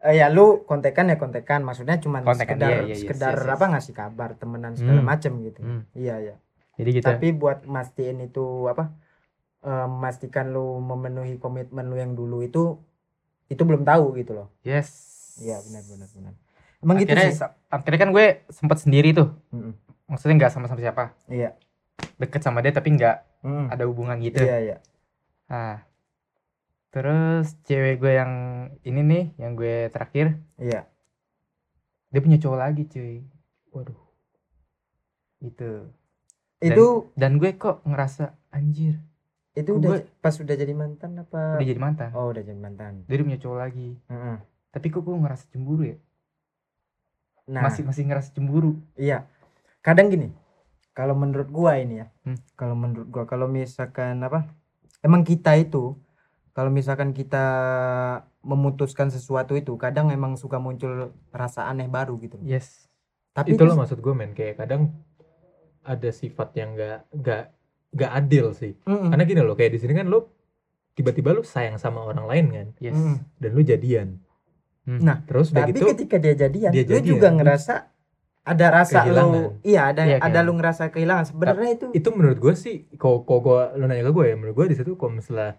eh, 0.00 0.14
ya 0.14 0.26
lu 0.28 0.46
kontekan 0.62 1.08
ya 1.08 1.16
kontekan. 1.16 1.60
Maksudnya 1.60 1.96
cuma 1.98 2.20
Kontekan, 2.20 2.56
sekedar 2.56 2.68
iya, 2.70 2.80
iya, 2.86 2.96
sekedar 2.98 3.34
yes, 3.34 3.42
yes. 3.42 3.54
apa 3.54 3.64
ngasih 3.68 3.94
kabar 3.94 4.30
temenan 4.34 4.72
segala 4.74 5.00
Hmm. 5.00 5.08
macem 5.08 5.32
gitu. 5.42 5.60
Hmm, 5.60 5.82
iya 5.92 6.14
iya. 6.18 6.34
Jadi 6.76 6.88
gitu. 6.94 7.06
Tapi 7.06 7.26
buat 7.32 7.64
mastiin 7.64 8.20
itu 8.22 8.44
apa 8.66 8.92
eh, 9.60 9.86
memastikan 9.86 10.48
lu 10.48 10.78
memenuhi 10.78 11.36
komitmen 11.36 11.84
lu 11.84 11.96
yang 11.96 12.12
dulu 12.12 12.40
itu 12.40 12.80
itu 13.46 13.60
belum 13.60 13.82
tahu 13.82 14.16
gitu 14.16 14.32
loh. 14.34 14.48
Yes. 14.60 14.88
Iya 15.38 15.60
benar 15.62 15.82
benar 15.86 16.08
benar. 16.10 16.32
Emang 16.78 16.96
gitu 16.96 17.08
akhirnya, 17.08 17.28
sih. 17.28 17.36
sa- 17.38 17.56
akhirnya 17.68 17.98
kan 17.98 18.10
gue 18.10 18.26
sempat 18.48 18.78
sendiri 18.78 19.12
tuh. 19.12 19.32
Mm-mm. 19.50 19.72
maksudnya 20.06 20.36
nggak 20.38 20.50
sama 20.50 20.66
sama 20.66 20.80
siapa. 20.80 21.12
Iya 21.26 21.54
deket 22.16 22.40
sama 22.40 22.60
dia 22.60 22.70
tapi 22.70 22.94
nggak 22.94 23.16
Mm-mm. 23.42 23.66
ada 23.68 23.84
hubungan 23.88 24.20
gitu. 24.20 24.40
Iya 24.40 24.56
iya. 24.60 24.76
Ah. 25.46 25.84
Terus 26.90 27.54
cewek 27.64 27.98
gue 27.98 28.12
yang 28.12 28.32
ini 28.82 29.00
nih 29.00 29.24
yang 29.38 29.54
gue 29.54 29.88
terakhir. 29.88 30.36
Iya. 30.58 30.84
Dia 32.10 32.20
punya 32.20 32.38
cowok 32.38 32.58
lagi 32.58 32.82
cuy. 32.84 33.22
Waduh. 33.70 33.98
Gitu. 35.40 35.86
Dan- 36.60 36.66
itu 36.66 36.86
dan 37.14 37.32
gue 37.38 37.50
kok 37.54 37.80
ngerasa 37.86 38.36
anjir. 38.50 38.98
Itu 39.54 39.78
gue- 39.78 39.82
udah 39.82 40.02
pas 40.20 40.34
udah 40.34 40.54
jadi 40.54 40.74
mantan 40.74 41.16
apa? 41.16 41.56
Udah 41.56 41.66
jadi 41.66 41.80
mantan. 41.80 42.10
Oh 42.12 42.28
udah 42.28 42.42
jadi 42.42 42.58
mantan. 42.58 43.06
Dia 43.06 43.14
udah 43.16 43.26
punya 43.26 43.40
cowok 43.40 43.58
lagi. 43.58 43.90
Heeh. 44.06 44.38
tapi 44.70 44.86
kok 44.86 45.02
gue 45.02 45.10
ngerasa 45.10 45.50
cemburu 45.50 45.82
ya? 45.82 45.98
Nah. 47.50 47.66
Masih 47.66 47.82
masih 47.82 48.06
ngerasa 48.06 48.30
cemburu. 48.30 48.78
Iya. 48.94 49.26
Kadang 49.82 50.06
gini 50.06 50.30
kalau 50.92 51.14
menurut 51.14 51.48
gua 51.48 51.76
ini 51.76 52.00
ya 52.00 52.06
Hmm. 52.22 52.38
kalau 52.54 52.74
menurut 52.74 53.08
gua 53.08 53.24
kalau 53.24 53.46
misalkan 53.46 54.20
apa 54.20 54.50
emang 55.00 55.22
kita 55.22 55.54
itu 55.54 55.96
kalau 56.50 56.68
misalkan 56.68 57.10
kita 57.10 57.44
memutuskan 58.40 59.08
sesuatu 59.08 59.52
itu 59.52 59.76
kadang 59.76 60.08
emang 60.08 60.34
suka 60.34 60.56
muncul 60.56 61.12
rasa 61.30 61.66
aneh 61.66 61.86
baru 61.86 62.16
gitu 62.18 62.40
yes 62.40 62.88
tapi 63.30 63.54
itu 63.54 63.62
loh 63.62 63.76
maksud 63.76 63.98
gue 63.98 64.10
men 64.10 64.32
kayak 64.32 64.58
kadang 64.58 64.90
ada 65.82 66.10
sifat 66.10 66.52
yang 66.54 66.74
gak 66.74 67.06
gak 67.14 67.44
gak 67.90 68.12
adil 68.12 68.50
sih 68.50 68.74
Mm-mm. 68.82 69.08
karena 69.08 69.24
gini 69.24 69.40
loh 69.40 69.54
kayak 69.54 69.72
di 69.72 69.80
sini 69.80 69.92
kan 69.92 70.06
lu 70.06 70.26
tiba-tiba 70.92 71.30
lu 71.30 71.40
sayang 71.40 71.76
sama 71.76 72.02
orang 72.02 72.26
lain 72.26 72.46
kan 72.50 72.66
yes 72.78 72.94
Mm. 72.94 73.16
dan 73.38 73.50
lu 73.50 73.62
jadian 73.62 74.08
Hmm. 74.80 74.96
Nah, 74.96 75.20
terus 75.22 75.52
tapi 75.52 75.76
gitu 75.76 75.92
ketika 75.92 76.16
dia 76.16 76.32
jadian 76.34 76.72
dia 76.72 76.82
lu 76.82 76.96
jadian, 76.98 77.04
juga 77.06 77.28
ngerasa 77.30 77.74
ada 78.42 78.72
rasa 78.72 79.04
lu 79.04 79.54
iya 79.60 79.88
ada 79.88 80.02
Iya, 80.02 80.16
ada 80.16 80.22
kehilangan. 80.22 80.42
lu 80.42 80.52
ngerasa 80.54 80.88
kehilangan 80.88 81.24
sebenarnya 81.26 81.72
itu 81.72 81.86
itu 81.92 82.08
menurut 82.10 82.38
gue 82.38 82.54
sih 82.54 82.82
kok 82.92 83.22
kok 83.22 83.38
gue 83.38 83.58
lu 83.74 83.84
nanya 83.84 84.02
ke 84.02 84.10
gue 84.10 84.24
ya 84.24 84.34
menurut 84.34 84.54
gue 84.56 84.66
di 84.68 84.74
situ 84.74 84.94
kalau 84.94 85.12
misalnya 85.12 85.54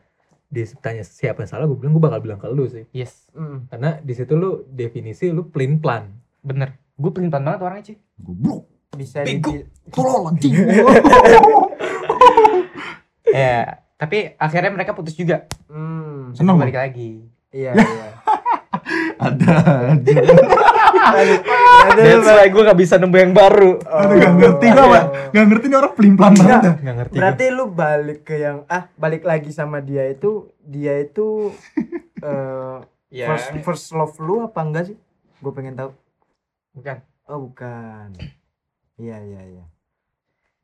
ditanya 0.48 1.02
siapa 1.02 1.40
yang 1.40 1.48
salah 1.48 1.64
gue 1.64 1.76
bilang 1.76 1.94
gue 1.94 2.02
bakal 2.02 2.20
bilang 2.20 2.36
ke 2.36 2.46
lu 2.48 2.66
sih 2.66 2.84
yes 2.92 3.24
Mm. 3.32 3.68
karena 3.68 3.96
di 3.98 4.12
situ 4.12 4.34
lu 4.34 4.64
definisi 4.68 5.28
lu 5.28 5.46
plain 5.46 5.78
plan 5.78 6.10
bener 6.42 6.78
gue 6.94 7.10
pelin 7.10 7.28
pelan 7.28 7.42
banget 7.46 7.60
orangnya 7.62 7.84
cuy 7.86 7.96
Goblok. 8.18 8.62
bisa 8.92 9.22
Bego. 9.22 9.48
Tolol 9.88 10.28
anjing. 10.28 10.52
ya 13.32 13.80
tapi 13.96 14.36
akhirnya 14.36 14.70
mereka 14.70 14.92
putus 14.92 15.14
juga 15.14 15.46
Hmm, 15.66 16.34
Seneng 16.34 16.58
balik 16.58 16.76
lagi 16.76 17.24
iya 17.54 17.72
iya 17.72 18.08
Ada 19.16 19.54
aja. 19.94 20.18
That's 21.98 22.28
why 22.28 22.48
gue 22.48 22.64
gak 22.64 22.80
bisa 22.80 22.96
nemu 22.98 23.16
yang 23.16 23.34
baru 23.34 23.82
Aduh 23.82 24.16
gak 24.18 24.34
ngerti 24.38 24.66
gua, 24.70 24.86
Pak. 24.88 25.04
Gak 25.34 25.46
ngerti 25.50 25.66
nih 25.68 25.78
orang 25.78 25.94
pelin-pelan 25.98 26.34
banget. 26.38 26.62
dah. 26.62 26.74
nggak 26.78 26.96
ngerti 27.02 27.16
Berarti 27.18 27.46
lu 27.50 27.66
balik 27.70 28.20
ke 28.24 28.36
yang 28.38 28.58
ah 28.68 28.84
balik 28.96 29.24
lagi 29.24 29.50
sama 29.50 29.82
dia 29.82 30.06
itu 30.06 30.50
dia 30.62 31.02
itu 31.02 31.52
eh 32.28 32.78
ya 33.12 33.28
first 33.28 33.48
first 33.66 33.88
love 33.92 34.16
lu 34.22 34.46
apa 34.46 34.60
enggak 34.62 34.84
sih? 34.94 34.98
Gue 35.42 35.52
pengen 35.52 35.74
tahu. 35.74 35.92
bukan 36.72 36.98
Oh 37.26 37.48
bukan. 37.48 38.12
Iya 39.00 39.18
iya 39.24 39.42
iya. 39.48 39.66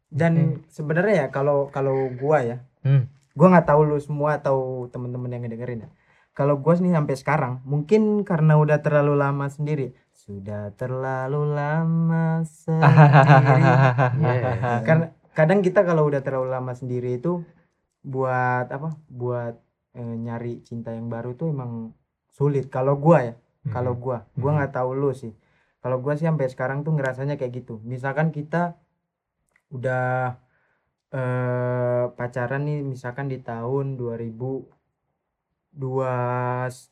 Dan 0.08 0.64
sebenarnya 0.68 1.16
ya 1.16 1.28
kalau 1.28 1.68
kalau 1.68 2.08
gua 2.16 2.44
ya, 2.44 2.58
Hmm. 2.84 3.12
gua 3.36 3.52
nggak 3.52 3.68
tahu 3.68 3.82
lu 3.88 3.98
semua 4.00 4.40
atau 4.40 4.88
temen-temen 4.88 5.32
yang 5.32 5.42
ngedengerin 5.44 5.84
ya. 5.88 5.90
Kalau 6.32 6.60
gua 6.60 6.76
nih 6.76 6.96
sampai 6.96 7.16
sekarang, 7.16 7.54
mungkin 7.68 8.24
karena 8.24 8.56
udah 8.56 8.80
terlalu 8.80 9.20
lama 9.20 9.48
sendiri. 9.48 9.96
Sudah 10.28 10.76
terlalu 10.76 11.56
lama 11.56 12.44
sendiri. 12.44 13.64
Yeah. 14.28 14.84
karena 14.84 15.06
kadang 15.32 15.64
kita 15.64 15.88
kalau 15.88 16.04
udah 16.10 16.20
terlalu 16.20 16.52
lama 16.52 16.76
sendiri 16.76 17.16
itu 17.16 17.48
buat 18.04 18.68
apa 18.68 18.92
buat 19.08 19.56
eh, 19.96 20.16
nyari 20.20 20.60
cinta 20.68 20.92
yang 20.92 21.08
baru 21.08 21.32
tuh 21.34 21.56
emang 21.56 21.96
sulit 22.28 22.68
kalau 22.68 23.00
gua 23.00 23.24
ya 23.24 23.34
Hmm. 23.64 23.72
kalau 23.72 23.94
gua 23.96 24.28
gua 24.36 24.52
Hmm. 24.52 24.58
nggak 24.64 24.74
tahu 24.76 24.92
lu 24.96 25.12
sih 25.12 25.32
kalau 25.80 26.00
gua 26.00 26.16
sih 26.16 26.24
sampai 26.24 26.48
sekarang 26.48 26.84
tuh 26.84 26.96
ngerasanya 26.96 27.36
kayak 27.36 27.64
gitu 27.64 27.80
misalkan 27.84 28.32
kita 28.32 28.80
udah 29.72 30.40
eh 31.12 32.04
pacaran 32.16 32.68
nih 32.68 32.80
misalkan 32.84 33.28
di 33.28 33.40
tahun 33.40 33.96
2002 33.96 34.68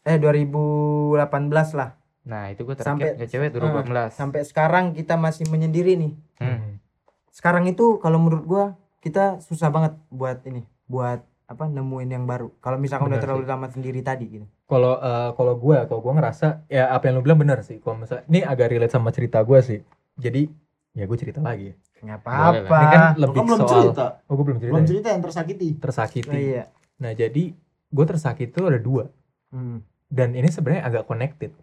eh 0.04 0.18
2018 0.20 1.80
lah 1.80 1.96
nah 2.26 2.50
itu 2.50 2.62
gue 2.62 2.74
Sampai- 2.76 3.14
terakhir 3.14 3.16
punya 3.16 3.28
cewek 3.30 3.50
2018 3.54 4.10
sampai 4.12 4.42
sekarang 4.42 4.86
kita 4.92 5.14
masih 5.16 5.46
menyendiri 5.46 5.94
nih 5.96 6.14
Hmm. 6.36 6.82
sekarang 7.30 7.64
itu 7.64 7.96
kalau 7.98 8.18
menurut 8.18 8.44
gua 8.44 8.66
kita 9.00 9.40
susah 9.40 9.70
banget 9.70 9.94
buat 10.10 10.42
ini 10.44 10.66
buat 10.86 11.22
apa 11.46 11.66
nemuin 11.66 12.10
yang 12.10 12.26
baru 12.26 12.50
kalau 12.58 12.76
misalkan 12.76 13.08
udah 13.08 13.16
Benar 13.16 13.26
terlalu 13.30 13.46
lama 13.46 13.68
sendiri 13.70 14.02
tadi 14.02 14.26
gitu 14.32 14.46
Kalau 14.66 14.98
eh, 14.98 15.30
kalau 15.32 15.54
gue, 15.56 15.78
kalau 15.86 16.02
gue 16.02 16.14
ngerasa 16.16 16.66
ya 16.66 16.90
apa 16.90 17.06
yang 17.06 17.16
lu 17.16 17.24
bilang 17.24 17.38
benar 17.38 17.62
sih. 17.62 17.78
Kalau 17.78 18.02
misalnya 18.02 18.26
ini 18.26 18.42
agak 18.42 18.74
relate 18.74 18.90
sama 18.90 19.14
cerita 19.14 19.38
gue 19.40 19.62
sih. 19.62 19.78
Jadi 20.18 20.50
ya 20.92 21.06
gue 21.06 21.14
cerita 21.16 21.38
lagi. 21.38 21.70
nggak 21.96 22.18
lah. 22.18 22.34
apa-apa 22.58 22.74
Ini 22.76 22.88
kan 22.90 23.02
lebih 23.16 23.38
kan 23.38 23.46
belum 23.46 23.60
soal 23.62 23.70
cerita. 23.86 24.06
Oh, 24.26 24.34
gue 24.34 24.42
belum 24.44 24.58
cerita. 24.58 24.74
Belum 24.74 24.82
ya? 24.82 24.90
cerita 24.90 25.08
yang 25.08 25.22
tersakiti. 25.22 25.70
Tersakiti. 25.78 26.26
Oh, 26.28 26.34
iya 26.34 26.64
Nah, 26.98 27.12
jadi 27.14 27.44
gue 27.88 28.06
tersakiti 28.08 28.50
itu 28.50 28.66
ada 28.66 28.82
dua. 28.82 29.06
Hmm. 29.54 29.86
Dan 30.08 30.34
ini 30.34 30.50
sebenarnya 30.50 30.82
agak 30.84 31.04
connected. 31.06 31.54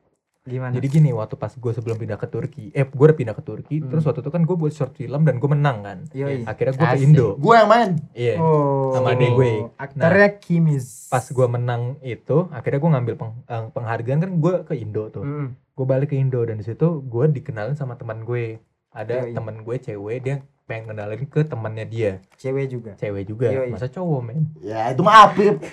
Gimana 0.42 0.72
Jadi 0.72 0.86
gini, 0.90 1.10
waktu 1.10 1.34
pas 1.34 1.48
gue 1.48 1.72
sebelum 1.72 1.96
pindah 1.96 2.16
ke 2.16 2.26
Turki, 2.26 2.64
eh 2.70 2.82
gue 2.82 3.04
udah 3.04 3.14
pindah 3.14 3.32
ke 3.32 3.42
Turki, 3.42 3.78
Hmm. 3.78 3.88
terus 3.88 4.02
waktu 4.02 4.20
itu 4.20 4.28
kan 4.28 4.42
gue 4.42 4.52
buat 4.52 4.70
short 4.70 4.92
film 4.92 5.22
dan 5.22 5.36
gue 5.36 5.46
menang 5.46 5.78
kan. 5.80 5.98
Yoi. 6.10 6.42
Akhirnya 6.44 6.74
gue 6.74 6.86
ke. 6.88 6.98
Indo. 7.00 7.28
Gue 7.36 7.54
yang 7.54 7.68
main. 7.68 7.90
Iya. 8.12 8.34
oh 8.36 8.90
Sama 8.92 9.12
adik 9.12 9.30
gue. 9.32 9.52
aktornya 9.76 10.28
Kimis 10.36 11.06
Pas 11.08 11.22
gue 11.24 11.46
menang 11.46 11.82
itu, 12.00 12.36
akhirnya 12.50 12.78
gue 12.78 12.90
ngambil 12.90 13.14
peng- 13.16 13.38
eh, 13.44 13.64
penghargaan 13.68 14.18
kan 14.18 14.30
gue 14.36 14.54
ke 14.64 14.74
Indo 14.74 15.06
tuh. 15.08 15.22
Hmm. 15.22 15.48
Gue 15.72 15.86
balik 15.86 16.10
ke 16.10 16.16
Indo 16.16 16.42
dan 16.42 16.56
di 16.56 16.64
situ 16.64 16.84
gue 17.00 17.24
dikenalin 17.30 17.72
sama 17.72 17.94
teman 17.94 18.22
gue. 18.22 18.58
Ada 18.92 19.24
Yoi. 19.24 19.32
teman 19.32 19.64
gue 19.64 19.76
cewek, 19.80 20.18
dia 20.20 20.36
pengen 20.62 20.94
kenalin 20.94 21.24
ke 21.26 21.40
temannya 21.42 21.84
dia, 21.84 22.12
cewek 22.38 22.66
juga 22.70 22.92
cewek 22.96 23.24
juga. 23.26 23.48
Yoi. 23.50 23.72
Masa 23.72 23.88
cowok 23.88 24.20
men? 24.22 24.52
Ya 24.60 24.92
itu 24.92 25.00
mah 25.00 25.32
Apip. 25.32 25.58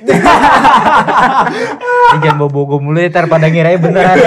Ini 2.10 2.18
jangan 2.26 2.38
bawa 2.42 2.50
bogo 2.52 2.78
mulu 2.82 2.98
ya, 2.98 3.12
ntar 3.12 3.30
pada 3.30 3.48
ngiranya 3.48 3.80
beneran. 3.80 4.18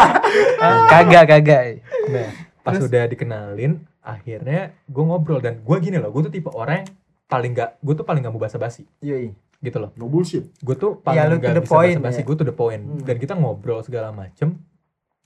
kagak, 0.92 1.24
kagak. 1.28 1.62
Nah, 2.08 2.28
pas 2.64 2.78
udah 2.78 3.04
dikenalin, 3.10 3.84
akhirnya 4.00 4.72
gue 4.88 5.04
ngobrol 5.04 5.42
dan 5.42 5.60
gue 5.60 5.76
gini 5.78 5.98
loh, 6.00 6.10
gue 6.10 6.30
tuh 6.30 6.32
tipe 6.32 6.48
orang 6.50 6.82
yang 6.82 6.88
paling 7.28 7.52
gak, 7.56 7.80
gue 7.80 7.94
tuh 7.96 8.04
paling 8.04 8.22
gak 8.24 8.32
mau 8.32 8.42
basa-basi 8.42 8.84
Yoi. 9.00 9.32
gitu 9.60 9.76
loh. 9.78 9.90
No 9.96 10.08
bullshit. 10.08 10.48
Gue 10.60 10.76
tuh 10.76 11.00
Iya, 11.04 11.28
paling 11.28 11.40
to 11.40 11.42
gak 11.42 11.64
bisa 11.64 11.74
basa-basi, 12.00 12.20
ya. 12.20 12.26
gue 12.26 12.36
tuh 12.36 12.46
the 12.48 12.56
point. 12.56 12.82
Hmm. 12.82 13.02
Dan 13.04 13.16
kita 13.20 13.34
ngobrol 13.36 13.80
segala 13.84 14.10
macem. 14.12 14.56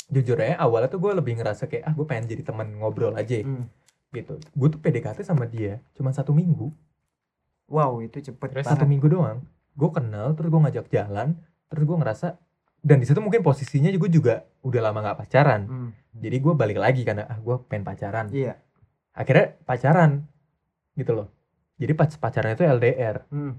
Jujur 0.06 0.38
aja 0.38 0.54
awalnya 0.58 0.86
tuh 0.86 0.98
gue 0.98 1.12
lebih 1.12 1.34
ngerasa 1.34 1.66
kayak 1.66 1.82
ah 1.82 1.92
gue 1.92 2.04
pengen 2.04 2.24
jadi 2.26 2.42
teman 2.42 2.70
ngobrol 2.74 3.12
aja 3.12 3.42
Hmm. 3.42 3.66
gitu. 4.10 4.38
Gue 4.54 4.68
tuh 4.68 4.78
PDKT 4.78 5.22
sama 5.22 5.44
dia 5.44 5.82
cuma 5.92 6.10
satu 6.10 6.30
minggu, 6.30 6.70
wow 7.66 7.98
itu 7.98 8.22
cepet 8.22 8.48
Terus 8.52 8.64
satu 8.64 8.84
minggu 8.84 9.06
doang. 9.06 9.42
Gue 9.72 9.90
kenal, 9.90 10.32
terus 10.32 10.48
gue 10.48 10.60
ngajak 10.62 10.86
jalan, 10.88 11.34
terus 11.66 11.84
gue 11.84 11.96
ngerasa 11.96 12.38
dan 12.80 12.96
di 12.96 13.04
situ 13.04 13.18
mungkin 13.18 13.42
posisinya 13.42 13.90
juga 13.90 14.06
juga 14.08 14.34
udah 14.62 14.80
lama 14.80 14.98
nggak 15.02 15.18
pacaran. 15.18 15.62
Hmm. 15.66 15.90
Jadi 16.14 16.36
gue 16.38 16.54
balik 16.54 16.78
lagi 16.78 17.02
karena 17.02 17.26
ah 17.26 17.36
gue 17.36 17.56
pengen 17.66 17.84
pacaran. 17.84 18.26
iya 18.30 18.56
akhirnya 19.12 19.56
pacaran 19.64 20.28
gitu 20.92 21.12
loh 21.12 21.32
jadi 21.74 21.92
pas 21.92 22.12
pacaran 22.14 22.52
itu 22.52 22.64
LDR 22.64 23.24
Hmm. 23.26 23.56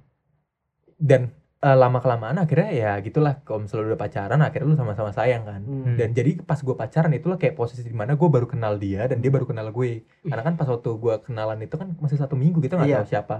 dan 0.96 1.34
lama 1.60 1.98
kelamaan 1.98 2.38
akhirnya 2.38 2.70
ya 2.70 2.92
gitulah 3.00 3.42
kalau 3.42 3.60
misalnya 3.60 3.92
udah 3.92 4.00
pacaran 4.00 4.40
akhirnya 4.40 4.68
lu 4.68 4.76
sama-sama 4.76 5.10
sayang 5.10 5.42
kan 5.42 5.62
Hmm. 5.62 5.98
dan 5.98 6.10
jadi 6.12 6.38
pas 6.40 6.58
gue 6.58 6.74
pacaran 6.74 7.10
itulah 7.12 7.36
kayak 7.36 7.54
posisi 7.54 7.82
di 7.82 7.92
mana 7.92 8.14
gue 8.14 8.30
baru 8.30 8.46
kenal 8.46 8.78
dia 8.78 9.06
dan 9.06 9.18
dia 9.18 9.28
baru 9.28 9.44
kenal 9.44 9.70
gue 9.70 10.02
karena 10.22 10.44
kan 10.44 10.54
pas 10.54 10.66
waktu 10.66 10.86
gue 10.86 11.16
kenalan 11.24 11.58
itu 11.60 11.74
kan 11.74 11.98
masih 11.98 12.16
satu 12.16 12.34
minggu 12.34 12.60
kita 12.60 12.78
nggak 12.78 12.88
Iya. 12.88 12.98
tahu 13.00 13.10
siapa 13.10 13.38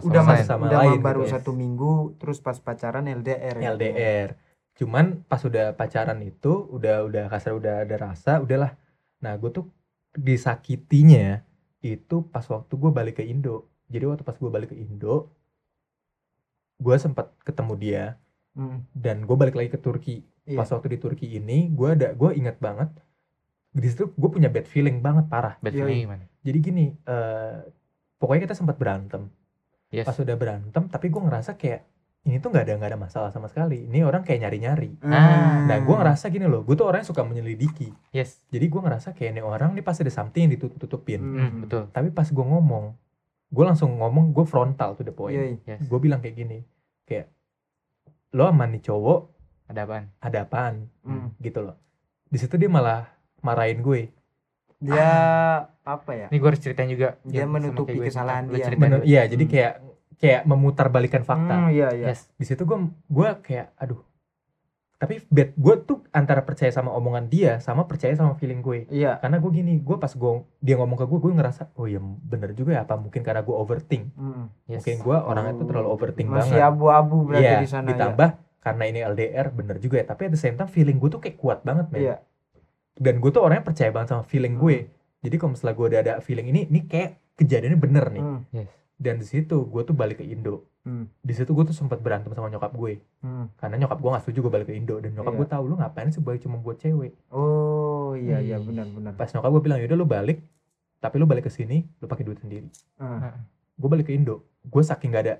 udah 0.00 0.22
lain. 0.24 0.30
mas 0.34 0.40
Sama 0.44 0.66
udah 0.66 0.78
lain 0.80 0.98
baru 0.98 1.20
gitu 1.20 1.26
ya. 1.26 1.32
satu 1.34 1.50
minggu 1.52 1.92
terus 2.16 2.38
pas 2.38 2.58
pacaran 2.58 3.04
LDR 3.04 3.54
gitu. 3.56 3.70
LDR 3.72 4.28
cuman 4.74 5.04
pas 5.22 5.38
udah 5.40 5.74
pacaran 5.74 6.18
itu 6.20 6.52
udah 6.68 7.02
udah 7.04 7.24
kasar 7.26 7.52
udah 7.52 7.82
ada 7.82 7.96
rasa 8.00 8.38
udahlah 8.38 8.74
nah 9.18 9.34
gue 9.34 9.50
tuh 9.52 9.66
disakitinya 10.12 11.42
itu 11.80 12.16
pas 12.24 12.42
waktu 12.44 12.72
gue 12.72 12.90
balik 12.90 13.14
ke 13.16 13.24
Indo 13.24 13.56
jadi 13.86 14.06
waktu 14.06 14.22
pas 14.22 14.34
gue 14.34 14.46
balik 14.46 14.70
ke 14.70 14.76
Indo 14.76 15.30
gue 16.78 16.96
sempat 16.96 17.34
ketemu 17.42 17.74
dia 17.76 18.04
Hmm. 18.50 18.82
dan 18.90 19.22
gue 19.22 19.36
balik 19.36 19.54
lagi 19.54 19.70
ke 19.70 19.78
Turki 19.78 20.18
Iya. 20.42 20.58
pas 20.58 20.66
waktu 20.66 20.88
di 20.88 20.98
Turki 20.98 21.26
ini 21.28 21.70
gue 21.70 21.88
ada 21.88 22.10
gue 22.10 22.34
ingat 22.34 22.58
banget 22.58 22.90
di 23.70 23.86
situ 23.86 24.10
gue 24.10 24.28
punya 24.28 24.48
bad 24.48 24.64
feeling 24.64 24.98
banget 24.98 25.26
parah 25.26 25.54
Bad 25.58 25.70
feeling 25.72 26.02
gimana? 26.04 26.24
jadi 26.40 26.58
gini 26.58 26.86
eh 26.98 27.58
pokoknya 28.16 28.42
kita 28.44 28.56
sempat 28.56 28.74
berantem 28.74 29.30
Yes. 29.88 30.04
pas 30.04 30.16
udah 30.16 30.34
berantem 30.34 30.82
tapi 30.84 31.06
gue 31.06 31.16
ngerasa 31.18 31.54
kayak 31.54 31.86
ini 32.24 32.36
tuh 32.38 32.50
nggak 32.50 32.60
ada 32.60 32.72
nggak 32.74 32.90
ada 32.90 32.98
masalah 32.98 33.30
sama 33.30 33.46
sekali 33.46 33.86
ini 33.86 34.02
orang 34.02 34.20
kayak 34.20 34.40
nyari 34.42 34.58
nyari 34.58 34.90
Ah. 35.00 35.62
Nah, 35.64 35.78
gue 35.78 35.94
ngerasa 35.94 36.26
gini 36.26 36.44
loh, 36.44 36.60
gue 36.60 36.74
tuh 36.74 36.84
orang 36.84 37.00
yang 37.00 37.08
suka 37.08 37.22
menyelidiki. 37.22 37.92
Yes. 38.10 38.40
Jadi 38.48 38.66
gue 38.66 38.80
ngerasa 38.80 39.12
kayak 39.12 39.30
ini 39.32 39.40
orang 39.40 39.70
nih 39.70 39.80
pasti 39.80 40.00
ada 40.00 40.10
something 40.10 40.42
yang 40.42 40.52
ditutup-tutupin. 40.52 41.20
Hmm. 41.20 41.36
Hmm, 41.38 41.56
betul. 41.62 41.82
Tapi 41.88 42.08
pas 42.08 42.24
gue 42.24 42.40
ngomong, 42.42 42.96
gue 43.48 43.64
langsung 43.64 43.90
ngomong, 43.94 44.30
gue 44.30 44.44
frontal 44.44 44.92
to 44.92 45.02
the 45.02 45.10
point. 45.10 45.60
Yes. 45.62 45.80
Gue 45.82 45.98
bilang 45.98 46.18
kayak 46.18 46.36
gini, 46.36 46.58
kayak 47.02 47.32
lo 48.30 48.46
sama 48.46 48.64
nih 48.64 48.82
cowok 48.82 49.20
Ada 49.66 49.80
apaan? 49.82 50.04
ada 50.18 50.38
apaan 50.42 50.74
Hmm. 51.00 51.32
gitu 51.38 51.60
loh. 51.62 51.76
Di 52.24 52.36
situ 52.36 52.54
dia 52.54 52.68
malah 52.68 53.08
marahin 53.40 53.80
gue. 53.80 54.12
dia 54.78 55.10
apa 55.82 56.12
ya 56.12 56.26
Ini 56.30 56.38
gue 56.38 56.48
harus 56.48 56.62
ceritain 56.62 56.86
juga. 56.86 57.18
Dia 57.24 57.42
sama 57.42 57.58
menutupi 57.58 57.98
gue. 57.98 58.06
kesalahan 58.06 58.46
Lu 58.46 58.54
dia. 58.54 58.70
dulu. 58.70 59.02
iya, 59.02 59.22
jadi 59.26 59.42
Hmm. 59.42 59.50
kayak 59.50 59.72
kayak 60.14 60.42
memutarbalikkan 60.44 61.22
fakta. 61.22 61.54
Hmm, 61.56 61.68
iya 61.68 61.88
iya 61.90 62.06
Yes. 62.08 62.30
Di 62.32 62.44
situ 62.44 62.62
gue 62.62 62.78
gue 63.04 63.28
kayak 63.42 63.74
aduh. 63.74 63.98
Tapi 64.98 65.22
bad 65.30 65.54
gue 65.54 65.74
tuh 65.86 65.98
antara 66.10 66.42
percaya 66.42 66.74
sama 66.74 66.90
omongan 66.90 67.30
dia 67.30 67.62
sama 67.62 67.86
percaya 67.86 68.10
sama 68.18 68.34
feeling 68.34 68.58
gue. 68.58 68.90
iya. 68.90 69.14
Karena 69.22 69.38
gue 69.38 69.50
gini 69.54 69.78
gue 69.78 69.96
pas 69.96 70.10
gue 70.10 70.32
dia 70.58 70.74
ngomong 70.74 70.98
ke 70.98 71.06
gue 71.06 71.18
gue 71.22 71.32
ngerasa 71.38 71.70
oh 71.78 71.86
iya 71.86 72.02
bener 72.02 72.50
juga 72.58 72.74
ya 72.74 72.80
apa 72.82 72.98
mungkin 72.98 73.22
karena 73.22 73.46
gue 73.46 73.54
overthink? 73.54 74.10
Hmm. 74.18 74.50
Yes. 74.66 74.82
mungkin 74.82 74.96
gue 75.06 75.16
orangnya 75.22 75.54
tuh 75.54 75.66
terlalu 75.70 75.88
overthink 75.94 76.28
masih 76.28 76.58
banget. 76.58 76.66
abu-abu 76.66 77.16
berarti 77.30 77.46
iya 77.46 77.62
di 77.62 77.70
sana 77.70 77.86
ya 77.86 77.90
ditambah 77.94 78.30
karena 78.58 78.84
ini 78.90 78.98
LDR 79.06 79.46
bener 79.54 79.76
juga 79.78 79.96
ya. 80.02 80.06
Tapi 80.10 80.22
at 80.26 80.32
the 80.34 80.40
same 80.42 80.58
time 80.58 80.66
feeling 80.66 80.98
gue 80.98 81.10
tuh 81.14 81.22
kayak 81.22 81.38
kuat 81.38 81.62
banget 81.62 81.86
men. 81.94 82.00
Iya. 82.02 82.16
Dan 82.98 83.22
gue 83.22 83.30
tuh 83.30 83.46
orangnya 83.46 83.62
percaya 83.62 83.94
banget 83.94 84.18
sama 84.18 84.26
feeling 84.26 84.58
gue. 84.58 84.90
Jadi 85.22 85.34
kalau 85.38 85.54
misalnya 85.54 85.74
gue 85.78 85.86
udah 85.94 86.00
ada 86.02 86.14
feeling 86.18 86.50
ini 86.50 86.66
ini 86.66 86.90
kayak 86.90 87.38
kejadiannya 87.38 87.78
bener 87.78 88.04
nih. 88.10 88.24
Hmm. 88.26 88.42
Yes. 88.50 88.70
dan 88.98 89.22
di 89.22 89.26
situ 89.30 89.62
gue 89.70 89.82
tuh 89.86 89.94
balik 89.94 90.18
ke 90.18 90.26
Indo 90.26 90.66
Hmm. 90.80 91.04
di 91.20 91.32
situ 91.32 91.48
gue 91.48 91.64
tuh 91.64 91.72
sempat 91.72 91.98
berantem 91.98 92.30
sama 92.30 92.48
nyokap 92.48 92.72
gue 92.72 93.02
Hmm. 93.18 93.50
karena 93.54 93.76
nyokap 93.78 93.98
gue 93.98 94.10
gak 94.10 94.22
setuju 94.22 94.38
gue 94.40 94.52
balik 94.52 94.66
ke 94.66 94.74
Indo 94.74 94.96
dan 94.96 95.10
nyokap 95.10 95.30
Iya. 95.30 95.38
gue 95.38 95.48
tahu 95.48 95.64
lu 95.64 95.74
ngapain 95.74 96.08
sih 96.08 96.18
balik 96.18 96.40
cuma 96.40 96.56
buat 96.56 96.76
cewek 96.76 97.12
oh 97.28 98.14
iya 98.14 98.38
iya 98.38 98.56
Ih. 98.56 98.64
benar-benar 98.64 99.12
pas 99.12 99.28
nyokap 99.28 99.50
gue 99.50 99.62
bilang 99.62 99.78
yaudah 99.78 99.94
lu 99.94 100.06
balik 100.06 100.38
tapi 100.96 101.14
lu 101.14 101.24
balik 101.24 101.44
ke 101.44 101.52
sini 101.52 101.82
lu 101.94 102.06
pakai 102.06 102.22
duit 102.22 102.38
sendiri 102.38 102.68
Ah. 102.96 103.36
gue 103.74 103.88
balik 103.88 104.06
ke 104.06 104.14
Indo 104.14 104.42
gue 104.62 104.82
saking 104.82 105.10
gak 105.10 105.22
ada 105.22 105.34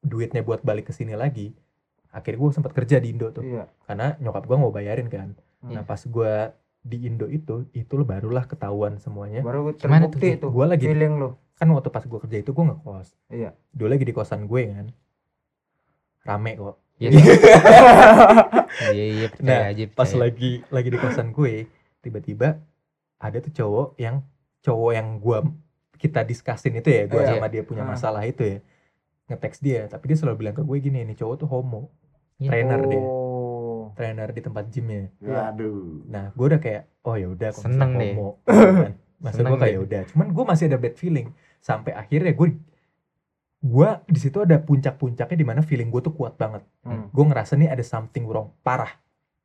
duitnya 0.00 0.40
buat 0.40 0.60
balik 0.60 0.86
ke 0.86 0.92
sini 0.92 1.12
lagi 1.12 1.52
akhirnya 2.10 2.40
gue 2.40 2.50
sempat 2.52 2.72
kerja 2.72 2.98
di 2.98 3.08
Indo 3.08 3.30
tuh 3.30 3.42
iya 3.42 3.68
karena 3.84 4.16
nyokap 4.16 4.42
gue 4.42 4.56
mau 4.56 4.70
bayarin 4.70 5.06
kan 5.06 5.36
Hmm. 5.60 5.70
nah 5.70 5.84
pas 5.84 6.00
gue 6.00 6.32
di 6.80 7.04
Indo 7.04 7.28
itu 7.28 7.68
itu 7.70 7.92
lo 7.92 8.02
barulah 8.02 8.42
ketahuan 8.42 8.96
semuanya 8.96 9.38
baru 9.40 9.70
Gimana 9.70 10.08
terbukti 10.08 10.28
tuh, 10.32 10.40
tuh, 10.40 10.50
Gua 10.50 10.64
lagi- 10.66 10.88
feeling 10.88 11.14
lo 11.14 11.36
kan 11.60 11.68
waktu 11.68 11.88
pas 11.88 12.02
gue 12.02 12.18
kerja 12.18 12.38
itu 12.38 12.50
gue 12.50 12.64
ngekos 12.64 13.08
Iya. 13.28 13.52
dulu 13.70 13.88
lagi 13.90 14.02
di 14.02 14.10
kosan 14.10 14.44
gue 14.44 14.62
kan 14.66 14.86
rame 16.22 16.52
kok. 16.54 16.76
Iya 16.96 17.10
iya 18.92 19.26
percaya 19.28 19.44
Nah, 19.46 19.62
aja. 19.70 19.84
pas 19.90 20.10
lagi 20.14 20.60
lagi 20.66 20.88
di 20.88 20.98
kosan 20.98 21.30
gue 21.30 21.64
tiba-tiba 22.00 22.60
ada 23.16 23.38
tuh 23.38 23.52
cowok 23.54 23.88
yang 23.96 24.24
cowok 24.60 24.90
yang 24.90 25.08
gue 25.16 25.38
kita 25.96 26.20
diskusin 26.22 26.72
itu 26.74 26.88
ya 26.88 27.04
gue 27.06 27.16
Iya. 27.18 27.30
sama 27.34 27.46
dia 27.46 27.62
punya 27.62 27.82
Ah. 27.82 27.90
masalah 27.90 28.24
itu 28.24 28.40
ya 28.42 28.58
ngeteks 29.26 29.58
dia 29.60 29.84
tapi 29.86 30.08
dia 30.08 30.16
selalu 30.16 30.36
bilang 30.38 30.54
ke 30.54 30.62
gue 30.62 30.76
gini 30.78 30.98
ini 31.02 31.14
cowok 31.14 31.36
tuh 31.38 31.48
homo 31.48 31.88
Iya. 32.36 32.50
trainer 32.50 32.80
dia 32.82 33.00
oh 33.00 33.92
trainer 33.92 34.28
di 34.28 34.40
tempat 34.40 34.64
gymnya 34.66 35.08
Iya. 35.18 35.52
Aduh. 35.52 36.04
nah 36.06 36.24
gue 36.30 36.46
udah 36.46 36.58
kayak 36.58 36.82
oh 37.02 37.16
ya 37.16 37.28
udah 37.28 37.48
Seneng 37.50 37.90
misalnya 37.90 38.00
deh. 38.02 38.12
homo 38.14 38.28
gitu 38.40 38.74
kan. 38.78 38.92
maksud 39.20 39.42
gue 39.42 39.58
kayak 39.58 39.72
deh. 39.74 39.82
udah 39.82 40.00
cuman 40.08 40.26
gue 40.30 40.44
masih 40.46 40.64
ada 40.66 40.78
bad 40.78 40.94
feeling 40.94 41.28
sampai 41.60 41.92
akhirnya 41.92 42.32
gue 42.32 42.56
gue 43.60 43.88
di 44.06 44.16
situ 44.16 44.40
ada 44.40 44.56
puncak-puncaknya 44.56 45.36
di 45.36 45.44
mana 45.44 45.60
feeling 45.60 45.88
gue 45.88 46.00
tuh 46.00 46.12
kuat 46.12 46.34
banget 46.34 46.64
Hmm. 46.80 47.12
gue 47.12 47.24
ngerasa 47.26 47.54
nih 47.54 47.68
ada 47.68 47.84
something 47.84 48.24
wrong 48.24 48.56
parah 48.60 48.88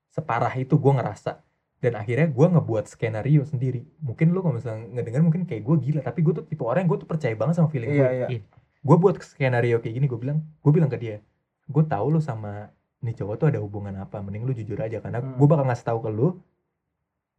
separah 0.08 0.56
itu 0.56 0.76
gue 0.76 0.94
ngerasa 0.94 1.44
dan 1.78 1.94
akhirnya 1.94 2.28
gue 2.28 2.48
ngebuat 2.50 2.88
skenario 2.88 3.44
sendiri 3.44 3.84
mungkin 4.00 4.32
lu 4.32 4.40
kalau 4.40 4.56
misalnya 4.56 4.88
ngedenger 4.90 5.22
mungkin 5.22 5.44
kayak 5.44 5.62
gue 5.62 5.76
gila 5.82 6.00
tapi 6.00 6.24
gue 6.24 6.34
tuh 6.34 6.44
tipe 6.44 6.64
orang 6.64 6.84
yang 6.84 6.96
gue 6.96 7.00
tuh 7.04 7.10
percaya 7.10 7.36
banget 7.36 7.60
sama 7.60 7.68
feeling 7.68 7.92
gue 7.92 8.08
iya 8.08 8.28
gue 8.80 8.96
buat 8.96 9.20
skenario 9.20 9.78
kayak 9.78 9.94
gini 9.94 10.08
gue 10.08 10.16
bilang 10.16 10.40
gue 10.58 10.72
bilang 10.72 10.88
ke 10.88 10.96
dia 10.96 11.20
gue 11.68 11.84
tahu 11.84 12.06
lu 12.10 12.20
sama 12.20 12.72
nih 13.04 13.14
cowok 13.14 13.36
tuh 13.36 13.48
ada 13.52 13.60
hubungan 13.60 13.92
apa 13.98 14.18
mending 14.18 14.48
lu 14.48 14.56
jujur 14.56 14.80
aja 14.80 14.98
karena 14.98 15.20
Hmm. 15.20 15.36
gue 15.36 15.46
bakal 15.46 15.68
ngasih 15.68 15.86
tahu 15.86 16.00
ke 16.00 16.10
lu 16.10 16.28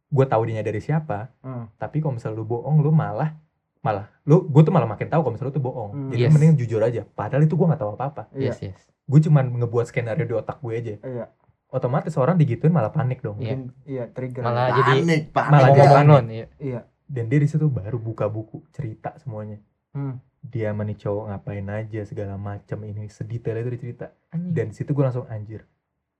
gue 0.07 0.25
tahu 0.25 0.41
dia 0.45 0.61
dari 0.61 0.77
siapa 0.77 1.33
Hmm. 1.41 1.73
tapi 1.75 1.99
kalau 1.99 2.15
misalnya 2.15 2.37
lu 2.37 2.45
bohong 2.45 2.79
lu 2.79 2.93
malah 2.93 3.33
malah 3.79 4.05
lu 4.23 4.43
gue 4.43 4.61
tuh 4.61 4.69
malah 4.69 4.85
makin 4.85 5.07
tahu 5.07 5.21
kalau 5.21 5.33
misalnya 5.33 5.49
lu 5.49 5.55
tuh 5.55 5.63
bohong 5.63 5.89
Hmm. 5.89 6.09
jadi 6.09 6.21
Yes. 6.23 6.31
mending 6.31 6.53
jujur 6.57 6.79
aja 6.79 7.01
padahal 7.05 7.41
itu 7.41 7.53
gue 7.53 7.65
nggak 7.65 7.77
tahu 7.77 7.91
apa 7.93 8.03
apa 8.05 8.23
iya 8.33 8.51
Yes 8.51 8.59
yes. 8.63 8.79
gue 9.03 9.19
cuman 9.21 9.45
ngebuat 9.55 9.85
skenario 9.85 10.23
di 10.23 10.33
otak 10.33 10.57
gue 10.57 10.73
aja 10.73 10.93
iya 10.99 11.25
otomatis 11.67 12.15
orang 12.15 12.35
digituin 12.35 12.69
malah 12.69 12.89
panik 12.89 13.19
dong 13.19 13.35
Iya. 13.35 13.55
mungkin 13.55 13.59
iya 13.83 14.03
trigger 14.07 14.41
Malah 14.41 14.67
jadi 14.73 14.91
Panik, 14.97 15.21
panik. 15.29 15.51
Malah 15.51 15.69
ngomong 15.69 15.87
panik. 16.15 16.31
Iya. 16.31 16.47
iya 16.59 16.79
dan 17.05 17.23
dia 17.25 17.39
di 17.39 17.47
situ 17.47 17.65
baru 17.67 17.97
buka 17.97 18.27
buku 18.27 18.63
cerita 18.69 19.15
semuanya 19.17 19.59
Hmm. 19.91 20.19
dia 20.39 20.69
sama 20.69 20.83
nih 20.83 20.95
cowok 20.95 21.23
ngapain 21.25 21.67
aja 21.67 22.01
segala 22.03 22.35
macam 22.35 22.79
ini 22.81 23.07
sedetail 23.07 23.57
itu 23.57 23.69
dia 23.69 23.81
cerita 23.81 24.05
Anjing. 24.29 24.53
dan 24.53 24.65
di 24.67 24.75
situ 24.75 24.91
gue 24.91 25.01
langsung 25.01 25.25
anjir 25.25 25.63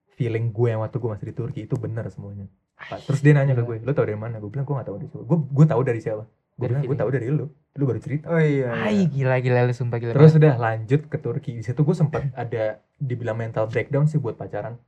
feeling 0.09 0.49
gue 0.49 0.67
yang 0.67 0.79
waktu 0.79 0.95
gue 0.95 1.09
masih 1.09 1.27
di 1.27 1.35
Turki 1.35 1.59
itu 1.63 1.75
bener 1.75 2.07
semuanya 2.07 2.47
Pak, 2.79 3.03
terus 3.03 3.19
dia 3.19 3.31
nanya 3.31 3.53
ke 3.53 3.61
gue 3.61 3.77
lo 3.79 3.91
tau 3.91 4.01
dari 4.01 4.15
mana 4.15 4.37
gue 4.37 4.47
bilang 4.47 4.61
gue 4.63 4.75
gak 4.75 4.85
tau 4.85 4.95
dari 4.95 5.07
siapa 5.07 5.23
gue 5.23 5.37
gue 5.47 5.65
tahu 5.65 5.81
dari 5.83 5.99
siapa 5.99 6.23
gue 6.57 6.63
Dari 6.63 6.71
bilang 6.73 6.83
gue 6.83 6.97
tahu 6.97 7.09
dari 7.11 7.27
lu 7.29 7.45
lu 7.71 7.83
baru 7.85 7.99
cerita 7.99 8.25
Oh 8.27 8.41
iya. 8.41 8.73
Ay, 8.75 8.95
iya. 8.95 9.05
gila 9.07 9.35
gila 9.37 9.59
lu 9.63 9.73
sumpah 9.73 9.97
gila. 9.97 10.11
terus 10.11 10.33
udah 10.33 10.55
lanjut 10.55 11.01
ke 11.05 11.17
Turki 11.17 11.51
di 11.51 11.61
situ 11.61 11.77
gue 11.79 11.93
sempat 11.93 12.25
ada 12.33 12.63
dibilang 12.95 13.35
mental 13.35 13.65
breakdown 13.65 14.05
sih 14.05 14.17
buat 14.17 14.33
pacaran 14.33 14.81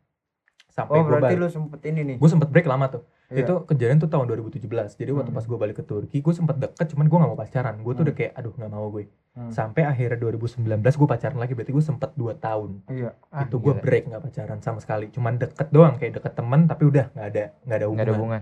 sampai 0.68 0.96
Oh 0.96 1.04
gue 1.04 1.12
berarti 1.12 1.34
balik 1.34 1.40
lu 1.40 1.48
sempet 1.48 1.82
ini 1.84 2.02
nih. 2.04 2.16
gue 2.18 2.30
sempat 2.30 2.48
break 2.48 2.66
lama 2.66 2.90
tuh 2.90 3.04
Iya. 3.30 3.46
itu 3.46 3.54
kejadian 3.64 3.98
tuh 4.00 4.10
tahun 4.10 4.26
2017 4.28 4.66
jadi 4.96 5.12
waktu 5.12 5.30
Hmm. 5.30 5.38
pas 5.38 5.46
gue 5.46 5.54
balik 5.56 5.76
ke 5.76 5.84
Turki 5.84 6.18
gue 6.18 6.34
sempat 6.34 6.58
deket 6.58 6.90
cuman 6.90 7.06
gue 7.06 7.14
gak 7.16 7.30
mau 7.30 7.38
pacaran 7.38 7.76
gue 7.76 7.86
tuh 7.88 7.96
Hmm. 7.96 8.06
udah 8.06 8.16
kayak 8.16 8.34
aduh 8.34 8.54
gak 8.56 8.72
mau 8.72 8.90
gue 8.90 9.06
Hmm. 9.30 9.52
sampai 9.52 9.86
akhirnya 9.86 10.18
2019 10.18 10.66
gue 10.92 11.06
pacaran 11.06 11.38
lagi 11.38 11.54
berarti 11.54 11.70
gue 11.70 11.86
sempat 11.86 12.10
2 12.12 12.34
tahun 12.36 12.82
Iya. 12.88 13.14
Ah, 13.30 13.46
itu 13.46 13.56
gue 13.56 13.74
break 13.76 14.10
nggak 14.10 14.24
pacaran 14.24 14.58
sama 14.60 14.80
sekali 14.80 15.08
cuman 15.08 15.38
deket 15.38 15.70
doang 15.70 15.94
kayak 15.96 16.18
deket 16.18 16.34
temen 16.34 16.66
tapi 16.66 16.84
udah 16.84 17.06
nggak 17.08 17.28
ada 17.28 17.44
nggak 17.60 17.78
ada 17.78 17.86
nggak 17.86 17.86
hubungan 17.86 18.02
ada 18.02 18.14
hubungan. 18.16 18.42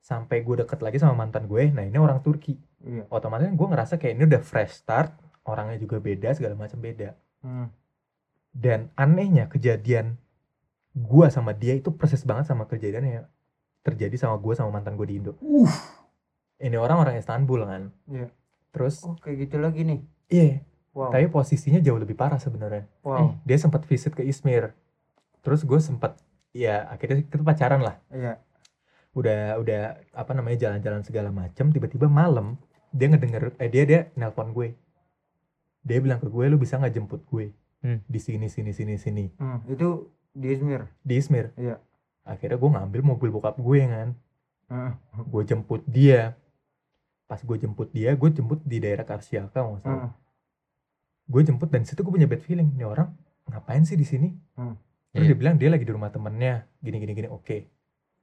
Sampai 0.00 0.40
gue 0.40 0.56
deket 0.58 0.80
lagi 0.80 0.96
sama 0.96 1.14
mantan 1.14 1.44
gue 1.44 1.68
nah 1.70 1.82
ini 1.82 1.96
orang 1.96 2.20
Turki 2.20 2.56
Iya. 2.80 3.04
otomatis 3.08 3.44
gue 3.46 3.68
ngerasa 3.68 3.94
kayak 3.94 4.14
ini 4.14 4.24
udah 4.24 4.40
fresh 4.40 4.72
start 4.74 5.12
orangnya 5.44 5.76
juga 5.76 5.98
beda 5.98 6.32
segala 6.32 6.56
macam 6.56 6.78
beda 6.78 7.12
Hmm. 7.40 7.68
dan 8.50 8.92
anehnya 8.94 9.46
kejadian 9.46 10.16
gue 10.90 11.26
sama 11.28 11.52
dia 11.52 11.72
itu 11.72 11.88
persis 11.90 12.20
banget 12.20 12.44
sama 12.44 12.64
kejadian 12.64 13.04
yang 13.06 13.26
terjadi 13.80 14.12
sama 14.18 14.36
gue 14.36 14.52
sama 14.52 14.68
mantan 14.70 14.92
gue 14.94 15.06
di 15.06 15.16
Indo 15.16 15.32
ini 16.58 16.76
orang 16.76 16.98
orang 16.98 17.14
Istanbul 17.16 17.64
kan 17.64 17.82
Iya. 18.06 18.28
terus 18.70 19.00
Oh 19.02 19.16
kayak 19.16 19.36
gitu 19.42 19.56
lagi 19.56 19.82
nih. 19.82 20.00
iya 20.28 20.60
Wow. 20.90 21.08
tapi 21.08 21.28
posisinya 21.28 21.78
jauh 21.78 21.96
lebih 21.96 22.12
parah 22.12 22.36
sebenarnya 22.36 22.84
Wow. 23.00 23.38
dia 23.42 23.56
sempat 23.56 23.84
visit 23.84 24.10
ke 24.10 24.20
Izmir 24.20 24.74
terus 25.40 25.62
gue 25.62 25.78
sempat 25.78 26.18
ya 26.50 26.84
akhirnya 26.86 27.22
kita 27.22 27.40
pacaran 27.40 27.80
lah 27.80 27.96
Iya. 28.10 28.36
Udah 29.12 29.58
udah 29.58 29.80
apa 30.12 30.32
namanya 30.32 30.56
jalan-jalan 30.60 31.02
segala 31.02 31.28
macam 31.28 31.68
tiba-tiba 31.68 32.06
malam 32.06 32.54
dia 32.90 33.06
ngedenger 33.06 33.54
eh 33.56 33.66
dia 33.66 33.82
dia 33.84 34.00
nelpon 34.14 34.50
gue 34.50 34.74
dia 35.80 35.98
bilang 35.98 36.18
ke 36.18 36.26
gue 36.26 36.44
lu 36.46 36.56
bisa 36.56 36.76
nggak 36.76 36.94
jemput 36.94 37.22
gue 37.26 37.50
Hmm. 37.80 37.96
di 38.04 38.20
sini 38.20 38.44
sini 38.46 38.70
sini 38.70 38.94
sini 38.94 39.24
Hmm. 39.34 39.64
Itu 39.64 40.12
di 40.30 40.52
Izmir. 40.52 40.84
di 41.00 41.16
Izmir 41.16 41.56
Iya. 41.56 41.80
akhirnya 42.22 42.54
gue 42.54 42.70
ngambil 42.70 43.00
mobil 43.02 43.28
bokap 43.30 43.56
gue 43.56 43.80
kan 43.82 44.08
Heeh. 44.68 44.92
gue 45.24 45.42
jemput 45.42 45.80
dia 45.84 46.36
pas 47.24 47.40
gue 47.40 47.56
jemput 47.56 47.88
dia 47.88 48.12
gue 48.12 48.28
jemput 48.28 48.60
di 48.60 48.78
daerah 48.78 49.02
Karsiaka 49.02 49.56
nggak 49.56 49.80
salah 49.80 50.12
gue 51.24 51.40
jemput 51.40 51.66
dan 51.66 51.82
situ 51.82 51.98
gue 51.98 52.12
punya 52.12 52.28
bad 52.28 52.38
feeling 52.38 52.68
nih 52.70 52.84
orang 52.84 53.16
ngapain 53.46 53.80
sih 53.82 53.96
di 53.96 54.04
sini 54.04 54.28
Hmm. 54.54 54.76
terus 55.10 55.24
Iya. 55.24 55.32
dia 55.32 55.38
bilang 55.38 55.56
dia 55.56 55.68
lagi 55.68 55.82
di 55.82 55.90
rumah 55.90 56.12
temennya 56.12 56.68
gini 56.78 57.00
gini 57.00 57.12
gini 57.16 57.28
oke 57.28 57.64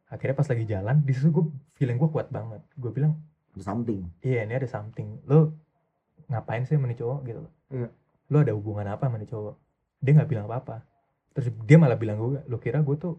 akhirnya 0.08 0.34
pas 0.34 0.48
lagi 0.48 0.64
jalan 0.64 0.96
di 1.00 1.12
situ 1.12 1.30
gue 1.30 1.46
feeling 1.74 1.96
gue 1.96 2.08
kuat 2.08 2.28
banget 2.30 2.64
gue 2.74 2.90
bilang 2.90 3.20
Ada 3.54 3.64
something. 3.66 4.02
iya 4.22 4.44
ini 4.44 4.54
ada 4.54 4.66
something 4.66 5.20
lo 5.24 5.52
ngapain 6.28 6.64
sih 6.64 6.76
nih 6.76 6.96
cowok 6.96 7.20
gitu 7.24 7.40
loh 7.42 7.54
Iya. 7.68 7.90
lo 8.28 8.38
ada 8.38 8.54
hubungan 8.54 8.88
apa 8.88 9.06
sama 9.06 9.18
nih 9.18 9.28
cowok 9.28 9.56
dia 9.98 10.12
nggak 10.14 10.30
bilang 10.30 10.46
apa 10.46 10.56
apa 10.58 10.76
terus 11.32 11.48
dia 11.62 11.76
malah 11.76 11.96
bilang 11.96 12.18
gue 12.18 12.40
lo 12.42 12.58
kira 12.58 12.80
gue 12.80 12.96
tuh 12.96 13.16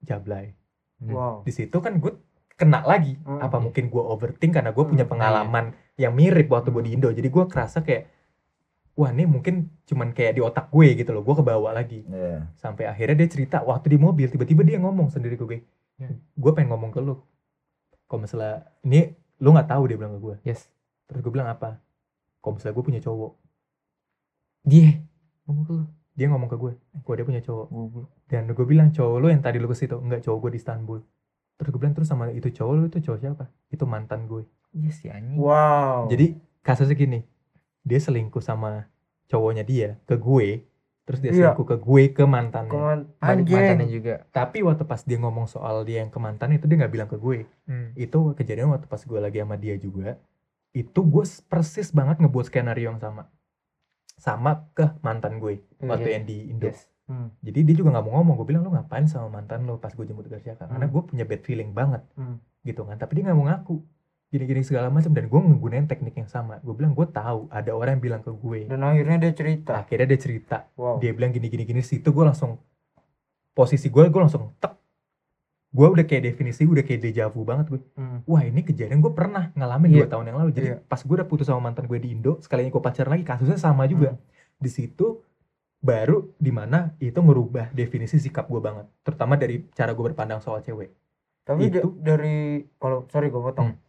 jablay 0.00 0.54
Hmm. 0.98 1.10
Wow. 1.10 1.36
di 1.42 1.50
situ 1.50 1.74
kan 1.76 1.98
gue 1.98 2.14
kena 2.52 2.78
lagi 2.80 3.18
Hmm, 3.20 3.38
apa 3.38 3.58
iya. 3.58 3.62
mungkin 3.64 3.84
gue 3.88 3.98
overthink 4.00 4.54
karena 4.54 4.70
gue 4.70 4.84
punya 4.84 5.02
Hmm, 5.02 5.12
pengalaman 5.12 5.64
yang 5.96 6.12
mirip 6.12 6.46
waktu 6.48 6.70
gue 6.70 6.78
Hmm. 6.78 6.86
di 6.86 6.92
Indo 6.92 7.08
jadi 7.10 7.26
gue 7.26 7.44
kerasa 7.44 7.82
kayak 7.82 8.06
wah 8.92 9.10
ini 9.10 9.24
mungkin 9.24 9.54
cuman 9.82 10.10
kayak 10.10 10.32
di 10.32 10.40
otak 10.40 10.68
gue 10.68 10.94
gitu 10.94 11.10
loh 11.10 11.20
gue 11.20 11.34
kebawa 11.34 11.72
lagi 11.72 12.04
Iya. 12.04 12.46
sampai 12.54 12.86
akhirnya 12.86 13.18
dia 13.18 13.28
cerita 13.28 13.62
waktu 13.62 13.86
di 13.88 13.98
mobil 13.98 14.26
tiba-tiba 14.26 14.62
dia 14.62 14.78
ngomong 14.78 15.08
sendiri 15.08 15.34
ke 15.34 15.42
gue 15.42 15.58
Ya. 16.02 16.10
gue 16.12 16.52
pengen 16.52 16.70
ngomong 16.70 16.90
ke 16.90 16.98
lu 16.98 17.14
kalau 18.06 18.20
misalnya 18.20 18.66
ini 18.82 19.14
lu 19.38 19.50
nggak 19.50 19.70
tahu 19.70 19.82
dia 19.86 19.96
bilang 19.96 20.14
ke 20.14 20.20
gue 20.20 20.36
Yes. 20.42 20.66
terus 21.06 21.20
gue 21.20 21.30
bilang 21.30 21.46
apa 21.46 21.78
kalau 22.38 22.58
misalnya 22.58 22.74
gue 22.74 22.84
punya 22.84 23.00
cowok 23.00 23.32
Dia 24.62 24.94
ngomong 25.44 25.64
ke 25.64 25.72
lu. 25.74 25.84
dia 26.12 26.26
ngomong 26.28 26.46
ke 26.46 26.56
gue 26.56 26.72
gue 26.76 27.14
dia 27.16 27.24
punya 27.24 27.40
cowok 27.40 27.66
dan 28.26 28.44
gue 28.46 28.66
bilang 28.66 28.88
cowok 28.90 29.16
lu 29.16 29.26
yang 29.26 29.40
tadi 29.40 29.56
lu 29.56 29.66
ke 29.66 29.74
situ 29.74 29.96
enggak 29.96 30.20
cowok 30.20 30.38
gue 30.42 30.50
di 30.54 30.58
Istanbul 30.58 31.00
terus 31.56 31.68
gue 31.70 31.80
bilang 31.80 31.94
terus 31.94 32.08
sama 32.08 32.28
itu 32.30 32.48
cowok 32.48 32.72
lu 32.74 32.82
itu 32.86 32.98
cowok 33.00 33.18
siapa 33.18 33.44
itu 33.68 33.84
mantan 33.84 34.26
gue 34.26 34.44
Iya 34.72 34.90
sih 34.90 35.08
anjing. 35.08 35.36
Wow. 35.36 36.08
jadi 36.08 36.34
kasusnya 36.60 36.94
gini 36.94 37.20
dia 37.82 37.98
selingkuh 37.98 38.40
sama 38.40 38.86
cowoknya 39.26 39.62
dia 39.62 39.88
ke 40.04 40.14
gue 40.14 40.62
terus 41.12 41.20
dia 41.20 41.28
Iya. 41.28 41.36
selingkuh 41.52 41.66
ke 41.66 41.76
gue 41.78 42.02
ke 42.10 42.24
mantannya 42.24 42.72
Kawan 42.72 43.00
balik 43.14 43.44
mantannya 43.46 43.86
juga. 43.86 44.14
tapi 44.30 44.58
waktu 44.60 44.82
pas 44.82 45.00
dia 45.00 45.18
ngomong 45.18 45.44
soal 45.44 45.84
dia 45.84 46.00
yang 46.00 46.08
ke 46.08 46.16
mantan 46.16 46.48
itu 46.50 46.64
dia 46.64 46.76
nggak 46.78 46.88
bilang 46.90 47.06
ke 47.06 47.16
gue 47.16 47.44
Hmm. 47.62 47.92
itu 47.94 48.16
kejadian 48.32 48.68
waktu 48.68 48.86
pas 48.86 48.98
gue 48.98 49.18
lagi 49.18 49.38
sama 49.38 49.54
dia 49.54 49.76
juga 49.76 50.16
itu 50.72 51.00
gue 51.02 51.20
persis 51.44 51.88
banget 51.90 52.16
ngebuat 52.18 52.48
skenario 52.48 52.88
yang 52.88 52.96
sama 52.96 53.28
sama 54.14 54.70
ke 54.70 54.88
mantan 55.00 55.36
gue 55.36 55.60
waktu 55.80 56.08
Iya. 56.08 56.14
yang 56.16 56.24
di 56.24 56.36
Indo 56.48 56.66
Yes. 56.66 56.88
Hmm. 57.04 57.28
jadi 57.38 57.60
dia 57.62 57.74
juga 57.76 57.92
nggak 57.92 58.04
mau 58.04 58.14
ngomong 58.16 58.34
gue 58.38 58.46
bilang 58.48 58.62
lu 58.62 58.70
ngapain 58.70 59.04
sama 59.04 59.28
mantan 59.28 59.62
lo 59.62 59.76
pas 59.76 59.90
gue 59.90 60.00
jemput 60.02 60.24
ke 60.24 60.32
Garsiaka 60.32 60.64
karena 60.64 60.80
Hmm. 60.82 60.92
gue 60.92 61.02
punya 61.04 61.24
bad 61.24 61.42
feeling 61.42 61.70
banget 61.70 62.00
Hmm. 62.14 62.40
gitu 62.62 62.82
kan 62.82 62.96
tapi 62.96 63.12
dia 63.14 63.26
nggak 63.26 63.36
mau 63.36 63.46
ngaku 63.46 63.76
gini-gini 64.32 64.62
segala 64.62 64.88
macam 64.88 65.12
dan 65.12 65.28
gue 65.28 65.36
ngegunain 65.38 65.84
teknik 65.84 66.16
yang 66.16 66.26
sama 66.26 66.56
gue 66.58 66.72
bilang 66.72 66.90
gue 66.90 67.04
tahu 67.04 67.46
ada 67.48 67.68
orang 67.70 67.94
yang 67.94 68.02
bilang 68.02 68.20
ke 68.20 68.32
gue 68.32 68.64
Dan 68.64 68.80
akhirnya 68.80 69.20
dia 69.20 69.32
cerita. 69.32 69.76
akhirnya 69.78 70.08
dia 70.08 70.16
cerita 70.18 70.56
Wow. 70.72 70.96
dia 70.98 71.12
bilang 71.12 71.30
gini 71.30 71.52
gini 71.52 71.80
situ 71.80 72.08
gue 72.08 72.24
langsung 72.24 72.56
posisi 73.52 73.86
gue 73.86 74.02
gue 74.02 74.16
langsung 74.18 74.56
tek 74.56 74.72
gue 75.68 75.86
udah 75.86 76.02
kayak 76.02 76.24
definisi 76.26 76.64
udah 76.64 76.80
kayak 76.80 77.00
deja 77.02 77.28
vu 77.28 77.44
banget 77.44 77.68
gue 77.68 77.80
Hmm. 77.92 78.24
wah 78.24 78.40
ini 78.40 78.60
kejadian 78.62 79.00
gue 79.00 79.08
pernah 79.10 79.52
ngalamin 79.52 79.88
Iya. 79.90 79.96
dua 79.98 80.08
tahun 80.10 80.24
yang 80.26 80.38
lalu 80.38 80.50
jadi 80.50 80.68
Iya. 80.70 80.76
pas 80.82 80.98
gue 80.98 81.14
udah 81.14 81.24
putus 81.26 81.46
sama 81.46 81.60
mantan 81.62 81.84
gue 81.84 81.98
di 81.98 82.08
Indo 82.10 82.40
sekalinya 82.40 82.68
gue 82.70 82.82
pacaran 82.82 83.10
lagi 83.10 83.24
kasusnya 83.26 83.56
sama 83.56 83.84
juga 83.84 84.10
Hmm. 84.10 84.20
di 84.56 84.70
situ 84.70 85.20
baru 85.78 86.32
di 86.36 86.48
mana 86.48 86.96
itu 86.98 87.18
ngerubah 87.18 87.68
definisi 87.70 88.16
sikap 88.16 88.46
gue 88.46 88.60
banget 88.60 88.88
terutama 89.02 89.34
dari 89.34 89.68
cara 89.70 89.92
gue 89.92 90.04
berpandang 90.06 90.40
soal 90.40 90.60
cewek 90.60 90.88
Tapi 91.42 91.66
Itu- 91.66 91.98
dari 91.98 92.62
kalau 92.78 93.02
sorry 93.08 93.26
gue 93.26 93.42
potong. 93.42 93.74
Hmm. 93.74 93.81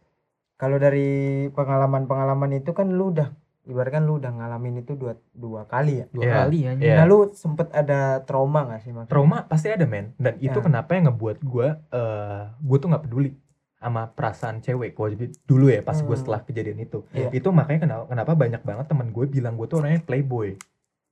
Kalau 0.54 0.78
dari 0.78 1.08
pengalaman-pengalaman 1.50 2.54
itu 2.54 2.70
kan 2.70 2.88
lu 2.88 3.10
udah 3.10 3.34
ibaratkan 3.64 4.04
lu 4.04 4.20
udah 4.20 4.28
ngalamin 4.30 4.78
itu 4.78 4.92
dua 4.92 5.16
dua 5.32 5.64
kali 5.64 6.04
ya. 6.04 6.06
Dua 6.08 6.22
Iya. 6.22 6.34
kali 6.36 6.58
anjing. 6.64 6.84
Iya. 6.84 6.96
Nah 7.00 7.06
lu 7.06 7.18
sempet 7.32 7.72
ada 7.72 8.20
trauma 8.22 8.68
gak 8.68 8.80
sih 8.80 8.92
maksudnya? 8.92 9.10
trauma 9.10 9.38
pasti 9.44 9.68
ada 9.68 9.84
men 9.84 10.12
dan 10.16 10.36
itu 10.38 10.54
Ya. 10.54 10.62
kenapa 10.62 10.90
yang 10.92 11.08
ngebuat 11.08 11.38
gue 11.40 11.66
eh 11.90 12.42
gue 12.54 12.76
tuh 12.78 12.88
nggak 12.88 13.04
peduli 13.04 13.30
sama 13.74 14.08
perasaan 14.08 14.60
cewek 14.60 14.92
gue 14.92 15.06
jadi 15.12 15.26
dulu 15.44 15.68
ya 15.68 15.80
pas 15.80 15.92
gue 15.94 16.06
Hmm. 16.06 16.16
setelah 16.16 16.40
kejadian 16.40 16.78
itu 16.78 17.04
Iya. 17.10 17.28
itu 17.32 17.48
makanya 17.50 17.80
kenapa, 17.82 18.04
kenapa 18.06 18.32
banyak 18.34 18.62
banget 18.62 18.86
teman 18.86 19.08
gue 19.10 19.24
bilang 19.26 19.54
gue 19.54 19.66
tuh 19.66 19.78
orangnya 19.78 20.00
playboy 20.00 20.56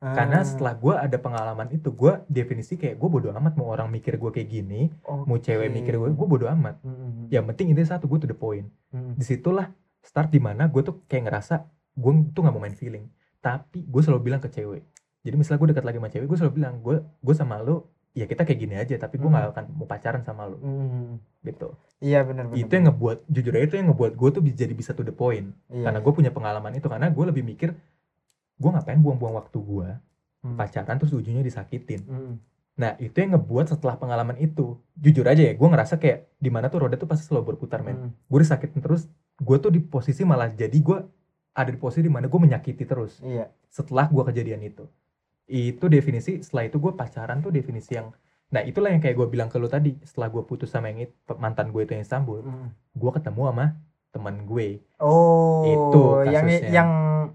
karena 0.04 0.36
Ah, 0.36 0.44
setelah 0.44 0.74
gue 0.74 0.94
ada 0.98 1.14
pengalaman 1.14 1.70
itu 1.70 1.88
gue 1.88 2.12
definisi 2.26 2.74
kayak 2.74 2.96
gue 2.96 3.08
bodo 3.08 3.30
amat 3.30 3.54
mau 3.54 3.70
orang 3.70 3.86
mikir 3.86 4.18
gue 4.18 4.30
kayak 4.30 4.48
gini 4.50 4.90
mau 5.06 5.38
cewek 5.38 5.70
mikir 5.70 5.94
gue 5.94 6.10
gue 6.10 6.26
bodo 6.28 6.50
amat 6.50 6.82
Hmm, 6.82 6.90
hmm, 6.90 7.10
hmm. 7.12 7.26
yang 7.30 7.46
penting 7.46 7.70
intinya 7.70 7.94
satu 7.94 8.04
gue 8.06 8.18
to 8.18 8.26
the 8.26 8.34
point 8.34 8.66
Hmm. 8.90 9.14
di 9.14 9.22
situlah 9.22 9.70
start 10.00 10.28
di 10.28 10.38
mana 10.38 10.66
gue 10.66 10.82
tuh 10.82 11.06
kayak 11.06 11.30
ngerasa 11.30 11.62
gue 11.94 12.12
tuh 12.28 12.40
nggak 12.40 12.50
mau 12.50 12.60
main 12.60 12.74
feeling 12.74 13.06
tapi 13.38 13.80
gue 13.80 14.02
selalu 14.02 14.20
bilang 14.24 14.38
ke 14.38 14.48
cewek 14.48 14.82
jadi 15.20 15.34
misalnya 15.34 15.58
gue 15.60 15.68
dekat 15.70 15.84
lagi 15.84 15.96
sama 15.96 16.10
cewek 16.10 16.26
gue 16.26 16.36
selalu 16.36 16.54
bilang 16.54 16.74
gue 16.78 16.96
gue 17.00 17.34
sama 17.34 17.56
lo 17.56 17.76
ya 18.12 18.26
kita 18.26 18.42
kayak 18.42 18.58
gini 18.60 18.74
aja 18.74 18.98
tapi 18.98 19.16
gue 19.16 19.24
Hmm. 19.24 19.32
nggak 19.32 19.54
akan 19.54 19.64
mau 19.72 19.86
pacaran 19.86 20.20
sama 20.20 20.44
lo 20.44 20.58
Hmm, 20.58 20.76
hmm. 20.82 21.12
gitu 21.44 21.78
Iya 21.98 22.26
benar 22.26 22.50
itu 22.50 22.66
yang 22.68 22.90
ngebuat 22.90 23.18
jujur 23.26 23.52
aja 23.52 23.64
itu 23.64 23.76
yang 23.76 23.88
ngebuat 23.88 24.12
gue 24.12 24.28
tuh 24.28 24.42
jadi 24.44 24.72
bisa 24.72 24.90
to 24.90 25.00
the 25.00 25.14
point 25.14 25.54
Iya. 25.68 25.86
karena 25.86 25.98
gue 26.00 26.12
punya 26.12 26.28
pengalaman 26.28 26.74
itu 26.74 26.84
karena 26.84 27.06
gue 27.06 27.24
lebih 27.24 27.46
mikir 27.46 27.78
gue 28.62 28.70
ngapain 28.70 28.96
buang-buang 28.96 29.34
waktu 29.36 29.58
gue 29.58 29.88
Hmm. 30.40 30.54
pacaran 30.56 30.96
terus 30.96 31.10
ujungnya 31.12 31.38
disakitin 31.40 32.02
Hmm. 32.02 32.34
nah 32.72 32.94
itu 32.96 33.14
yang 33.14 33.34
ngebuat 33.36 33.68
setelah 33.68 33.94
pengalaman 33.94 34.34
itu 34.36 34.74
jujur 34.96 35.22
aja 35.24 35.38
ya 35.40 35.52
gue 35.52 35.68
ngerasa 35.68 35.94
kayak 35.96 36.30
di 36.36 36.48
mana 36.48 36.66
tuh 36.66 36.78
roda 36.80 36.94
tuh 36.94 37.06
pasti 37.06 37.24
selalu 37.24 37.52
berputar 37.52 37.78
men 37.80 37.94
Hmm. 37.96 38.10
gue 38.24 38.38
disakitin 38.40 38.80
terus 38.80 39.06
gue 39.36 39.56
tuh 39.56 39.70
di 39.70 39.78
posisi 39.78 40.22
malah 40.22 40.48
jadi 40.48 40.74
gue 40.74 40.98
ada 41.52 41.68
di 41.68 41.76
posisi 41.76 42.00
di 42.00 42.08
mana 42.08 42.26
gue 42.26 42.40
menyakiti 42.40 42.82
terus 42.82 43.18
Iya. 43.20 43.50
setelah 43.68 44.06
gue 44.08 44.22
kejadian 44.24 44.62
itu 44.64 44.86
itu 45.44 45.84
definisi 45.86 46.40
setelah 46.40 46.64
itu 46.64 46.76
gue 46.76 46.92
pacaran 46.92 47.38
tuh 47.38 47.50
definisi 47.50 47.92
yang 47.92 48.10
nah 48.48 48.60
itulah 48.60 48.88
yang 48.88 49.00
kayak 49.00 49.14
gue 49.14 49.28
bilang 49.28 49.46
ke 49.46 49.56
lu 49.56 49.66
tadi 49.66 49.96
setelah 50.02 50.28
gue 50.28 50.42
putus 50.42 50.68
sama 50.68 50.88
yang 50.88 51.04
it- 51.04 51.14
mantan 51.34 51.70
gue 51.70 51.82
itu 51.82 51.92
yang 51.92 52.02
Istanbul 52.02 52.40
Hmm. 52.40 52.68
gue 52.90 53.10
ketemu 53.12 53.42
sama 53.46 53.66
teman 54.08 54.42
gue 54.42 54.68
Oh, 54.98 55.64
Itu 55.64 56.02
yang 56.26 56.44
kasusnya. 56.44 56.68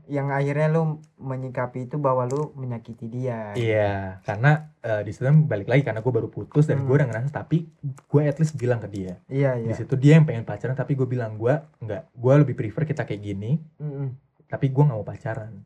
Yang 0.06 0.28
yang 0.28 0.28
akhirnya 0.30 0.70
lu 0.70 0.84
menyikapi 1.18 1.86
itu 1.86 1.98
bahwa 1.98 2.24
lu 2.24 2.54
menyakiti 2.54 3.06
dia 3.06 3.52
Iya, 3.54 4.22
karena 4.22 4.70
eh, 4.80 5.02
di 5.02 5.12
situ 5.12 5.26
balik 5.44 5.66
lagi 5.66 5.82
karena 5.82 6.00
gue 6.00 6.14
baru 6.14 6.28
putus 6.28 6.66
dan 6.66 6.80
Hmm. 6.80 6.86
gue 6.86 6.96
udah 6.96 7.08
ngerasa 7.10 7.30
tapi 7.32 7.66
gue 7.82 8.22
at 8.24 8.38
least 8.38 8.54
bilang 8.54 8.78
ke 8.78 8.88
dia. 8.88 9.18
iya 9.28 9.56
Di 9.56 9.68
iya 9.68 9.76
situ 9.76 9.94
dia 9.96 10.16
yang 10.16 10.24
pengen 10.24 10.44
pacaran 10.44 10.74
tapi 10.74 10.94
gue 10.94 11.06
bilang 11.06 11.36
gue 11.36 11.54
nggak, 11.80 12.14
gue 12.14 12.34
lebih 12.38 12.54
prefer 12.54 12.84
kita 12.84 13.04
kayak 13.04 13.22
gini. 13.24 13.58
Mm-mm. 13.78 14.14
Tapi 14.46 14.70
gue 14.70 14.80
nggak 14.80 14.96
mau 14.96 15.04
pacaran. 15.04 15.66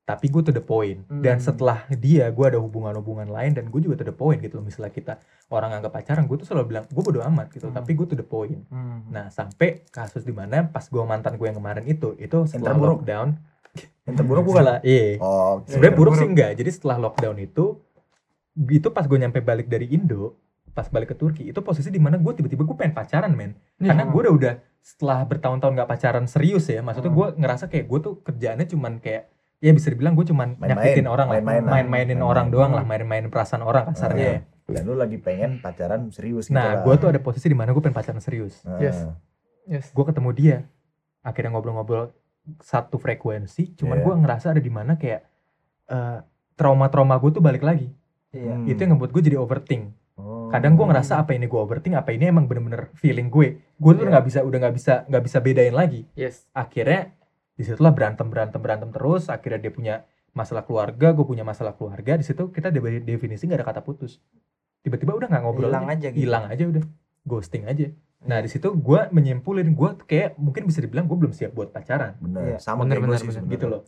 Tapi 0.00 0.26
gue 0.26 0.42
to 0.42 0.50
the 0.50 0.58
point. 0.58 1.06
Dan 1.06 1.38
Hmm. 1.38 1.44
setelah 1.44 1.86
dia 1.88 2.26
gue 2.28 2.42
ada 2.42 2.58
hubungan-hubungan 2.58 3.30
lain 3.30 3.54
dan 3.54 3.70
gue 3.70 3.78
juga 3.78 4.02
to 4.02 4.04
the 4.04 4.16
point 4.16 4.42
gitu 4.42 4.58
loh. 4.58 4.66
Misalnya 4.66 4.90
kita 4.90 5.22
orang 5.48 5.70
anggap 5.70 5.94
pacaran, 5.94 6.26
gue 6.26 6.34
tuh 6.34 6.50
selalu 6.50 6.66
bilang 6.68 6.84
gue 6.84 6.98
bodo 6.98 7.22
amat 7.22 7.54
gitu. 7.54 7.70
Hmm. 7.70 7.78
Tapi 7.78 7.94
gue 7.94 8.06
to 8.10 8.16
the 8.18 8.26
point. 8.26 8.66
Hmm. 8.68 9.06
Nah 9.06 9.30
sampai 9.30 9.86
kasus 9.86 10.26
di 10.26 10.34
mana 10.34 10.66
pas 10.66 10.82
gue 10.82 10.98
mantan 11.00 11.38
gue 11.38 11.46
yang 11.46 11.54
kemarin 11.54 11.86
itu, 11.86 12.18
itu 12.18 12.42
setelah 12.44 12.74
lockdown. 12.74 13.38
Yang 14.10 14.18
terburuk 14.18 14.44
bukan? 14.44 14.60
Setelah, 14.60 14.78
iya. 14.82 15.06
Oh, 15.18 15.62
Sebenarnya 15.62 15.86
Iya, 15.86 15.96
buruk 15.96 16.12
sih 16.12 16.18
buruk. 16.18 16.32
enggak. 16.32 16.50
Jadi 16.56 16.70
setelah 16.70 16.96
lockdown 17.00 17.36
itu 17.38 17.64
itu 18.60 18.88
pas 18.88 19.02
gue 19.02 19.16
nyampe 19.16 19.40
balik 19.40 19.66
dari 19.66 19.86
Indo, 19.88 20.36
pas 20.68 20.86
balik 20.86 21.08
ke 21.08 21.16
Turki, 21.16 21.46
itu 21.46 21.60
posisi 21.60 21.88
di 21.88 21.98
mana 21.98 22.16
gue 22.16 22.32
tiba-tiba 22.32 22.62
gue 22.62 22.76
pengen 22.76 22.92
pacaran 22.92 23.30
men. 23.30 23.54
Karena 23.76 24.04
gue 24.04 24.20
udah 24.20 24.32
udah 24.32 24.54
setelah 24.80 25.22
bertahun-tahun 25.22 25.72
nggak 25.74 25.88
pacaran 25.88 26.24
serius 26.24 26.66
ya, 26.66 26.80
maksudnya 26.80 27.08
gue 27.08 27.26
ngerasa 27.36 27.64
kayak 27.66 27.86
gue 27.86 27.98
tuh 28.00 28.14
kerjaannya 28.20 28.66
cuman 28.66 28.92
kayak 28.96 29.28
ya 29.58 29.70
bisa 29.70 29.88
dibilang 29.88 30.12
gue 30.14 30.24
cuman 30.24 30.56
Main-main, 30.56 30.72
nyakitin 30.72 31.04
orang 31.04 31.28
lah, 31.28 31.36
main-main 31.36 31.60
lah. 31.60 31.70
main-mainin 31.70 32.16
Main-main. 32.16 32.24
orang 32.26 32.46
doang 32.48 32.72
lah, 32.72 32.80
main-mainin 32.82 33.28
perasaan 33.28 33.60
orang 33.60 33.88
kasarnya. 33.88 34.24
Iya. 34.24 34.38
ya. 34.66 34.72
Dan 34.72 34.82
lu 34.84 34.94
lagi 34.94 35.16
pengen 35.16 35.58
pacaran 35.58 36.08
serius 36.08 36.46
gitu 36.46 36.54
Nah, 36.54 36.80
lah. 36.80 36.82
gue 36.82 36.94
tuh 36.96 37.08
ada 37.08 37.18
posisi 37.18 37.44
di 37.44 37.54
mana 37.54 37.70
gue 37.70 37.80
pengen 37.80 37.92
pacaran 37.92 38.18
serius. 38.18 38.62
Nah, 38.62 38.78
Yes. 38.78 39.04
Yes. 39.64 39.86
Gue 39.90 40.02
ketemu 40.02 40.30
dia, 40.32 40.56
akhirnya 41.20 41.52
ngobrol-ngobrol 41.52 42.08
satu 42.58 42.96
frekuensi, 42.96 43.74
cuman 43.74 43.98
Iya. 43.98 44.04
gue 44.04 44.14
ngerasa 44.16 44.46
ada 44.50 44.60
di 44.60 44.68
mana 44.68 44.94
kayak 44.94 45.22
eh, 45.86 46.18
trauma-trauma 46.54 47.18
gue 47.18 47.30
tuh 47.32 47.42
balik 47.42 47.60
lagi. 47.60 47.90
iya 48.30 48.54
Hmm. 48.54 48.62
Itu 48.64 48.78
yang 48.78 48.94
ngebuat 48.94 49.10
gue 49.10 49.22
jadi 49.24 49.36
overthink. 49.36 49.90
Oh. 50.14 50.52
kadang 50.52 50.76
gue 50.76 50.84
ngerasa 50.84 51.16
apa 51.16 51.32
ini 51.32 51.46
gue 51.46 51.56
overthink 51.56 51.96
apa 51.96 52.12
ini 52.12 52.28
emang 52.28 52.44
bener-bener 52.44 52.92
feeling 52.92 53.26
gue 53.26 53.56
gue 53.56 53.92
tuh 53.94 54.04
Iya. 54.04 54.12
nggak 54.12 54.24
bisa 54.26 54.38
udah 54.42 54.58
nggak 54.60 54.74
bisa 54.74 54.94
nggak 55.08 55.24
bisa 55.24 55.38
bedain 55.40 55.72
lagi 55.72 56.04
Yes. 56.12 56.44
akhirnya 56.52 57.16
di 57.54 57.64
situlah 57.64 57.88
berantem 57.88 58.28
berantem 58.28 58.60
berantem 58.60 58.90
terus 58.90 59.26
akhirnya 59.26 59.56
dia 59.58 59.72
punya 59.72 59.94
masalah 60.30 60.60
keluarga 60.60 61.10
gue 61.10 61.24
punya 61.24 61.40
masalah 61.40 61.72
keluarga 61.72 62.14
di 62.14 62.22
situ 62.22 62.52
kita 62.52 62.68
de- 62.68 63.00
definisi 63.00 63.48
nggak 63.48 63.58
ada 63.58 63.66
kata 63.66 63.80
putus 63.80 64.20
tiba-tiba 64.80 65.16
udah 65.16 65.24
nggak 65.26 65.40
ngobrol 65.40 65.72
hilang 65.72 65.88
aja 65.88 66.08
gitu 66.12 66.20
hilang 66.20 66.44
aja 66.46 66.64
udah 66.68 66.82
ghosting 67.24 67.64
aja 67.64 67.86
nah 68.20 68.36
Iya. 68.36 68.44
di 68.44 68.50
situ 68.50 68.68
gue 68.70 69.00
menyimpulin 69.08 69.68
gue 69.70 69.88
tuh 69.94 70.06
kayak 70.06 70.36
mungkin 70.36 70.64
bisa 70.64 70.78
dibilang 70.78 71.04
gue 71.04 71.16
belum 71.16 71.32
siap 71.32 71.50
buat 71.50 71.68
pacaran 71.68 72.16
Bener, 72.18 72.42
Iya. 72.46 72.58
sama 72.58 72.84
Bener, 72.84 73.00
bener, 73.00 73.16
sih 73.16 73.26
bener. 73.26 73.48
gitu 73.48 73.66
loh 73.66 73.82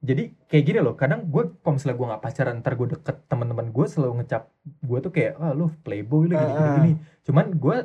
jadi 0.00 0.32
kayak 0.46 0.64
gini 0.64 0.78
loh 0.78 0.94
kadang 0.94 1.24
gue 1.26 1.42
kalau 1.58 1.74
misalnya 1.74 1.96
gue 1.96 2.06
nggak 2.06 2.22
pacaran 2.22 2.54
ntar 2.58 2.74
gue 2.74 2.88
deket 2.90 3.16
teman-teman 3.24 3.66
gue 3.68 3.86
selalu 3.86 4.12
ngecap 4.18 4.42
gue 4.80 4.98
tuh 5.00 5.10
kayak 5.10 5.32
ah 5.38 5.52
lu 5.52 5.68
playboy 5.78 6.26
lu 6.26 6.34
gini 6.34 6.44
gini, 6.46 6.56
Ah. 6.58 6.74
gini. 6.78 6.92
cuman 7.22 7.44
gue 7.54 7.76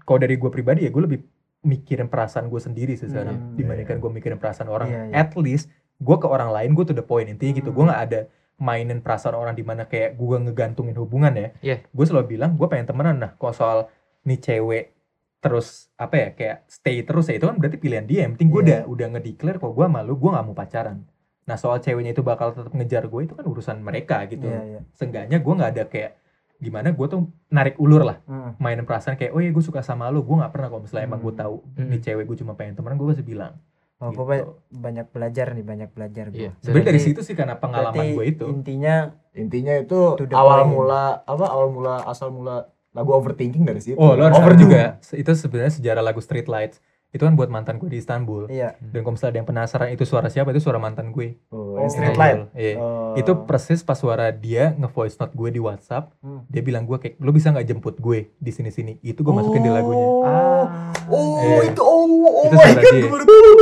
kalau 0.00 0.18
dari 0.18 0.34
gue 0.34 0.46
pribadi 0.48 0.80
ya 0.80 0.90
gue 0.90 1.02
lebih 1.04 1.20
mikirin 1.60 2.06
perasaan 2.06 2.46
gue 2.46 2.58
sendiri 2.58 2.94
sih 2.94 3.06
sekarang 3.06 3.34
Hmm, 3.34 3.54
dibandingkan 3.54 3.98
gue 3.98 4.10
mikirin 4.12 4.38
perasaan 4.38 4.66
orang 4.66 4.88
Iya, 4.88 5.02
iya. 5.04 5.14
at 5.16 5.34
least 5.34 5.66
gue 5.96 6.16
ke 6.16 6.26
orang 6.26 6.50
lain 6.50 6.70
gue 6.72 6.84
to 6.84 6.94
the 6.94 7.02
point 7.02 7.26
intinya 7.26 7.50
gitu 7.52 7.68
Hmm. 7.68 7.76
gue 7.76 7.84
nggak 7.84 8.02
ada 8.04 8.20
mainin 8.56 8.98
perasaan 8.98 9.34
orang 9.34 9.54
di 9.54 9.62
mana 9.62 9.84
kayak 9.84 10.14
gue 10.14 10.36
ngegantungin 10.40 10.94
hubungan 10.94 11.30
ya 11.32 11.48
Iya. 11.60 11.76
gue 11.84 12.04
selalu 12.04 12.26
bilang 12.32 12.54
gue 12.54 12.66
pengen 12.66 12.86
temenan 12.86 13.16
nah 13.16 13.30
kalau 13.32 13.50
soal 13.52 13.78
nih 14.20 14.34
cewek 14.36 14.97
terus 15.38 15.66
apa 15.94 16.14
ya 16.16 16.28
kayak 16.32 16.56
stay 16.66 17.00
terus 17.00 17.26
ya 17.26 17.34
itu 17.34 17.46
kan 17.46 17.56
berarti 17.56 17.76
pilihan 17.76 18.02
dia 18.02 18.20
yang 18.22 18.34
penting 18.34 18.48
gue 18.48 18.60
Iya. 18.60 18.66
udah 18.66 18.80
udah 18.88 19.06
ngedeclare 19.12 19.56
kalau 19.56 19.72
gue 19.72 19.86
malu 19.86 20.12
gue 20.14 20.30
nggak 20.30 20.44
mau 20.44 20.52
pacaran 20.52 21.06
nah 21.44 21.54
soal 21.54 21.78
ceweknya 21.78 22.10
itu 22.10 22.20
bakal 22.20 22.50
tetap 22.50 22.70
ngejar 22.70 23.04
gue 23.04 23.20
itu 23.22 23.32
kan 23.32 23.42
urusan 23.42 23.78
mereka 23.78 24.26
gitu 24.26 24.44
iya 24.44 24.62
iya 24.68 24.80
seenggaknya 24.92 25.38
gue 25.38 25.54
nggak 25.54 25.70
ada 25.72 25.84
kayak 25.84 26.12
gimana 26.58 26.90
gue 26.90 27.06
tuh 27.06 27.20
narik 27.48 27.78
ulur 27.78 28.02
lah 28.02 28.18
Hmm. 28.24 28.58
mainin 28.58 28.82
perasaan 28.82 29.14
kayak 29.14 29.30
oh 29.30 29.38
iya 29.38 29.48
gue 29.48 29.62
suka 29.62 29.78
sama 29.80 30.06
lo 30.06 30.20
gue 30.20 30.34
nggak 30.34 30.50
pernah 30.50 30.68
kalau 30.68 30.82
misalnya 30.82 31.06
emang 31.06 31.20
gue 31.20 31.34
tahu 31.34 31.56
Hmm. 31.72 31.88
nih 31.88 32.00
cewek 32.02 32.24
gue 32.24 32.36
cuma 32.36 32.52
pengen 32.52 32.74
temenan 32.74 32.96
gue 32.96 33.06
pasti 33.08 33.22
bilang 33.22 33.54
oh, 33.96 34.10
gitu. 34.10 34.18
gue 34.18 34.24
ba- 34.28 34.46
banyak 34.68 35.06
belajar 35.08 35.46
nih 35.50 35.64
banyak 35.64 35.88
belajar 35.88 36.24
gue 36.28 36.38
Iya. 36.40 36.50
sebenarnya 36.58 36.86
dari 36.88 37.00
situ 37.00 37.20
sih 37.22 37.32
karena 37.32 37.54
pengalaman 37.56 38.04
gue 38.10 38.26
itu 38.26 38.44
intinya 38.44 39.14
Intinya 39.32 39.78
itu 39.78 40.18
awal 40.32 40.60
point. 40.60 40.70
mula 40.74 41.02
apa 41.22 41.46
awal 41.46 41.70
mula 41.70 42.02
asal 42.04 42.28
mula 42.28 42.66
lagu 42.90 43.10
overthinking 43.12 43.62
dari 43.62 43.78
situ. 43.78 43.96
oh 43.96 44.12
lo 44.12 44.24
harus 44.24 44.38
Overdo. 44.38 44.60
juga 44.60 44.82
itu 45.12 45.30
sebenarnya 45.30 45.72
sejarah 45.72 46.02
lagu 46.02 46.18
Street 46.18 46.46
Lights 46.46 46.80
itu 47.08 47.20
kan 47.20 47.32
buat 47.32 47.48
mantan 47.48 47.76
gue 47.76 47.88
di 47.88 47.96
Istanbul 47.96 48.48
iya 48.48 48.76
dan 48.82 49.00
kalau 49.00 49.14
misalnya 49.14 49.30
ada 49.30 49.38
yang 49.38 49.48
penasaran 49.48 49.88
itu 49.88 50.04
suara 50.04 50.28
siapa 50.28 50.50
itu 50.50 50.60
suara 50.60 50.76
mantan 50.76 51.08
gue 51.08 51.40
Oh, 51.48 51.56
Oh. 51.70 51.80
yang 51.80 51.88
street 51.88 52.16
light. 52.16 52.52
Iya. 52.52 52.74
Oh. 52.76 53.14
itu 53.14 53.32
persis 53.44 53.80
pas 53.80 53.94
suara 53.94 54.28
dia 54.28 54.74
nge-voice 54.74 55.16
note 55.16 55.32
gue 55.32 55.48
di 55.48 55.56
WhatsApp 55.58 56.12
Hmm. 56.18 56.44
dia 56.46 56.60
bilang 56.60 56.84
gue 56.84 56.98
kayak 56.98 57.16
lo 57.16 57.30
bisa 57.30 57.48
nggak 57.48 57.64
jemput 57.66 57.96
gue 57.96 58.28
di 58.34 58.50
sini 58.50 58.68
sini 58.68 59.00
itu 59.00 59.16
gue 59.18 59.32
masukin 59.32 59.62
di 59.62 59.70
lagunya 59.70 60.04
Oh. 60.04 60.64
Oh, 61.08 61.40
Iya. 61.40 61.72
itu 61.72 61.80
oh, 61.80 62.04
oh 62.20 62.44
Itu 62.44 62.54
my 62.54 62.64
suara 62.66 62.82
god, 62.82 62.92
dia. 62.92 63.08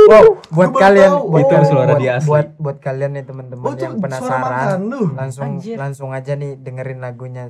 Wow, 0.07 0.25
buat 0.49 0.69
kalian 0.73 1.09
tahu. 1.09 1.23
buat, 1.25 1.39
Itu 1.39 1.47
kalian- 1.49 1.69
suara 1.69 1.87
buat, 1.87 2.01
dia 2.01 2.11
asli. 2.13 2.27
buat 2.27 2.47
buat 2.57 2.77
kalian 2.81 3.11
nih 3.13 3.23
teman-teman 3.23 3.63
Oh, 3.63 3.75
yang 3.77 3.95
penasaran 3.97 4.79
lu. 4.83 5.01
langsung 5.13 5.43
Anjir. 5.53 5.75
langsung 5.77 6.09
aja 6.11 6.33
nih 6.33 6.57
dengerin 6.57 6.99
lagunya 6.99 7.47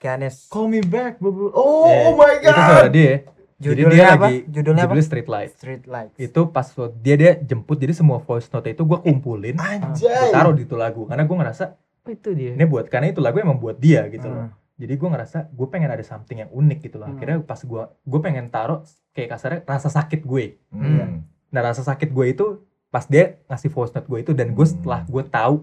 Kianes 0.00 0.48
Call 0.48 0.66
me 0.66 0.80
back. 0.80 1.20
Oh, 1.20 1.84
Eh, 1.84 2.08
oh 2.08 2.16
my 2.16 2.34
god. 2.38 2.48
itu 2.48 2.60
suara 2.64 2.88
dia 2.90 3.14
jadi 3.60 3.76
Judulnya 3.76 3.92
dia 3.92 4.06
apa? 4.08 4.24
lagi 4.24 4.38
Judulnya 4.48 4.84
apa? 4.86 4.94
Street 4.98 5.28
Light 5.28 5.50
Street 5.52 5.84
Lights 5.84 6.16
itu 6.16 6.40
pas 6.48 6.64
dia 6.96 7.14
dia 7.14 7.32
jemput 7.38 7.76
jadi 7.76 7.92
semua 7.92 8.16
voice 8.18 8.48
note 8.48 8.64
itu 8.66 8.80
gue 8.80 8.98
kumpulin 8.98 9.52
Anjay. 9.54 10.32
taruh 10.32 10.50
di 10.50 10.64
itu 10.64 10.72
lagu 10.74 11.04
karena 11.04 11.22
gue 11.22 11.36
ngerasa 11.36 11.76
Oh, 12.00 12.08
itu 12.08 12.32
dia. 12.32 12.56
ini 12.56 12.64
buat 12.64 12.88
karena 12.88 13.12
itu 13.12 13.20
lagu 13.20 13.36
emang 13.38 13.60
buat 13.60 13.76
dia 13.76 14.08
gitu 14.08 14.24
loh 14.24 14.48
Hmm. 14.48 14.56
jadi 14.74 14.96
gue 14.96 15.08
ngerasa 15.10 15.38
gue 15.46 15.66
pengen 15.68 15.92
ada 15.92 16.00
something 16.00 16.40
yang 16.40 16.48
unik 16.50 16.78
gitu 16.82 16.96
loh 16.96 17.04
Hmm. 17.04 17.14
akhirnya 17.14 17.36
pas 17.44 17.60
gue 17.60 17.82
gue 17.84 18.20
pengen 18.24 18.48
taruh 18.48 18.80
kayak 19.12 19.28
kasarnya 19.30 19.60
rasa 19.62 19.92
sakit 19.92 20.24
gue 20.24 20.56
Hmm. 20.70 21.28
nah 21.46 21.60
rasa 21.60 21.84
sakit 21.84 22.08
gue 22.08 22.26
itu 22.26 22.46
pas 22.88 23.04
dia 23.04 23.36
ngasih 23.44 23.68
voice 23.68 23.92
note 23.92 24.08
gue 24.08 24.18
itu 24.18 24.32
dan 24.32 24.48
gue 24.50 24.64
Hmm. 24.64 24.72
setelah 24.72 25.04
gue 25.04 25.22
tahu 25.22 25.54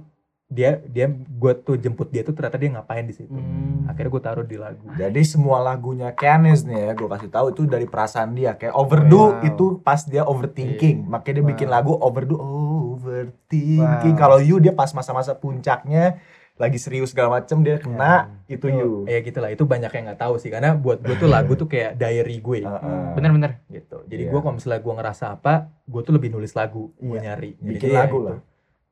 dia 0.48 0.80
dia 0.82 1.06
gue 1.12 1.54
tuh 1.58 1.76
jemput 1.76 2.08
dia 2.08 2.24
tuh 2.24 2.32
ternyata 2.32 2.56
dia 2.56 2.72
ngapain 2.72 3.04
di 3.04 3.12
situ 3.12 3.28
Hmm. 3.30 3.84
akhirnya 3.86 4.10
gue 4.10 4.24
taruh 4.24 4.44
di 4.44 4.56
lagu 4.56 4.88
Jadi 4.94 5.20
semua 5.22 5.60
lagunya 5.62 6.12
Kenes 6.12 6.64
nih 6.64 6.80
ya, 6.82 6.92
gue 6.94 7.04
kasih 7.06 7.28
tahu 7.28 7.52
itu 7.52 7.62
dari 7.66 7.84
perasaan 7.84 8.32
dia. 8.32 8.56
Kayak 8.56 8.74
overdo 8.74 9.24
Wow. 9.34 9.44
itu 9.44 9.66
pas 9.78 10.02
dia 10.02 10.24
overthinking, 10.24 11.04
makanya 11.06 11.34
dia 11.34 11.44
Wow. 11.44 11.52
bikin 11.52 11.68
lagu 11.68 11.92
overdo 11.94 12.36
overthinking. 12.38 13.84
Wow. 14.08 14.18
Kalau 14.18 14.38
you 14.40 14.58
dia 14.58 14.72
pas 14.72 14.92
masa-masa 14.92 15.34
puncaknya 15.34 16.20
lagi 16.56 16.76
serius 16.76 17.14
segala 17.14 17.38
macem 17.38 17.62
dia 17.62 17.78
kena 17.78 18.42
itu 18.48 18.66
you. 18.66 19.06
ya 19.06 19.22
gitulah 19.22 19.48
itu 19.48 19.62
banyak 19.62 19.88
yang 19.90 20.10
nggak 20.10 20.18
tahu 20.20 20.36
sih 20.36 20.50
karena 20.50 20.74
buat 20.74 20.98
gue 21.00 21.14
tuh 21.16 21.30
lagu 21.30 21.54
tuh 21.54 21.70
kayak 21.70 21.94
diary 21.96 22.40
gue 22.40 22.66
Heeh. 22.66 23.14
Bener-bener. 23.14 23.62
gitu 23.68 24.02
jadi 24.04 24.26
Iya. 24.26 24.32
gue 24.32 24.40
kalau 24.42 24.56
misalnya 24.56 24.82
gue 24.82 24.94
ngerasa 24.96 25.26
apa 25.32 25.54
gue 25.86 26.02
tuh 26.02 26.12
lebih 26.12 26.30
nulis 26.30 26.52
lagu 26.52 26.90
gue 26.98 27.14
Iya. 27.14 27.22
nyari 27.30 27.52
Bikin 27.56 27.78
Jadinya 27.84 28.02
lagu 28.02 28.18
ya 28.18 28.26
lah. 28.26 28.34
itu. 28.34 28.46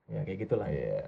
ya 0.05 0.19
kayak 0.21 0.37
gitulah 0.39 0.67
Iya. 0.69 1.07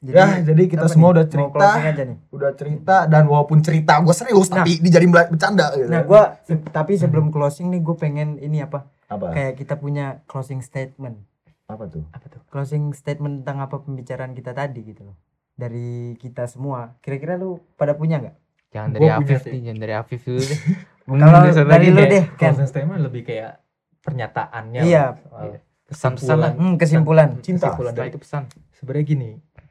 Jadi, 0.00 0.16
Ya, 0.16 0.26
jadi 0.42 0.62
kita 0.66 0.86
semua 0.86 1.08
nih? 1.08 1.14
udah 1.14 1.26
cerita, 1.26 1.66
aja 1.76 2.02
nih. 2.02 2.18
udah 2.30 2.50
cerita 2.52 2.96
dan 3.04 3.22
walaupun 3.22 3.60
cerita 3.60 4.00
gue 4.00 4.12
serius 4.12 4.48
Nah. 4.48 4.64
tapi 4.64 4.80
dijadiin 4.80 5.12
bercanda 5.12 5.66
gitu. 5.74 5.86
Nah, 5.86 6.00
gua 6.02 6.40
se- 6.40 6.56
tapi 6.66 6.96
sebelum 6.96 7.28
closing 7.28 7.68
nih 7.68 7.78
gue 7.78 7.92
pengen 7.94 8.28
ini 8.36 8.60
apa? 8.60 8.88
apa? 9.06 9.28
Kayak 9.28 9.52
kita 9.56 9.74
punya 9.74 10.24
closing 10.24 10.60
statement. 10.60 11.20
Apa 11.66 11.84
tuh? 11.86 12.02
apa 12.08 12.26
tuh 12.26 12.40
Closing 12.46 12.90
statement 12.90 13.44
tentang 13.44 13.60
apa 13.60 13.76
pembicaraan 13.78 14.32
kita 14.32 14.50
tadi 14.50 14.80
gitu 14.82 15.04
loh. 15.04 15.16
Dari 15.52 16.16
kita 16.16 16.46
semua. 16.46 16.96
Kira-kira 16.98 17.36
lu 17.36 17.60
pada 17.74 17.92
punya 17.92 18.16
nggak? 18.18 18.36
Jangan 18.70 18.90
dari 18.90 19.06
Afif 19.06 19.38
sih. 19.38 19.52
nih, 19.52 19.60
jangan 19.62 19.80
dari 19.80 19.94
Afif 19.94 20.20
dulu 20.22 20.40
deh. 20.40 20.60
Kalau 21.10 21.40
Dari 21.66 21.88
lu 21.88 22.02
deh, 22.02 22.24
closing 22.32 22.66
statement 22.66 23.00
lebih 23.02 23.22
kayak 23.22 23.60
pernyataannya 24.00 24.80
Iya. 24.80 25.20
soal 25.20 25.60
Pesan-pesan 25.84 26.36
lah. 26.38 26.52
Hmm, 26.54 26.74
kesimpulan. 26.74 27.28
Cinta. 27.40 27.66
kesimpulan 27.66 27.92
dari 27.92 28.08
itu 28.08 28.18
pesan. 28.18 28.46
sebenarnya 28.72 29.04
gini 29.04 29.30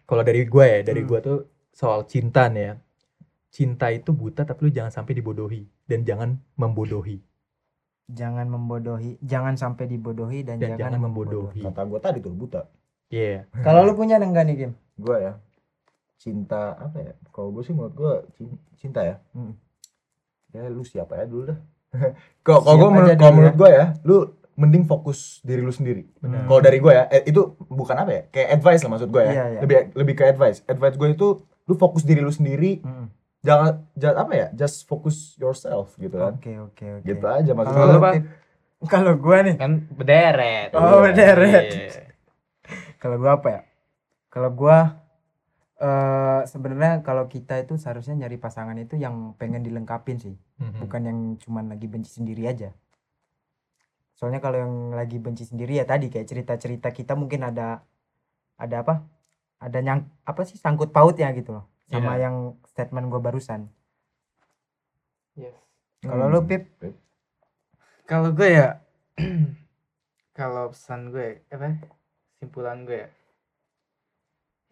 kalau 0.09 0.25
dari 0.25 0.41
gue 0.49 0.65
ya 0.65 0.79
dari 0.81 1.05
Hmm. 1.05 1.09
gue 1.13 1.19
tuh 1.21 1.37
soal 1.69 2.09
cinta 2.09 2.49
nih 2.49 2.63
ya. 2.65 2.73
Cinta 3.49 3.93
itu 3.93 4.09
buta 4.09 4.41
tapi 4.41 4.69
lu 4.69 4.71
jangan 4.73 4.89
sampai 4.89 5.13
dibodohi. 5.13 5.61
Dan 5.85 6.01
jangan 6.01 6.41
membodohi. 6.57 7.21
Jangan 8.09 8.49
membodohi, 8.49 9.21
jangan 9.21 9.53
sampai 9.53 9.85
dibodohi 9.85 10.41
dan, 10.41 10.57
dan 10.57 10.73
jangan, 10.73 10.97
jangan, 10.97 10.99
membodohi. 11.05 11.61
Kata 11.61 11.81
gue 11.85 11.99
tadi 12.01 12.19
tuh 12.25 12.33
buta. 12.33 12.65
iya. 13.13 13.45
Kalau 13.61 13.85
lu 13.85 13.93
punya 13.93 14.17
enggak 14.17 14.49
nih, 14.49 14.55
Kim? 14.65 14.73
gue 14.99 15.17
ya 15.21 15.33
cinta 16.19 16.75
apa 16.75 16.97
ya? 16.99 17.13
Kalau 17.31 17.49
gue 17.55 17.63
sih 17.63 17.71
menurut 17.71 17.95
gue 17.95 18.13
cinta 18.75 18.99
ya. 19.05 19.15
Hmm. 19.31 19.55
ya 20.51 20.65
lu 20.67 20.81
siapa 20.83 21.15
ya 21.15 21.25
dulu 21.29 21.53
dah. 21.53 21.59
Kalau 22.45 22.65
Siap 22.65 22.75
gue 22.75 22.89
menurut 22.89 23.17
kalau 23.17 23.33
menurut 23.37 23.55
gue 23.55 23.69
ya 23.69 23.85
lu 24.03 24.17
mending 24.59 24.83
fokus 24.83 25.19
diri 25.39 25.59
lu 25.59 25.71
sendiri 25.71 26.03
Benar. 26.17 26.43
kalau 26.43 26.59
dari 26.59 26.77
gue 26.77 26.91
ya 26.91 27.07
eh, 27.07 27.23
itu 27.23 27.39
bukan 27.63 27.95
apa 27.95 28.11
ya 28.11 28.21
kayak 28.29 28.49
advice 28.53 28.81
lah 28.81 28.91
maksud 28.91 29.07
gue 29.07 29.21
ya 29.21 29.31
Iya, 29.31 29.45
iya. 29.47 29.59
lebih 29.59 29.75
lebih 29.95 30.13
ke 30.13 30.23
advice 30.25 30.59
advice 30.65 30.95
gue 30.95 31.09
itu 31.09 31.27
lu 31.63 31.73
fokus 31.73 32.03
diri 32.03 32.19
lu 32.19 32.29
sendiri 32.29 32.81
Hmm. 32.81 33.07
jangan 33.39 33.87
jangan 33.93 34.17
apa 34.19 34.33
ya 34.33 34.47
just 34.53 34.83
focus 34.83 35.33
yourself 35.35 35.95
gitu 35.95 36.13
kan 36.13 36.35
Oke, 36.35 36.53
oke, 36.59 36.85
oke. 36.93 37.05
gitu 37.05 37.25
aja 37.25 37.51
maksud 37.53 37.71
Kalau 37.71 37.87
gue 37.95 38.11
tip- 38.13 38.29
kalau 38.81 39.11
gua 39.13 39.37
nih 39.41 39.55
Kan 39.55 39.73
berderet. 39.89 40.71
Oh, 40.71 40.99
berderet. 41.01 41.67
Iya. 41.69 42.15
kalau 42.97 43.15
gua 43.17 43.31
apa 43.33 43.47
ya 43.49 43.61
kalau 44.27 44.49
gua 44.49 44.77
eh 45.77 46.41
sebenarnya 46.45 46.99
kalau 46.99 47.25
kita 47.25 47.55
itu 47.57 47.75
seharusnya 47.75 48.17
nyari 48.17 48.35
pasangan 48.35 48.75
itu 48.75 48.95
yang 48.95 49.31
pengen 49.33 49.59
dilengkapin 49.61 50.15
sih 50.17 50.35
Mhm. 50.57 50.79
bukan 50.81 51.01
yang 51.01 51.17
cuman 51.37 51.67
lagi 51.67 51.87
benci 51.87 52.11
sendiri 52.13 52.43
aja 52.45 52.75
soalnya 54.19 54.43
kalau 54.43 54.57
yang 54.59 54.73
lagi 54.99 55.15
benci 55.23 55.47
sendiri 55.47 55.79
ya 55.79 55.87
tadi 55.87 56.11
kayak 56.11 56.27
cerita-cerita 56.27 56.91
kita 56.91 57.15
mungkin 57.15 57.47
ada 57.47 57.87
ada 58.59 58.75
apa 58.83 58.95
ada 59.63 59.79
nyang 59.79 60.01
apa 60.27 60.41
sih 60.43 60.59
sangkut 60.59 60.91
pautnya 60.91 61.31
gitu 61.39 61.55
loh 61.55 61.65
sama 61.87 62.19
Iya. 62.19 62.27
yang 62.27 62.35
statement 62.67 63.07
gua 63.07 63.21
barusan 63.23 63.71
Yes. 65.39 65.55
kalau 66.03 66.27
Hmm. 66.27 66.33
lu 66.35 66.41
pip 66.43 66.63
Kalau 68.09 68.33
gue 68.33 68.49
ya, 68.57 68.81
kalau 70.39 70.73
pesan 70.73 71.13
gue, 71.13 71.45
apa? 71.53 71.77
Simpulan 72.41 72.81
gue 72.89 73.05
ya. 73.05 73.09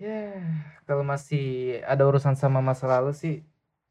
Ya, 0.01 0.41
kalau 0.89 1.05
masih 1.05 1.45
ada 1.85 2.01
urusan 2.09 2.33
sama 2.33 2.65
masa 2.65 2.89
lalu 2.89 3.13
sih, 3.13 3.35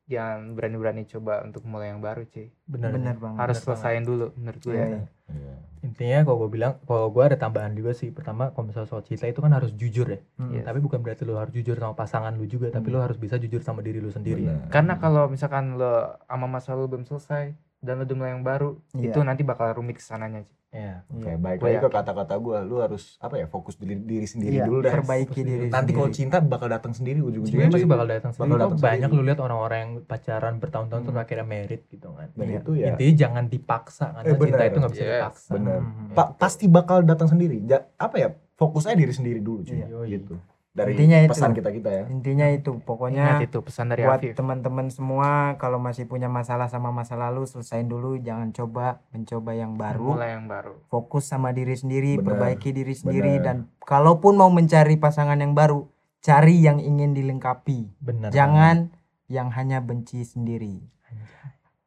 jangan 0.06 0.52
berani-berani 0.52 1.02
coba 1.04 1.42
untuk 1.42 1.62
mulai 1.62 1.90
yang 1.90 1.98
baru, 1.98 2.22
cuy. 2.24 2.46
bener, 2.64 2.90
bener 2.92 3.14
banget 3.16 3.38
Harus 3.38 3.58
banget. 3.58 3.66
selesain 3.74 4.02
dulu, 4.02 4.26
menurut 4.34 4.62
gue. 4.62 4.72
Iya, 4.72 4.82
ya. 4.82 4.88
iya. 4.88 5.02
Iya. 5.28 5.54
intinya 5.82 6.18
kalau 6.20 6.38
gue 6.40 6.50
bilang 6.52 6.78
kalau 6.80 7.08
gue 7.08 7.22
ada 7.24 7.34
tambahan 7.36 7.70
juga 7.70 7.90
sih 7.90 8.10
pertama 8.10 8.50
kalau 8.50 8.66
misalnya 8.66 8.86
soal 8.86 9.02
cinta 9.02 9.22
itu 9.24 9.38
kan 9.38 9.50
harus 9.50 9.70
jujur 9.72 10.06
ya 10.08 10.18
Hmm. 10.34 10.50
Iya. 10.50 10.62
tapi 10.64 10.78
bukan 10.78 10.98
berarti 10.98 11.22
lo 11.22 11.34
harus 11.36 11.50
jujur 11.52 11.74
sama 11.74 11.94
pasangan 11.94 12.30
lu 12.32 12.42
juga 12.44 12.70
tapi 12.70 12.88
lo 12.88 12.98
harus 12.98 13.14
bisa 13.16 13.34
jujur 13.36 13.58
sama 13.60 13.80
diri 13.80 13.98
lu 13.98 14.08
sendiri 14.08 14.42
Benar. 14.44 14.66
Karena 14.68 14.94
kalau 14.96 15.26
misalkan 15.26 15.74
lo 15.74 15.94
sama 16.20 16.46
masa 16.48 16.74
lalu 16.74 16.86
belum 16.92 17.04
selesai 17.04 17.54
dan 17.86 17.96
lo 17.96 18.04
udah 18.04 18.16
mulai 18.16 18.32
yang 18.32 18.42
baru, 18.42 18.70
Iya. 18.92 19.08
itu 19.08 19.18
nanti 19.20 19.42
bakal 19.42 19.70
rumit 19.72 19.96
ke 19.96 20.04
sananya. 20.04 20.42
cuy. 20.42 20.54
ya 20.68 21.06
Oke, 21.08 21.24
Iya. 21.24 21.36
baik 21.38 21.56
Gua 21.56 21.66
lagi 21.66 21.78
ke 21.78 21.80
yakin. 21.80 21.96
kata-kata 21.96 22.34
gue, 22.36 22.56
lu 22.62 22.76
harus 22.76 23.04
apa 23.16 23.34
ya 23.34 23.46
fokus 23.46 23.74
diri, 23.74 23.96
diri 23.96 24.26
sendiri 24.26 24.52
Iya, 24.52 24.66
dulu 24.66 24.78
dah. 24.80 24.92
perbaiki 24.92 25.40
diri 25.40 25.66
Nanti 25.66 25.90
kalau 25.90 26.10
cinta 26.10 26.36
bakal 26.38 26.68
datang 26.68 26.92
sendiri 26.92 27.16
Cinta 27.16 27.30
ujung-ujungnya. 27.30 27.70
pasti 27.70 27.88
bakal 27.88 28.06
datang 28.06 28.30
sendiri 28.30 28.50
Bakal 28.50 28.60
datang 28.66 28.80
banyak 28.82 29.08
sendiri. 29.08 29.16
lu 29.16 29.28
lihat 29.30 29.40
orang-orang 29.40 29.78
yang 29.78 29.92
pacaran 30.02 30.54
bertahun-tahun 30.58 31.00
terus 31.00 31.14
Hmm. 31.14 31.24
akhirnya 31.24 31.46
merit 31.46 31.82
gitu 31.86 32.08
kan 32.10 32.28
Dan 32.30 32.44
Iya. 32.44 32.58
itu 32.58 32.70
ya 32.74 32.86
intinya 32.90 33.14
jangan 33.16 33.44
dipaksa 33.46 34.06
karena 34.12 34.26
Eh, 34.26 34.36
cinta 34.36 34.64
itu 34.66 34.76
nggak 34.76 34.92
bisa 34.92 35.00
Yes, 35.00 35.12
dipaksa 35.14 35.50
benar. 35.50 35.80
Hmm. 35.80 36.08
Pa- 36.12 36.32
pasti 36.34 36.64
bakal 36.68 36.98
datang 37.04 37.28
sendiri. 37.30 37.56
Ja- 37.62 37.86
apa 37.96 38.16
ya? 38.18 38.28
Fokus 38.52 38.84
aja 38.84 38.96
diri 38.96 39.12
sendiri 39.12 39.38
dulu 39.38 39.60
cuy. 39.62 39.76
Iya. 39.76 39.86
Gitu. 40.10 40.34
Dari 40.76 40.92
Intinya 40.92 41.18
itu. 41.24 41.32
pesan 41.32 41.56
kita-kita 41.56 41.88
ya. 41.88 42.04
intinya 42.12 42.46
itu. 42.52 42.76
Ingat 42.76 42.84
pokoknya 42.84 43.26
itu 43.40 43.58
pesan 43.64 43.88
dari 43.88 44.04
buat 44.04 44.20
teman-teman 44.20 44.92
semua 44.92 45.56
kalau 45.56 45.80
masih 45.80 46.04
punya 46.04 46.28
masalah 46.28 46.68
sama 46.68 46.92
masa 46.92 47.16
lalu 47.16 47.48
selesain 47.48 47.88
dulu. 47.88 48.20
Jangan 48.20 48.52
coba 48.52 49.00
mencoba 49.08 49.56
yang 49.56 49.80
baru. 49.80 50.20
Mulai 50.20 50.36
yang 50.36 50.44
baru. 50.44 50.76
fokus 50.92 51.24
sama 51.32 51.56
diri 51.56 51.72
sendiri 51.72 52.20
Benar, 52.20 52.28
perbaiki 52.28 52.76
diri 52.76 52.92
sendiri 52.92 53.40
benar. 53.40 53.44
dan 53.44 53.56
kalaupun 53.88 54.36
mau 54.36 54.52
mencari 54.52 55.00
pasangan 55.00 55.40
yang 55.40 55.56
baru 55.56 55.88
cari 56.20 56.60
yang 56.60 56.76
ingin 56.76 57.16
dilengkapi. 57.16 57.96
Benar. 57.96 58.28
Jangan 58.36 58.92
yang 59.32 59.48
hanya 59.56 59.80
benci 59.80 60.28
sendiri. 60.28 60.84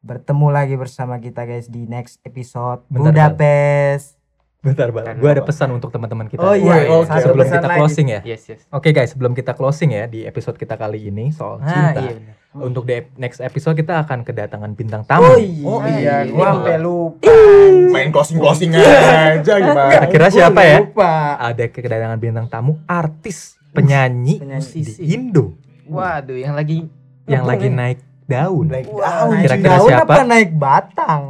Bertemu 0.02 0.48
lagi 0.50 0.74
bersama 0.74 1.22
kita 1.22 1.46
guys 1.46 1.70
di 1.70 1.86
next 1.86 2.18
episode. 2.26 2.82
Bentar, 2.90 3.36
Budapest 3.36 4.19
bentar 4.60 4.88
bentar 4.90 5.16
gue 5.16 5.30
ada 5.30 5.40
pesan 5.40 5.72
untuk 5.72 5.88
teman-teman 5.88 6.28
kita 6.28 6.40
oh 6.42 6.52
iya 6.52 6.84
satu 7.02 7.32
sebelum 7.32 7.42
pesan 7.42 7.54
kita 7.54 7.64
lagi. 7.66 7.78
closing 7.80 8.06
ya 8.08 8.20
Yes, 8.22 8.42
yes. 8.46 8.60
Oke 8.68 8.88
guys, 8.90 9.08
sebelum 9.08 9.32
kita 9.32 9.52
closing 9.52 9.90
ya 9.90 10.04
di 10.04 10.22
episode 10.22 10.54
kita 10.54 10.76
kali 10.76 11.00
ini 11.02 11.32
soal 11.32 11.56
Ah, 11.58 11.68
cinta. 11.90 12.00
iya 12.02 12.12
benar. 12.14 12.34
Untuk 12.52 12.82
di 12.82 12.98
next 13.16 13.40
episode 13.40 13.72
kita 13.72 14.02
akan 14.02 14.20
kedatangan 14.20 14.74
bintang 14.74 15.00
tamu. 15.02 15.22
oh 15.24 15.38
iya, 15.38 15.64
Oh 15.64 15.80
iya 15.80 16.16
iya. 16.20 16.28
gua 16.28 16.46
sampai 16.52 16.76
lupa 16.76 17.32
Main 17.88 18.10
closing-closing 18.10 18.74
aja 18.74 19.54
gimana. 19.56 19.88
Kira-kira 19.88 20.26
Gua 20.26 20.34
siapa 20.34 20.60
ya? 20.60 20.76
lupa 20.78 21.12
Ada 21.38 21.64
kedatangan 21.66 22.18
bintang 22.18 22.46
tamu 22.46 22.72
artis, 22.84 23.56
penyanyi, 23.70 24.38
penyanyi. 24.38 24.82
di 24.84 24.92
Indo 25.08 25.56
Waduh, 25.86 26.36
yang 26.36 26.52
lagi 26.52 26.84
yang 27.24 27.42
lagi 27.42 27.66
naik 27.66 27.98
daun. 28.26 28.68
Naik 28.68 28.92
Kira-kira 29.40 29.56
daun 29.72 29.88
siapa? 29.88 30.04
apa 30.04 30.20
naik 30.22 30.50
batang 30.52 31.22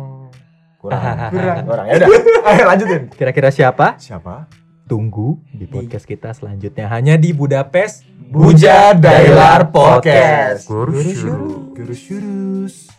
Kurang. 0.81 1.29
Kurang. 1.37 1.59
Kurang. 1.69 1.87
Ya 1.93 1.95
udah. 2.01 2.09
Ayo 2.49 2.63
lanjutin. 2.65 3.03
Kira-kira 3.13 3.53
siapa? 3.53 4.01
Siapa? 4.01 4.49
Tunggu 4.89 5.39
di 5.53 5.71
podcast 5.71 6.03
kita 6.09 6.35
selanjutnya 6.35 6.91
hanya 6.91 7.15
di 7.15 7.31
Budapest 7.31 8.03
Buja 8.19 8.91
Dailar 8.97 9.71
Podcast. 9.71 10.67
Gurus 10.67 11.21
Gurus. 11.77 12.90